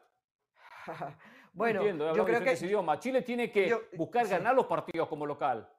No 1.54 1.60
bueno, 1.60 1.82
entiendo, 1.82 2.16
yo 2.16 2.26
creo 2.26 2.42
que 2.42 2.54
idiomas. 2.54 3.00
Chile 3.00 3.22
tiene 3.22 3.52
que 3.52 3.70
yo- 3.70 3.82
buscar 3.94 4.26
sí. 4.26 4.32
ganar 4.32 4.56
los 4.56 4.66
partidos 4.66 5.08
como 5.08 5.24
local. 5.26 5.70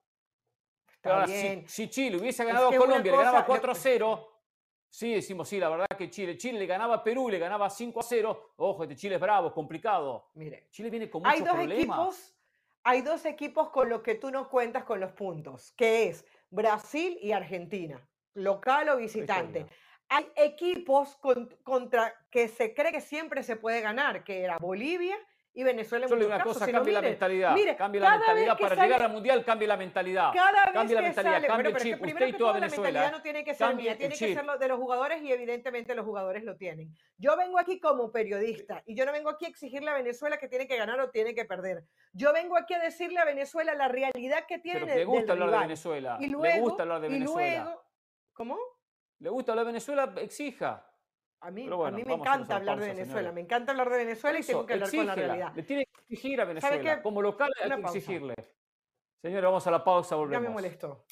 Ahora, 1.03 1.27
si, 1.27 1.89
Chile 1.91 2.17
hubiese 2.17 2.45
ganado 2.45 2.71
que 2.71 2.77
a 2.77 2.79
Colombia, 2.79 3.11
le 3.13 3.19
ganaba 3.19 3.39
cosa- 3.45 3.47
4 3.47 3.73
a 3.73 3.75
0, 3.75 4.41
sí 4.89 5.13
decimos, 5.15 5.49
sí, 5.49 5.59
la 5.59 5.69
verdad 5.69 5.87
que 5.99 6.09
Chile. 6.09 6.37
Chile 6.39 6.61
le 6.61 6.67
ganaba 6.67 6.95
a 6.95 7.03
Perú 7.03 7.29
y 7.29 7.33
le 7.33 7.39
ganaba 7.41 7.69
5 7.69 7.99
a 8.01 8.03
0. 8.05 8.53
Ojo, 8.57 8.85
este 8.85 8.95
Chile 8.97 9.17
es 9.17 9.21
bravo, 9.21 9.49
es 9.49 9.53
complicado. 9.53 10.31
Mire, 10.35 10.69
Chile 10.71 10.91
viene 10.91 11.11
con 11.11 11.27
hay 11.27 11.41
muchos 11.41 11.47
dos 11.57 11.57
problemas. 11.65 11.83
equipos, 11.99 12.37
hay 12.85 13.03
dos 13.03 13.25
equipos 13.27 13.71
con 13.71 13.89
los 13.89 14.01
que 14.03 14.15
tú 14.15 14.31
no 14.31 14.49
cuentas 14.49 14.85
con 14.85 15.01
los 15.01 15.11
puntos, 15.13 15.73
que 15.73 16.05
es 16.09 16.25
Brasil 16.51 17.19
y 17.21 17.33
Argentina, 17.33 18.01
local 18.35 18.89
o 18.91 18.97
visitante. 18.97 19.59
historia. 19.61 19.79
Hay 20.15 20.31
equipos 20.37 21.17
con- 21.17 21.49
contra 21.65 22.15
que 22.31 22.47
se 22.49 22.73
cree 22.73 22.93
que 22.93 23.01
siempre 23.01 23.43
se 23.43 23.57
puede 23.57 23.81
ganar, 23.81 24.23
que 24.23 24.43
era 24.43 24.59
Bolivia 24.59 25.17
y 25.57 25.63
Venezuela 25.63 26.07
en 26.07 26.11
le 26.11 26.17
muchos 26.17 26.27
una 26.29 26.39
casos. 26.39 26.53
cosa, 26.59 26.71
cambie 26.73 26.93
la 26.93 27.01
mentalidad. 27.03 27.55
mire, 27.55 27.77
la 27.79 27.89
mentalidad 27.89 28.59
para 28.59 28.75
sale- 28.75 28.83
llegar 28.89 29.03
al 29.05 29.13
mundial, 29.13 29.45
cambie 29.45 29.67
la 29.69 29.77
mentalidad. 29.77 30.33
Cada 30.35 30.65
vez 30.67 30.73
Cambie 30.75 30.95
la 30.97 31.03
mentalidad, 31.03 31.33
sale, 31.35 31.47
bueno, 31.49 31.61
el 31.61 31.65
pero 31.67 31.77
es 31.77 31.83
que 31.85 31.91
chip. 31.91 32.07
Usted 32.07 32.27
y 32.27 32.33
toda 32.33 32.39
todo 32.39 32.47
la 32.49 32.55
Venezuela, 32.55 32.83
mentalidad 32.91 33.13
no 33.13 33.23
tiene 33.23 33.45
que 33.45 33.55
ser 33.55 33.75
mía, 33.77 33.97
tiene 33.99 34.15
que 34.17 34.35
ser 34.35 34.45
de 34.59 34.69
los 34.69 34.79
jugadores 34.79 35.23
y 35.23 35.33
evidentemente 35.33 35.95
los 35.97 36.05
jugadores 36.05 36.43
lo 36.45 36.57
tienen. 36.57 36.95
Yo 37.19 37.37
vengo 37.37 37.59
aquí 37.59 37.79
como 37.81 38.11
periodista 38.13 38.83
y 38.87 38.95
yo 38.97 39.07
no 39.07 39.13
vengo 39.13 39.31
aquí 39.31 39.45
a 39.47 39.49
exigirle 39.49 39.91
a 39.91 39.95
Venezuela 39.95 40.39
que 40.39 40.49
tiene 40.49 40.67
que 40.69 40.77
ganar 40.77 40.99
o 41.01 41.11
tiene 41.11 41.35
que 41.35 41.45
perder. 41.45 41.85
Yo 42.13 42.33
vengo 42.33 42.57
aquí 42.57 42.75
a 42.75 42.81
decirle 42.81 43.19
a 43.21 43.25
Venezuela 43.25 43.75
la 43.75 43.89
realidad 43.89 44.45
que 44.49 44.59
tiene 44.59 44.81
Pero 44.81 44.93
le 44.93 44.99
del 44.99 45.07
gusta 45.07 45.33
hablar 45.35 45.51
de. 45.51 45.59
Venezuela. 45.59 46.17
Y 46.21 46.27
le 46.27 46.33
luego, 46.33 46.61
gusta 46.63 46.83
hablar 46.83 47.01
de 47.01 47.07
y 47.09 47.11
Venezuela. 47.13 47.63
luego, 47.65 47.85
¿cómo? 48.33 48.59
Le 49.19 49.31
gusta 49.31 49.53
hablar 49.53 49.65
de 49.67 49.73
Venezuela, 49.73 50.15
exija. 50.19 50.91
A 51.41 51.51
mí, 51.51 51.65
Pero 51.65 51.77
bueno, 51.77 51.97
a 51.97 51.99
mí 51.99 52.05
me 52.07 52.15
encanta 52.15 52.57
hablar 52.57 52.79
de 52.81 52.87
Venezuela, 52.87 53.13
señores. 53.21 53.35
me 53.35 53.41
encanta 53.43 53.73
hablar 53.73 53.91
de 53.91 53.97
Venezuela 53.99 54.39
y 54.39 54.43
tengo 54.43 54.65
que 54.67 54.73
hablar 54.75 54.91
con 54.91 54.97
la 55.07 55.13
exígela. 55.13 55.27
realidad. 55.35 55.53
Le 55.55 55.63
tiene 55.63 55.85
que 55.87 56.01
exigir 56.01 56.41
a 56.41 56.45
¿Sabe 56.45 56.55
Venezuela. 56.55 57.03
Como 57.03 57.21
local 57.23 57.53
hay 57.63 57.71
que 57.71 57.77
pausa. 57.83 57.99
exigirle. 57.99 58.35
Señores, 59.21 59.45
vamos 59.45 59.67
a 59.67 59.71
la 59.71 59.85
pausa, 59.85 60.17
Ya 60.31 60.41
me 60.41 60.49
molestó. 60.49 61.05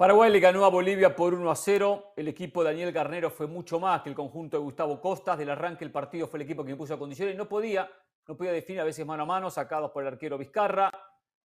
Paraguay 0.00 0.32
le 0.32 0.40
ganó 0.40 0.64
a 0.64 0.70
Bolivia 0.70 1.14
por 1.14 1.34
1 1.34 1.50
a 1.50 1.54
0. 1.54 2.14
El 2.16 2.26
equipo 2.28 2.64
de 2.64 2.70
Daniel 2.70 2.90
Garnero 2.90 3.28
fue 3.28 3.46
mucho 3.46 3.78
más 3.78 4.00
que 4.00 4.08
el 4.08 4.14
conjunto 4.14 4.56
de 4.56 4.62
Gustavo 4.62 4.98
Costas. 4.98 5.36
Del 5.36 5.50
arranque 5.50 5.84
del 5.84 5.92
partido 5.92 6.26
fue 6.26 6.38
el 6.38 6.44
equipo 6.44 6.64
que 6.64 6.70
impuso 6.70 6.98
condiciones 6.98 7.36
no 7.36 7.46
podía, 7.46 7.86
no 8.26 8.34
podía 8.34 8.50
definir 8.50 8.80
a 8.80 8.84
veces 8.84 9.04
mano 9.04 9.24
a 9.24 9.26
mano, 9.26 9.50
sacados 9.50 9.90
por 9.90 10.02
el 10.02 10.08
arquero 10.08 10.38
Vizcarra, 10.38 10.90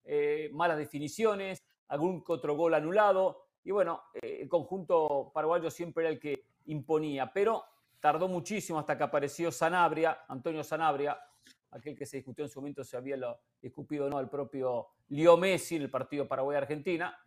eh, 0.04 0.50
malas 0.52 0.78
definiciones, 0.78 1.64
algún 1.88 2.22
otro 2.28 2.54
gol 2.54 2.74
anulado. 2.74 3.48
Y 3.64 3.72
bueno, 3.72 4.04
eh, 4.22 4.38
el 4.42 4.48
conjunto 4.48 5.32
paraguayo 5.34 5.68
siempre 5.68 6.04
era 6.04 6.12
el 6.12 6.20
que 6.20 6.44
imponía, 6.66 7.32
pero 7.34 7.64
tardó 7.98 8.28
muchísimo 8.28 8.78
hasta 8.78 8.96
que 8.96 9.02
apareció 9.02 9.50
Sanabria, 9.50 10.26
Antonio 10.28 10.62
Sanabria, 10.62 11.18
aquel 11.72 11.98
que 11.98 12.06
se 12.06 12.18
discutió 12.18 12.44
en 12.44 12.48
su 12.48 12.60
momento 12.60 12.84
si 12.84 12.96
había 12.96 13.16
lo, 13.16 13.32
o 13.32 14.08
no 14.08 14.16
al 14.16 14.30
propio 14.30 14.90
Leo 15.08 15.36
Messi 15.36 15.74
en 15.74 15.82
el 15.82 15.90
partido 15.90 16.28
Paraguay-Argentina 16.28 17.18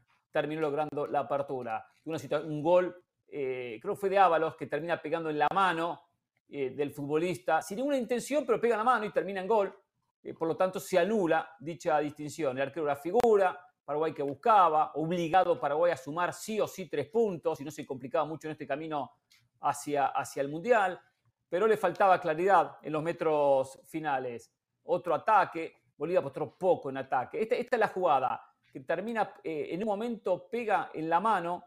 terminó 0.41 0.61
logrando 0.61 1.07
la 1.07 1.21
apertura. 1.21 1.83
Un 2.05 2.61
gol, 2.61 3.03
eh, 3.27 3.79
creo 3.81 3.95
que 3.95 3.99
fue 3.99 4.09
de 4.09 4.19
Ábalos, 4.19 4.55
que 4.55 4.67
termina 4.67 5.01
pegando 5.01 5.31
en 5.31 5.39
la 5.39 5.47
mano 5.51 6.01
eh, 6.47 6.69
del 6.69 6.91
futbolista, 6.91 7.59
sin 7.63 7.77
ninguna 7.77 7.97
intención, 7.97 8.45
pero 8.45 8.61
pega 8.61 8.75
en 8.75 8.79
la 8.79 8.83
mano 8.83 9.05
y 9.05 9.11
termina 9.11 9.41
en 9.41 9.47
gol. 9.47 9.75
Eh, 10.21 10.35
por 10.35 10.47
lo 10.47 10.55
tanto, 10.55 10.79
se 10.79 10.99
anula 10.99 11.55
dicha 11.59 11.97
distinción. 11.97 12.55
El 12.55 12.67
arquero 12.67 12.85
era 12.85 12.95
figura, 12.95 13.59
Paraguay 13.83 14.13
que 14.13 14.21
buscaba, 14.21 14.91
obligado 14.93 15.59
Paraguay 15.59 15.91
a 15.91 15.97
sumar 15.97 16.31
sí 16.35 16.61
o 16.61 16.67
sí 16.67 16.88
tres 16.88 17.07
puntos, 17.07 17.59
y 17.59 17.63
no 17.63 17.71
se 17.71 17.83
complicaba 17.83 18.25
mucho 18.25 18.47
en 18.47 18.51
este 18.51 18.67
camino 18.67 19.13
hacia, 19.61 20.07
hacia 20.07 20.41
el 20.43 20.49
Mundial, 20.49 21.01
pero 21.49 21.65
le 21.65 21.77
faltaba 21.77 22.21
claridad 22.21 22.77
en 22.83 22.93
los 22.93 23.01
metros 23.01 23.79
finales. 23.88 24.53
Otro 24.83 25.15
ataque, 25.15 25.77
Bolivia 25.97 26.21
mostró 26.21 26.55
poco 26.55 26.91
en 26.91 26.97
ataque. 26.97 27.41
Esta 27.41 27.55
es 27.55 27.79
la 27.79 27.88
jugada 27.88 28.46
termina, 28.86 29.34
eh, 29.43 29.67
en 29.71 29.82
un 29.82 29.88
momento 29.88 30.47
pega 30.49 30.91
en 30.93 31.09
la 31.09 31.19
mano 31.19 31.63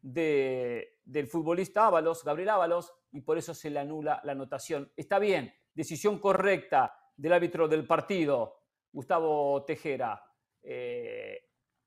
de- 0.00 0.98
del 1.04 1.26
futbolista 1.26 1.86
Ábalos, 1.86 2.24
Gabriel 2.24 2.50
Ábalos, 2.50 2.92
y 3.12 3.20
por 3.20 3.38
eso 3.38 3.54
se 3.54 3.70
le 3.70 3.78
anula 3.80 4.20
la 4.24 4.32
anotación. 4.32 4.90
Está 4.96 5.18
bien, 5.18 5.54
decisión 5.72 6.18
correcta 6.18 6.98
del 7.16 7.32
árbitro 7.32 7.68
del 7.68 7.86
partido, 7.86 8.60
Gustavo 8.92 9.64
Tejera. 9.64 10.22
Eh, 10.62 11.38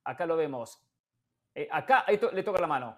acá 0.04 0.26
lo 0.26 0.38
vemos. 0.38 0.82
Eh, 1.54 1.68
acá 1.72 2.06
le 2.08 2.44
toca 2.44 2.62
la 2.62 2.68
mano. 2.68 2.98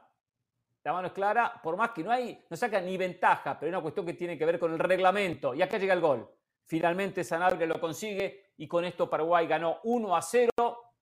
La 0.83 0.93
mano 0.93 1.07
es 1.07 1.13
clara, 1.13 1.59
por 1.61 1.75
más 1.75 1.91
que 1.91 2.03
no 2.03 2.11
hay, 2.11 2.45
no 2.49 2.55
saca 2.55 2.79
ni 2.81 2.97
ventaja, 2.97 3.57
pero 3.59 3.69
es 3.69 3.73
una 3.75 3.81
cuestión 3.81 4.05
que 4.05 4.13
tiene 4.13 4.37
que 4.37 4.45
ver 4.45 4.59
con 4.59 4.71
el 4.71 4.79
reglamento. 4.79 5.53
Y 5.53 5.61
acá 5.61 5.77
llega 5.77 5.93
el 5.93 5.99
gol. 6.01 6.29
Finalmente 6.65 7.23
Sanabria 7.23 7.65
lo 7.67 7.79
consigue 7.79 8.51
y 8.57 8.67
con 8.67 8.85
esto 8.85 9.09
Paraguay 9.09 9.47
ganó 9.47 9.79
1 9.83 10.15
a 10.15 10.21
0. 10.21 10.49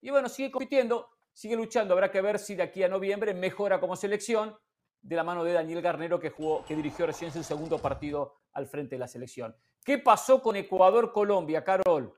Y 0.02 0.10
bueno, 0.10 0.30
sigue 0.30 0.52
compitiendo, 0.52 1.10
sigue 1.34 1.56
luchando. 1.56 1.94
Habrá 1.94 2.12
que 2.12 2.22
ver 2.22 2.40
si 2.40 2.56
de 2.56 2.64
aquí 2.64 2.84
a 2.84 2.88
noviembre 2.88 3.34
mejora 3.34 3.80
como 3.80 3.96
selección 3.96 4.58
de 5.02 5.16
la 5.16 5.24
mano 5.24 5.44
de 5.44 5.54
Daniel 5.54 5.82
Garnero 5.82 6.20
que 6.20 6.30
jugó, 6.30 6.66
que 6.66 6.76
dirigió 6.76 7.06
recién 7.06 7.32
su 7.32 7.44
segundo 7.44 7.80
partido 7.80 8.36
al 8.54 8.68
frente 8.68 8.96
de 8.96 9.00
la 9.00 9.08
selección. 9.08 9.56
¿Qué 9.84 9.98
pasó 9.98 10.42
con 10.42 10.56
Ecuador-Colombia, 10.56 11.64
Carol? 11.64 12.14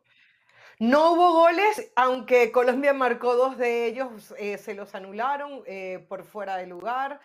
No 0.79 1.11
hubo 1.11 1.33
goles, 1.33 1.91
aunque 1.95 2.51
Colombia 2.51 2.93
marcó 2.93 3.35
dos 3.35 3.57
de 3.57 3.85
ellos, 3.85 4.33
eh, 4.37 4.57
se 4.57 4.73
los 4.73 4.95
anularon 4.95 5.61
eh, 5.65 6.05
por 6.07 6.23
fuera 6.23 6.55
de 6.55 6.67
lugar. 6.67 7.19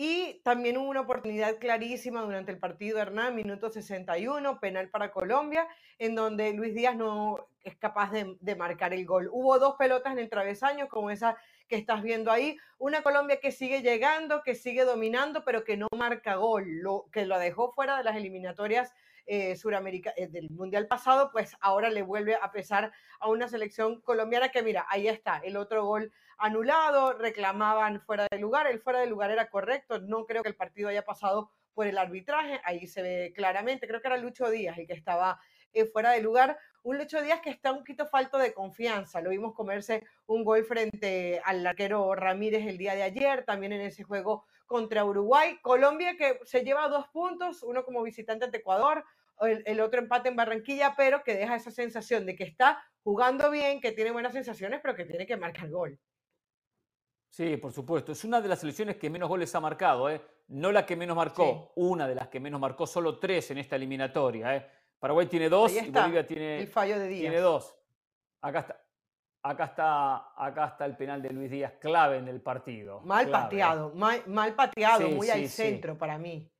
Y 0.00 0.40
también 0.44 0.76
hubo 0.76 0.88
una 0.88 1.00
oportunidad 1.00 1.58
clarísima 1.58 2.22
durante 2.22 2.52
el 2.52 2.60
partido 2.60 3.00
Hernán, 3.00 3.34
minuto 3.34 3.68
61, 3.68 4.60
penal 4.60 4.90
para 4.90 5.10
Colombia, 5.10 5.66
en 5.98 6.14
donde 6.14 6.52
Luis 6.52 6.72
Díaz 6.72 6.94
no 6.94 7.48
es 7.64 7.74
capaz 7.78 8.12
de, 8.12 8.54
marcar 8.54 8.94
el 8.94 9.04
gol. 9.04 9.28
Hubo 9.32 9.58
dos 9.58 9.74
pelotas 9.76 10.12
en 10.12 10.20
el 10.20 10.30
travesaño, 10.30 10.86
como 10.86 11.10
esa 11.10 11.36
que 11.66 11.74
estás 11.74 12.04
viendo 12.04 12.30
ahí. 12.30 12.56
Una 12.78 13.02
Colombia 13.02 13.40
que 13.40 13.50
sigue 13.50 13.82
llegando, 13.82 14.44
que 14.44 14.54
sigue 14.54 14.84
dominando, 14.84 15.44
pero 15.44 15.64
que 15.64 15.76
no 15.76 15.88
marca 15.96 16.36
gol, 16.36 16.64
que 17.10 17.26
lo 17.26 17.36
dejó 17.40 17.72
fuera 17.72 17.98
de 17.98 18.04
las 18.04 18.14
eliminatorias 18.14 18.94
eh, 19.26 19.56
eh, 19.60 20.28
del 20.28 20.48
Mundial 20.50 20.86
pasado, 20.86 21.30
pues 21.32 21.56
ahora 21.60 21.90
le 21.90 22.02
vuelve 22.02 22.36
a 22.40 22.52
pesar 22.52 22.92
a 23.18 23.28
una 23.28 23.48
selección 23.48 24.00
colombiana 24.00 24.50
que 24.50 24.62
mira, 24.62 24.86
ahí 24.88 25.08
está, 25.08 25.38
el 25.38 25.56
otro 25.56 25.84
gol 25.84 26.12
anulado, 26.38 27.12
reclamaban 27.12 28.00
fuera 28.00 28.26
de 28.30 28.38
lugar, 28.38 28.66
el 28.66 28.80
fuera 28.80 29.00
de 29.00 29.06
lugar 29.06 29.30
era 29.30 29.50
correcto, 29.50 30.00
no 30.00 30.24
creo 30.24 30.42
que 30.42 30.48
el 30.48 30.56
partido 30.56 30.88
haya 30.88 31.04
pasado 31.04 31.50
por 31.74 31.86
el 31.86 31.98
arbitraje, 31.98 32.60
ahí 32.64 32.86
se 32.86 33.02
ve 33.02 33.32
claramente, 33.34 33.86
creo 33.86 34.00
que 34.00 34.08
era 34.08 34.16
Lucho 34.16 34.50
Díaz 34.50 34.78
el 34.78 34.86
que 34.86 34.94
estaba 34.94 35.40
eh, 35.72 35.84
fuera 35.84 36.12
de 36.12 36.22
lugar, 36.22 36.58
un 36.82 36.98
Lucho 36.98 37.20
Díaz 37.22 37.40
que 37.40 37.50
está 37.50 37.72
un 37.72 37.78
poquito 37.78 38.06
falto 38.06 38.38
de 38.38 38.54
confianza, 38.54 39.20
lo 39.20 39.30
vimos 39.30 39.54
comerse 39.54 40.04
un 40.26 40.44
gol 40.44 40.64
frente 40.64 41.40
al 41.44 41.66
arquero 41.66 42.14
Ramírez 42.14 42.66
el 42.66 42.78
día 42.78 42.94
de 42.94 43.02
ayer, 43.02 43.44
también 43.44 43.72
en 43.72 43.82
ese 43.82 44.04
juego 44.04 44.46
contra 44.66 45.04
Uruguay, 45.04 45.58
Colombia 45.62 46.16
que 46.16 46.40
se 46.44 46.62
lleva 46.62 46.88
dos 46.88 47.08
puntos, 47.08 47.62
uno 47.62 47.84
como 47.84 48.02
visitante 48.02 48.44
ante 48.44 48.58
Ecuador, 48.58 49.04
el, 49.40 49.80
otro 49.80 50.00
empate 50.00 50.28
en 50.28 50.36
Barranquilla, 50.36 50.94
pero 50.96 51.22
que 51.22 51.34
deja 51.34 51.56
esa 51.56 51.70
sensación 51.70 52.26
de 52.26 52.34
que 52.34 52.44
está 52.44 52.82
jugando 53.02 53.50
bien, 53.50 53.80
que 53.80 53.92
tiene 53.92 54.10
buenas 54.10 54.32
sensaciones, 54.32 54.80
pero 54.82 54.94
que 54.94 55.04
tiene 55.04 55.26
que 55.26 55.36
marcar 55.36 55.70
gol. 55.70 55.98
Sí, 57.28 57.56
por 57.56 57.72
supuesto. 57.72 58.12
Es 58.12 58.24
una 58.24 58.40
de 58.40 58.48
las 58.48 58.60
selecciones 58.60 58.96
que 58.96 59.10
menos 59.10 59.28
goles 59.28 59.54
ha 59.54 59.60
marcado, 59.60 60.10
¿eh? 60.10 60.20
No 60.48 60.72
la 60.72 60.86
que 60.86 60.96
menos 60.96 61.16
marcó, 61.16 61.72
una 61.76 62.08
de 62.08 62.14
las 62.14 62.28
que 62.28 62.40
menos 62.40 62.58
marcó, 62.60 62.86
solo 62.86 63.18
tres 63.18 63.50
en 63.50 63.58
esta 63.58 63.76
eliminatoria. 63.76 64.56
¿eh? 64.56 64.66
Paraguay 64.98 65.26
tiene 65.26 65.48
dos 65.48 65.72
y 65.72 65.90
Bolivia 65.90 66.26
tiene, 66.26 66.60
el 66.60 66.68
fallo 66.68 66.98
de 66.98 67.06
Díaz. 67.06 67.20
tiene 67.20 67.40
dos. 67.40 67.76
Acá 68.40 68.60
está. 68.60 68.84
Acá 69.42 69.64
está, 69.66 70.32
acá 70.36 70.66
está 70.66 70.84
el 70.84 70.96
penal 70.96 71.22
de 71.22 71.30
Luis 71.30 71.50
Díaz, 71.50 71.74
clave 71.80 72.18
en 72.18 72.26
el 72.26 72.40
partido. 72.40 73.00
Mal 73.02 73.30
pateado, 73.30 73.92
mal, 73.94 74.54
pateado, 74.54 75.08
muy 75.10 75.30
al 75.30 75.48
centro 75.48 75.96
para 75.96 76.18
mí. 76.18 76.50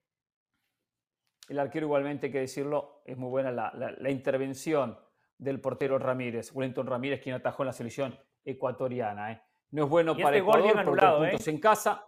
El 1.48 1.58
arquero 1.58 1.86
igualmente, 1.86 2.26
hay 2.26 2.32
que 2.32 2.40
decirlo, 2.40 3.02
es 3.04 3.16
muy 3.16 3.30
buena 3.30 3.50
la, 3.50 4.10
intervención 4.10 4.98
del 5.38 5.60
portero 5.60 5.98
Ramírez, 5.98 6.52
Wellington 6.54 6.86
Ramírez, 6.86 7.20
quien 7.20 7.34
atajó 7.34 7.62
en 7.62 7.66
la 7.66 7.72
selección 7.72 8.18
ecuatoriana. 8.44 9.32
¿eh? 9.32 9.42
No 9.70 9.84
es 9.84 9.90
bueno 9.90 10.16
para 10.16 10.36
este 10.36 10.38
Ecuador 10.38 10.62
gol 10.62 10.78
anulado, 10.78 11.24
¿eh? 11.24 11.30
puntos 11.30 11.48
en 11.48 11.60
casa. 11.60 12.06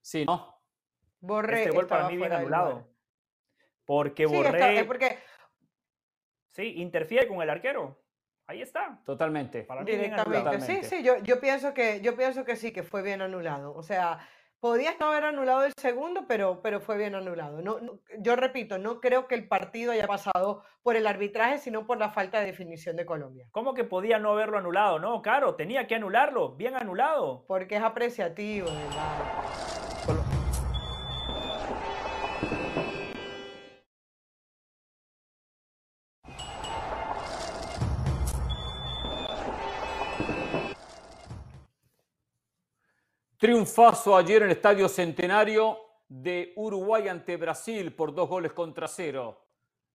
Sí, 0.00 0.24
¿no? 0.24 0.60
Borré 1.20 1.64
este 1.64 1.70
gol 1.70 1.86
para 1.86 2.08
mí 2.08 2.16
bien 2.16 2.32
anulado. 2.32 2.88
Porque 3.84 4.26
Borré... 4.26 4.84
porque... 4.84 5.18
Sí, 6.50 6.74
interfiere 6.76 7.28
con 7.28 7.42
el 7.42 7.50
arquero. 7.50 8.02
Ahí 8.46 8.62
está. 8.62 9.00
Totalmente. 9.04 9.64
Para 9.64 9.82
mí 9.82 9.90
Directamente. 9.90 10.60
Sí, 10.60 10.82
sí, 10.84 11.02
yo, 11.02 11.18
yo, 11.18 11.40
pienso 11.40 11.74
que, 11.74 12.00
yo 12.00 12.16
pienso 12.16 12.44
que 12.44 12.56
sí, 12.56 12.72
que 12.72 12.82
fue 12.82 13.02
bien 13.02 13.20
anulado. 13.20 13.74
O 13.74 13.82
sea, 13.82 14.20
Podías 14.60 14.98
no 14.98 15.06
haber 15.06 15.24
anulado 15.24 15.64
el 15.64 15.72
segundo, 15.78 16.26
pero, 16.26 16.62
pero 16.62 16.80
fue 16.80 16.96
bien 16.96 17.14
anulado. 17.14 17.60
No, 17.62 17.78
yo 18.18 18.36
repito, 18.36 18.78
no 18.78 19.00
creo 19.00 19.26
que 19.28 19.34
el 19.34 19.46
partido 19.46 19.92
haya 19.92 20.06
pasado 20.06 20.62
por 20.82 20.96
el 20.96 21.06
arbitraje, 21.06 21.58
sino 21.58 21.86
por 21.86 21.98
la 21.98 22.10
falta 22.10 22.40
de 22.40 22.46
definición 22.46 22.96
de 22.96 23.06
Colombia. 23.06 23.46
¿Cómo 23.52 23.74
que 23.74 23.84
podía 23.84 24.18
no 24.18 24.32
haberlo 24.32 24.58
anulado? 24.58 24.98
No, 24.98 25.20
claro, 25.20 25.54
tenía 25.56 25.86
que 25.86 25.96
anularlo, 25.96 26.56
bien 26.56 26.74
anulado. 26.74 27.44
Porque 27.46 27.76
es 27.76 27.82
apreciativo, 27.82 28.66
¿verdad? 28.66 29.75
Triunfazo 43.46 44.16
ayer 44.16 44.42
en 44.42 44.50
el 44.50 44.56
Estadio 44.56 44.88
Centenario 44.88 45.78
de 46.08 46.52
Uruguay 46.56 47.06
ante 47.06 47.36
Brasil 47.36 47.94
por 47.94 48.12
dos 48.12 48.28
goles 48.28 48.52
contra 48.52 48.88
cero. 48.88 49.46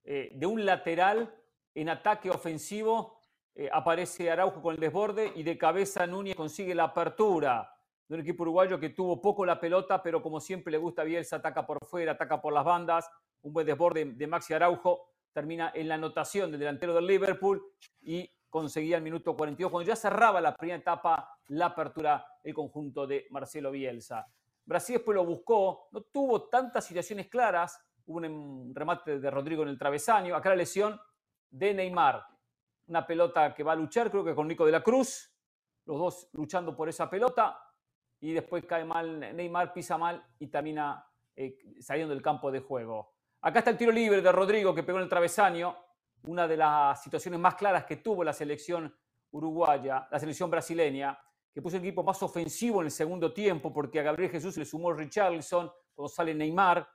Eh, 0.04 0.30
de 0.34 0.46
un 0.46 0.64
lateral 0.64 1.34
en 1.74 1.90
ataque 1.90 2.30
ofensivo 2.30 3.20
eh, 3.54 3.68
aparece 3.70 4.30
Araujo 4.30 4.62
con 4.62 4.74
el 4.74 4.80
desborde 4.80 5.34
y 5.36 5.42
de 5.42 5.58
cabeza 5.58 6.06
Núñez 6.06 6.34
consigue 6.34 6.74
la 6.74 6.84
apertura 6.84 7.70
de 8.08 8.14
un 8.14 8.22
equipo 8.22 8.44
uruguayo 8.44 8.80
que 8.80 8.88
tuvo 8.88 9.20
poco 9.20 9.44
la 9.44 9.60
pelota, 9.60 10.02
pero 10.02 10.22
como 10.22 10.40
siempre 10.40 10.70
le 10.70 10.78
gusta 10.78 11.02
a 11.02 11.04
Bielsa, 11.04 11.36
ataca 11.36 11.66
por 11.66 11.84
fuera, 11.84 12.12
ataca 12.12 12.40
por 12.40 12.54
las 12.54 12.64
bandas. 12.64 13.06
Un 13.42 13.52
buen 13.52 13.66
desborde 13.66 14.14
de 14.14 14.26
Maxi 14.26 14.54
Araujo 14.54 15.10
termina 15.30 15.72
en 15.74 15.88
la 15.88 15.96
anotación 15.96 16.50
del 16.50 16.60
delantero 16.60 16.94
del 16.94 17.06
Liverpool 17.06 17.62
y 18.00 18.30
conseguía 18.52 18.98
el 18.98 19.02
minuto 19.02 19.34
42, 19.34 19.72
cuando 19.72 19.88
ya 19.88 19.96
cerraba 19.96 20.38
la 20.38 20.54
primera 20.54 20.78
etapa 20.78 21.38
la 21.48 21.66
apertura 21.66 22.24
el 22.44 22.52
conjunto 22.52 23.06
de 23.06 23.26
Marcelo 23.30 23.70
Bielsa. 23.70 24.26
Brasil 24.66 24.96
después 24.96 25.16
lo 25.16 25.24
buscó, 25.24 25.88
no 25.90 26.02
tuvo 26.02 26.48
tantas 26.50 26.84
situaciones 26.84 27.28
claras, 27.28 27.82
hubo 28.04 28.18
un 28.18 28.74
remate 28.74 29.18
de 29.18 29.30
Rodrigo 29.30 29.62
en 29.62 29.70
el 29.70 29.78
travesaño, 29.78 30.36
acá 30.36 30.50
la 30.50 30.56
lesión 30.56 31.00
de 31.48 31.72
Neymar, 31.72 32.26
una 32.88 33.06
pelota 33.06 33.54
que 33.54 33.62
va 33.62 33.72
a 33.72 33.76
luchar, 33.76 34.10
creo 34.10 34.22
que 34.22 34.34
con 34.34 34.46
Nico 34.46 34.66
de 34.66 34.72
la 34.72 34.82
Cruz, 34.82 35.34
los 35.86 35.98
dos 35.98 36.28
luchando 36.34 36.76
por 36.76 36.90
esa 36.90 37.08
pelota, 37.08 37.58
y 38.20 38.34
después 38.34 38.66
cae 38.66 38.84
mal 38.84 39.18
Neymar, 39.34 39.72
pisa 39.72 39.96
mal 39.96 40.22
y 40.38 40.48
termina 40.48 41.06
eh, 41.34 41.58
saliendo 41.80 42.12
del 42.12 42.22
campo 42.22 42.52
de 42.52 42.60
juego. 42.60 43.14
Acá 43.40 43.60
está 43.60 43.70
el 43.70 43.78
tiro 43.78 43.92
libre 43.92 44.20
de 44.20 44.30
Rodrigo 44.30 44.74
que 44.74 44.82
pegó 44.82 44.98
en 44.98 45.04
el 45.04 45.08
travesaño, 45.08 45.74
una 46.24 46.46
de 46.46 46.56
las 46.56 47.02
situaciones 47.02 47.40
más 47.40 47.54
claras 47.54 47.84
que 47.84 47.96
tuvo 47.96 48.24
la 48.24 48.32
selección 48.32 48.94
uruguaya, 49.30 50.06
la 50.10 50.18
selección 50.18 50.50
brasileña, 50.50 51.18
que 51.52 51.60
puso 51.60 51.76
el 51.76 51.82
equipo 51.82 52.02
más 52.02 52.22
ofensivo 52.22 52.80
en 52.80 52.86
el 52.86 52.90
segundo 52.90 53.32
tiempo, 53.32 53.72
porque 53.72 54.00
a 54.00 54.02
Gabriel 54.02 54.30
Jesús 54.30 54.56
le 54.56 54.64
sumó 54.64 54.92
Richarlison, 54.92 55.70
cuando 55.94 56.08
sale 56.08 56.34
Neymar, 56.34 56.88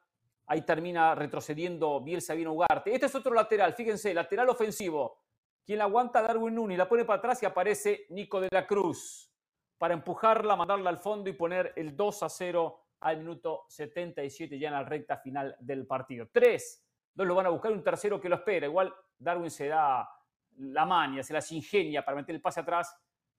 ahí 0.47 0.61
termina 0.61 1.13
retrocediendo 1.13 2.01
Bielsa 2.01 2.33
bien 2.33 2.47
Ugarte. 2.47 2.93
Este 2.93 3.05
es 3.05 3.15
otro 3.15 3.33
lateral, 3.33 3.73
fíjense, 3.73 4.13
lateral 4.13 4.49
ofensivo. 4.49 5.23
Quien 5.65 5.79
la 5.79 5.85
aguanta 5.85 6.21
Darwin 6.21 6.55
Núñez, 6.55 6.77
la 6.77 6.87
pone 6.87 7.05
para 7.05 7.19
atrás 7.19 7.43
y 7.43 7.45
aparece 7.45 8.05
Nico 8.09 8.39
de 8.39 8.47
la 8.51 8.65
Cruz 8.65 9.31
para 9.77 9.93
empujarla, 9.93 10.55
mandarla 10.55 10.89
al 10.89 10.97
fondo 10.97 11.29
y 11.29 11.33
poner 11.33 11.73
el 11.75 11.95
2 11.95 12.23
a 12.23 12.29
0 12.29 12.83
al 13.01 13.17
minuto 13.17 13.65
77 13.67 14.57
ya 14.57 14.69
en 14.69 14.73
la 14.73 14.83
recta 14.83 15.17
final 15.17 15.55
del 15.59 15.85
partido. 15.85 16.29
Tres, 16.31 16.83
dos 17.13 17.27
lo 17.27 17.35
van 17.35 17.45
a 17.45 17.49
buscar, 17.49 17.71
un 17.71 17.83
tercero 17.83 18.19
que 18.19 18.29
lo 18.29 18.35
espera. 18.35 18.65
Igual 18.65 18.93
Darwin 19.19 19.49
se 19.49 19.67
da 19.67 20.09
la 20.57 20.85
maña, 20.85 21.23
se 21.23 21.33
las 21.33 21.51
ingenia 21.51 22.03
para 22.03 22.17
meter 22.17 22.35
el 22.35 22.41
pase 22.41 22.59
atrás 22.59 22.95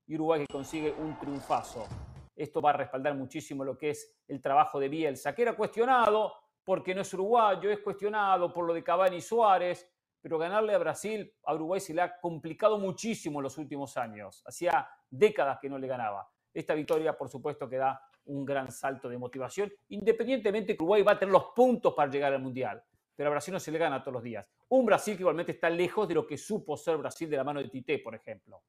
y 0.06 0.14
Uruguay 0.14 0.40
que 0.40 0.52
consigue 0.52 0.92
un 0.92 1.18
triunfazo. 1.18 1.86
Esto 2.34 2.60
va 2.60 2.70
a 2.70 2.74
respaldar 2.74 3.14
muchísimo 3.14 3.64
lo 3.64 3.76
que 3.76 3.90
es 3.90 4.16
el 4.28 4.40
trabajo 4.40 4.78
de 4.78 4.88
Bielsa, 4.88 5.34
que 5.34 5.42
era 5.42 5.56
cuestionado 5.56 6.32
porque 6.64 6.94
no 6.94 7.00
es 7.00 7.12
uruguayo, 7.14 7.70
es 7.70 7.80
cuestionado 7.80 8.52
por 8.52 8.66
lo 8.66 8.74
de 8.74 8.84
Cavani 8.84 9.16
y 9.16 9.20
Suárez, 9.20 9.90
pero 10.20 10.38
ganarle 10.38 10.74
a 10.74 10.78
Brasil, 10.78 11.32
a 11.44 11.54
Uruguay 11.54 11.80
se 11.80 11.94
le 11.94 12.02
ha 12.02 12.20
complicado 12.20 12.78
muchísimo 12.78 13.40
en 13.40 13.44
los 13.44 13.58
últimos 13.58 13.96
años. 13.96 14.42
Hacía 14.46 14.88
décadas 15.08 15.58
que 15.60 15.68
no 15.68 15.78
le 15.78 15.86
ganaba. 15.86 16.28
Esta 16.52 16.74
victoria, 16.74 17.16
por 17.16 17.28
supuesto, 17.28 17.68
que 17.68 17.76
da 17.76 18.00
un 18.26 18.44
gran 18.44 18.70
salto 18.70 19.08
de 19.08 19.16
motivación, 19.16 19.72
independientemente 19.88 20.76
que 20.76 20.82
Uruguay 20.82 21.02
va 21.02 21.12
a 21.12 21.18
tener 21.18 21.32
los 21.32 21.46
puntos 21.54 21.94
para 21.94 22.10
llegar 22.10 22.34
al 22.34 22.42
Mundial 22.42 22.84
pero 23.18 23.30
a 23.30 23.32
Brasil 23.32 23.52
no 23.52 23.58
se 23.58 23.72
le 23.72 23.78
gana 23.78 24.00
todos 24.00 24.12
los 24.12 24.22
días. 24.22 24.48
Un 24.68 24.86
Brasil 24.86 25.16
que 25.16 25.22
igualmente 25.22 25.50
está 25.50 25.68
lejos 25.68 26.06
de 26.06 26.14
lo 26.14 26.24
que 26.24 26.38
supo 26.38 26.76
ser 26.76 26.98
Brasil 26.98 27.28
de 27.28 27.36
la 27.36 27.42
mano 27.42 27.58
de 27.60 27.68
Tite, 27.68 27.98
por 27.98 28.14
ejemplo. 28.14 28.62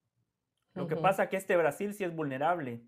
Lo 0.74 0.88
que 0.88 0.96
pasa 0.96 1.26
es 1.26 1.30
que 1.30 1.38
este 1.38 1.56
Brasil 1.56 1.94
sí 1.94 2.04
es 2.04 2.16
vulnerable, 2.16 2.82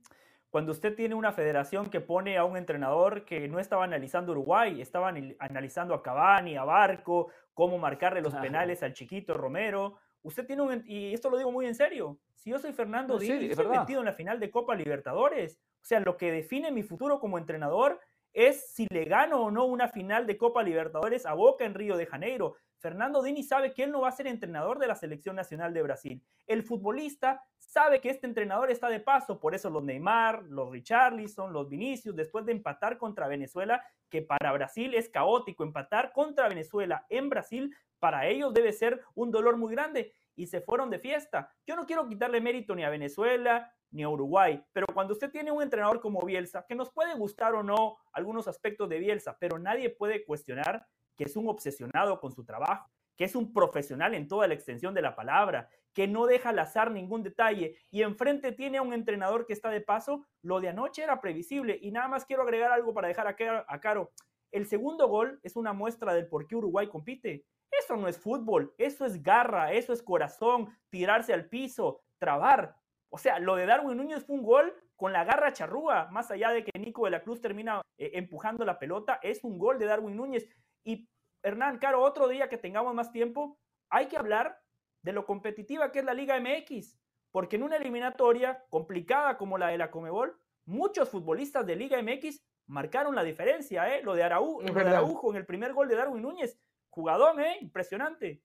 cuando 0.50 0.72
usted 0.72 0.96
tiene 0.96 1.14
una 1.14 1.32
federación 1.32 1.92
que 1.92 2.02
pone 2.02 2.36
a 2.38 2.46
un 2.46 2.58
entrenador 2.58 3.26
que 3.26 3.48
no 3.48 3.60
estaba 3.60 3.84
analizando 3.84 4.32
Uruguay, 4.32 4.82
estaba 4.82 5.14
analizando 5.38 5.94
a 5.94 6.02
Cavani, 6.02 6.58
a 6.58 6.64
Barco, 6.64 7.28
cómo 7.54 7.78
marcarle 7.78 8.22
los 8.22 8.34
penales 8.34 8.82
al 8.82 8.94
chiquito 8.94 9.36
Romero. 9.36 9.98
Usted 10.24 10.48
tiene 10.48 10.64
un, 10.64 10.84
y 10.88 11.14
esto 11.14 11.30
lo 11.30 11.38
digo 11.38 11.52
muy 11.52 11.68
en 11.68 11.76
serio, 11.76 12.18
si 12.34 12.50
yo 12.50 12.58
soy 12.58 12.74
Fernando 12.74 13.20
Díaz, 13.20 13.40
estoy 13.40 13.68
metido 13.68 14.00
en 14.00 14.08
la 14.08 14.14
final 14.14 14.40
de 14.40 14.50
Copa 14.50 14.74
Libertadores, 14.74 15.60
o 15.76 15.86
sea, 15.86 16.00
lo 16.00 16.18
que 16.18 16.32
define 16.32 16.72
mi 16.72 16.82
futuro 16.82 17.20
como 17.20 17.38
entrenador 17.38 18.00
es 18.34 18.74
si 18.74 18.88
le 18.90 19.06
gano 19.06 19.42
o 19.42 19.52
no 19.52 19.66
una 19.66 19.88
final 19.88 20.26
de 20.26 20.38
Copa 20.38 20.64
Libertadores 20.64 21.26
a 21.26 21.34
Boca 21.34 21.66
en 21.66 21.74
Río 21.74 21.98
de 21.98 22.06
Janeiro. 22.06 22.56
Fernando 22.80 23.22
Dini 23.22 23.44
sabe 23.44 23.74
que 23.74 23.84
él 23.84 23.92
no 23.92 24.02
va 24.02 24.10
a 24.10 24.14
ser 24.14 24.28
entrenador 24.28 24.80
de 24.80 24.88
la 24.88 24.96
selección 24.96 25.36
nacional 25.36 25.74
de 25.74 25.84
Brasil. 25.84 26.24
El 26.48 26.64
futbolista 26.64 27.44
sabe 27.60 28.02
que 28.02 28.10
este 28.10 28.26
entrenador 28.26 28.72
está 28.72 28.90
de 28.90 29.00
paso, 29.00 29.40
por 29.40 29.54
eso 29.54 29.70
los 29.70 29.84
Neymar, 29.84 30.44
los 30.44 30.72
Richarlison, 30.72 31.54
los 31.54 31.70
Vinicius, 31.70 32.16
después 32.16 32.46
de 32.46 32.54
empatar 32.54 32.98
contra 32.98 33.28
Venezuela, 33.28 33.84
que 34.10 34.24
para 34.24 34.52
Brasil 34.52 34.96
es 34.96 35.10
caótico, 35.10 35.64
empatar 35.64 36.12
contra 36.12 36.50
Venezuela 36.50 37.06
en 37.10 37.30
Brasil, 37.30 37.76
para 38.00 38.26
ellos 38.28 38.52
debe 38.52 38.74
ser 38.74 39.02
un 39.14 39.30
dolor 39.30 39.58
muy 39.58 39.74
grande 39.74 40.12
y 40.36 40.48
se 40.48 40.62
fueron 40.62 40.90
de 40.90 41.00
fiesta. 41.00 41.52
Yo 41.66 41.76
no 41.76 41.86
quiero 41.86 42.08
quitarle 42.08 42.42
mérito 42.42 42.76
ni 42.76 42.84
a 42.84 42.90
Venezuela 42.90 43.74
ni 43.92 44.04
a 44.04 44.10
Uruguay, 44.10 44.64
pero 44.72 44.88
cuando 44.94 45.14
usted 45.14 45.32
tiene 45.32 45.52
un 45.52 45.62
entrenador 45.62 46.00
como 46.00 46.26
Bielsa, 46.26 46.66
que 46.68 46.76
nos 46.76 46.92
puede 46.92 47.14
gustar 47.16 47.56
o 47.56 47.64
no 47.64 47.98
algunos 48.14 48.48
aspectos 48.48 48.88
de 48.88 49.00
Bielsa, 49.00 49.38
pero 49.38 49.60
nadie 49.60 49.90
puede 49.90 50.24
cuestionar 50.24 50.88
que 51.18 51.26
es 51.26 51.36
un 51.36 51.50
obsesionado 51.50 52.20
con 52.20 52.32
su 52.32 52.46
trabajo, 52.46 52.90
que 53.18 53.26
es 53.26 53.36
un 53.36 53.54
profesional 53.54 54.14
en 54.14 54.28
toda 54.28 54.48
la 54.48 54.54
extensión 54.54 54.94
de 54.94 55.02
la 55.02 55.16
palabra, 55.16 55.70
que 55.94 56.08
no 56.08 56.26
deja 56.26 56.50
al 56.50 56.60
azar 56.60 56.90
ningún 56.90 57.22
detalle 57.22 57.76
y 57.92 58.02
enfrente 58.02 58.52
tiene 58.54 58.78
a 58.78 58.82
un 58.82 58.94
entrenador 58.94 59.46
que 59.46 59.54
está 59.54 59.70
de 59.70 59.82
paso, 59.82 60.26
lo 60.42 60.62
de 60.62 60.70
anoche 60.70 61.04
era 61.04 61.20
previsible 61.20 61.78
y 61.82 61.92
nada 61.92 62.08
más 62.08 62.26
quiero 62.26 62.44
agregar 62.44 62.72
algo 62.72 62.94
para 62.94 63.10
dejar 63.10 63.28
a 63.28 63.80
Caro. 63.80 64.12
El 64.52 64.66
segundo 64.66 65.08
gol 65.08 65.40
es 65.44 65.56
una 65.56 65.74
muestra 65.74 66.14
del 66.14 66.28
por 66.28 66.48
qué 66.48 66.56
Uruguay 66.56 66.88
compite. 66.88 67.46
Eso 67.72 67.96
no 67.96 68.08
es 68.08 68.18
fútbol, 68.18 68.74
eso 68.78 69.06
es 69.06 69.24
garra, 69.24 69.72
eso 69.72 69.94
es 69.94 70.04
corazón, 70.04 70.76
tirarse 70.90 71.34
al 71.34 71.48
piso, 71.48 72.02
trabar. 72.20 72.76
O 73.10 73.18
sea, 73.18 73.40
lo 73.40 73.56
de 73.56 73.66
Darwin 73.66 73.98
Núñez 73.98 74.26
fue 74.26 74.36
un 74.36 74.44
gol 74.44 74.74
con 74.96 75.14
la 75.14 75.24
garra 75.24 75.54
charrúa, 75.54 76.08
más 76.12 76.30
allá 76.32 76.52
de 76.52 76.64
que 76.64 76.78
Nico 76.80 77.06
de 77.06 77.12
la 77.12 77.24
Cruz 77.24 77.42
termina 77.42 77.82
eh, 77.98 78.12
empujando 78.14 78.66
la 78.66 78.78
pelota, 78.78 79.20
es 79.24 79.44
un 79.44 79.58
gol 79.58 79.80
de 79.80 79.86
Darwin 79.86 80.16
Núñez. 80.16 80.48
Y 80.86 81.10
Hernán, 81.44 81.80
Caro, 81.80 82.02
otro 82.02 82.28
día 82.28 82.50
que 82.50 82.58
tengamos 82.58 82.94
más 82.94 83.12
tiempo, 83.12 83.58
hay 83.90 84.08
que 84.08 84.18
hablar 84.18 84.62
de 85.04 85.14
lo 85.14 85.26
competitiva 85.26 85.92
que 85.92 86.00
es 86.00 86.06
la 86.06 86.14
Liga 86.14 86.40
MX, 86.40 86.98
porque 87.32 87.56
en 87.56 87.64
una 87.64 87.78
eliminatoria 87.78 88.64
complicada 88.70 89.38
como 89.38 89.58
la 89.58 89.70
de 89.70 89.78
la 89.78 89.90
Comebol, 89.90 90.38
muchos 90.66 91.10
futbolistas 91.10 91.66
de 91.66 91.76
Liga 91.76 92.02
MX 92.02 92.42
marcaron 92.68 93.16
la 93.16 93.24
diferencia, 93.24 93.96
¿eh? 93.96 94.04
Lo 94.04 94.14
de, 94.14 94.24
Araujo, 94.24 94.62
lo 94.62 94.74
de 94.74 94.82
Araujo 94.82 95.32
en 95.32 95.38
el 95.38 95.46
primer 95.46 95.74
gol 95.74 95.88
de 95.88 95.96
Darwin 95.96 96.22
Núñez, 96.22 96.60
jugadón, 96.92 97.40
¿eh? 97.40 97.58
Impresionante. 97.62 98.42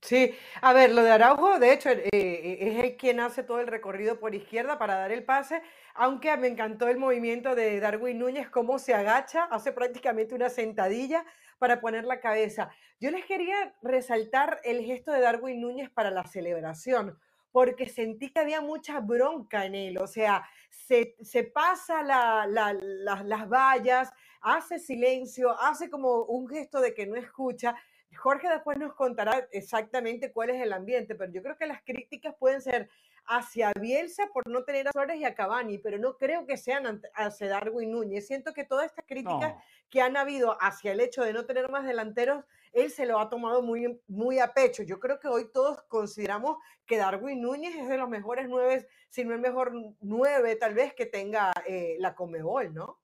Sí, 0.00 0.32
a 0.62 0.72
ver, 0.72 0.92
lo 0.92 1.02
de 1.02 1.10
Araujo, 1.10 1.58
de 1.58 1.72
hecho, 1.72 1.90
eh, 1.90 2.08
eh, 2.12 2.58
es 2.60 2.84
el 2.84 2.96
quien 2.96 3.18
hace 3.18 3.42
todo 3.42 3.58
el 3.60 3.66
recorrido 3.66 4.20
por 4.20 4.32
izquierda 4.32 4.78
para 4.78 4.94
dar 4.94 5.10
el 5.10 5.24
pase, 5.24 5.60
aunque 5.94 6.36
me 6.36 6.46
encantó 6.46 6.86
el 6.88 6.98
movimiento 6.98 7.56
de 7.56 7.80
Darwin 7.80 8.20
Núñez, 8.20 8.48
cómo 8.48 8.78
se 8.78 8.94
agacha, 8.94 9.44
hace 9.50 9.72
prácticamente 9.72 10.36
una 10.36 10.50
sentadilla 10.50 11.24
para 11.58 11.80
poner 11.80 12.04
la 12.04 12.20
cabeza. 12.20 12.70
Yo 13.00 13.10
les 13.10 13.24
quería 13.24 13.74
resaltar 13.82 14.60
el 14.62 14.84
gesto 14.84 15.10
de 15.10 15.20
Darwin 15.20 15.60
Núñez 15.60 15.90
para 15.90 16.12
la 16.12 16.24
celebración, 16.24 17.18
porque 17.50 17.88
sentí 17.88 18.30
que 18.30 18.38
había 18.38 18.60
mucha 18.60 19.00
bronca 19.00 19.66
en 19.66 19.74
él, 19.74 19.98
o 19.98 20.06
sea, 20.06 20.48
se, 20.70 21.42
pasa 21.52 22.02
las 22.04 23.48
vallas, 23.48 24.12
hace 24.40 24.78
silencio, 24.78 25.50
hace 25.60 25.90
como 25.90 26.22
un 26.24 26.48
gesto 26.48 26.80
de 26.80 26.94
que 26.94 27.06
no 27.06 27.16
escucha. 27.16 27.76
Jorge 28.16 28.48
después 28.48 28.78
nos 28.78 28.94
contará 28.94 29.46
exactamente 29.52 30.32
cuál 30.32 30.50
es 30.50 30.62
el 30.62 30.72
ambiente, 30.72 31.14
pero 31.14 31.30
yo 31.32 31.42
creo 31.42 31.56
que 31.56 31.66
las 31.66 31.82
críticas 31.82 32.34
pueden 32.38 32.62
ser 32.62 32.88
hacia 33.26 33.72
Bielsa 33.78 34.28
por 34.32 34.48
no 34.48 34.64
tener 34.64 34.88
a 34.88 34.92
Suárez 34.92 35.18
y 35.18 35.24
a 35.24 35.34
Cavani, 35.34 35.76
pero 35.78 35.98
no 35.98 36.16
creo 36.16 36.46
que 36.46 36.56
sean 36.56 37.02
hacia 37.14 37.48
Darwin 37.48 37.92
Núñez. 37.92 38.26
Siento 38.26 38.54
que 38.54 38.64
todas 38.64 38.86
estas 38.86 39.04
críticas 39.06 39.54
que 39.90 40.00
han 40.00 40.16
habido 40.16 40.56
hacia 40.60 40.92
el 40.92 41.00
hecho 41.00 41.22
de 41.22 41.34
no 41.34 41.44
tener 41.44 41.68
más 41.68 41.84
delanteros, 41.84 42.44
él 42.72 42.90
se 42.90 43.04
lo 43.04 43.18
ha 43.18 43.28
tomado 43.28 43.62
muy, 43.62 44.00
muy 44.08 44.38
a 44.38 44.54
pecho. 44.54 44.82
Yo 44.82 44.98
creo 44.98 45.20
que 45.20 45.28
hoy 45.28 45.50
todos 45.52 45.82
consideramos 45.88 46.56
que 46.86 46.96
Darwin 46.96 47.42
Núñez 47.42 47.76
es 47.76 47.88
de 47.88 47.98
los 47.98 48.08
mejores 48.08 48.48
nueve, 48.48 48.88
si 49.10 49.24
no 49.24 49.34
el 49.34 49.40
mejor 49.40 49.72
nueve 50.00 50.56
tal 50.56 50.74
vez 50.74 50.94
que 50.94 51.04
tenga 51.04 51.52
eh, 51.66 51.96
la 51.98 52.14
Comebol, 52.14 52.72
¿no? 52.72 52.98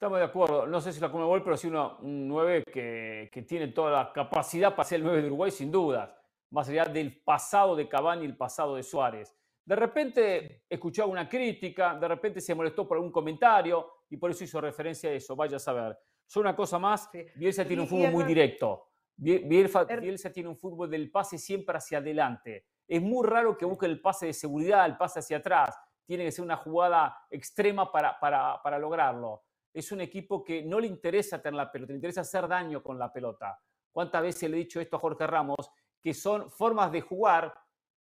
Estamos 0.00 0.18
de 0.18 0.24
acuerdo. 0.24 0.66
No 0.66 0.80
sé 0.80 0.94
si 0.94 1.00
la 1.00 1.12
Comebol, 1.12 1.44
pero 1.44 1.58
sí 1.58 1.66
uno, 1.66 1.98
un 2.00 2.26
9 2.26 2.64
que, 2.72 3.28
que, 3.30 3.42
tiene 3.42 3.68
toda 3.68 3.90
la 3.90 4.12
capacidad 4.14 4.74
para 4.74 4.88
ser 4.88 5.00
el 5.00 5.04
9 5.04 5.20
de 5.20 5.26
Uruguay, 5.26 5.50
sin 5.50 5.70
dudas. 5.70 6.10
Más 6.48 6.70
allá 6.70 6.86
del 6.86 7.20
pasado 7.20 7.76
de 7.76 7.86
Cavani 7.86 8.22
y 8.22 8.28
el 8.28 8.34
pasado 8.34 8.76
de 8.76 8.82
Suárez. 8.82 9.36
De 9.62 9.76
repente 9.76 10.62
escuchó 10.70 11.06
una 11.06 11.28
crítica, 11.28 11.94
de 11.96 12.08
repente 12.08 12.40
se 12.40 12.54
molestó 12.54 12.88
por 12.88 12.96
algún 12.96 13.12
comentario 13.12 14.04
y 14.08 14.16
por 14.16 14.30
eso 14.30 14.42
hizo 14.42 14.58
referencia 14.58 15.10
a 15.10 15.12
eso. 15.12 15.36
Vaya 15.36 15.56
a 15.56 15.60
saber. 15.60 15.98
Solo 16.24 16.48
una 16.48 16.56
cosa 16.56 16.78
más, 16.78 17.10
Bielsa 17.34 17.66
tiene 17.66 17.82
un 17.82 17.88
fútbol 17.88 18.10
muy 18.10 18.24
directo. 18.24 18.86
Bielsa, 19.14 19.84
er 19.86 20.00
Bielsa 20.00 20.32
tiene 20.32 20.48
un 20.48 20.56
fútbol 20.56 20.88
del 20.88 21.10
pase 21.10 21.36
siempre 21.36 21.76
hacia 21.76 21.98
adelante. 21.98 22.68
Es 22.88 23.02
muy 23.02 23.26
raro 23.26 23.54
que 23.54 23.66
busque 23.66 23.84
el 23.84 24.00
pase 24.00 24.24
de 24.24 24.32
seguridad, 24.32 24.86
el 24.86 24.96
pase 24.96 25.18
hacia 25.18 25.36
atrás. 25.36 25.78
Tiene 26.06 26.24
que 26.24 26.32
ser 26.32 26.42
una 26.42 26.56
jugada 26.56 27.18
extrema 27.28 27.92
para, 27.92 28.18
para, 28.18 28.62
para 28.62 28.78
lograrlo 28.78 29.42
es 29.72 29.92
un 29.92 30.00
equipo 30.00 30.44
que 30.44 30.62
no 30.62 30.80
le 30.80 30.86
interesa 30.86 31.40
tener 31.40 31.56
la 31.56 31.70
pelota, 31.70 31.92
le 31.92 31.96
interesa 31.96 32.22
hacer 32.22 32.48
daño 32.48 32.82
con 32.82 32.98
la 32.98 33.12
pelota. 33.12 33.60
¿Cuántas 33.92 34.22
veces 34.22 34.50
le 34.50 34.56
he 34.56 34.60
dicho 34.60 34.80
esto 34.80 34.96
a 34.96 35.00
Jorge 35.00 35.26
Ramos? 35.26 35.70
Que 36.02 36.14
son 36.14 36.50
formas 36.50 36.90
de 36.92 37.00
jugar 37.00 37.54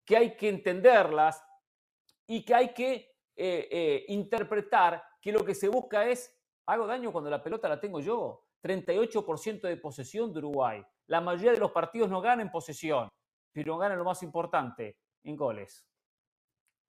que 0.06 0.18
hay 0.18 0.36
que 0.36 0.50
entenderlas 0.50 1.44
y 2.26 2.44
que 2.44 2.54
hay 2.54 2.74
que 2.74 2.94
eh, 3.36 3.68
eh, 3.70 4.06
interpretar 4.10 5.04
que 5.22 5.32
lo 5.32 5.44
que 5.44 5.54
se 5.54 5.68
busca 5.68 6.08
es, 6.08 6.34
hago 6.66 6.88
daño 6.88 7.12
cuando 7.12 7.30
la 7.30 7.44
pelota 7.44 7.68
la 7.70 7.80
tengo 7.80 8.00
yo. 8.00 8.44
38% 8.64 9.62
de 9.62 9.78
posesión 9.78 10.34
de 10.34 10.40
Uruguay. 10.40 10.84
La 11.08 11.22
mayoría 11.22 11.52
de 11.52 11.60
los 11.60 11.72
partidos 11.72 12.10
no 12.10 12.22
ganan 12.22 12.52
posesión, 12.52 13.08
pero 13.52 13.78
ganan 13.78 13.98
lo 13.98 14.04
más 14.04 14.24
importante, 14.24 14.98
en 15.24 15.36
goles. 15.36 15.86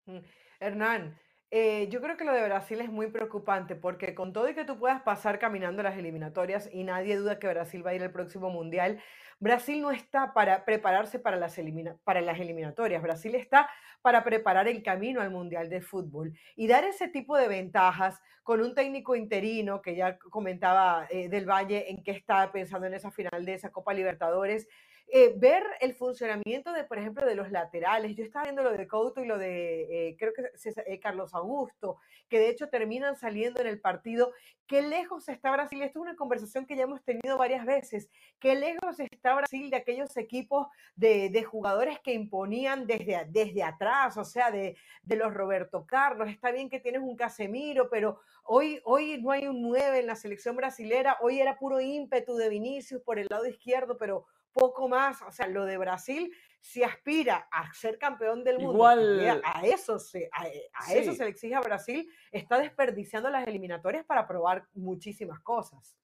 Mm, 0.07 0.19
Hernán, 0.59 1.19
eh, 1.51 1.89
yo 1.91 2.03
creo 2.03 2.17
que 2.17 2.25
lo 2.25 2.33
de 2.33 2.45
Brasil 2.45 2.81
es 2.81 2.91
muy 2.91 3.07
preocupante 3.07 3.75
porque 3.75 4.15
con 4.15 4.35
todo 4.35 4.51
y 4.51 4.55
que 4.55 4.67
tú 4.67 4.79
puedas 4.79 5.01
pasar 5.01 5.39
caminando 5.39 5.83
las 5.83 5.97
eliminatorias 5.97 6.69
y 6.73 6.85
nadie 6.85 7.17
duda 7.17 7.39
que 7.39 7.49
Brasil 7.49 7.85
va 7.87 7.91
a 7.91 7.95
ir 7.95 8.03
al 8.03 8.13
próximo 8.13 8.51
mundial, 8.51 9.01
Brasil 9.41 9.81
no 9.81 9.91
está 9.91 10.35
para 10.35 10.65
prepararse 10.65 11.19
para 11.19 11.37
las, 11.37 11.59
para 12.05 12.21
las 12.21 12.39
eliminatorias, 12.39 13.03
Brasil 13.03 13.35
está 13.35 13.71
para 14.03 14.25
preparar 14.25 14.69
el 14.69 14.83
camino 14.83 15.21
al 15.21 15.31
mundial 15.31 15.71
de 15.71 15.81
fútbol 15.81 16.35
y 16.55 16.67
dar 16.67 16.85
ese 16.85 17.09
tipo 17.09 17.37
de 17.37 17.49
ventajas 17.49 18.21
con 18.43 18.61
un 18.61 18.75
técnico 18.75 19.17
interino 19.17 19.81
que 19.81 19.95
ya 19.95 20.19
comentaba 20.19 21.07
eh, 21.11 21.29
del 21.29 21.49
Valle 21.49 21.91
en 21.91 22.03
que 22.03 22.11
está 22.11 22.51
pensando 22.53 22.87
en 22.87 22.95
esa 22.95 23.11
final 23.11 23.45
de 23.45 23.55
esa 23.55 23.71
Copa 23.71 23.95
Libertadores 23.95 24.69
eh, 25.11 25.33
ver 25.35 25.63
el 25.81 25.95
funcionamiento 25.95 26.71
de, 26.73 26.85
por 26.85 26.99
ejemplo, 26.99 27.25
de 27.25 27.35
los 27.35 27.51
laterales. 27.51 28.15
Yo 28.15 28.25
estaba 28.25 28.45
viendo 28.45 28.63
lo 28.63 28.73
de 28.73 28.87
Couto 28.87 29.23
y 29.23 29.27
lo 29.27 29.39
de, 29.39 30.09
eh, 30.11 30.17
creo 30.19 30.35
que 30.35 30.51
eh, 30.87 31.01
Carlos 31.01 31.35
Augusto, 31.35 31.97
que 32.29 32.39
de 32.39 32.51
hecho 32.51 32.69
terminan 32.69 33.17
saliendo 33.17 33.61
en 33.63 33.69
el 33.69 33.81
partido. 33.81 34.33
¿Qué 34.67 34.83
lejos 34.83 35.31
está 35.31 35.51
Brasil? 35.51 35.81
Esto 35.81 36.01
es 36.01 36.03
una 36.03 36.17
conversación 36.17 36.67
que 36.67 36.77
ya 36.77 36.83
hemos 36.83 37.03
tenido 37.03 37.39
varias 37.39 37.65
veces. 37.65 38.11
¿Qué 38.39 38.55
lejos 38.55 39.01
está 39.01 39.35
Brasil 39.35 39.71
de 39.71 39.77
aquellos 39.77 40.15
equipos 40.19 40.67
de, 40.95 41.43
jugadores 41.43 41.99
que 42.01 42.13
imponían 42.13 42.87
desde, 42.87 43.63
atrás? 43.63 44.19
O 44.19 44.25
sea, 44.25 44.51
de, 44.51 44.77
de, 45.03 45.17
los 45.17 45.33
Roberto 45.33 45.87
Carlos. 45.87 46.29
Está 46.29 46.51
bien 46.51 46.69
que 46.69 46.81
tienes 46.81 47.01
un 47.01 47.17
Casemiro, 47.17 47.89
pero 47.89 48.21
hoy, 48.45 48.83
hoy 48.85 49.23
no 49.23 49.31
hay 49.31 49.47
un 49.47 49.63
9 49.63 50.01
en 50.01 50.07
la 50.07 50.17
selección 50.17 50.55
brasilera. 50.55 51.17
Hoy 51.23 51.41
era 51.41 51.59
puro 51.59 51.81
ímpetu 51.81 52.37
de 52.37 52.51
Vinicius 52.51 53.01
por 53.01 53.19
el 53.19 53.27
lado 53.31 53.47
izquierdo, 53.47 53.97
pero 53.97 54.27
poco 54.53 54.89
más, 54.89 55.23
o 55.23 55.31
sea, 55.31 55.47
lo 55.47 55.65
de 55.65 55.79
Brasil, 55.79 56.33
si 56.61 56.83
aspira 56.83 57.49
a 57.51 57.73
ser 57.73 57.99
campeón 57.99 58.45
del 58.45 58.59
mundo, 58.59 58.75
Igual, 58.75 59.43
a, 59.45 59.63
eso 59.63 59.99
se, 59.99 60.29
a, 60.33 60.93
eso 60.93 61.15
se 61.15 61.25
le 61.25 61.31
exige 61.31 61.55
a 61.55 61.61
Brasil, 61.61 62.11
está 62.33 62.59
desperdiciando 62.59 63.31
las 63.31 63.47
eliminatorias 63.47 64.05
para 64.05 64.27
probar 64.27 64.67
muchísimas 64.75 65.41
cosas. 65.41 65.97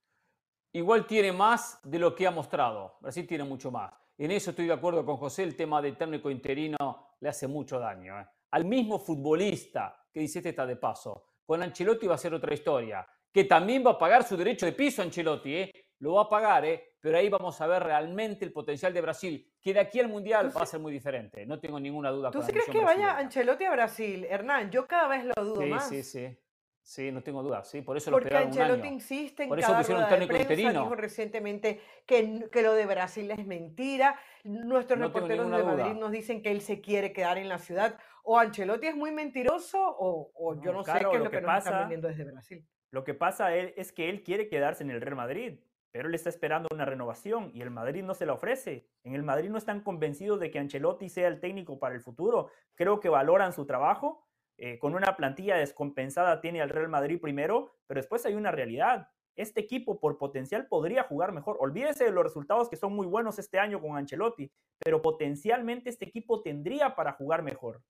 Igual 0.73 1.07
tiene 1.07 1.33
más 1.33 1.79
de 1.85 1.99
lo 1.99 2.15
que 2.15 2.27
ha 2.27 2.31
mostrado. 2.31 2.97
Brasil 3.01 3.27
tiene 3.27 3.45
mucho 3.45 3.71
más. 3.71 3.93
En 4.17 4.31
eso 4.31 4.51
estoy 4.51 4.67
de 4.67 4.73
acuerdo 4.73 5.05
con 5.05 5.17
José, 5.17 5.43
el 5.43 5.57
tema 5.57 5.83
del 5.83 5.97
técnico 5.97 6.31
interino 6.31 7.17
le 7.21 7.29
hace 7.29 7.47
mucho 7.47 7.79
daño. 7.79 8.21
¿eh? 8.21 8.27
Al 8.51 8.65
mismo 8.65 8.99
futbolista 8.99 10.05
que 10.13 10.21
dice 10.21 10.39
este 10.39 10.51
está 10.51 10.65
de 10.65 10.77
paso. 10.77 11.27
Con 11.45 11.63
Ancelotti 11.63 12.07
va 12.07 12.15
a 12.15 12.19
ser 12.19 12.33
otra 12.33 12.55
historia, 12.55 13.07
que 13.33 13.45
también 13.45 13.85
va 13.85 13.93
a 13.93 13.99
pagar 13.99 14.23
su 14.23 14.37
derecho 14.37 14.65
de 14.65 14.73
piso 14.73 15.03
Ancelotti, 15.03 15.55
¿eh? 15.55 15.73
lo 15.99 16.15
va 16.15 16.23
a 16.23 16.29
pagar, 16.29 16.65
¿eh? 16.65 16.94
Pero 17.05 17.19
ahí 17.19 17.29
vamos 17.29 17.61
a 17.61 17.67
ver 17.67 17.83
realmente 17.83 18.47
el 18.47 18.53
potencial 18.53 18.95
de 18.95 19.03
Brasil, 19.03 19.47
que 19.61 19.75
de 19.75 19.81
aquí 19.81 20.01
al 20.01 20.09
Mundial 20.09 20.51
va 20.57 20.63
a 20.63 20.67
ser 20.67 20.81
muy 20.81 20.91
diferente, 20.91 21.45
no 21.45 21.61
tengo 21.61 21.79
ninguna 21.79 22.11
duda. 22.11 22.31
¿Tú 22.31 22.41
sí 22.41 22.51
crees 22.51 22.65
que 22.67 22.83
vaya 22.83 23.19
Ancelotti 23.19 23.65
a 23.65 23.73
Brasil, 23.73 24.25
Hernán? 24.25 24.71
Yo 24.71 24.87
cada 24.87 25.09
vez 25.09 25.27
lo 25.27 25.45
dudo 25.45 25.61
sí, 25.61 25.67
más. 25.69 25.87
Sí, 25.87 26.03
sí, 26.03 26.29
sí. 26.29 26.39
Sí, 26.81 27.13
no 27.13 27.23
tengo 27.23 27.43
duda, 27.43 27.63
sí, 27.63 27.83
por 27.83 27.99
eso 27.99 28.11
Porque 28.11 28.31
lo 28.31 28.39
esperaron 28.39 28.59
Ancelotti 28.59 28.89
insiste 28.89 29.43
en 29.43 29.49
Por 29.51 29.59
eso 29.59 29.69
cada 29.69 29.81
un 29.81 29.85
rueda 29.87 30.17
de 30.17 30.27
prensa, 30.27 30.71
dijo 30.71 30.95
recientemente 30.95 31.81
que, 32.07 32.49
que 32.51 32.63
lo 32.63 32.73
de 32.73 32.87
Brasil 32.87 33.31
es 33.31 33.47
mentira. 33.47 34.19
Nuestros 34.45 34.99
No 34.99 35.07
reporteros 35.09 35.51
de 35.51 35.63
Madrid 35.63 35.85
duda. 35.93 36.01
nos 36.01 36.11
dicen 36.11 36.41
que 36.41 36.51
él 36.53 36.63
se 36.63 36.81
quiere 36.81 37.13
quedar 37.13 37.37
en 37.37 37.51
la 37.51 37.59
ciudad. 37.59 37.99
O 38.23 38.39
Ancelotti 38.39 38.87
es 38.87 38.97
muy 38.97 39.13
mentiroso 39.13 39.79
o, 39.79 40.31
o 40.35 40.55
yo 40.57 40.73
No, 40.73 40.79
no 40.79 40.85
sé 40.85 40.93
claro, 40.93 41.11
qué 41.11 41.17
es 41.17 41.19
lo 41.21 41.25
lo 41.27 41.31
que, 41.31 41.37
que 41.37 41.43
nos 41.43 41.59
están 41.59 41.65
pasa- 41.73 41.79
vendiendo 41.81 42.09
desde 42.09 42.25
Brasil. 42.25 42.67
Lo 42.91 43.05
que 43.05 43.13
pasa 43.15 43.55
es 43.57 43.93
que 43.93 44.09
él 44.09 44.23
quiere 44.23 44.49
quedarse 44.49 44.85
en 44.85 44.91
el 44.91 45.03
Real 45.03 45.17
Madrid, 45.17 45.59
pero 45.95 46.09
él 46.09 46.15
está 46.17 46.29
esperando 46.29 46.69
una 46.73 46.85
renovación 46.85 47.53
y 47.55 47.63
el 47.63 47.71
Madrid 47.71 48.03
no 48.03 48.15
se 48.15 48.27
la 48.27 48.33
ofrece. 48.33 48.89
En 49.05 49.15
el 49.15 49.23
Madrid 49.23 49.49
no 49.49 49.59
están 49.59 49.81
convencidos 49.81 50.41
de 50.41 50.51
que 50.51 50.59
Ancelotti 50.59 51.09
sea 51.09 51.29
el 51.29 51.39
técnico 51.39 51.79
para 51.79 51.95
el 51.95 52.01
futuro. 52.01 52.51
Creo 52.75 52.99
que 52.99 53.09
valoran 53.09 53.53
su 53.53 53.65
trabajo. 53.65 54.27
eh, 54.57 54.81
con 54.81 54.97
una 54.97 55.17
plantilla 55.17 55.55
descompensada 55.57 56.41
tiene 56.41 56.61
al 56.61 56.71
Real 56.71 56.89
Madrid 56.89 57.21
primero, 57.21 57.77
pero 57.87 58.01
después 58.01 58.27
hay 58.27 58.35
una 58.35 58.51
realidad. 58.51 59.09
Este 59.37 59.61
equipo 59.61 60.01
por 60.01 60.19
potencial 60.19 60.67
podría 60.67 61.05
jugar 61.05 61.31
mejor. 61.31 61.59
Olvídese 61.61 62.05
de 62.05 62.11
los 62.11 62.25
resultados 62.25 62.69
que 62.69 62.77
son 62.77 62.93
muy 62.93 63.07
buenos 63.07 63.39
este 63.39 63.61
año 63.61 63.81
con 63.81 63.97
Ancelotti, 63.97 64.51
pero 64.81 65.01
potencialmente 65.01 65.91
este 65.91 66.07
equipo 66.07 66.43
tendría 66.43 66.97
para 66.97 67.13
jugar 67.13 67.43
mejor. 67.43 67.83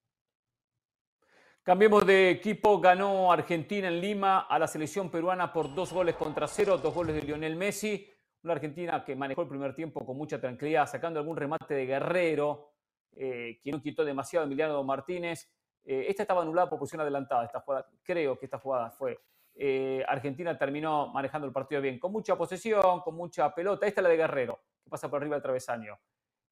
Cambiemos 1.65 2.05
de 2.05 2.29
equipo, 2.29 2.79
ganó 2.79 3.33
Argentina 3.33 3.89
en 3.89 3.99
Lima 3.99 4.41
a 4.41 4.59
la 4.59 4.67
selección 4.67 5.11
peruana 5.11 5.51
por 5.51 5.75
dos 5.75 5.95
goles 5.95 6.15
contra 6.15 6.47
cero, 6.47 6.77
dos 6.77 6.93
goles 6.93 7.15
de 7.15 7.23
Lionel 7.23 7.57
Messi. 7.57 8.07
Una 8.43 8.53
Argentina 8.53 9.03
que 9.03 9.17
manejó 9.17 9.41
el 9.41 9.49
primer 9.49 9.75
tiempo 9.75 10.05
con 10.05 10.15
mucha 10.19 10.39
tranquilidad, 10.39 10.87
sacando 10.87 11.21
algún 11.21 11.39
remate 11.39 11.73
de 11.73 11.87
Guerrero, 11.87 12.73
eh, 13.17 13.59
quien 13.63 13.77
no 13.77 13.83
quitó 13.83 14.05
demasiado 14.05 14.45
Emiliano 14.45 14.85
Martínez. 14.85 15.51
Eh, 15.87 16.05
esta 16.07 16.25
estaba 16.25 16.43
anulada 16.43 16.69
por 16.69 16.79
posición 16.79 17.01
adelantada, 17.01 17.47
esta 17.47 17.61
jugada, 17.61 17.89
creo 18.03 18.39
que 18.39 18.45
esta 18.45 18.59
jugada 18.59 18.91
fue. 18.91 19.19
Eh, 19.55 20.05
Argentina 20.07 20.59
terminó 20.59 21.09
manejando 21.15 21.47
el 21.47 21.53
partido 21.55 21.81
bien, 21.81 21.99
con 21.99 22.13
mucha 22.13 22.37
posesión, 22.37 23.01
con 23.01 23.15
mucha 23.15 23.55
pelota. 23.55 23.87
Esta 23.87 24.03
es 24.03 24.03
la 24.03 24.11
de 24.11 24.17
Guerrero, 24.19 24.61
que 24.83 24.91
pasa 24.91 25.09
por 25.09 25.23
arriba 25.23 25.37
del 25.37 25.43
travesaño. 25.43 25.99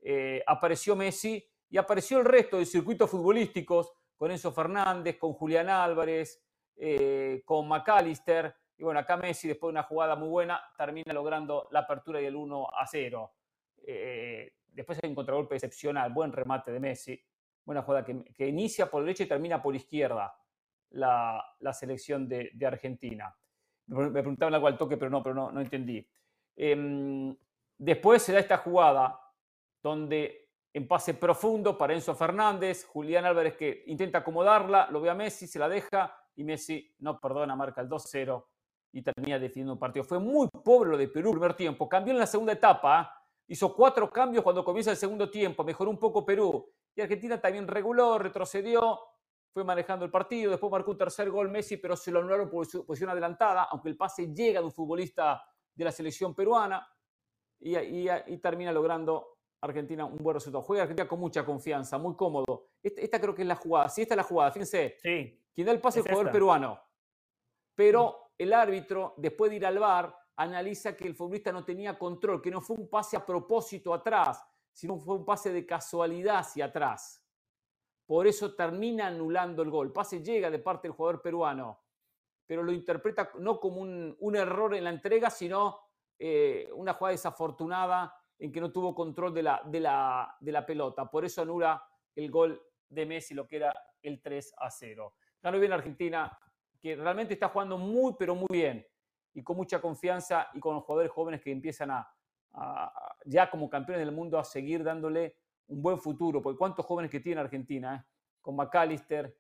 Eh, 0.01 0.43
apareció 0.47 0.97
Messi 0.97 1.47
y 1.69 1.77
apareció 1.77 2.19
el 2.19 2.25
resto 2.25 2.57
de 2.57 2.65
circuitos 2.65 3.11
futbolísticos 3.11 3.93
con 4.23 4.31
Enzo 4.31 4.53
Fernández, 4.53 5.19
con 5.19 5.33
Julián 5.33 5.69
Álvarez, 5.69 6.41
eh, 6.77 7.43
con 7.45 7.67
McAllister. 7.67 8.55
Y 8.79 8.85
bueno, 8.85 9.01
acá 9.01 9.17
Messi, 9.17 9.49
después 9.49 9.71
de 9.71 9.73
una 9.73 9.83
jugada 9.83 10.15
muy 10.15 10.29
buena, 10.29 10.63
termina 10.79 11.13
logrando 11.13 11.67
la 11.73 11.81
apertura 11.81 12.23
y 12.23 12.27
el 12.27 12.37
1 12.37 12.69
a 12.73 12.87
0. 12.87 13.33
Eh, 13.85 14.53
después 14.69 15.01
hay 15.03 15.09
un 15.09 15.17
contragolpe 15.17 15.57
excepcional, 15.57 16.13
buen 16.13 16.31
remate 16.31 16.71
de 16.71 16.79
Messi. 16.79 17.21
Buena 17.65 17.83
jugada 17.83 18.05
que, 18.05 18.47
inicia 18.47 18.89
por 18.89 19.03
derecha 19.03 19.25
y 19.25 19.27
termina 19.27 19.61
por 19.61 19.75
izquierda 19.75 20.33
la, 20.91 21.45
selección 21.73 22.29
de, 22.29 22.53
Argentina. 22.65 23.37
Me 23.89 24.09
preguntaban 24.13 24.55
algo 24.55 24.69
al 24.69 24.79
toque, 24.79 24.97
pero 24.99 25.11
no, 25.11 25.21
pero 25.21 25.35
no, 25.35 25.51
no 25.51 25.61
entendí. 25.61 26.09
Em, 26.55 27.37
después 27.77 28.23
se 28.23 28.33
da 28.33 28.39
esta 28.39 28.59
jugada 28.59 29.19
donde 29.83 30.42
en 30.75 30.89
pase 30.89 31.15
profundo 31.15 31.77
para 31.77 31.93
Enzo 31.93 32.15
Fernández, 32.15 32.87
Julián 32.87 33.25
Álvarez 33.25 33.57
que 33.57 33.85
intenta 33.87 34.19
acomodarla, 34.19 34.89
lo 34.91 35.01
ve 35.01 35.11
a 35.11 35.15
Messi, 35.15 35.47
se 35.47 35.59
la 35.59 35.69
deja 35.69 36.17
y 36.35 36.45
Messi 36.45 36.95
no 37.01 37.21
perdona, 37.21 37.55
marca 37.55 37.81
el 37.83 37.89
2-0 37.89 38.45
y 38.93 39.03
termina 39.03 39.39
definiendo 39.39 39.75
un 39.75 39.79
partido. 39.79 40.05
Fue 40.05 40.19
muy 40.19 40.49
pobre 40.49 40.91
lo 40.91 40.97
de 40.97 41.09
Perú 41.09 41.31
el 41.31 41.39
primer 41.39 41.55
tiempo, 41.55 41.89
cambió 41.89 42.13
en 42.13 42.19
la 42.19 42.27
segunda 42.27 42.53
etapa, 42.55 43.01
¿ah? 43.01 43.25
hizo 43.49 43.75
cuatro 43.75 44.11
cambios 44.11 44.43
cuando 44.43 44.65
comienza 44.65 44.91
el 44.91 44.97
segundo 44.97 45.29
tiempo, 45.29 45.63
mejoró 45.63 45.91
un 45.91 45.99
poco 45.99 46.25
Perú 46.25 46.71
y 46.95 47.01
Argentina 47.03 47.39
también 47.41 47.69
reguló, 47.69 48.19
retrocedió, 48.19 48.99
fue 49.53 49.65
manejando 49.65 50.07
el 50.07 50.11
partido, 50.11 50.51
después 50.51 50.71
marcó 50.73 50.93
un 50.93 50.99
tercer 50.99 51.29
gol 51.31 51.51
Messi, 51.51 51.77
pero 51.77 51.97
se 51.97 52.11
lo 52.11 52.21
anularon 52.21 52.49
por 52.49 52.65
su 52.65 52.87
posición 52.87 53.11
adelantada, 53.11 53.65
aunque 53.65 53.91
el 53.91 53.97
pase 53.99 54.33
llega 54.33 54.61
de 54.61 54.65
un 54.67 54.73
futbolista 54.73 55.45
de 55.75 55.85
la 55.85 55.93
selección 55.93 56.35
peruana 56.35 56.87
y- 57.61 57.77
y 58.09 58.39
termina 58.39 58.73
logrando 58.73 59.37
Argentina 59.63 60.05
un 60.05 60.19
buen 60.19 60.35
resultado. 60.35 60.63
Juega 60.63 60.83
Argentina 60.83 61.09
con 61.09 61.21
mucha 61.21 61.45
confianza, 61.45 61.97
muy 61.97 62.15
cómodo. 62.17 62.69
Esta, 62.83 63.01
esta 63.01 63.21
creo 63.21 63.35
que 63.35 63.43
es 63.43 63.49
la 63.49 63.55
jugada. 63.55 63.89
Si 63.89 64.03
esta 64.03 64.15
es 64.15 64.17
la 64.17 64.23
jugada, 64.25 64.51
fíjense, 64.51 64.97
Sí, 65.01 65.41
quien 65.55 65.67
da 65.67 65.73
el 65.73 65.81
pase 65.81 66.01
es 66.01 66.07
el 66.07 66.11
jugador 66.11 66.27
esta. 66.27 66.33
peruano. 66.33 66.81
Pero 67.75 68.33
el 68.37 68.53
árbitro, 68.53 69.15
después 69.17 69.51
de 69.51 69.57
ir 69.59 69.67
al 69.67 69.79
VAR, 69.79 70.15
analiza 70.37 70.97
que 70.97 71.07
el 71.07 71.15
futbolista 71.15 71.53
no 71.53 71.65
tenía 71.65 71.97
control, 71.99 72.43
que 72.43 72.51
no 72.51 72.61
fue 72.61 72.77
un 72.77 72.89
pase 72.89 73.17
a 73.17 73.25
propósito 73.25 73.95
atrás, 73.95 74.45
sino 74.73 74.99
fue 74.99 75.15
un 75.15 75.25
pase 75.25 75.53
de 75.53 75.65
casualidad 75.65 76.39
hacia 76.39 76.67
atrás. 76.67 77.25
Por 78.05 78.27
eso 78.27 78.55
termina 78.55 79.07
anulando 79.07 79.63
el 79.63 79.71
gol. 79.71 79.87
El 79.89 79.93
pase 79.93 80.23
llega 80.23 80.51
de 80.51 80.59
parte 80.59 80.89
del 80.89 80.97
jugador 80.97 81.23
peruano, 81.23 81.81
pero 82.47 82.63
lo 82.65 82.73
interpreta 82.73 83.31
no 83.39 83.61
como 83.61 83.81
un, 83.81 84.17
un 84.19 84.37
error 84.37 84.75
en 84.75 84.85
la 84.85 84.91
entrega, 84.91 85.31
sino 85.31 85.79
eh, 86.19 86.69
una 86.75 86.95
jugada 86.95 87.13
desafortunada 87.13 88.15
en 88.43 88.51
que 88.51 88.61
no 88.61 88.73
tuvo 88.73 88.93
control 88.93 89.33
de 89.33 89.43
la, 89.45 89.63
de, 89.65 89.79
la, 89.79 90.37
de 90.41 90.51
la 90.51 90.67
pelota. 90.67 91.09
Por 91.09 91.25
eso 91.25 91.43
anula 91.43 91.81
el 92.17 92.29
gol 92.29 92.61
de 92.89 93.07
Messi, 93.07 93.35
lo 93.35 93.47
que 93.47 93.57
era 93.57 93.73
el 94.03 94.21
3 94.21 94.53
a 94.59 94.69
0. 94.69 95.15
Ganó 95.41 95.61
bien 95.61 95.73
Argentina, 95.73 96.37
que 96.81 96.97
realmente 96.97 97.35
está 97.35 97.49
jugando 97.49 97.79
muy, 97.79 98.15
pero 98.19 98.35
muy 98.35 98.49
bien 98.51 98.85
y 99.33 99.45
con 99.45 99.57
mucha 99.57 99.81
confianza 99.81 100.49
y 100.55 100.59
con 100.61 100.75
los 100.75 100.83
jugadores 100.85 101.13
jóvenes 101.13 101.41
que 101.41 101.53
empiezan 101.53 101.93
a, 101.93 102.13
a- 102.55 103.17
ya 103.25 103.49
como 103.49 103.71
campeones 103.71 104.05
del 104.05 104.15
mundo 104.15 104.39
a 104.41 104.45
seguir 104.45 104.83
dándole 104.83 105.37
un 105.69 105.81
buen 105.81 105.99
futuro, 105.99 106.43
porque 106.43 106.59
cuántos 106.59 106.85
jóvenes 106.85 107.11
que 107.13 107.21
tiene 107.21 107.41
Argentina, 107.41 107.95
¿eh? 107.95 108.11
con 108.41 108.57
McAllister, 108.57 109.39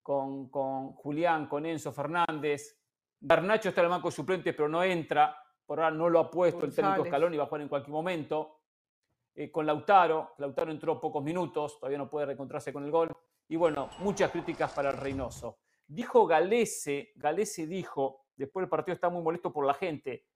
con, 0.00 0.48
con 0.48 0.92
Julián, 0.92 1.48
con 1.48 1.66
Enzo 1.66 1.92
Fernández, 1.92 2.78
Garnacho 3.20 3.68
está 3.70 3.80
en 3.80 3.86
el 3.86 3.90
banco 3.90 4.10
suplente, 4.12 4.52
pero 4.54 4.68
no 4.68 4.82
entra, 4.84 5.36
por 5.66 5.80
ahora 5.80 5.94
no 5.94 6.08
lo 6.08 6.18
ha 6.18 6.30
puesto 6.30 6.64
el 6.64 6.74
técnico 6.74 6.96
González. 6.98 7.10
Scaloni, 7.10 7.36
va 7.36 7.44
a 7.44 7.46
jugar 7.46 7.62
en 7.62 7.68
cualquier 7.68 7.92
momento. 7.92 8.60
Eh, 9.34 9.50
con 9.50 9.66
Lautaro, 9.66 10.34
Lautaro 10.38 10.70
entró 10.70 11.00
pocos 11.00 11.22
minutos, 11.22 11.78
todavía 11.78 11.98
no 11.98 12.08
puede 12.08 12.26
reencontrarse 12.26 12.72
con 12.72 12.84
el 12.84 12.90
gol. 12.90 13.10
Y 13.48 13.56
bueno, 13.56 13.90
muchas 13.98 14.30
críticas 14.30 14.72
para 14.72 14.90
el 14.90 14.96
Reynoso. 14.96 15.58
Dijo 15.86 16.26
Galese, 16.26 17.12
Galese 17.16 17.66
dijo, 17.66 18.26
después 18.36 18.62
del 18.62 18.70
partido 18.70 18.94
está 18.94 19.08
muy 19.08 19.22
molesto 19.22 19.52
por 19.52 19.66
la 19.66 19.74
gente. 19.74 20.26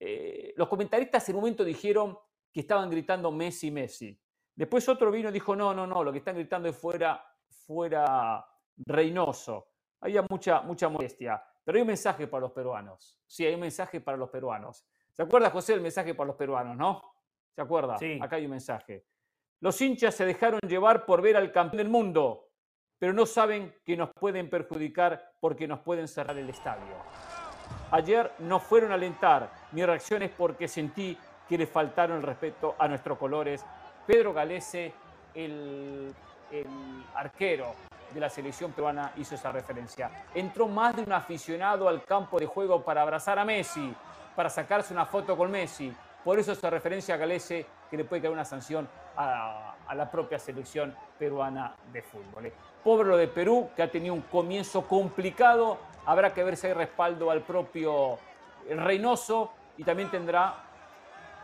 eh, 0.00 0.54
los 0.56 0.68
comentaristas 0.68 1.28
en 1.28 1.34
un 1.34 1.40
momento 1.40 1.64
dijeron 1.64 2.16
que 2.52 2.60
estaban 2.60 2.88
gritando 2.90 3.30
Messi, 3.32 3.70
Messi. 3.70 4.18
Después 4.54 4.88
otro 4.88 5.10
vino 5.10 5.28
y 5.28 5.32
dijo, 5.32 5.54
no, 5.54 5.72
no, 5.72 5.86
no, 5.86 6.02
lo 6.02 6.12
que 6.12 6.18
están 6.18 6.34
gritando 6.34 6.68
es 6.68 6.76
fuera, 6.76 7.24
fuera 7.48 8.44
Reynoso. 8.76 9.68
Había 10.00 10.24
mucha, 10.28 10.62
mucha 10.62 10.88
molestia. 10.88 11.42
Pero 11.68 11.76
hay 11.76 11.82
un 11.82 11.88
mensaje 11.88 12.26
para 12.26 12.40
los 12.40 12.52
peruanos. 12.52 13.20
Sí, 13.26 13.44
hay 13.44 13.52
un 13.52 13.60
mensaje 13.60 14.00
para 14.00 14.16
los 14.16 14.30
peruanos. 14.30 14.86
¿Se 15.12 15.22
acuerda, 15.22 15.50
José, 15.50 15.74
el 15.74 15.82
mensaje 15.82 16.14
para 16.14 16.28
los 16.28 16.36
peruanos, 16.36 16.74
no? 16.74 17.12
¿Se 17.54 17.60
acuerda? 17.60 17.98
Sí. 17.98 18.18
Acá 18.22 18.36
hay 18.36 18.46
un 18.46 18.52
mensaje. 18.52 19.04
Los 19.60 19.78
hinchas 19.82 20.14
se 20.14 20.24
dejaron 20.24 20.60
llevar 20.66 21.04
por 21.04 21.20
ver 21.20 21.36
al 21.36 21.52
campeón 21.52 21.76
del 21.76 21.90
mundo, 21.90 22.48
pero 22.98 23.12
no 23.12 23.26
saben 23.26 23.74
que 23.84 23.98
nos 23.98 24.08
pueden 24.18 24.48
perjudicar 24.48 25.34
porque 25.40 25.68
nos 25.68 25.80
pueden 25.80 26.08
cerrar 26.08 26.38
el 26.38 26.48
estadio. 26.48 26.94
Ayer 27.90 28.32
no 28.38 28.60
fueron 28.60 28.90
a 28.92 28.94
alentar. 28.94 29.52
Mi 29.72 29.84
reacción 29.84 30.22
es 30.22 30.30
porque 30.30 30.68
sentí 30.68 31.18
que 31.46 31.58
le 31.58 31.66
faltaron 31.66 32.16
el 32.16 32.22
respeto 32.22 32.76
a 32.78 32.88
nuestros 32.88 33.18
colores. 33.18 33.62
Pedro 34.06 34.32
Galese, 34.32 34.94
el, 35.34 36.14
el 36.50 36.66
arquero 37.14 37.74
de 38.12 38.20
la 38.20 38.30
selección 38.30 38.72
peruana, 38.72 39.12
hizo 39.16 39.34
esa 39.34 39.52
referencia. 39.52 40.10
Entró 40.34 40.68
más 40.68 40.96
de 40.96 41.02
un 41.02 41.12
aficionado 41.12 41.88
al 41.88 42.04
campo 42.04 42.38
de 42.38 42.46
juego 42.46 42.82
para 42.82 43.02
abrazar 43.02 43.38
a 43.38 43.44
Messi, 43.44 43.94
para 44.34 44.48
sacarse 44.48 44.92
una 44.92 45.06
foto 45.06 45.36
con 45.36 45.50
Messi. 45.50 45.94
Por 46.24 46.38
eso 46.38 46.52
esa 46.52 46.70
referencia 46.70 47.14
a 47.14 47.18
Galese 47.18 47.66
que 47.90 47.96
le 47.96 48.04
puede 48.04 48.22
caer 48.22 48.32
una 48.32 48.44
sanción 48.44 48.88
a, 49.16 49.74
la 49.94 50.10
propia 50.10 50.38
selección 50.38 50.94
peruana 51.18 51.74
de 51.92 52.02
fútbol. 52.02 52.46
¿eh? 52.46 52.52
Pobre 52.84 53.16
de 53.16 53.28
Perú, 53.28 53.70
que 53.74 53.82
ha 53.82 53.90
tenido 53.90 54.14
un 54.14 54.20
comienzo 54.22 54.86
complicado. 54.86 55.78
Habrá 56.04 56.32
que 56.32 56.44
ver 56.44 56.56
si 56.56 56.66
hay 56.66 56.74
respaldo 56.74 57.30
al 57.30 57.42
propio 57.42 58.18
Reynoso 58.68 59.52
y 59.78 59.84
también 59.84 60.10
tendrá 60.10 60.54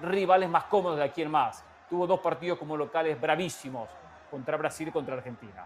rivales 0.02 0.48
más 0.48 0.64
cómodos 0.64 0.98
de 0.98 1.04
aquí 1.04 1.22
en 1.22 1.30
más. 1.30 1.64
Tuvo 1.88 2.06
dos 2.06 2.20
partidos 2.20 2.58
como 2.58 2.76
locales 2.76 3.20
bravísimos 3.20 3.88
contra 4.30 4.56
Brasil 4.56 4.88
y 4.88 4.90
contra 4.90 5.14
Argentina. 5.14 5.64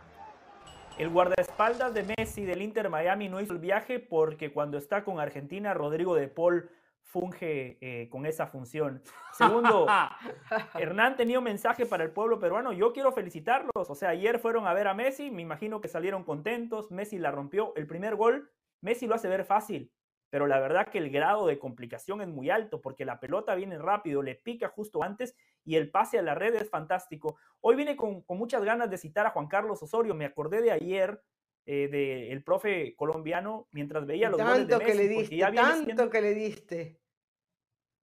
El 0.99 1.11
guardaespaldas 1.11 1.95
de 1.95 2.03
Messi 2.03 2.45
del 2.45 2.61
Inter 2.61 2.91
Miami 2.91 3.29
no 3.29 3.41
hizo 3.41 3.53
el 3.53 3.61
viaje 3.61 4.01
porque 4.01 4.53
cuando 4.53 4.79
está 4.79 5.05
con 5.05 5.21
Argentina, 5.21 5.73
Rodrigo 5.73 6.17
de 6.17 6.27
Paul 6.27 6.69
funge 7.05 7.79
eh, 7.81 8.09
con 8.11 8.27
esa 8.27 8.49
función. 8.49 9.01
Segundo, 9.33 9.87
Hernán 10.75 11.15
tenía 11.15 11.39
un 11.39 11.45
mensaje 11.45 11.87
para 11.87 12.03
el 12.03 12.11
pueblo 12.11 12.41
peruano. 12.41 12.73
Yo 12.73 12.93
quiero 12.93 13.13
felicitarlos. 13.13 13.89
O 13.89 13.95
sea, 13.95 14.09
ayer 14.09 14.41
fueron 14.41 14.67
a 14.67 14.75
ver 14.75 14.89
a 14.89 14.95
Messi, 14.95 15.31
me 15.31 15.41
imagino 15.41 15.81
que 15.81 15.87
salieron 15.87 16.25
contentos. 16.25 16.91
Messi 16.91 17.17
la 17.17 17.31
rompió. 17.31 17.73
El 17.77 17.87
primer 17.87 18.17
gol, 18.17 18.51
Messi 18.81 19.07
lo 19.07 19.15
hace 19.15 19.29
ver 19.29 19.45
fácil. 19.45 19.93
pero 20.31 20.49
la 20.49 20.59
verdad 20.59 20.89
que 20.89 20.99
el 20.99 21.11
grado 21.11 21.47
de 21.47 21.61
complicación 21.61 22.21
es 22.23 22.29
muy 22.29 22.51
alto 22.51 22.83
porque 22.83 23.05
la 23.05 23.21
pelota 23.21 23.55
viene 23.55 23.79
rápido, 23.79 24.21
le 24.21 24.35
pica 24.35 24.69
justo 24.69 25.05
antes 25.05 25.37
y 25.69 25.77
el 25.77 25.91
pase 25.91 26.19
a 26.19 26.23
la 26.23 26.35
red 26.35 26.55
es 26.55 26.71
fantástico. 26.71 27.37
Hoy 27.61 27.77
vine 27.77 27.95
con, 27.95 28.25
muchas 28.27 28.65
ganas 28.65 28.89
de 28.89 28.97
citar 28.97 29.27
a 29.27 29.31
Juan 29.33 29.49
Carlos 29.49 29.83
Osorio, 29.83 30.15
me 30.15 30.25
acordé 30.25 30.63
de 30.63 30.71
ayer 30.71 31.23
eh, 31.67 31.89
del 31.89 32.43
profe 32.43 32.97
colombiano 32.97 33.69
mientras 33.73 34.07
veía 34.07 34.31
los 34.31 34.41
goles 34.41 34.67
de 34.67 34.79
Messi. 34.79 34.87
Que 34.87 34.95
le 34.95 35.09
diste, 35.09 35.37
tanto 35.43 36.09
que 36.09 36.23
le 36.23 36.35
diste. 36.35 37.01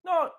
No, 0.04 0.32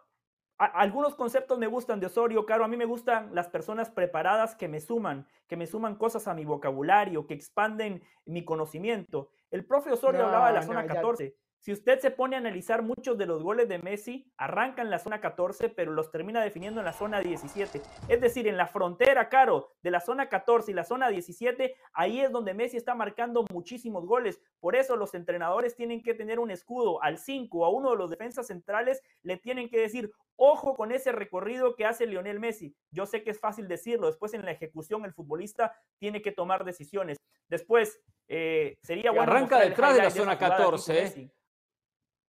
algunos 0.57 1.17
conceptos 1.17 1.59
me 1.59 1.67
gustan 1.67 1.99
de 1.99 2.07
Osorio, 2.07 2.47
Caro. 2.47 2.65
A 2.65 2.69
mí 2.69 2.77
me 2.77 2.85
gustan 2.85 3.35
las 3.35 3.49
personas 3.49 3.91
preparadas 3.91 4.55
que 4.55 4.69
me 4.69 4.79
suman, 4.79 5.27
que 5.49 5.57
me 5.57 5.67
suman 5.67 5.97
cosas 5.97 6.29
a 6.29 6.35
mi 6.35 6.45
vocabulario, 6.45 7.27
que 7.27 7.35
expanden 7.35 8.05
mi 8.25 8.45
conocimiento. 8.45 9.31
El 9.51 9.67
profe 9.67 9.91
Osorio 9.91 10.27
hablaba 10.27 10.47
de 10.47 10.55
la 10.55 10.63
zona 10.63 10.87
14. 10.87 11.37
Si 11.67 11.73
usted 11.73 11.99
se 11.99 12.13
pone 12.13 12.37
a 12.37 12.39
analizar 12.39 12.83
muchos 12.83 13.19
de 13.19 13.27
los 13.27 13.43
goles 13.43 13.69
de 13.69 13.81
Messi, 13.81 14.31
arrancan 14.37 14.87
en 14.87 14.91
la 14.93 15.01
zona 15.01 15.21
14, 15.21 15.69
pero 15.71 15.91
los 15.91 16.13
termina 16.13 16.41
definiendo 16.41 16.81
en 16.81 16.87
la 16.87 16.93
zona 16.93 17.19
17. 17.19 17.83
Es 18.09 18.21
decir, 18.21 18.47
en 18.47 18.57
la 18.57 18.69
frontera, 18.69 19.29
Caro, 19.29 19.73
de 19.83 19.91
la 19.91 19.99
zona 19.99 20.29
14 20.29 20.71
y 20.71 20.75
la 20.75 20.85
zona 20.85 21.09
17, 21.09 21.75
ahí 21.93 22.21
es 22.21 22.31
donde 22.31 22.55
Messi 22.55 22.77
está 22.77 22.95
marcando 22.95 23.45
muchísimos 23.51 24.07
goles. 24.07 24.41
Por 24.61 24.77
eso 24.77 24.95
los 24.95 25.13
entrenadores 25.15 25.75
tienen 25.75 26.05
que 26.05 26.15
tener 26.15 26.39
un 26.39 26.53
escudo 26.53 27.03
al 27.03 27.19
5, 27.19 27.65
a 27.65 27.71
uno 27.71 27.91
de 27.91 27.97
los 27.97 28.11
defensas 28.11 28.47
centrales, 28.47 29.03
le 29.23 29.37
tienen 29.37 29.69
que 29.69 29.81
decir, 29.81 30.13
ojo 30.37 30.77
con 30.77 30.93
ese 30.93 31.11
recorrido 31.11 31.75
que 31.75 31.85
hace 31.85 32.07
Lionel 32.07 32.39
Messi. 32.39 32.77
Yo 32.93 33.07
sé 33.07 33.25
que 33.25 33.31
es 33.31 33.41
fácil 33.41 33.67
decirlo, 33.67 34.07
después 34.07 34.35
en 34.35 34.45
la 34.45 34.53
ejecución 34.53 35.05
el 35.05 35.15
futbolista 35.15 35.75
tiene 35.99 36.23
que 36.23 36.31
tomar 36.31 36.65
decisiones. 36.65 37.19
Después, 37.49 38.01
eh, 38.29 38.77
sería 38.85 39.11
bueno... 39.11 39.33
Arranca 39.33 39.59
detrás 39.59 39.97
de 39.97 40.03
la 40.05 40.11
zona 40.11 40.39
14, 40.39 41.33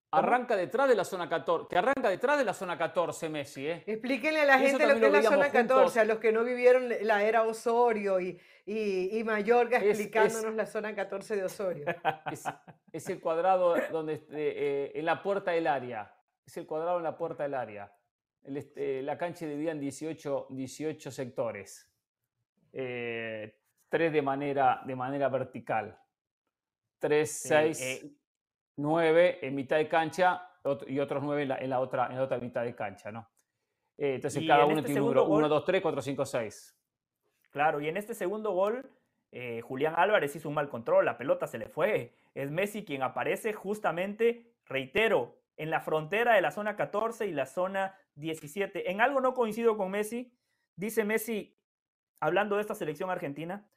Arranca 0.09 0.55
detrás 0.55 0.87
de 0.87 0.95
la 0.95 1.03
zona 1.03 1.27
14, 1.27 1.67
que 1.69 1.77
arranca 1.77 2.09
detrás 2.09 2.37
de 2.37 2.45
la 2.45 2.53
zona 2.53 2.77
14 2.77 3.27
Messi, 3.27 3.67
¿eh? 3.67 3.83
Explíquenle 3.85 4.41
a 4.41 4.45
la 4.45 4.57
gente 4.57 4.87
lo 4.87 4.97
que 4.97 5.07
es 5.07 5.11
la 5.11 5.21
zona 5.21 5.51
14, 5.51 5.99
a 5.99 6.05
los 6.05 6.19
que 6.19 6.31
no 6.31 6.45
vivieron 6.45 6.89
la 7.01 7.23
era 7.23 7.43
Osorio 7.43 8.21
y, 8.21 8.39
y, 8.65 9.21
Mallorca 9.25 9.77
explicándonos 9.77 10.55
la 10.55 10.65
zona 10.65 10.95
14 10.95 11.35
de 11.35 11.43
Osorio. 11.43 11.85
Es, 12.93 13.09
el 13.09 13.19
cuadrado 13.19 13.75
donde 13.91 14.13
eh, 14.13 14.23
eh, 14.31 14.91
en 14.95 15.05
la 15.05 15.21
puerta 15.21 15.51
del 15.51 15.67
área. 15.67 16.15
Es 16.45 16.55
el 16.57 16.65
cuadrado 16.65 16.97
en 16.97 17.03
la 17.03 17.15
puerta 17.17 17.43
del 17.43 17.53
área. 17.53 17.93
Este, 18.43 19.03
la 19.03 19.17
cancha 19.17 19.45
dividida 19.45 19.71
en 19.71 19.79
18, 19.81 20.47
18 20.49 21.11
sectores. 21.11 21.91
Eh, 22.71 23.59
tres 23.89 24.13
de 24.13 24.21
manera, 24.21 24.81
de 24.85 24.95
manera 24.95 25.27
vertical. 25.27 25.99
Tres, 26.97 27.39
seis 27.43 28.05
9 28.77 29.45
en 29.45 29.55
mitad 29.55 29.77
de 29.77 29.87
cancha 29.87 30.49
y 30.87 30.99
otros 30.99 31.23
9 31.23 31.41
en 31.59 31.69
la, 31.69 31.79
otra, 31.79 32.07
en 32.11 32.19
otra 32.19 32.37
mitad 32.37 32.63
de 32.63 32.75
cancha, 32.75 33.11
¿no? 33.11 33.29
Eh, 33.97 34.15
entonces 34.15 34.45
cada 34.47 34.65
uno 34.65 34.77
este 34.77 34.87
tiene 34.87 35.01
un 35.01 35.07
número 35.07 35.25
1, 35.25 35.49
2, 35.49 35.65
3, 35.65 35.81
4, 35.81 36.01
5, 36.01 36.25
6. 36.25 36.79
Claro, 37.49 37.81
y 37.81 37.87
en 37.87 37.97
este 37.97 38.13
segundo 38.13 38.51
gol, 38.51 38.89
eh, 39.31 39.61
Julián 39.61 39.95
Álvarez 39.97 40.35
hizo 40.35 40.49
un 40.49 40.55
mal 40.55 40.69
control, 40.69 41.05
la 41.05 41.17
pelota 41.17 41.47
se 41.47 41.57
le 41.57 41.67
fue. 41.67 42.13
Es 42.35 42.51
Messi 42.51 42.85
quien 42.85 43.01
aparece 43.01 43.53
justamente, 43.53 44.53
reitero, 44.65 45.39
en 45.55 45.71
la 45.71 45.81
frontera 45.81 46.35
de 46.35 46.41
la 46.41 46.51
zona 46.51 46.75
14 46.75 47.25
y 47.25 47.31
la 47.31 47.47
zona 47.47 47.95
17. 48.15 48.91
En 48.91 49.01
algo 49.01 49.21
no 49.21 49.33
coincido 49.33 49.75
con 49.75 49.89
Messi, 49.89 50.31
dice 50.75 51.03
Messi, 51.03 51.57
hablando 52.19 52.55
de 52.55 52.61
esta 52.61 52.75
selección 52.75 53.09
argentina, 53.09 53.67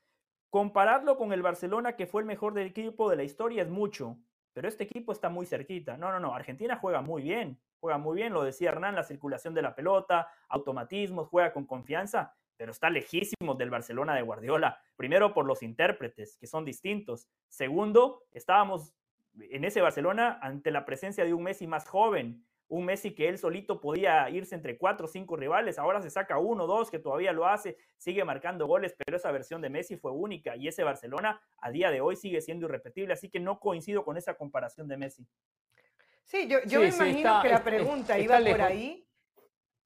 compararlo 0.51 1.17
con 1.17 1.33
el 1.33 1.41
Barcelona, 1.41 1.97
que 1.97 2.07
fue 2.07 2.21
el 2.21 2.27
mejor 2.27 2.53
del 2.53 2.67
equipo 2.67 3.09
de 3.09 3.17
la 3.17 3.23
historia, 3.23 3.63
es 3.63 3.71
mucho 3.71 4.19
pero 4.53 4.69
este 4.69 4.85
equipo 4.85 5.13
está 5.13 5.29
muy 5.29 5.47
cerquita. 5.47 5.97
No, 5.97 6.11
no, 6.11 6.21
no, 6.21 6.35
Argentina 6.35 6.77
juega 6.77 7.03
muy 7.03 7.23
bien, 7.23 7.59
juega 7.81 7.99
muy 7.99 8.17
bien, 8.17 8.33
lo 8.33 8.43
decía 8.43 8.71
Hernán, 8.71 8.95
la 8.95 9.03
circulación 9.03 9.55
de 9.55 9.63
la 9.63 9.75
pelota, 9.75 10.29
automatismos, 10.49 11.29
juega 11.29 11.53
con 11.53 11.67
confianza, 11.67 12.35
pero 12.57 12.73
está 12.73 12.91
lejísimo 12.91 13.55
del 13.55 13.71
Barcelona 13.71 14.15
de 14.15 14.23
Guardiola. 14.23 14.79
Primero 14.97 15.33
por 15.33 15.47
los 15.47 15.63
intérpretes, 15.63 16.37
que 16.37 16.47
son 16.47 16.65
distintos. 16.65 17.27
Segundo, 17.49 18.25
estábamos 18.33 18.95
en 19.39 19.65
ese 19.65 19.81
Barcelona 19.81 20.39
ante 20.43 20.71
la 20.71 20.85
presencia 20.85 21.25
de 21.25 21.33
un 21.33 21.43
Messi 21.43 21.67
más 21.67 21.87
joven, 21.89 22.45
un 22.71 22.85
Messi 22.85 23.13
que 23.13 23.29
él 23.29 23.37
solito 23.37 23.81
podía 23.81 24.31
irse 24.31 24.55
entre 24.55 24.79
cuatro 24.79 25.07
o 25.07 25.09
cinco 25.09 25.37
rivales, 25.37 25.79
ahora 25.79 26.01
se 26.01 26.09
saca 26.09 26.39
uno, 26.39 26.67
dos, 26.67 26.91
que 26.91 27.01
todavía 27.01 27.33
lo 27.33 27.47
hace, 27.47 27.77
sigue 27.99 28.25
marcando 28.25 28.67
goles, 28.67 28.95
pero 28.97 29.17
esa 29.17 29.31
versión 29.33 29.61
de 29.61 29.69
Messi 29.69 29.97
fue 29.97 30.13
única 30.13 30.57
y 30.57 30.69
ese 30.69 30.85
Barcelona 30.85 31.41
a 31.59 31.71
día 31.71 31.91
de 31.91 32.01
hoy 32.01 32.17
sigue 32.17 32.41
siendo 32.41 32.67
irrepetible, 32.67 33.13
así 33.13 33.29
que 33.29 33.41
no 33.41 33.59
coincido 33.59 34.05
con 34.05 34.17
esa 34.17 34.35
comparación 34.35 34.87
de 34.87 34.97
Messi. 34.97 35.27
Sí, 36.25 36.47
yo, 36.47 36.59
yo 36.65 36.81
me 36.81 36.89
imagino 36.89 37.43
que 37.43 37.49
la 37.49 37.65
pregunta 37.65 38.19
iba 38.19 38.39
por 38.39 38.63
ahí. 38.63 39.05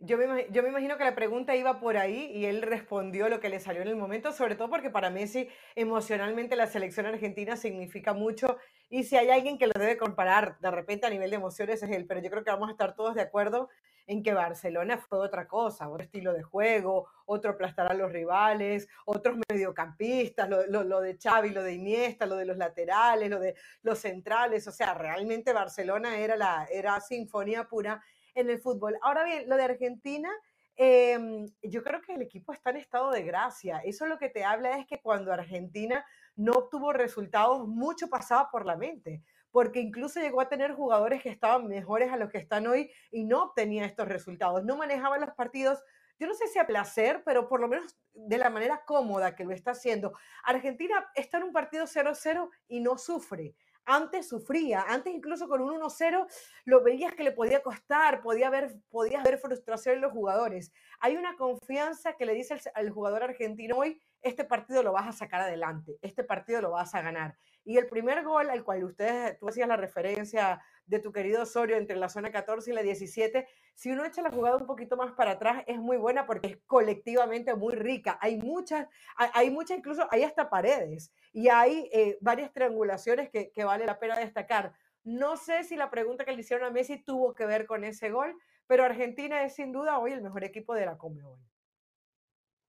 Yo 0.06 0.18
me, 0.18 0.68
imagino 0.68 0.98
que 0.98 1.05
la 1.05 1.14
pregunta 1.14 1.56
iba 1.56 1.81
por 1.81 1.97
ahí 1.97 2.31
y 2.35 2.44
él 2.44 2.60
respondió 2.60 3.28
lo 3.28 3.40
que 3.40 3.48
le 3.48 3.59
salió 3.59 3.81
en 3.81 3.89
el 3.89 3.97
momento, 3.97 4.32
sobre 4.32 4.55
todo 4.55 4.68
porque 4.68 4.90
para 4.90 5.09
Messi 5.09 5.48
emocionalmente 5.74 6.56
la 6.56 6.66
selección 6.66 7.06
argentina 7.06 7.56
significa 7.56 8.12
mucho 8.12 8.59
y 8.90 9.05
si 9.05 9.16
hay 9.16 9.31
alguien 9.31 9.56
que 9.56 9.66
lo 9.66 9.72
debe 9.78 9.97
comparar 9.97 10.59
de 10.60 10.70
repente 10.70 11.06
a 11.06 11.10
nivel 11.10 11.31
de 11.31 11.36
emociones 11.36 11.82
es 11.82 11.90
él, 11.90 12.06
pero 12.06 12.20
yo 12.20 12.31
creo 12.31 12.44
que 12.44 12.51
vamos 12.51 12.68
a 12.68 12.72
estar 12.72 12.94
todos 12.94 13.14
de 13.14 13.22
acuerdo 13.22 13.70
en 14.06 14.22
que 14.22 14.35
Barcelona 14.35 14.98
fue 14.98 15.18
otra 15.18 15.48
cosa, 15.48 15.89
otro 15.89 16.05
estilo 16.05 16.35
de 16.35 16.43
juego, 16.43 17.09
otro 17.24 17.52
aplastar 17.52 17.90
a 17.90 17.94
los 17.94 18.12
rivales, 18.12 18.86
otros 19.06 19.39
mediocampistas, 19.48 20.51
lo, 20.51 20.66
lo, 20.66 20.85
lo 20.85 21.01
de 21.01 21.16
Xavi, 21.16 21.51
lo 21.51 21.62
de 21.62 21.72
Iniesta, 21.72 22.26
lo 22.26 22.36
de 22.36 22.44
los 22.44 22.59
laterales, 22.59 23.31
lo 23.31 23.40
de 23.40 23.55
los 23.82 23.98
centrales, 23.98 24.68
o 24.68 24.72
sea, 24.72 24.93
realmente 24.93 25.55
Barcelona 25.55 26.18
era 26.18 26.36
la 26.36 26.66
era 26.70 27.01
sinfonía 27.01 27.64
pura 27.64 28.02
en 28.35 28.51
el 28.51 28.61
fútbol. 28.61 28.98
Ahora 29.02 29.24
bien, 29.24 29.48
lo 29.48 29.56
de 29.56 29.65
Argentina, 29.65 30.31
em, 30.77 31.47
yo 31.62 31.82
creo 31.82 32.01
que 32.01 32.15
el 32.15 32.23
equipo 32.23 32.52
está 32.52 32.70
en 32.70 32.77
estado 32.77 33.11
de 33.11 33.23
gracia. 33.23 33.81
Eso 33.85 34.06
lo 34.06 34.19
que 34.19 34.28
te 34.28 34.44
habla 34.44 34.78
es 34.78 34.86
que 34.86 35.01
cuando 35.01 35.32
Argentina 35.32 36.05
no 36.36 36.52
obtuvo 36.52 36.93
resultados, 36.93 37.66
mucho 37.69 38.09
pasaba 38.09 38.51
por 38.51 38.66
la 38.66 38.77
mente, 38.77 39.23
porque 39.51 39.81
incluso 39.81 40.20
llegó 40.20 40.40
a 40.40 40.48
tener 40.48 40.73
jugadores 40.73 41.23
que 41.23 41.28
estaban 41.28 41.69
mejores 41.69 42.12
a 42.12 42.16
los 42.16 42.31
que 42.31 42.39
están 42.39 42.66
hoy 42.66 42.90
y 43.11 43.24
no 43.24 43.44
obtenía 43.44 43.86
estos 43.86 44.09
resultados, 44.09 44.65
no 44.65 44.77
manejaban 44.77 45.20
los 45.20 45.31
partidos. 45.35 45.82
Yo 46.19 46.27
no 46.27 46.35
sé 46.35 46.48
si 46.48 46.59
a 46.59 46.66
placer, 46.66 47.23
pero 47.24 47.48
por 47.48 47.61
lo 47.61 47.69
menos 47.69 47.97
de 48.12 48.39
la 48.39 48.51
manera 48.51 48.85
cómoda 48.85 49.35
que 49.35 49.44
lo 49.44 49.52
está 49.52 49.73
haciendo. 49.73 50.12
Argentina 50.44 51.09
está 51.15 51.39
en 51.39 51.44
un 51.44 51.52
partido 51.52 51.86
0-0 51.86 52.51
y 52.69 52.81
no 52.81 52.98
sufre 52.98 53.55
antes 53.86 54.28
sufría, 54.28 54.85
antes 54.89 55.15
incluso 55.15 55.48
con 55.48 55.61
un 55.61 55.81
1-0 55.81 56.27
lo 56.65 56.82
veías 56.82 57.15
que 57.15 57.24
le 57.24 57.32
podía 57.32 57.62
costar, 57.62 58.23
podía 58.23 58.48
haber, 58.48 58.74
podías 58.90 59.23
ver 59.23 59.39
frustración 59.39 59.97
en 59.97 60.01
los 60.01 60.12
jugadores. 60.12 60.73
Hay 61.01 61.16
una 61.16 61.36
confianza 61.36 62.16
que 62.16 62.27
le 62.27 62.35
dice 62.35 62.59
al, 62.74 62.90
jugador 62.90 63.23
argentino 63.23 63.77
hoy, 63.77 64.01
este 64.24 64.44
partido 64.44 64.82
lo 64.82 64.92
vas 64.92 65.06
a 65.06 65.12
sacar 65.12 65.42
adelante, 65.42 65.98
este 66.02 66.24
partido 66.24 66.60
lo 66.60 66.70
vas 66.70 66.94
a 66.94 67.02
ganar. 67.02 67.36
Y 67.62 67.78
el 67.78 67.86
primer 67.86 68.24
gol 68.24 68.51
al 68.51 68.64
cual 68.64 68.84
ustedes, 68.84 69.38
tú 69.38 69.48
hacías 69.48 69.68
la 69.68 69.76
referencia 69.76 70.62
de 70.86 70.98
tu 70.98 71.12
querido 71.12 71.42
Osorio 71.42 71.76
entre 71.76 71.96
la 71.96 72.09
zona 72.09 72.32
14 72.32 72.70
y 72.70 72.74
la 72.74 72.82
17, 72.82 73.46
si 73.74 73.90
uno 73.92 74.05
echa 74.05 74.22
la 74.22 74.30
jugada 74.30 74.56
un 74.56 74.66
poquito 74.66 74.96
más 74.96 75.12
para 75.12 75.32
atrás, 75.32 75.62
es 75.66 75.78
muy 75.78 75.96
buena 75.96 76.26
porque 76.26 76.48
es 76.48 76.59
colectivamente 76.66 77.55
muy 77.55 77.74
rica. 77.74 78.18
Hay 78.20 78.36
muchas, 78.38 78.88
hay, 79.16 79.51
muchas 79.51 79.78
incluso, 79.78 80.06
hay 80.10 80.24
hasta 80.24 80.51
paredes 80.51 81.12
y 81.32 81.48
hay 81.48 81.88
eh, 81.92 82.18
varias 82.20 82.52
triangulaciones 82.52 83.30
que, 83.30 83.51
que 83.52 83.64
vale 83.64 83.86
la 83.86 83.98
pena 83.98 84.18
destacar. 84.18 84.72
No 85.02 85.36
sé 85.36 85.64
si 85.64 85.76
la 85.76 85.90
pregunta 85.90 86.24
que 86.24 86.32
le 86.32 86.40
hicieron 86.40 86.66
a 86.66 86.70
Messi 86.70 86.96
tuvo 86.96 87.34
que 87.34 87.44
ver 87.44 87.66
con 87.66 87.84
ese 87.84 88.10
gol, 88.10 88.36
pero 88.66 88.84
Argentina 88.84 89.44
es 89.44 89.55
sin 89.55 89.70
duda 89.72 89.98
hoy 89.98 90.12
el 90.12 90.22
mejor 90.22 90.44
equipo 90.44 90.74
de 90.74 90.86
la 90.86 90.96
Conmebol. 90.96 91.38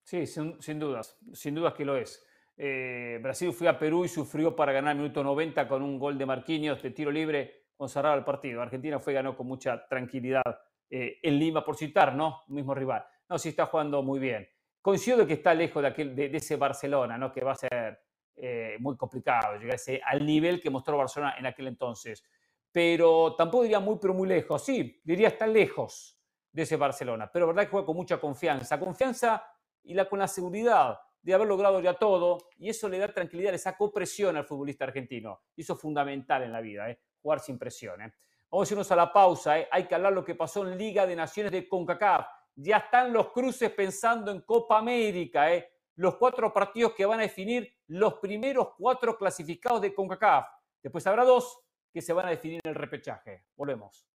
Sí, 0.06 0.28
sin, 0.28 0.62
sin, 0.62 0.80
dudas, 0.80 1.18
sin 1.34 1.56
dudas 1.56 1.74
que 1.74 1.84
lo 1.84 1.98
es. 1.98 2.24
Eh, 2.56 3.18
Brasil 3.24 3.52
fue 3.52 3.68
a 3.68 3.80
Perú 3.80 4.06
y 4.06 4.08
sufrió 4.08 4.56
para 4.56 4.72
ganar 4.72 4.92
el 4.92 5.02
minuto 5.02 5.24
90 5.24 5.68
con 5.68 5.82
un 5.82 5.98
gol 5.98 6.16
de 6.16 6.28
Marquinhos 6.28 6.82
de 6.84 6.92
tiro 6.92 7.10
libre 7.10 7.70
con 7.76 7.90
cerrar 7.90 8.16
el 8.16 8.24
partido. 8.24 8.62
Argentina 8.62 9.00
fue 9.00 9.14
y 9.14 9.16
ganó 9.16 9.36
con 9.36 9.48
mucha 9.48 9.88
tranquilidad 9.88 10.44
eh, 10.92 11.18
en 11.24 11.40
Lima, 11.40 11.66
por 11.66 11.76
citar, 11.76 12.14
¿no? 12.14 12.44
Mismo 12.50 12.76
rival. 12.76 13.04
No, 13.28 13.40
sí 13.40 13.50
está 13.50 13.66
jugando 13.66 14.04
muy 14.04 14.20
bien. 14.20 14.48
Coincido 14.80 15.26
que 15.26 15.34
está 15.34 15.56
lejos 15.56 15.82
de, 15.82 15.90
aquel, 15.90 16.16
de, 16.16 16.38
ese 16.38 16.56
Barcelona, 16.56 17.18
¿no? 17.18 17.32
Que 17.32 17.42
va 17.42 17.54
a 17.54 17.56
ser 17.56 18.00
eh, 18.36 18.78
muy 18.80 18.96
complicado 18.96 19.58
llegar 19.58 19.80
al 20.06 20.24
nivel 20.24 20.62
que 20.62 20.70
mostró 20.70 20.98
Barcelona 20.98 21.34
en 21.40 21.48
aquel 21.48 21.66
entonces. 21.66 22.24
Pero 22.72 23.34
tampoco 23.36 23.64
diría 23.64 23.80
muy, 23.80 23.98
pero 24.00 24.14
muy 24.14 24.28
lejos. 24.28 24.64
Sí, 24.64 25.02
diría 25.04 25.30
está 25.30 25.48
lejos 25.48 26.22
de 26.52 26.62
ese 26.62 26.76
Barcelona. 26.78 27.32
Pero 27.34 27.48
verdad 27.48 27.64
que 27.64 27.70
juega 27.70 27.88
con 27.88 27.96
mucha 27.96 28.20
confianza. 28.20 28.80
Confianza 28.80 29.55
y 29.86 29.94
la, 29.94 30.10
con 30.10 30.20
la 30.20 30.28
seguridad 30.28 31.00
de 31.22 31.34
haber 31.34 31.48
logrado 31.48 31.80
ya 31.80 31.94
todo. 31.94 32.50
Y 32.58 32.70
eso 32.70 32.88
le 32.88 33.00
da 33.00 33.08
tranquilidad, 33.08 33.54
esa 33.54 33.76
copresión 33.76 34.38
al 34.38 34.46
futbolista 34.46 34.86
argentino. 34.86 35.42
Y 35.56 35.62
eso 35.62 35.74
es 35.74 35.80
fundamental 35.80 36.44
en 36.44 36.52
la 36.52 36.62
vida. 36.62 36.90
¿eh? 36.90 37.00
jugar 37.26 37.40
sin 37.40 37.58
presión. 37.58 38.00
¿eh? 38.04 38.14
Vamos 38.52 38.70
a 38.70 38.74
irnos 38.74 38.92
a 38.92 38.96
la 38.96 39.12
pausa. 39.12 39.60
¿eh? 39.60 39.68
Hay 39.72 39.88
que 39.88 39.96
hablar 39.96 40.14
lo 40.14 40.24
que 40.24 40.36
pasó 40.36 40.66
en 40.68 40.78
Liga 40.78 41.08
de 41.08 41.16
Naciones 41.16 41.52
de 41.52 41.68
CONCACAF. 41.68 42.28
Ya 42.58 42.78
están 42.78 43.12
los 43.12 43.32
cruces 43.32 43.72
pensando 43.72 44.32
en 44.32 44.42
Copa 44.42 44.78
América. 44.78 45.48
Los 45.96 46.18
cuatro 46.18 46.54
partidos 46.54 46.94
que 46.94 47.04
van 47.04 47.20
a 47.20 47.24
definir 47.24 47.68
los 47.88 48.16
primeros 48.16 48.76
cuatro 48.78 49.18
clasificados 49.18 49.82
de 49.82 49.96
CONCACAF. 49.96 50.46
Después 50.84 51.08
habrá 51.08 51.26
dos 51.26 51.64
que 51.92 52.02
se 52.02 52.14
van 52.14 52.28
a 52.28 52.30
definir 52.30 52.60
en 52.64 52.70
el 52.70 52.76
repechaje. 52.76 53.46
Volvemos. 53.56 54.08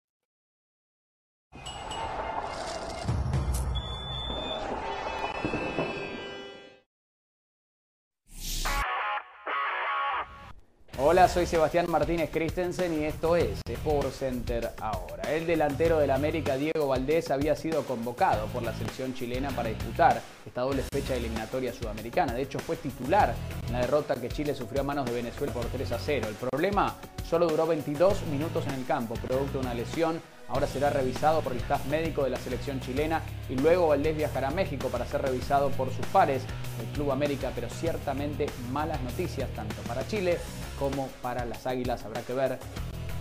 Hola, 11.03 11.29
soy 11.29 11.47
Sebastián 11.47 11.87
Martínez 11.89 12.29
Christensen 12.31 13.01
y 13.01 13.05
esto 13.05 13.35
es 13.35 13.63
Sport 13.67 14.13
Center 14.13 14.71
ahora. 14.83 15.23
El 15.33 15.47
delantero 15.47 15.99
del 15.99 16.11
América, 16.11 16.59
Diego 16.59 16.89
Valdés, 16.89 17.31
había 17.31 17.57
sido 17.57 17.85
convocado 17.85 18.47
por 18.49 18.63
la 18.63 18.75
selección 18.75 19.15
chilena 19.15 19.49
para 19.49 19.71
disputar 19.71 20.21
esta 20.45 20.61
doble 20.61 20.83
fecha 20.93 21.15
de 21.15 21.21
eliminatoria 21.21 21.73
sudamericana. 21.73 22.35
De 22.35 22.43
hecho, 22.43 22.59
fue 22.59 22.77
titular 22.77 23.35
en 23.67 23.73
la 23.73 23.81
derrota 23.81 24.15
que 24.17 24.29
Chile 24.29 24.55
sufrió 24.55 24.83
a 24.83 24.85
manos 24.85 25.07
de 25.07 25.13
Venezuela 25.13 25.55
por 25.55 25.65
3 25.65 25.91
a 25.91 25.99
0. 25.99 26.29
El 26.29 26.35
problema 26.35 26.95
solo 27.27 27.49
duró 27.49 27.67
22 27.67 28.27
minutos 28.27 28.67
en 28.67 28.75
el 28.75 28.85
campo, 28.85 29.15
producto 29.15 29.59
de 29.59 29.65
una 29.65 29.73
lesión 29.73 30.21
Ahora 30.51 30.67
será 30.67 30.91
revisado 30.91 31.43
por 31.43 31.53
el 31.53 31.59
staff 31.59 31.87
médico 31.87 32.25
de 32.25 32.31
la 32.31 32.37
selección 32.37 32.81
chilena 32.81 33.23
y 33.49 33.55
luego 33.55 33.87
Valdés 33.87 34.17
viajará 34.17 34.49
a 34.49 34.51
México 34.51 34.89
para 34.89 35.07
ser 35.07 35.23
revisado 35.23 35.71
por 35.71 35.93
sus 35.93 36.05
pares 36.07 36.43
del 36.77 36.89
Club 36.89 37.13
América, 37.13 37.53
pero 37.55 37.69
ciertamente 37.71 38.47
malas 38.73 39.01
noticias 39.03 39.49
tanto 39.55 39.81
para 39.83 40.07
Chile 40.09 40.39
como 40.81 41.09
para 41.23 41.45
las 41.45 41.67
Águilas. 41.67 42.05
Habrá 42.05 42.23
que 42.23 42.33
ver 42.33 42.59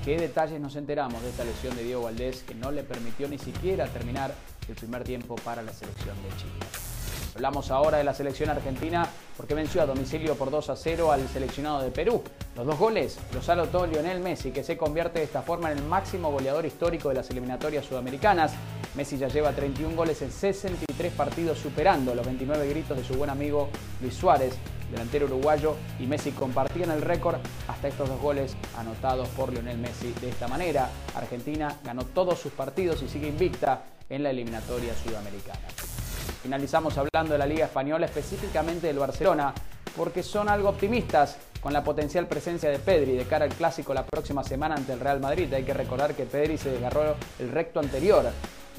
qué 0.04 0.18
detalles 0.18 0.60
nos 0.60 0.76
enteramos 0.78 1.22
de 1.22 1.30
esta 1.30 1.44
lesión 1.44 1.76
de 1.76 1.84
Diego 1.84 2.04
Valdés 2.04 2.44
que 2.48 2.56
no 2.56 2.72
le 2.72 2.84
permitió 2.84 3.28
ni 3.28 3.38
siquiera 3.38 3.86
terminar 3.88 4.34
el 4.68 4.76
primer 4.76 5.04
tiempo 5.04 5.36
para 5.36 5.62
la 5.62 5.74
selección 5.74 6.16
de 6.24 6.30
Chile. 6.38 6.90
Hablamos 7.36 7.70
ahora 7.70 7.98
de 8.00 8.04
la 8.04 8.14
selección 8.14 8.50
argentina 8.50 9.08
porque 9.38 9.54
venció 9.54 9.82
a 9.82 9.86
domicilio 9.86 10.36
por 10.36 10.50
2 10.50 10.70
a 10.70 10.76
0 10.76 11.12
al 11.12 11.28
seleccionado 11.28 11.82
de 11.82 11.92
Perú. 11.92 12.24
Los 12.56 12.66
dos 12.66 12.80
goles 12.80 13.20
los 13.34 13.48
anotó 13.50 13.86
Lionel 13.86 14.20
Messi, 14.20 14.52
que 14.52 14.64
se 14.64 14.78
convierte 14.78 15.20
de 15.20 15.26
esta 15.26 15.42
forma 15.42 15.72
en 15.72 15.78
el 15.78 15.84
máximo 15.84 16.32
goleador 16.32 16.66
histórico 16.66 17.10
de 17.10 17.16
las 17.16 17.30
eliminatorias 17.30 17.86
sudamericanas. 17.86 18.54
Messi 18.96 19.18
ya 19.18 19.28
lleva 19.28 19.52
31 19.52 19.96
goles 19.96 20.22
en 20.22 20.32
63 20.32 21.14
partidos, 21.14 21.60
superando 21.60 22.16
los 22.16 22.26
29 22.26 22.68
gritos 22.70 22.98
de 22.98 23.04
su 23.04 23.14
buen 23.14 23.30
amigo 23.30 23.70
Luis 24.02 24.16
Suárez, 24.16 24.56
delantero 24.92 25.26
uruguayo, 25.26 25.76
y 26.00 26.06
Messi 26.06 26.32
compartían 26.32 26.92
el 26.92 27.02
récord 27.02 27.38
hasta 27.68 27.88
estos 27.88 28.10
dos 28.10 28.20
goles 28.22 28.56
anotados 28.78 29.28
por 29.30 29.52
Lionel 29.52 29.78
Messi. 29.78 30.14
De 30.22 30.30
esta 30.30 30.48
manera, 30.48 30.90
Argentina 31.16 31.76
ganó 31.84 32.04
todos 32.06 32.40
sus 32.40 32.52
partidos 32.52 33.02
y 33.02 33.10
sigue 33.10 33.28
invicta 33.28 33.84
en 34.10 34.24
la 34.24 34.32
eliminatoria 34.32 34.94
sudamericana. 34.96 35.68
Finalizamos 36.42 36.98
hablando 36.98 37.34
de 37.34 37.40
la 37.40 37.46
Liga 37.46 37.66
Española, 37.66 38.06
específicamente 38.06 38.88
del 38.88 39.00
Barcelona, 39.00 39.54
porque 39.96 40.24
son 40.24 40.50
algo 40.50 40.70
optimistas 40.70 41.38
con 41.62 41.74
la 41.74 41.84
potencial 41.84 42.28
presencia 42.28 42.70
de 42.70 42.80
Pedri 42.80 43.18
de 43.18 43.26
cara 43.26 43.46
al 43.46 43.52
clásico 43.52 43.94
la 43.94 44.06
próxima 44.06 44.44
semana 44.44 44.76
ante 44.76 44.94
el 44.94 45.00
Real 45.00 45.20
Madrid. 45.20 45.54
Hay 45.54 45.64
que 45.64 45.74
recordar 45.74 46.16
que 46.16 46.24
Pedri 46.24 46.58
se 46.58 46.72
desgarró 46.72 47.16
el 47.40 47.52
recto 47.52 47.80
anterior 47.80 48.32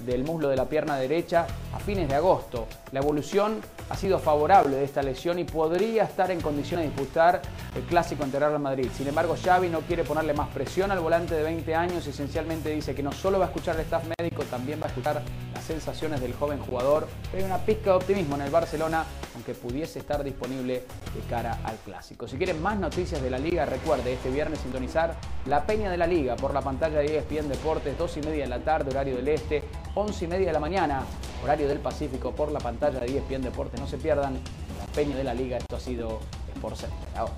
del 0.05 0.25
muslo 0.25 0.49
de 0.49 0.57
la 0.57 0.67
pierna 0.67 0.97
derecha 0.97 1.47
a 1.73 1.79
fines 1.79 2.09
de 2.09 2.15
agosto. 2.15 2.67
La 2.93 3.01
evolución 3.01 3.61
ha 3.89 3.97
sido 3.97 4.19
favorable 4.19 4.77
de 4.77 4.85
esta 4.85 5.03
lesión 5.03 5.39
y 5.39 5.45
podría 5.45 6.05
estar 6.05 6.31
en 6.31 6.41
condiciones 6.41 6.87
de 6.87 6.91
disputar 6.91 7.43
el 7.75 7.83
clásico 7.83 8.25
ante 8.25 8.39
Real 8.39 8.59
Madrid. 8.59 8.89
Sin 8.97 9.09
embargo, 9.09 9.37
Xavi 9.43 9.69
no 9.69 9.81
quiere 9.81 10.05
ponerle 10.05 10.35
más 10.35 10.49
presión 10.49 10.91
al 10.91 11.01
volante 11.01 11.35
de 11.35 11.43
20 11.43 11.75
años 11.75 12.07
esencialmente 12.07 12.71
dice 12.71 12.95
que 12.95 13.03
no 13.03 13.13
solo 13.13 13.39
va 13.39 13.47
a 13.47 13.49
escuchar 13.49 13.77
el 13.77 13.83
staff 13.83 14.05
médico, 14.19 14.43
también 14.45 14.81
va 14.81 14.87
a 14.87 14.89
escuchar 14.89 15.23
las 15.55 15.65
sensaciones 15.65 16.21
del 16.21 16.35
joven 16.35 16.59
jugador. 16.59 17.09
Hay 17.35 17.43
una 17.43 17.59
pizca 17.59 17.91
de 17.91 17.97
optimismo 17.97 18.37
en 18.37 18.43
el 18.43 18.51
Barcelona, 18.51 19.05
aunque 19.35 19.55
pudiese 19.55 19.99
estar 19.99 20.23
disponible 20.23 20.75
de 21.15 21.21
cara 21.29 21.59
al 21.65 21.77
clásico. 21.77 22.29
Si 22.29 22.37
quieren 22.37 22.61
más 22.63 22.79
noticias 22.79 23.23
de 23.23 23.31
la 23.31 23.39
liga, 23.39 23.65
recuerde 23.65 24.13
este 24.13 24.31
viernes 24.31 24.61
sintonizar 24.61 25.15
La 25.47 25.65
Peña 25.67 25.91
de 25.91 25.97
la 25.97 26.07
Liga 26.07 26.37
por 26.37 26.53
la 26.53 26.61
pantalla 26.61 26.99
de 26.99 27.19
ESPN 27.19 27.49
Deportes, 27.49 27.97
2 27.97 28.17
y 28.17 28.21
media 28.21 28.45
de 28.45 28.51
la 28.51 28.61
tarde, 28.61 28.91
horario 28.91 29.17
del 29.17 29.29
Este, 29.29 29.63
11 29.95 30.25
y 30.25 30.29
media 30.29 30.47
de 30.47 30.53
la 30.53 30.61
mañana, 30.61 31.03
horario 31.43 31.67
del 31.67 31.81
Pacífico, 31.81 32.33
por 32.33 32.53
la 32.53 32.61
pantalla 32.61 33.01
de 33.01 33.07
ESPN 33.07 33.43
Deportes. 33.43 33.81
No 33.81 33.89
se 33.89 33.99
pierdan 33.99 34.35
la 34.79 34.87
peña 34.95 35.17
de 35.17 35.25
la 35.25 35.35
liga. 35.35 35.57
Esto 35.57 35.77
ha 35.77 35.81
sido 35.81 36.21
Sport 36.55 36.77
Center. 36.77 37.09
Ahora. 37.17 37.35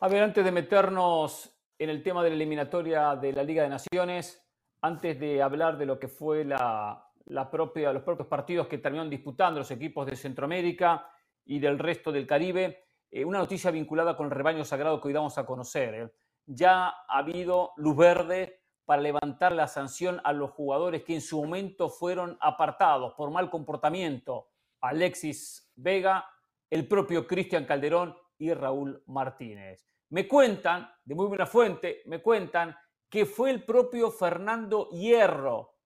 A 0.00 0.08
ver, 0.08 0.22
antes 0.22 0.42
de 0.42 0.50
meternos 0.50 1.50
en 1.78 1.90
el 1.90 2.02
tema 2.02 2.22
de 2.22 2.30
la 2.30 2.36
eliminatoria 2.36 3.14
de 3.16 3.32
la 3.34 3.42
Liga 3.42 3.64
de 3.64 3.68
Naciones, 3.68 4.42
antes 4.80 5.20
de 5.20 5.42
hablar 5.42 5.76
de 5.76 5.84
lo 5.84 5.98
que 5.98 6.08
fue 6.08 6.44
la, 6.44 7.04
propia, 7.50 7.92
los 7.92 8.04
propios 8.04 8.26
partidos 8.26 8.68
que 8.68 8.78
terminaron 8.78 9.10
disputando 9.10 9.60
los 9.60 9.70
equipos 9.70 10.06
de 10.06 10.16
Centroamérica 10.16 11.10
y 11.48 11.58
del 11.58 11.78
resto 11.78 12.12
del 12.12 12.26
Caribe, 12.26 12.84
eh, 13.10 13.24
una 13.24 13.38
noticia 13.38 13.70
vinculada 13.70 14.16
con 14.16 14.26
el 14.26 14.32
rebaño 14.32 14.64
sagrado 14.64 15.00
que 15.00 15.08
hoy 15.08 15.14
damos 15.14 15.38
a 15.38 15.46
conocer. 15.46 15.94
¿eh? 15.94 16.12
Ya 16.44 16.88
ha 16.88 17.18
habido 17.18 17.72
luz 17.76 17.96
verde 17.96 18.60
para 18.84 19.02
levantar 19.02 19.52
la 19.52 19.66
sanción 19.66 20.20
a 20.24 20.32
los 20.32 20.50
jugadores 20.50 21.02
que 21.04 21.14
en 21.14 21.22
su 21.22 21.42
momento 21.42 21.88
fueron 21.88 22.36
apartados 22.40 23.14
por 23.14 23.30
mal 23.30 23.50
comportamiento. 23.50 24.50
Alexis 24.80 25.72
Vega, 25.74 26.28
el 26.70 26.86
propio 26.86 27.26
Cristian 27.26 27.64
Calderón 27.64 28.14
y 28.36 28.52
Raúl 28.52 29.02
Martínez. 29.06 29.88
Me 30.10 30.28
cuentan, 30.28 30.90
de 31.04 31.14
muy 31.14 31.26
buena 31.26 31.46
fuente, 31.46 32.02
me 32.06 32.20
cuentan 32.20 32.76
que 33.08 33.24
fue 33.24 33.50
el 33.50 33.64
propio 33.64 34.10
Fernando 34.10 34.90
Hierro 34.90 35.76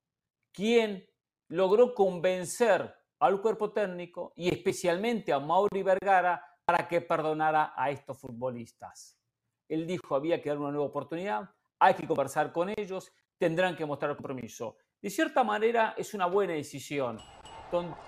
quien 0.53 1.09
logró 1.49 1.95
convencer 1.95 2.95
al 3.23 3.41
cuerpo 3.41 3.71
técnico 3.71 4.33
y 4.35 4.49
especialmente 4.49 5.33
a 5.33 5.39
Mauri 5.39 5.85
Vergara 5.85 6.45
para 6.65 6.89
que 6.89 7.01
perdonara 7.01 7.73
a 7.77 7.89
estos 7.89 8.19
futbolistas. 8.19 9.17
Él 9.69 9.87
dijo 9.87 10.17
había 10.17 10.43
que 10.43 10.49
dar 10.49 10.59
una 10.59 10.73
nueva 10.73 10.87
oportunidad, 10.87 11.49
hay 11.79 11.95
que 11.95 12.07
conversar 12.07 12.53
con 12.53 12.71
ellos, 12.77 13.13
tendrán 13.39 13.77
que 13.77 13.87
mostrar 13.87 14.17
compromiso. 14.17 14.77
De 15.01 15.09
cierta 15.09 15.45
manera 15.45 15.95
es 15.97 16.15
una 16.15 16.27
buena 16.27 16.55
decisión, 16.55 17.21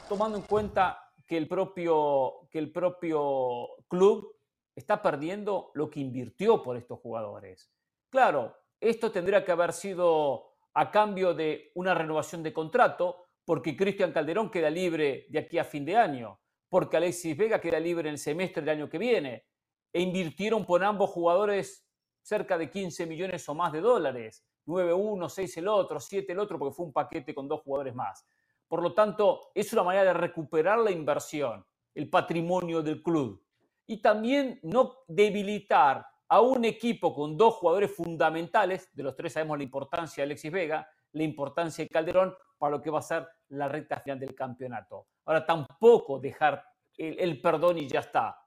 tomando 0.09 0.37
en 0.37 0.45
cuenta 0.45 1.13
que 1.25 1.37
el 1.37 1.47
propio, 1.47 2.49
que 2.51 2.59
el 2.59 2.73
propio 2.73 3.69
club 3.87 4.37
está 4.75 5.01
perdiendo 5.01 5.71
lo 5.75 5.89
que 5.91 6.01
invirtió 6.01 6.61
por 6.61 6.77
estos 6.77 6.99
jugadores. 6.99 7.73
Claro, 8.11 8.57
esto 8.81 9.13
tendría 9.13 9.45
que 9.45 9.53
haber 9.53 9.73
sido 9.73 10.57
a 10.75 10.91
cambio 10.91 11.35
de 11.35 11.71
una 11.77 11.95
renovación 11.95 12.43
de 12.43 12.53
contrato, 12.53 13.24
porque 13.45 13.77
Cristian 13.77 14.13
Calderón 14.13 14.51
queda 14.51 14.71
libre 14.71 15.27
de 15.29 15.39
aquí 15.39 15.59
a 15.59 15.65
fin 15.65 15.85
de 15.85 15.97
año, 15.97 16.41
porque 16.69 16.97
Alexis 16.97 17.37
Vega 17.37 17.61
queda 17.61 17.79
libre 17.79 18.09
en 18.09 18.15
el 18.15 18.19
semestre 18.19 18.63
del 18.63 18.77
año 18.79 18.89
que 18.89 18.99
viene, 18.99 19.47
e 19.93 20.01
invirtieron 20.01 20.65
por 20.65 20.83
ambos 20.83 21.11
jugadores 21.11 21.87
cerca 22.23 22.59
de 22.59 22.71
15 22.71 23.07
millones 23.07 23.49
o 23.49 23.55
más 23.55 23.73
de 23.73 23.81
dólares, 23.81 24.45
9 24.67 24.95
uno, 24.95 25.29
6 25.29 25.59
el 25.59 25.69
otro, 25.69 26.01
7 26.01 26.33
el 26.33 26.39
otro, 26.39 26.59
porque 26.59 26.75
fue 26.75 26.87
un 26.87 26.93
paquete 26.93 27.35
con 27.35 27.47
dos 27.47 27.61
jugadores 27.61 27.95
más. 27.95 28.27
Por 28.67 28.83
lo 28.83 28.95
tanto, 28.95 29.53
es 29.55 29.73
una 29.73 29.83
manera 29.83 30.05
de 30.05 30.15
recuperar 30.15 30.79
la 30.79 30.91
inversión, 30.91 31.65
el 31.95 32.09
patrimonio 32.09 32.83
del 32.83 33.03
club, 33.03 33.45
y 33.87 34.01
también 34.01 34.59
no 34.63 35.05
debilitar 35.07 36.07
a 36.29 36.41
un 36.41 36.65
equipo 36.65 37.15
con 37.15 37.37
dos 37.37 37.55
jugadores 37.55 37.95
fundamentales, 37.95 38.89
de 38.95 39.03
los 39.03 39.15
tres 39.15 39.35
sabemos 39.35 39.59
la 39.59 39.65
importancia 39.65 40.23
de 40.23 40.27
Alexis 40.27 40.51
Vega, 40.51 40.89
la 41.13 41.23
importancia 41.23 41.85
de 41.85 41.91
Calderón, 41.91 42.35
para 42.59 42.77
lo 42.77 42.83
que 42.83 42.91
va 42.91 42.99
a 42.99 43.03
ser 43.03 43.27
la 43.49 43.69
recta 43.69 44.01
final 44.01 44.19
del 44.19 44.35
campeonato. 44.35 45.09
Ahora, 45.27 45.45
tampoco 45.45 46.19
dejar 46.19 46.65
el, 46.97 47.41
perdón 47.41 47.79
y 47.79 47.89
ya 47.89 48.01
está. 48.01 48.39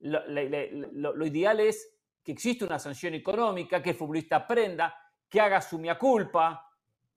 Lo, 0.00 1.26
ideal 1.26 1.60
es 1.60 1.96
que 2.22 2.32
exista 2.32 2.64
una 2.64 2.78
sanción 2.78 3.14
económica, 3.14 3.82
que 3.82 3.90
el 3.90 3.96
futbolista 3.96 4.36
aprenda, 4.36 4.94
que 5.28 5.40
haga 5.40 5.60
su 5.60 5.78
mia 5.78 5.98
culpa, 5.98 6.66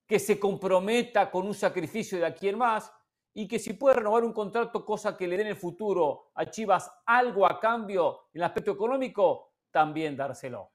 que 0.06 0.18
se 0.18 0.38
comprometa 0.38 1.30
con 1.30 1.46
un 1.46 1.54
sacrificio 1.54 2.18
de 2.18 2.26
aquí 2.26 2.48
en 2.48 2.58
más 2.58 2.92
y 3.32 3.48
que 3.48 3.58
si 3.58 3.72
puede 3.72 3.96
renovar 3.96 4.22
un 4.24 4.32
contrato, 4.32 4.84
cosa 4.84 5.16
que 5.16 5.26
le 5.26 5.36
dé 5.36 5.42
en 5.42 5.48
el 5.48 5.56
futuro 5.56 6.30
a 6.34 6.46
Chivas 6.46 6.90
algo 7.06 7.46
a 7.46 7.58
cambio 7.58 8.26
en 8.32 8.40
el 8.40 8.44
aspecto 8.44 8.72
económico, 8.72 9.54
también 9.70 10.16
dárselo. 10.16 10.70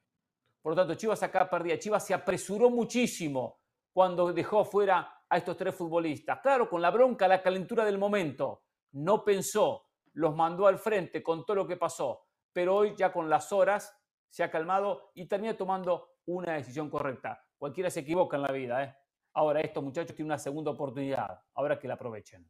Por 0.62 0.74
lo 0.74 0.76
tanto, 0.76 0.96
Chivas 0.96 1.24
acá 1.24 1.50
perdía. 1.50 1.80
Chivas 1.80 2.06
se 2.06 2.14
apresuró 2.14 2.70
muchísimo 2.70 3.60
cuando 3.94 4.34
dejó 4.34 4.66
fuera 4.66 5.19
a 5.30 5.38
estos 5.38 5.56
tres 5.56 5.76
futbolistas. 5.76 6.40
Claro, 6.42 6.70
con 6.70 6.82
la 6.82 6.90
bronca, 6.90 7.28
la 7.28 7.42
calentura 7.42 7.86
del 7.86 7.98
momento. 7.98 8.64
No 8.92 9.24
pensó, 9.24 9.86
los 10.14 10.36
mandó 10.36 10.68
al 10.68 10.80
frente 10.80 11.22
con 11.22 11.46
todo 11.46 11.56
lo 11.56 11.68
que 11.68 11.78
pasó. 11.78 12.26
Pero 12.52 12.76
hoy 12.76 12.96
ya 12.98 13.12
con 13.12 13.30
las 13.30 13.52
horas 13.52 13.96
se 14.28 14.44
ha 14.44 14.50
calmado 14.50 15.12
y 15.14 15.28
termina 15.28 15.56
tomando 15.56 16.16
una 16.26 16.54
decisión 16.54 16.90
correcta. 16.90 17.44
Cualquiera 17.58 17.90
se 17.90 18.02
equivoca 18.02 18.38
en 18.38 18.44
la 18.44 18.52
vida. 18.52 18.84
¿eh? 18.84 18.96
Ahora 19.34 19.62
estos 19.62 19.84
muchachos 19.84 20.16
tienen 20.16 20.32
una 20.32 20.40
segunda 20.40 20.72
oportunidad. 20.72 21.42
Ahora 21.54 21.78
que 21.80 21.88
la 21.88 21.94
aprovechen. 21.94 22.50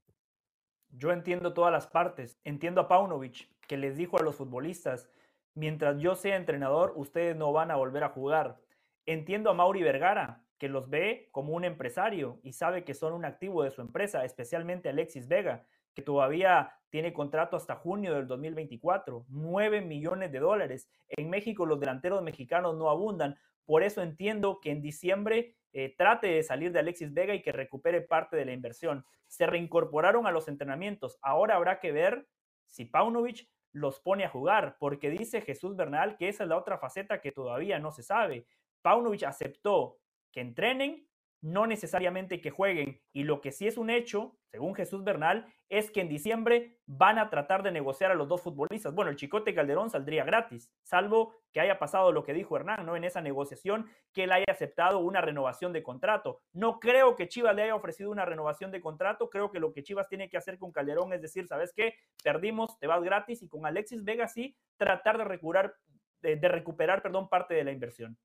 Yo 0.90 1.12
entiendo 1.12 1.54
todas 1.54 1.72
las 1.72 1.88
partes. 1.88 2.40
Entiendo 2.44 2.82
a 2.82 2.88
Paunovic, 2.88 3.50
que 3.68 3.78
les 3.78 3.98
dijo 3.98 4.18
a 4.18 4.24
los 4.24 4.36
futbolistas, 4.36 5.10
mientras 5.54 6.00
yo 6.00 6.16
sea 6.16 6.38
entrenador, 6.38 6.94
ustedes 6.96 7.36
no 7.36 7.52
van 7.52 7.72
a 7.72 7.76
volver 7.76 8.04
a 8.04 8.10
jugar. 8.10 8.60
Entiendo 9.06 9.50
a 9.50 9.54
Mauri 9.54 9.84
Vergara, 9.84 10.44
que 10.60 10.70
los 10.70 10.90
ve 10.90 11.30
como 11.32 11.54
un 11.54 11.64
empresario 11.64 12.40
y 12.44 12.54
sabe 12.54 12.84
que 12.84 12.94
son 12.94 13.14
un 13.14 13.26
activo 13.26 13.64
de 13.64 13.72
su 13.72 13.82
empresa, 13.82 14.26
especialmente 14.26 14.90
Alexis 14.90 15.28
Vega, 15.28 15.66
que 15.96 16.02
todavía 16.02 16.74
tiene 16.90 17.14
contrato 17.14 17.56
hasta 17.56 17.76
junio 17.76 18.14
del 18.14 18.28
2024, 18.28 19.26
9 19.30 19.82
millones 19.82 20.32
de 20.32 20.40
dólares. 20.40 20.90
En 21.08 21.30
México 21.30 21.66
los 21.66 21.80
delanteros 21.80 22.22
mexicanos 22.22 22.76
no 22.76 22.90
abundan, 22.90 23.38
por 23.66 23.84
eso 23.84 24.02
entiendo 24.02 24.60
que 24.60 24.72
en 24.72 24.82
diciembre 24.82 25.56
eh, 25.72 25.96
trate 25.98 26.28
de 26.28 26.44
salir 26.44 26.72
de 26.72 26.80
Alexis 26.80 27.14
Vega 27.14 27.34
y 27.34 27.42
que 27.42 27.52
recupere 27.52 28.02
parte 28.02 28.36
de 28.36 28.46
la 28.46 28.52
inversión. 28.52 29.06
Se 29.28 29.46
reincorporaron 29.46 30.28
a 30.28 30.32
los 30.32 30.48
entrenamientos, 30.48 31.18
ahora 31.22 31.56
habrá 31.56 31.80
que 31.80 31.92
ver 31.92 32.28
si 32.66 32.86
Paunovic 32.86 33.48
los 33.72 34.00
pone 34.00 34.26
a 34.26 34.30
jugar, 34.30 34.78
porque 34.80 35.10
dice 35.10 35.42
Jesús 35.42 35.76
Bernal 35.76 36.18
que 36.18 36.28
esa 36.28 36.44
es 36.44 36.50
la 36.50 36.58
otra 36.58 36.80
faceta 36.80 37.22
que 37.22 37.32
todavía 37.32 37.80
no 37.80 37.92
se 37.92 38.04
sabe. 38.04 38.46
Paunovic 38.82 39.24
aceptó 39.24 40.00
que 40.32 40.42
entrenen, 40.42 41.10
no 41.42 41.68
necesariamente 41.68 42.42
que 42.42 42.52
jueguen. 42.52 43.02
Y 43.14 43.24
lo 43.24 43.42
que 43.42 43.52
sí 43.52 43.68
es 43.68 43.78
un 43.78 43.90
hecho, 43.90 44.38
según 44.52 44.76
Jesús 44.76 45.04
Bernal, 45.04 45.46
es 45.70 45.92
que 45.92 46.02
en 46.02 46.10
diciembre 46.10 46.80
van 46.86 47.20
a 47.20 47.30
tratar 47.30 47.64
de 47.64 47.72
negociar 47.72 48.12
a 48.12 48.16
los 48.16 48.28
dos 48.28 48.42
futbolistas. 48.42 48.94
Bueno, 48.94 49.12
el 49.12 49.18
Chicote 49.18 49.54
Calderón 49.54 49.90
saldría 49.90 50.26
gratis, 50.26 50.72
salvo 50.84 51.36
que 51.54 51.62
haya 51.62 51.80
pasado 51.80 52.12
lo 52.12 52.24
que 52.24 52.34
dijo 52.34 52.58
Hernán, 52.58 52.86
¿no? 52.86 52.96
En 52.96 53.04
esa 53.04 53.22
negociación, 53.22 53.88
que 54.12 54.24
él 54.24 54.32
haya 54.32 54.46
aceptado 54.48 55.00
una 55.00 55.22
renovación 55.22 55.72
de 55.72 55.84
contrato. 55.84 56.42
No 56.52 56.80
creo 56.80 57.16
que 57.16 57.28
Chivas 57.28 57.56
le 57.56 57.64
haya 57.64 57.76
ofrecido 57.76 58.10
una 58.12 58.26
renovación 58.26 58.72
de 58.72 58.82
contrato, 58.82 59.30
creo 59.30 59.52
que 59.52 59.60
lo 59.60 59.72
que 59.72 59.84
Chivas 59.84 60.08
tiene 60.08 60.30
que 60.30 60.38
hacer 60.38 60.58
con 60.58 60.72
Calderón 60.72 61.14
es 61.14 61.22
decir, 61.22 61.48
¿sabes 61.48 61.72
qué? 61.74 61.94
Perdimos, 62.24 62.78
te 62.80 62.88
vas 62.88 63.04
gratis 63.04 63.42
y 63.44 63.48
con 63.48 63.66
Alexis 63.66 64.04
Vega 64.04 64.28
sí 64.28 64.56
tratar 64.78 65.18
de 65.18 65.24
recuperar, 65.24 65.76
de, 66.22 66.36
de 66.36 66.48
recuperar, 66.48 67.02
perdón, 67.02 67.30
parte 67.30 67.54
de 67.54 67.64
la 67.64 67.72
inversión. 67.72 68.18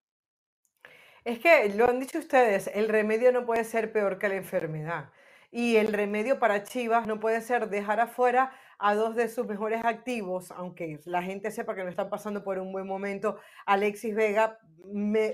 Es 1.24 1.38
que 1.38 1.70
lo 1.70 1.88
han 1.88 2.00
dicho 2.00 2.18
ustedes, 2.18 2.70
el 2.74 2.86
remedio 2.86 3.32
no 3.32 3.46
puede 3.46 3.64
ser 3.64 3.92
peor 3.92 4.18
que 4.18 4.28
la 4.28 4.34
enfermedad. 4.34 5.08
Y 5.50 5.76
el 5.76 5.90
remedio 5.92 6.38
para 6.38 6.64
Chivas 6.64 7.06
no 7.06 7.18
puede 7.18 7.40
ser 7.40 7.70
dejar 7.70 7.98
afuera 7.98 8.52
a 8.78 8.94
dos 8.94 9.16
de 9.16 9.28
sus 9.28 9.46
mejores 9.46 9.82
activos, 9.84 10.50
aunque 10.50 11.00
la 11.06 11.22
gente 11.22 11.50
sepa 11.50 11.74
que 11.74 11.82
no 11.82 11.88
están 11.88 12.10
pasando 12.10 12.44
por 12.44 12.58
un 12.58 12.72
buen 12.72 12.86
momento. 12.86 13.38
Alexis 13.64 14.14
Vega, 14.14 14.58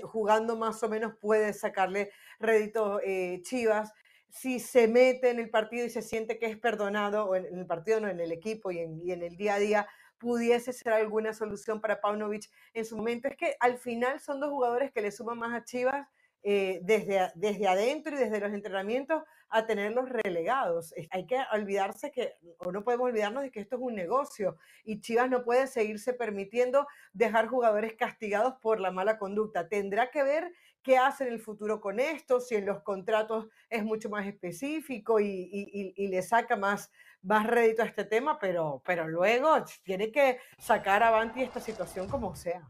jugando 0.03 0.55
más 0.55 0.81
o 0.81 0.87
menos, 0.87 1.13
puede 1.19 1.51
sacarle 1.51 2.11
rédito 2.39 3.01
eh, 3.03 3.41
Chivas. 3.43 3.91
Si 4.29 4.61
se 4.61 4.87
mete 4.87 5.29
en 5.29 5.39
el 5.39 5.49
partido 5.49 5.85
y 5.85 5.89
se 5.89 6.01
siente 6.01 6.39
que 6.39 6.45
es 6.45 6.57
perdonado, 6.57 7.25
o 7.25 7.35
en, 7.35 7.47
el 7.47 7.65
partido, 7.65 7.99
no 7.99 8.07
en 8.07 8.21
el 8.21 8.31
equipo 8.31 8.71
y 8.71 8.79
en, 8.79 9.01
y 9.01 9.11
en 9.11 9.23
el 9.23 9.35
día 9.35 9.55
a 9.55 9.59
día, 9.59 9.87
pudiese 10.21 10.71
ser 10.71 10.93
alguna 10.93 11.33
solución 11.33 11.81
para 11.81 11.99
Paunovic 11.99 12.47
en 12.75 12.85
su 12.85 12.95
momento. 12.95 13.27
Es 13.27 13.35
que 13.35 13.55
al 13.59 13.79
final 13.79 14.19
son 14.19 14.39
dos 14.39 14.51
jugadores 14.51 14.91
que 14.91 15.01
le 15.01 15.11
suman 15.11 15.39
más 15.39 15.51
a 15.59 15.65
Chivas 15.65 16.07
eh, 16.43 16.79
desde, 16.83 17.31
desde 17.35 17.67
adentro 17.67 18.15
y 18.15 18.19
desde 18.19 18.39
los 18.39 18.53
entrenamientos 18.53 19.23
a 19.49 19.65
tenerlos 19.65 20.09
relegados. 20.09 20.93
Hay 21.09 21.25
que 21.25 21.39
olvidarse 21.51 22.11
que, 22.11 22.35
o 22.59 22.71
no 22.71 22.83
podemos 22.83 23.07
olvidarnos 23.07 23.43
de 23.43 23.51
que 23.51 23.59
esto 23.59 23.77
es 23.77 23.81
un 23.81 23.95
negocio 23.95 24.57
y 24.83 25.01
Chivas 25.01 25.29
no 25.29 25.43
puede 25.43 25.65
seguirse 25.65 26.13
permitiendo 26.13 26.87
dejar 27.13 27.47
jugadores 27.47 27.93
castigados 27.93 28.53
por 28.61 28.79
la 28.79 28.91
mala 28.91 29.17
conducta. 29.17 29.67
Tendrá 29.67 30.11
que 30.11 30.23
ver 30.23 30.53
qué 30.81 30.97
hace 30.97 31.25
en 31.25 31.33
el 31.33 31.39
futuro 31.39 31.79
con 31.79 31.99
esto, 31.99 32.39
si 32.39 32.55
en 32.55 32.65
los 32.65 32.81
contratos 32.81 33.47
es 33.69 33.83
mucho 33.83 34.09
más 34.09 34.25
específico 34.25 35.19
y, 35.19 35.49
y 35.95 36.07
le 36.07 36.21
saca 36.21 36.55
más, 36.55 36.91
más 37.21 37.47
rédito 37.47 37.83
a 37.83 37.85
este 37.85 38.05
tema, 38.05 38.39
pero, 38.39 38.81
pero 38.85 39.07
luego 39.07 39.63
tiene 39.83 40.11
que 40.11 40.39
sacar 40.57 41.03
adelante 41.03 41.43
esta 41.43 41.59
situación 41.59 42.07
como 42.07 42.35
sea. 42.35 42.67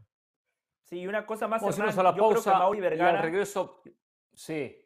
Sí, 0.92 1.06
una 1.06 1.24
cosa 1.24 1.48
más. 1.48 1.62
Hernán, 1.62 1.98
a 1.98 2.02
la 2.02 2.14
yo 2.14 2.28
creo 2.28 2.42
que 2.42 2.50
Mauri 2.50 2.80
Vergara, 2.80 3.22
regreso, 3.22 3.82
sí. 4.34 4.76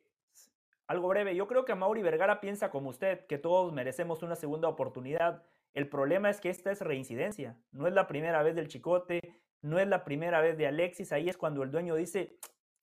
Algo 0.86 1.08
breve. 1.08 1.34
Yo 1.34 1.48
creo 1.48 1.64
que 1.64 1.74
Mauri 1.74 2.00
Vergara 2.00 2.40
piensa 2.40 2.70
como 2.70 2.90
usted, 2.90 3.26
que 3.26 3.38
todos 3.38 3.72
merecemos 3.72 4.22
una 4.22 4.36
segunda 4.36 4.68
oportunidad. 4.68 5.42
El 5.74 5.88
problema 5.88 6.30
es 6.30 6.40
que 6.40 6.48
esta 6.48 6.70
es 6.70 6.80
reincidencia. 6.80 7.58
No 7.72 7.88
es 7.88 7.92
la 7.92 8.06
primera 8.06 8.44
vez 8.44 8.54
del 8.54 8.68
Chicote, 8.68 9.20
no 9.62 9.80
es 9.80 9.88
la 9.88 10.04
primera 10.04 10.40
vez 10.40 10.56
de 10.56 10.68
Alexis. 10.68 11.10
Ahí 11.10 11.28
es 11.28 11.36
cuando 11.36 11.64
el 11.64 11.72
dueño 11.72 11.96
dice, 11.96 12.36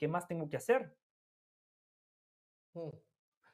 ¿qué 0.03 0.09
más 0.09 0.27
tengo 0.27 0.49
que 0.49 0.57
hacer? 0.57 0.97
Mm. 2.73 2.89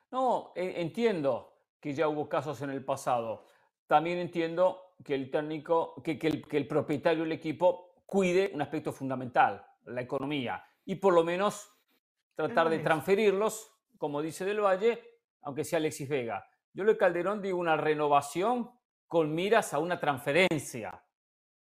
No, 0.10 0.52
e, 0.56 0.82
entiendo 0.82 1.54
que 1.80 1.94
ya 1.94 2.08
hubo 2.08 2.28
casos 2.28 2.60
en 2.64 2.72
el 2.72 2.84
pasado. 2.84 3.46
También 3.86 4.18
entiendo 4.18 4.96
que 5.06 5.14
el 5.14 5.30
técnico, 5.30 6.02
que, 6.02 6.18
el, 6.20 6.48
que 6.48 6.58
el 6.58 6.68
propietario 6.68 7.22
del 7.22 7.34
equipo 7.34 8.02
cuide 8.08 8.50
un 8.52 8.64
aspecto 8.64 8.92
fundamental, 8.92 9.64
la 9.86 10.02
economía, 10.02 10.66
y 10.86 10.96
por 10.96 11.14
lo 11.14 11.24
menos 11.24 11.72
tratar 12.34 12.68
de 12.70 12.80
transferirlos, 12.80 13.72
como 14.00 14.20
dice 14.20 14.44
Del 14.44 14.62
Valle, 14.62 15.20
aunque 15.44 15.64
sea 15.64 15.78
Alexis 15.78 16.10
Vega. 16.10 16.50
Yo 16.74 16.84
lo 16.84 16.94
de 16.94 16.98
Calderón 16.98 17.44
digo 17.44 17.60
una 17.60 17.78
renovación 17.78 18.72
con 19.06 19.36
miras 19.36 19.76
a 19.76 19.78
una 19.78 20.00
transferencia, 20.00 21.00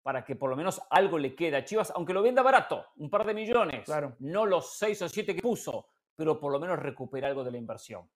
para 0.02 0.24
que 0.24 0.36
por 0.36 0.50
lo 0.50 0.56
menos 0.56 0.82
algo 0.90 1.18
le 1.18 1.34
quede 1.34 1.56
a 1.56 1.64
Chivas, 1.64 1.92
aunque 1.94 2.12
lo 2.12 2.22
venda 2.22 2.42
barato, 2.42 2.86
un 2.96 3.08
par 3.08 3.24
de 3.24 3.34
millones, 3.34 3.84
claro. 3.84 4.16
no 4.20 4.46
los 4.46 4.76
seis 4.76 5.00
o 5.02 5.08
siete 5.08 5.34
que 5.34 5.42
puso, 5.42 5.88
pero 6.16 6.38
por 6.40 6.52
lo 6.52 6.58
menos 6.58 6.78
recupera 6.78 7.28
algo 7.28 7.44
de 7.44 7.52
la 7.52 7.58
inversión. 7.58 8.08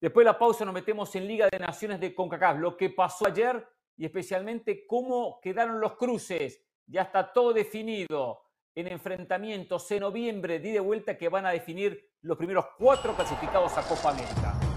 Después 0.00 0.24
de 0.24 0.32
la 0.32 0.38
pausa 0.38 0.64
nos 0.64 0.74
metemos 0.74 1.14
en 1.16 1.26
Liga 1.26 1.48
de 1.50 1.58
Naciones 1.58 1.98
de 1.98 2.14
CONCACAF, 2.14 2.58
lo 2.58 2.76
que 2.76 2.90
pasó 2.90 3.26
ayer 3.26 3.66
y 3.96 4.04
especialmente 4.04 4.86
cómo 4.86 5.40
quedaron 5.42 5.80
los 5.80 5.96
cruces. 5.96 6.64
Ya 6.86 7.02
está 7.02 7.32
todo 7.32 7.52
definido 7.52 8.42
en 8.74 8.86
enfrentamientos 8.86 9.90
en 9.90 10.00
noviembre 10.00 10.60
de, 10.60 10.72
de 10.72 10.80
vuelta 10.80 11.18
que 11.18 11.28
van 11.28 11.46
a 11.46 11.50
definir 11.50 12.12
los 12.22 12.38
primeros 12.38 12.66
cuatro 12.78 13.14
clasificados 13.14 13.76
a 13.76 13.82
Copa 13.82 14.10
América. 14.10 14.67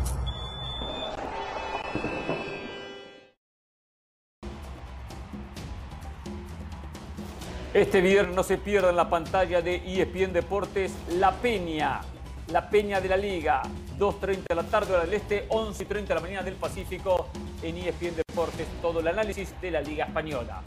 Este 7.74 8.02
viernes 8.02 8.36
no 8.36 8.44
se 8.44 8.58
pierda 8.58 8.90
en 8.90 8.98
la 8.98 9.10
pantalla 9.10 9.62
de 9.62 9.76
ESPN 9.78 10.34
Deportes 10.34 10.94
La 11.12 11.32
Peña, 11.32 12.02
la 12.48 12.70
Peña 12.70 13.00
de 13.00 13.08
la 13.08 13.16
Liga. 13.16 13.62
2.30 13.98 14.44
de 14.50 14.56
la 14.56 14.64
tarde 14.64 14.94
hora 14.94 15.06
del 15.06 15.14
Este, 15.14 15.48
11.30 15.48 16.08
de 16.08 16.16
la 16.16 16.20
mañana 16.20 16.44
del 16.44 16.56
Pacífico 16.56 17.30
en 17.62 17.78
ESPN 17.78 18.18
Deportes. 18.18 18.68
Todo 18.82 19.00
el 19.00 19.08
análisis 19.08 19.56
de 19.62 19.72
la 19.72 19.80
Liga 19.80 20.04
Española. 20.04 20.62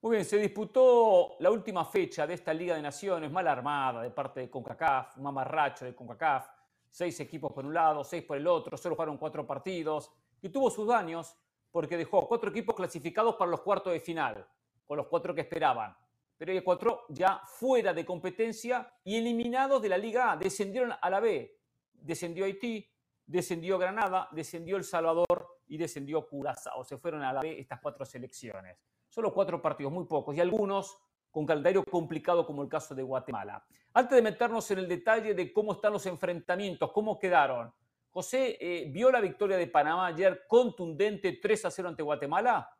Muy 0.00 0.12
bien, 0.12 0.24
se 0.24 0.38
disputó 0.38 1.34
la 1.40 1.50
última 1.50 1.84
fecha 1.84 2.28
de 2.28 2.34
esta 2.34 2.54
Liga 2.54 2.76
de 2.76 2.82
Naciones, 2.82 3.28
mal 3.28 3.48
armada 3.48 4.02
de 4.02 4.10
parte 4.10 4.38
de 4.38 4.48
CONCACAF, 4.48 5.16
un 5.16 5.24
mamarracho 5.24 5.84
de 5.84 5.96
CONCACAF, 5.96 6.46
seis 6.90 7.18
equipos 7.18 7.52
por 7.52 7.66
un 7.66 7.74
lado, 7.74 8.04
seis 8.04 8.22
por 8.22 8.36
el 8.36 8.46
otro, 8.46 8.76
solo 8.76 8.94
fueron 8.94 9.16
cuatro 9.16 9.44
partidos, 9.44 10.12
y 10.40 10.48
tuvo 10.48 10.70
sus 10.70 10.86
daños 10.86 11.34
porque 11.74 11.96
dejó 11.96 12.28
cuatro 12.28 12.50
equipos 12.50 12.76
clasificados 12.76 13.34
para 13.34 13.50
los 13.50 13.62
cuartos 13.62 13.92
de 13.92 13.98
final, 13.98 14.46
con 14.86 14.96
los 14.96 15.08
cuatro 15.08 15.34
que 15.34 15.40
esperaban 15.40 15.96
pero 16.36 16.52
hay 16.52 16.60
cuatro 16.62 17.06
ya 17.08 17.40
fuera 17.46 17.94
de 17.94 18.04
competencia 18.04 18.92
y 19.04 19.16
eliminados 19.16 19.80
de 19.80 19.88
la 19.88 19.96
Liga 19.96 20.32
A. 20.32 20.36
Descendieron 20.36 20.92
a 21.00 21.10
la 21.10 21.20
B. 21.20 21.58
Descendió 21.92 22.44
Haití, 22.44 22.86
descendió 23.24 23.78
Granada, 23.78 24.28
descendió 24.32 24.76
El 24.76 24.84
Salvador 24.84 25.60
y 25.68 25.78
descendió 25.78 26.26
Curazao. 26.26 26.84
Se 26.84 26.98
fueron 26.98 27.22
a 27.22 27.32
la 27.32 27.40
B 27.40 27.58
estas 27.60 27.80
cuatro 27.80 28.04
selecciones. 28.04 28.76
Solo 29.08 29.32
cuatro 29.32 29.62
partidos, 29.62 29.92
muy 29.92 30.04
pocos, 30.06 30.36
y 30.36 30.40
algunos 30.40 30.98
con 31.30 31.46
calendario 31.46 31.84
complicado 31.84 32.44
como 32.44 32.62
el 32.62 32.68
caso 32.68 32.94
de 32.94 33.02
Guatemala. 33.02 33.64
Antes 33.92 34.16
de 34.16 34.22
meternos 34.22 34.68
en 34.72 34.80
el 34.80 34.88
detalle 34.88 35.34
de 35.34 35.52
cómo 35.52 35.72
están 35.72 35.92
los 35.92 36.04
enfrentamientos, 36.06 36.90
cómo 36.92 37.18
quedaron, 37.18 37.72
José, 38.14 38.56
eh, 38.60 38.86
¿vio 38.92 39.10
la 39.10 39.20
victoria 39.20 39.56
de 39.56 39.66
Panamá 39.66 40.06
ayer 40.06 40.44
contundente 40.46 41.32
3 41.32 41.64
a 41.64 41.70
0 41.72 41.88
ante 41.88 42.04
Guatemala? 42.04 42.70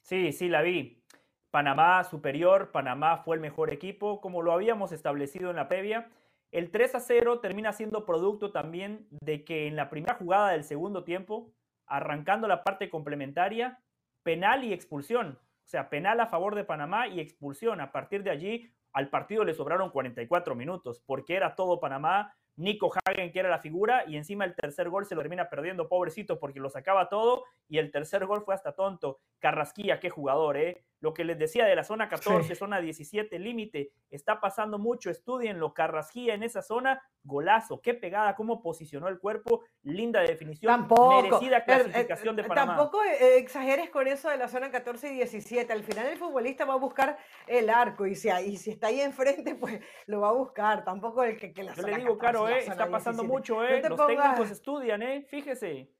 Sí, 0.00 0.30
sí, 0.30 0.48
la 0.48 0.62
vi. 0.62 1.02
Panamá 1.50 2.04
superior, 2.04 2.70
Panamá 2.70 3.16
fue 3.16 3.34
el 3.34 3.42
mejor 3.42 3.72
equipo, 3.72 4.20
como 4.20 4.42
lo 4.42 4.52
habíamos 4.52 4.92
establecido 4.92 5.50
en 5.50 5.56
la 5.56 5.66
previa. 5.66 6.08
El 6.52 6.70
3 6.70 6.94
a 6.94 7.00
0 7.00 7.40
termina 7.40 7.72
siendo 7.72 8.06
producto 8.06 8.52
también 8.52 9.08
de 9.10 9.44
que 9.44 9.66
en 9.66 9.74
la 9.74 9.90
primera 9.90 10.14
jugada 10.14 10.50
del 10.50 10.62
segundo 10.62 11.02
tiempo, 11.02 11.52
arrancando 11.86 12.46
la 12.46 12.62
parte 12.62 12.90
complementaria, 12.90 13.82
penal 14.22 14.62
y 14.62 14.72
expulsión. 14.72 15.36
O 15.64 15.68
sea, 15.68 15.90
penal 15.90 16.20
a 16.20 16.28
favor 16.28 16.54
de 16.54 16.62
Panamá 16.62 17.08
y 17.08 17.18
expulsión. 17.18 17.80
A 17.80 17.90
partir 17.90 18.22
de 18.22 18.30
allí, 18.30 18.72
al 18.92 19.10
partido 19.10 19.42
le 19.42 19.52
sobraron 19.52 19.90
44 19.90 20.54
minutos, 20.54 21.02
porque 21.04 21.34
era 21.34 21.56
todo 21.56 21.80
Panamá. 21.80 22.36
Nico 22.58 22.92
Hagen, 23.04 23.32
que 23.32 23.38
era 23.38 23.48
la 23.48 23.60
figura, 23.60 24.04
y 24.06 24.16
encima 24.16 24.44
el 24.44 24.54
tercer 24.54 24.90
gol 24.90 25.06
se 25.06 25.14
lo 25.14 25.22
termina 25.22 25.48
perdiendo, 25.48 25.88
pobrecito, 25.88 26.38
porque 26.38 26.60
lo 26.60 26.70
sacaba 26.70 27.08
todo, 27.08 27.44
y 27.68 27.78
el 27.78 27.90
tercer 27.90 28.26
gol 28.26 28.42
fue 28.44 28.54
hasta 28.54 28.72
tonto. 28.72 29.20
Carrasquilla, 29.38 30.00
qué 30.00 30.10
jugador, 30.10 30.56
¿eh? 30.56 30.84
Lo 31.00 31.14
que 31.14 31.22
les 31.22 31.38
decía 31.38 31.64
de 31.64 31.76
la 31.76 31.84
zona 31.84 32.08
14, 32.08 32.56
zona 32.56 32.80
17, 32.80 33.38
límite, 33.38 33.92
está 34.10 34.40
pasando 34.40 34.78
mucho. 34.80 35.10
Estudienlo, 35.10 35.72
Carrasquilla 35.72 36.34
en 36.34 36.42
esa 36.42 36.60
zona, 36.60 37.00
golazo, 37.22 37.80
qué 37.80 37.94
pegada, 37.94 38.34
cómo 38.34 38.60
posicionó 38.60 39.06
el 39.06 39.20
cuerpo, 39.20 39.62
linda 39.84 40.20
definición, 40.22 40.72
Tampoco. 40.72 41.22
merecida 41.22 41.58
Eh, 41.58 41.60
eh, 41.60 41.64
clasificación 41.64 42.34
de 42.34 42.42
Panamá. 42.44 42.74
Tampoco 42.76 43.04
eh, 43.04 43.38
exageres 43.38 43.90
con 43.90 44.08
eso 44.08 44.28
de 44.28 44.38
la 44.38 44.48
zona 44.48 44.72
14 44.72 45.12
y 45.12 45.14
17. 45.18 45.72
Al 45.72 45.84
final 45.84 46.06
el 46.08 46.18
futbolista 46.18 46.64
va 46.64 46.74
a 46.74 46.78
buscar 46.78 47.16
el 47.46 47.70
arco 47.70 48.04
y 48.06 48.16
si, 48.16 48.28
y 48.30 48.56
si 48.56 48.72
está 48.72 48.88
ahí 48.88 49.00
enfrente, 49.00 49.54
pues 49.54 49.80
lo 50.06 50.20
va 50.22 50.30
a 50.30 50.32
buscar. 50.32 50.84
Tampoco 50.84 51.22
el 51.22 51.36
que, 51.36 51.52
que 51.52 51.62
la 51.62 51.74
Yo 51.74 51.82
zona 51.82 51.96
le 51.96 52.02
digo, 52.02 52.18
14 52.18 52.32
claro, 52.44 52.48
eh, 52.48 52.58
está 52.66 52.90
pasando 52.90 53.22
17. 53.22 53.28
mucho, 53.28 53.54
No 53.54 53.64
eh. 53.68 53.80
te 53.80 53.88
Los 53.88 53.98
pongas- 54.00 54.16
técnicos 54.30 54.50
estudian, 54.50 55.02
eh. 55.02 55.26
Fíjese. 55.30 55.92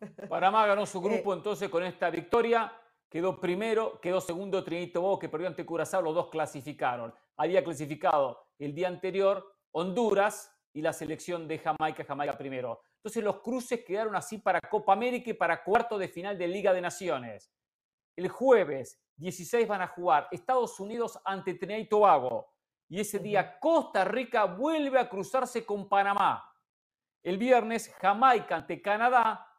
Panamá 0.28 0.66
ganó 0.66 0.84
su 0.84 0.98
Eh, 0.98 1.02
grupo 1.14 1.32
entonces 1.32 1.68
con 1.70 1.82
esta 1.82 2.10
victoria. 2.10 2.70
Quedó 3.10 3.40
primero, 3.40 4.00
quedó 4.00 4.20
segundo 4.20 4.62
Trinidad 4.62 4.86
y 4.86 4.92
Tobago, 4.92 5.18
que 5.18 5.28
perdió 5.28 5.48
ante 5.48 5.66
Curazao. 5.66 6.00
Los 6.00 6.14
dos 6.14 6.28
clasificaron. 6.30 7.12
Había 7.36 7.64
clasificado 7.64 8.46
el 8.56 8.72
día 8.72 8.86
anterior 8.86 9.44
Honduras 9.72 10.56
y 10.72 10.80
la 10.80 10.92
selección 10.92 11.48
de 11.48 11.58
Jamaica, 11.58 12.04
Jamaica 12.04 12.38
primero. 12.38 12.82
Entonces 12.98 13.24
los 13.24 13.40
cruces 13.40 13.84
quedaron 13.84 14.14
así 14.14 14.38
para 14.38 14.60
Copa 14.60 14.92
América 14.92 15.30
y 15.30 15.34
para 15.34 15.64
cuarto 15.64 15.98
de 15.98 16.06
final 16.06 16.38
de 16.38 16.46
Liga 16.46 16.72
de 16.72 16.80
Naciones. 16.80 17.52
El 18.14 18.28
jueves 18.28 19.02
16 19.16 19.66
van 19.66 19.82
a 19.82 19.88
jugar 19.88 20.28
Estados 20.30 20.78
Unidos 20.78 21.18
ante 21.24 21.54
Trinidad 21.54 21.80
y 21.80 21.88
Tobago. 21.88 22.52
Y 22.88 23.00
ese 23.00 23.18
día 23.18 23.58
Costa 23.58 24.04
Rica 24.04 24.44
vuelve 24.44 25.00
a 25.00 25.08
cruzarse 25.08 25.66
con 25.66 25.88
Panamá. 25.88 26.44
El 27.24 27.38
viernes 27.38 27.92
Jamaica 28.00 28.54
ante 28.54 28.80
Canadá 28.80 29.49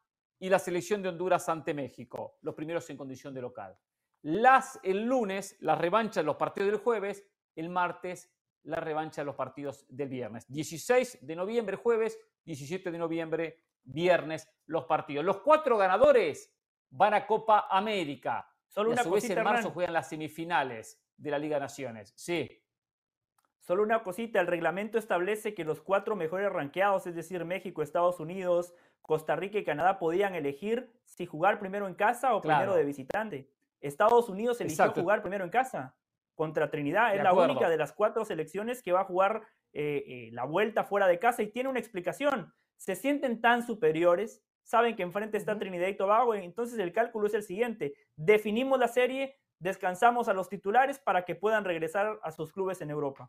y 0.41 0.49
la 0.49 0.57
selección 0.57 1.03
de 1.03 1.09
Honduras 1.09 1.47
ante 1.49 1.71
México, 1.71 2.39
los 2.41 2.55
primeros 2.55 2.89
en 2.89 2.97
condición 2.97 3.31
de 3.31 3.41
local. 3.41 3.77
Las, 4.23 4.79
el 4.81 5.05
lunes, 5.05 5.55
la 5.59 5.75
revancha 5.75 6.21
de 6.21 6.25
los 6.25 6.35
partidos 6.35 6.71
del 6.71 6.79
jueves, 6.79 7.23
el 7.55 7.69
martes, 7.69 8.33
la 8.63 8.77
revancha 8.77 9.21
de 9.21 9.25
los 9.25 9.35
partidos 9.35 9.85
del 9.87 10.09
viernes. 10.09 10.51
16 10.51 11.19
de 11.21 11.35
noviembre, 11.35 11.77
jueves, 11.77 12.19
17 12.43 12.89
de 12.89 12.97
noviembre, 12.97 13.59
viernes, 13.83 14.49
los 14.65 14.85
partidos. 14.85 15.23
Los 15.23 15.41
cuatro 15.41 15.77
ganadores 15.77 16.51
van 16.89 17.13
a 17.13 17.27
Copa 17.27 17.67
América. 17.69 18.49
Solo 18.67 18.89
y 18.89 18.93
a 18.93 18.95
una 18.95 19.03
su 19.03 19.11
vez 19.11 19.29
en 19.29 19.43
marzo 19.43 19.59
Hernán. 19.59 19.73
juegan 19.73 19.93
las 19.93 20.09
semifinales 20.09 20.99
de 21.17 21.29
la 21.29 21.37
Liga 21.37 21.57
de 21.57 21.61
Naciones. 21.61 22.13
Sí, 22.15 22.61
Solo 23.61 23.83
una 23.83 24.01
cosita, 24.01 24.41
el 24.41 24.47
reglamento 24.47 24.97
establece 24.97 25.53
que 25.53 25.63
los 25.63 25.81
cuatro 25.81 26.15
mejores 26.15 26.51
ranqueados, 26.51 27.05
es 27.05 27.13
decir, 27.13 27.45
México, 27.45 27.83
Estados 27.83 28.19
Unidos, 28.19 28.73
Costa 29.01 29.35
Rica 29.35 29.57
y 29.59 29.63
Canadá, 29.63 29.99
podían 29.99 30.35
elegir 30.35 30.91
si 31.05 31.25
jugar 31.25 31.59
primero 31.59 31.87
en 31.87 31.95
casa 31.95 32.33
o 32.35 32.41
primero 32.41 32.75
de 32.75 32.85
visitante. 32.85 33.49
Estados 33.79 34.29
Unidos 34.29 34.61
eligió 34.61 34.83
Exacto. 34.85 35.01
jugar 35.01 35.21
primero 35.21 35.43
en 35.43 35.49
casa 35.49 35.95
contra 36.35 36.69
Trinidad. 36.69 37.11
De 37.11 37.17
es 37.17 37.23
la 37.23 37.33
única 37.33 37.67
de 37.69 37.77
las 37.77 37.91
cuatro 37.93 38.23
selecciones 38.25 38.81
que 38.81 38.91
va 38.91 39.01
a 39.01 39.05
jugar 39.05 39.41
eh, 39.73 40.03
eh, 40.07 40.29
la 40.33 40.43
vuelta 40.45 40.83
fuera 40.83 41.07
de 41.07 41.19
casa 41.19 41.41
y 41.43 41.47
tiene 41.47 41.69
una 41.69 41.79
explicación. 41.79 42.53
Se 42.77 42.95
sienten 42.95 43.41
tan 43.41 43.65
superiores, 43.65 44.43
saben 44.63 44.95
que 44.95 45.03
enfrente 45.03 45.37
está. 45.37 45.57
Trinidad 45.57 45.87
y 45.87 45.95
Tobago, 45.95 46.35
y 46.35 46.43
entonces 46.45 46.77
el 46.79 46.93
cálculo 46.93 47.27
es 47.27 47.33
el 47.33 47.43
siguiente. 47.43 47.93
Definimos 48.15 48.79
la 48.79 48.87
serie, 48.87 49.35
descansamos 49.59 50.27
a 50.29 50.33
los 50.33 50.47
titulares 50.49 50.99
para 50.99 51.25
que 51.25 51.35
puedan 51.35 51.65
regresar 51.65 52.19
a 52.23 52.31
sus 52.31 52.51
clubes 52.53 52.81
en 52.81 52.89
Europa. 52.91 53.27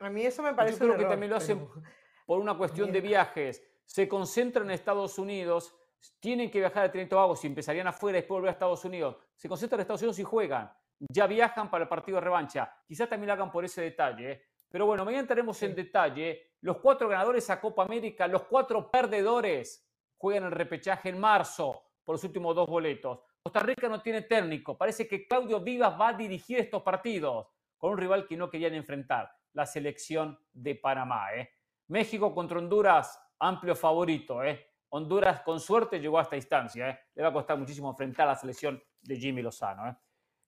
A 0.00 0.08
mí 0.10 0.24
eso 0.24 0.42
me 0.42 0.50
Yo 0.50 0.56
parece 0.56 0.78
creo 0.78 0.90
un 0.92 0.96
que 0.96 1.02
error, 1.02 1.12
también 1.12 1.30
lo 1.30 1.36
hacen 1.36 1.58
pero- 1.58 1.82
por 2.26 2.40
una 2.40 2.56
cuestión 2.56 2.90
de 2.92 3.00
viajes. 3.00 3.62
Se 3.90 4.06
concentran 4.06 4.66
en 4.66 4.70
Estados 4.70 5.18
Unidos, 5.18 5.74
tienen 6.20 6.48
que 6.48 6.60
viajar 6.60 6.84
a 6.84 6.92
Trinidad 6.92 7.06
y 7.06 7.10
Tobago, 7.10 7.34
si 7.34 7.48
empezarían 7.48 7.88
afuera 7.88 8.18
y 8.18 8.20
después 8.20 8.36
volver 8.36 8.50
a 8.50 8.52
Estados 8.52 8.84
Unidos. 8.84 9.16
Se 9.34 9.48
concentran 9.48 9.80
en 9.80 9.82
Estados 9.82 10.02
Unidos 10.02 10.20
y 10.20 10.22
juegan. 10.22 10.72
Ya 11.12 11.26
viajan 11.26 11.68
para 11.68 11.82
el 11.82 11.88
partido 11.88 12.18
de 12.18 12.20
revancha. 12.20 12.72
Quizás 12.86 13.08
también 13.08 13.26
lo 13.26 13.32
hagan 13.32 13.50
por 13.50 13.64
ese 13.64 13.82
detalle. 13.82 14.30
¿eh? 14.30 14.42
Pero 14.68 14.86
bueno, 14.86 15.04
mañana 15.04 15.22
entraremos 15.22 15.60
en 15.64 15.74
detalle. 15.74 16.52
Los 16.60 16.78
cuatro 16.78 17.08
ganadores 17.08 17.50
a 17.50 17.60
Copa 17.60 17.82
América, 17.82 18.28
los 18.28 18.44
cuatro 18.44 18.88
perdedores 18.92 19.84
juegan 20.16 20.44
el 20.44 20.52
repechaje 20.52 21.08
en 21.08 21.18
marzo 21.18 21.82
por 22.04 22.14
los 22.14 22.22
últimos 22.22 22.54
dos 22.54 22.68
boletos. 22.68 23.18
Costa 23.42 23.58
Rica 23.58 23.88
no 23.88 24.00
tiene 24.00 24.22
técnico. 24.22 24.78
Parece 24.78 25.08
que 25.08 25.26
Claudio 25.26 25.58
Vivas 25.58 26.00
va 26.00 26.10
a 26.10 26.12
dirigir 26.12 26.60
estos 26.60 26.82
partidos 26.82 27.48
con 27.76 27.90
un 27.90 27.98
rival 27.98 28.28
que 28.28 28.36
no 28.36 28.48
querían 28.48 28.74
enfrentar, 28.74 29.32
la 29.52 29.66
selección 29.66 30.38
de 30.52 30.76
Panamá. 30.76 31.34
¿eh? 31.34 31.50
México 31.88 32.32
contra 32.32 32.58
Honduras, 32.58 33.20
amplio 33.40 33.74
favorito. 33.74 34.44
¿eh? 34.44 34.66
Honduras 34.90 35.40
con 35.40 35.58
suerte 35.60 35.98
llegó 35.98 36.18
a 36.18 36.22
esta 36.22 36.36
instancia. 36.36 36.90
¿eh? 36.90 37.00
Le 37.14 37.22
va 37.22 37.28
a 37.30 37.32
costar 37.32 37.58
muchísimo 37.58 37.90
enfrentar 37.90 38.28
a 38.28 38.32
la 38.32 38.36
selección 38.36 38.82
de 39.02 39.16
Jimmy 39.16 39.42
Lozano. 39.42 39.88
¿eh? 39.88 39.96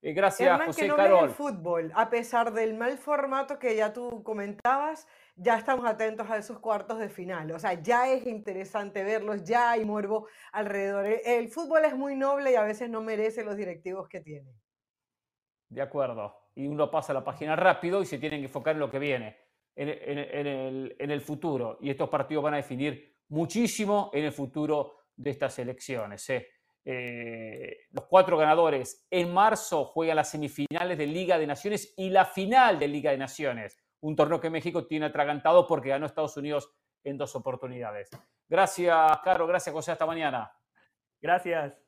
Eh, 0.03 0.13
gracias, 0.13 0.49
Hernán, 0.49 0.67
José 0.67 0.83
que 0.83 0.89
no 0.89 0.97
ves 0.97 1.05
Carol. 1.05 1.25
el 1.25 1.31
fútbol, 1.31 1.93
a 1.95 2.11
pesar 2.11 2.53
del 2.53 2.75
mal 2.75 2.99
formato 2.99 3.61
que 3.61 3.77
ya 3.77 3.93
tú 3.93 4.25
comentabas, 4.25 5.07
ya 5.37 5.57
estamos 5.57 5.87
atentos 5.87 6.29
a 6.29 6.39
esos 6.39 6.59
cuartos 6.59 6.99
de 6.99 7.09
final. 7.09 7.53
O 7.53 7.59
sea, 7.61 7.75
ya 7.75 8.09
es 8.09 8.27
interesante 8.27 9.05
verlos, 9.05 9.45
ya 9.45 9.71
hay 9.71 9.85
morbo 9.85 10.27
alrededor. 10.51 11.07
El, 11.07 11.21
el 11.25 11.49
fútbol 11.49 11.85
es 11.85 11.95
muy 11.95 12.17
noble 12.17 12.51
y 12.51 12.57
a 12.57 12.65
veces 12.65 12.91
no 12.91 13.01
merece 13.01 13.45
los 13.45 13.57
directivos 13.57 14.09
que 14.09 14.21
tiene. 14.21 14.53
De 15.69 15.81
acuerdo. 15.81 16.37
Y 16.57 16.67
uno 16.67 16.91
pasa 16.91 17.15
la 17.15 17.23
página 17.23 17.55
rápido 17.55 18.03
y 18.03 18.07
se 18.07 18.19
tienen 18.19 18.41
que 18.41 18.47
enfocar 18.47 18.75
en 18.75 18.81
lo 18.81 18.91
que 18.91 18.99
viene, 18.99 19.37
en, 19.75 21.11
el 21.11 21.21
futuro. 21.21 21.79
Y 21.81 21.91
estos 21.91 22.09
partidos 22.09 22.45
van 22.45 22.55
a 22.55 22.59
definir 22.59 23.17
muchísimo 23.29 24.11
en 24.13 24.25
el 24.25 24.33
futuro 24.33 24.97
de 25.17 25.31
estas 25.31 25.59
elecciones. 25.59 26.29
¿eh? 26.31 26.49
Eh, 26.85 27.87
los 27.91 28.07
cuatro 28.07 28.37
ganadores 28.37 29.07
en 29.11 29.33
marzo 29.33 29.85
juegan 29.85 30.17
las 30.17 30.31
semifinales 30.31 30.99
de 30.99 31.07
Liga 31.07 31.39
de 31.39 31.47
Naciones 31.47 31.95
y 31.97 32.11
la 32.11 32.25
final 32.25 32.79
de 32.79 32.89
Liga 32.89 33.11
de 33.11 33.19
Naciones. 33.19 33.79
Un 34.01 34.17
torneo 34.17 34.41
que 34.41 34.51
México 34.51 34.87
tiene 34.87 35.07
atragantado 35.07 35.67
porque 35.67 35.91
ganó 35.91 36.07
Estados 36.07 36.37
Unidos 36.37 36.71
en 37.05 37.17
dos 37.17 37.35
oportunidades. 37.37 38.11
Gracias, 38.49 39.19
Caro. 39.25 39.47
Gracias, 39.47 39.73
José. 39.73 39.93
Hasta 39.93 40.07
mañana. 40.07 40.53
Gracias. 41.21 41.82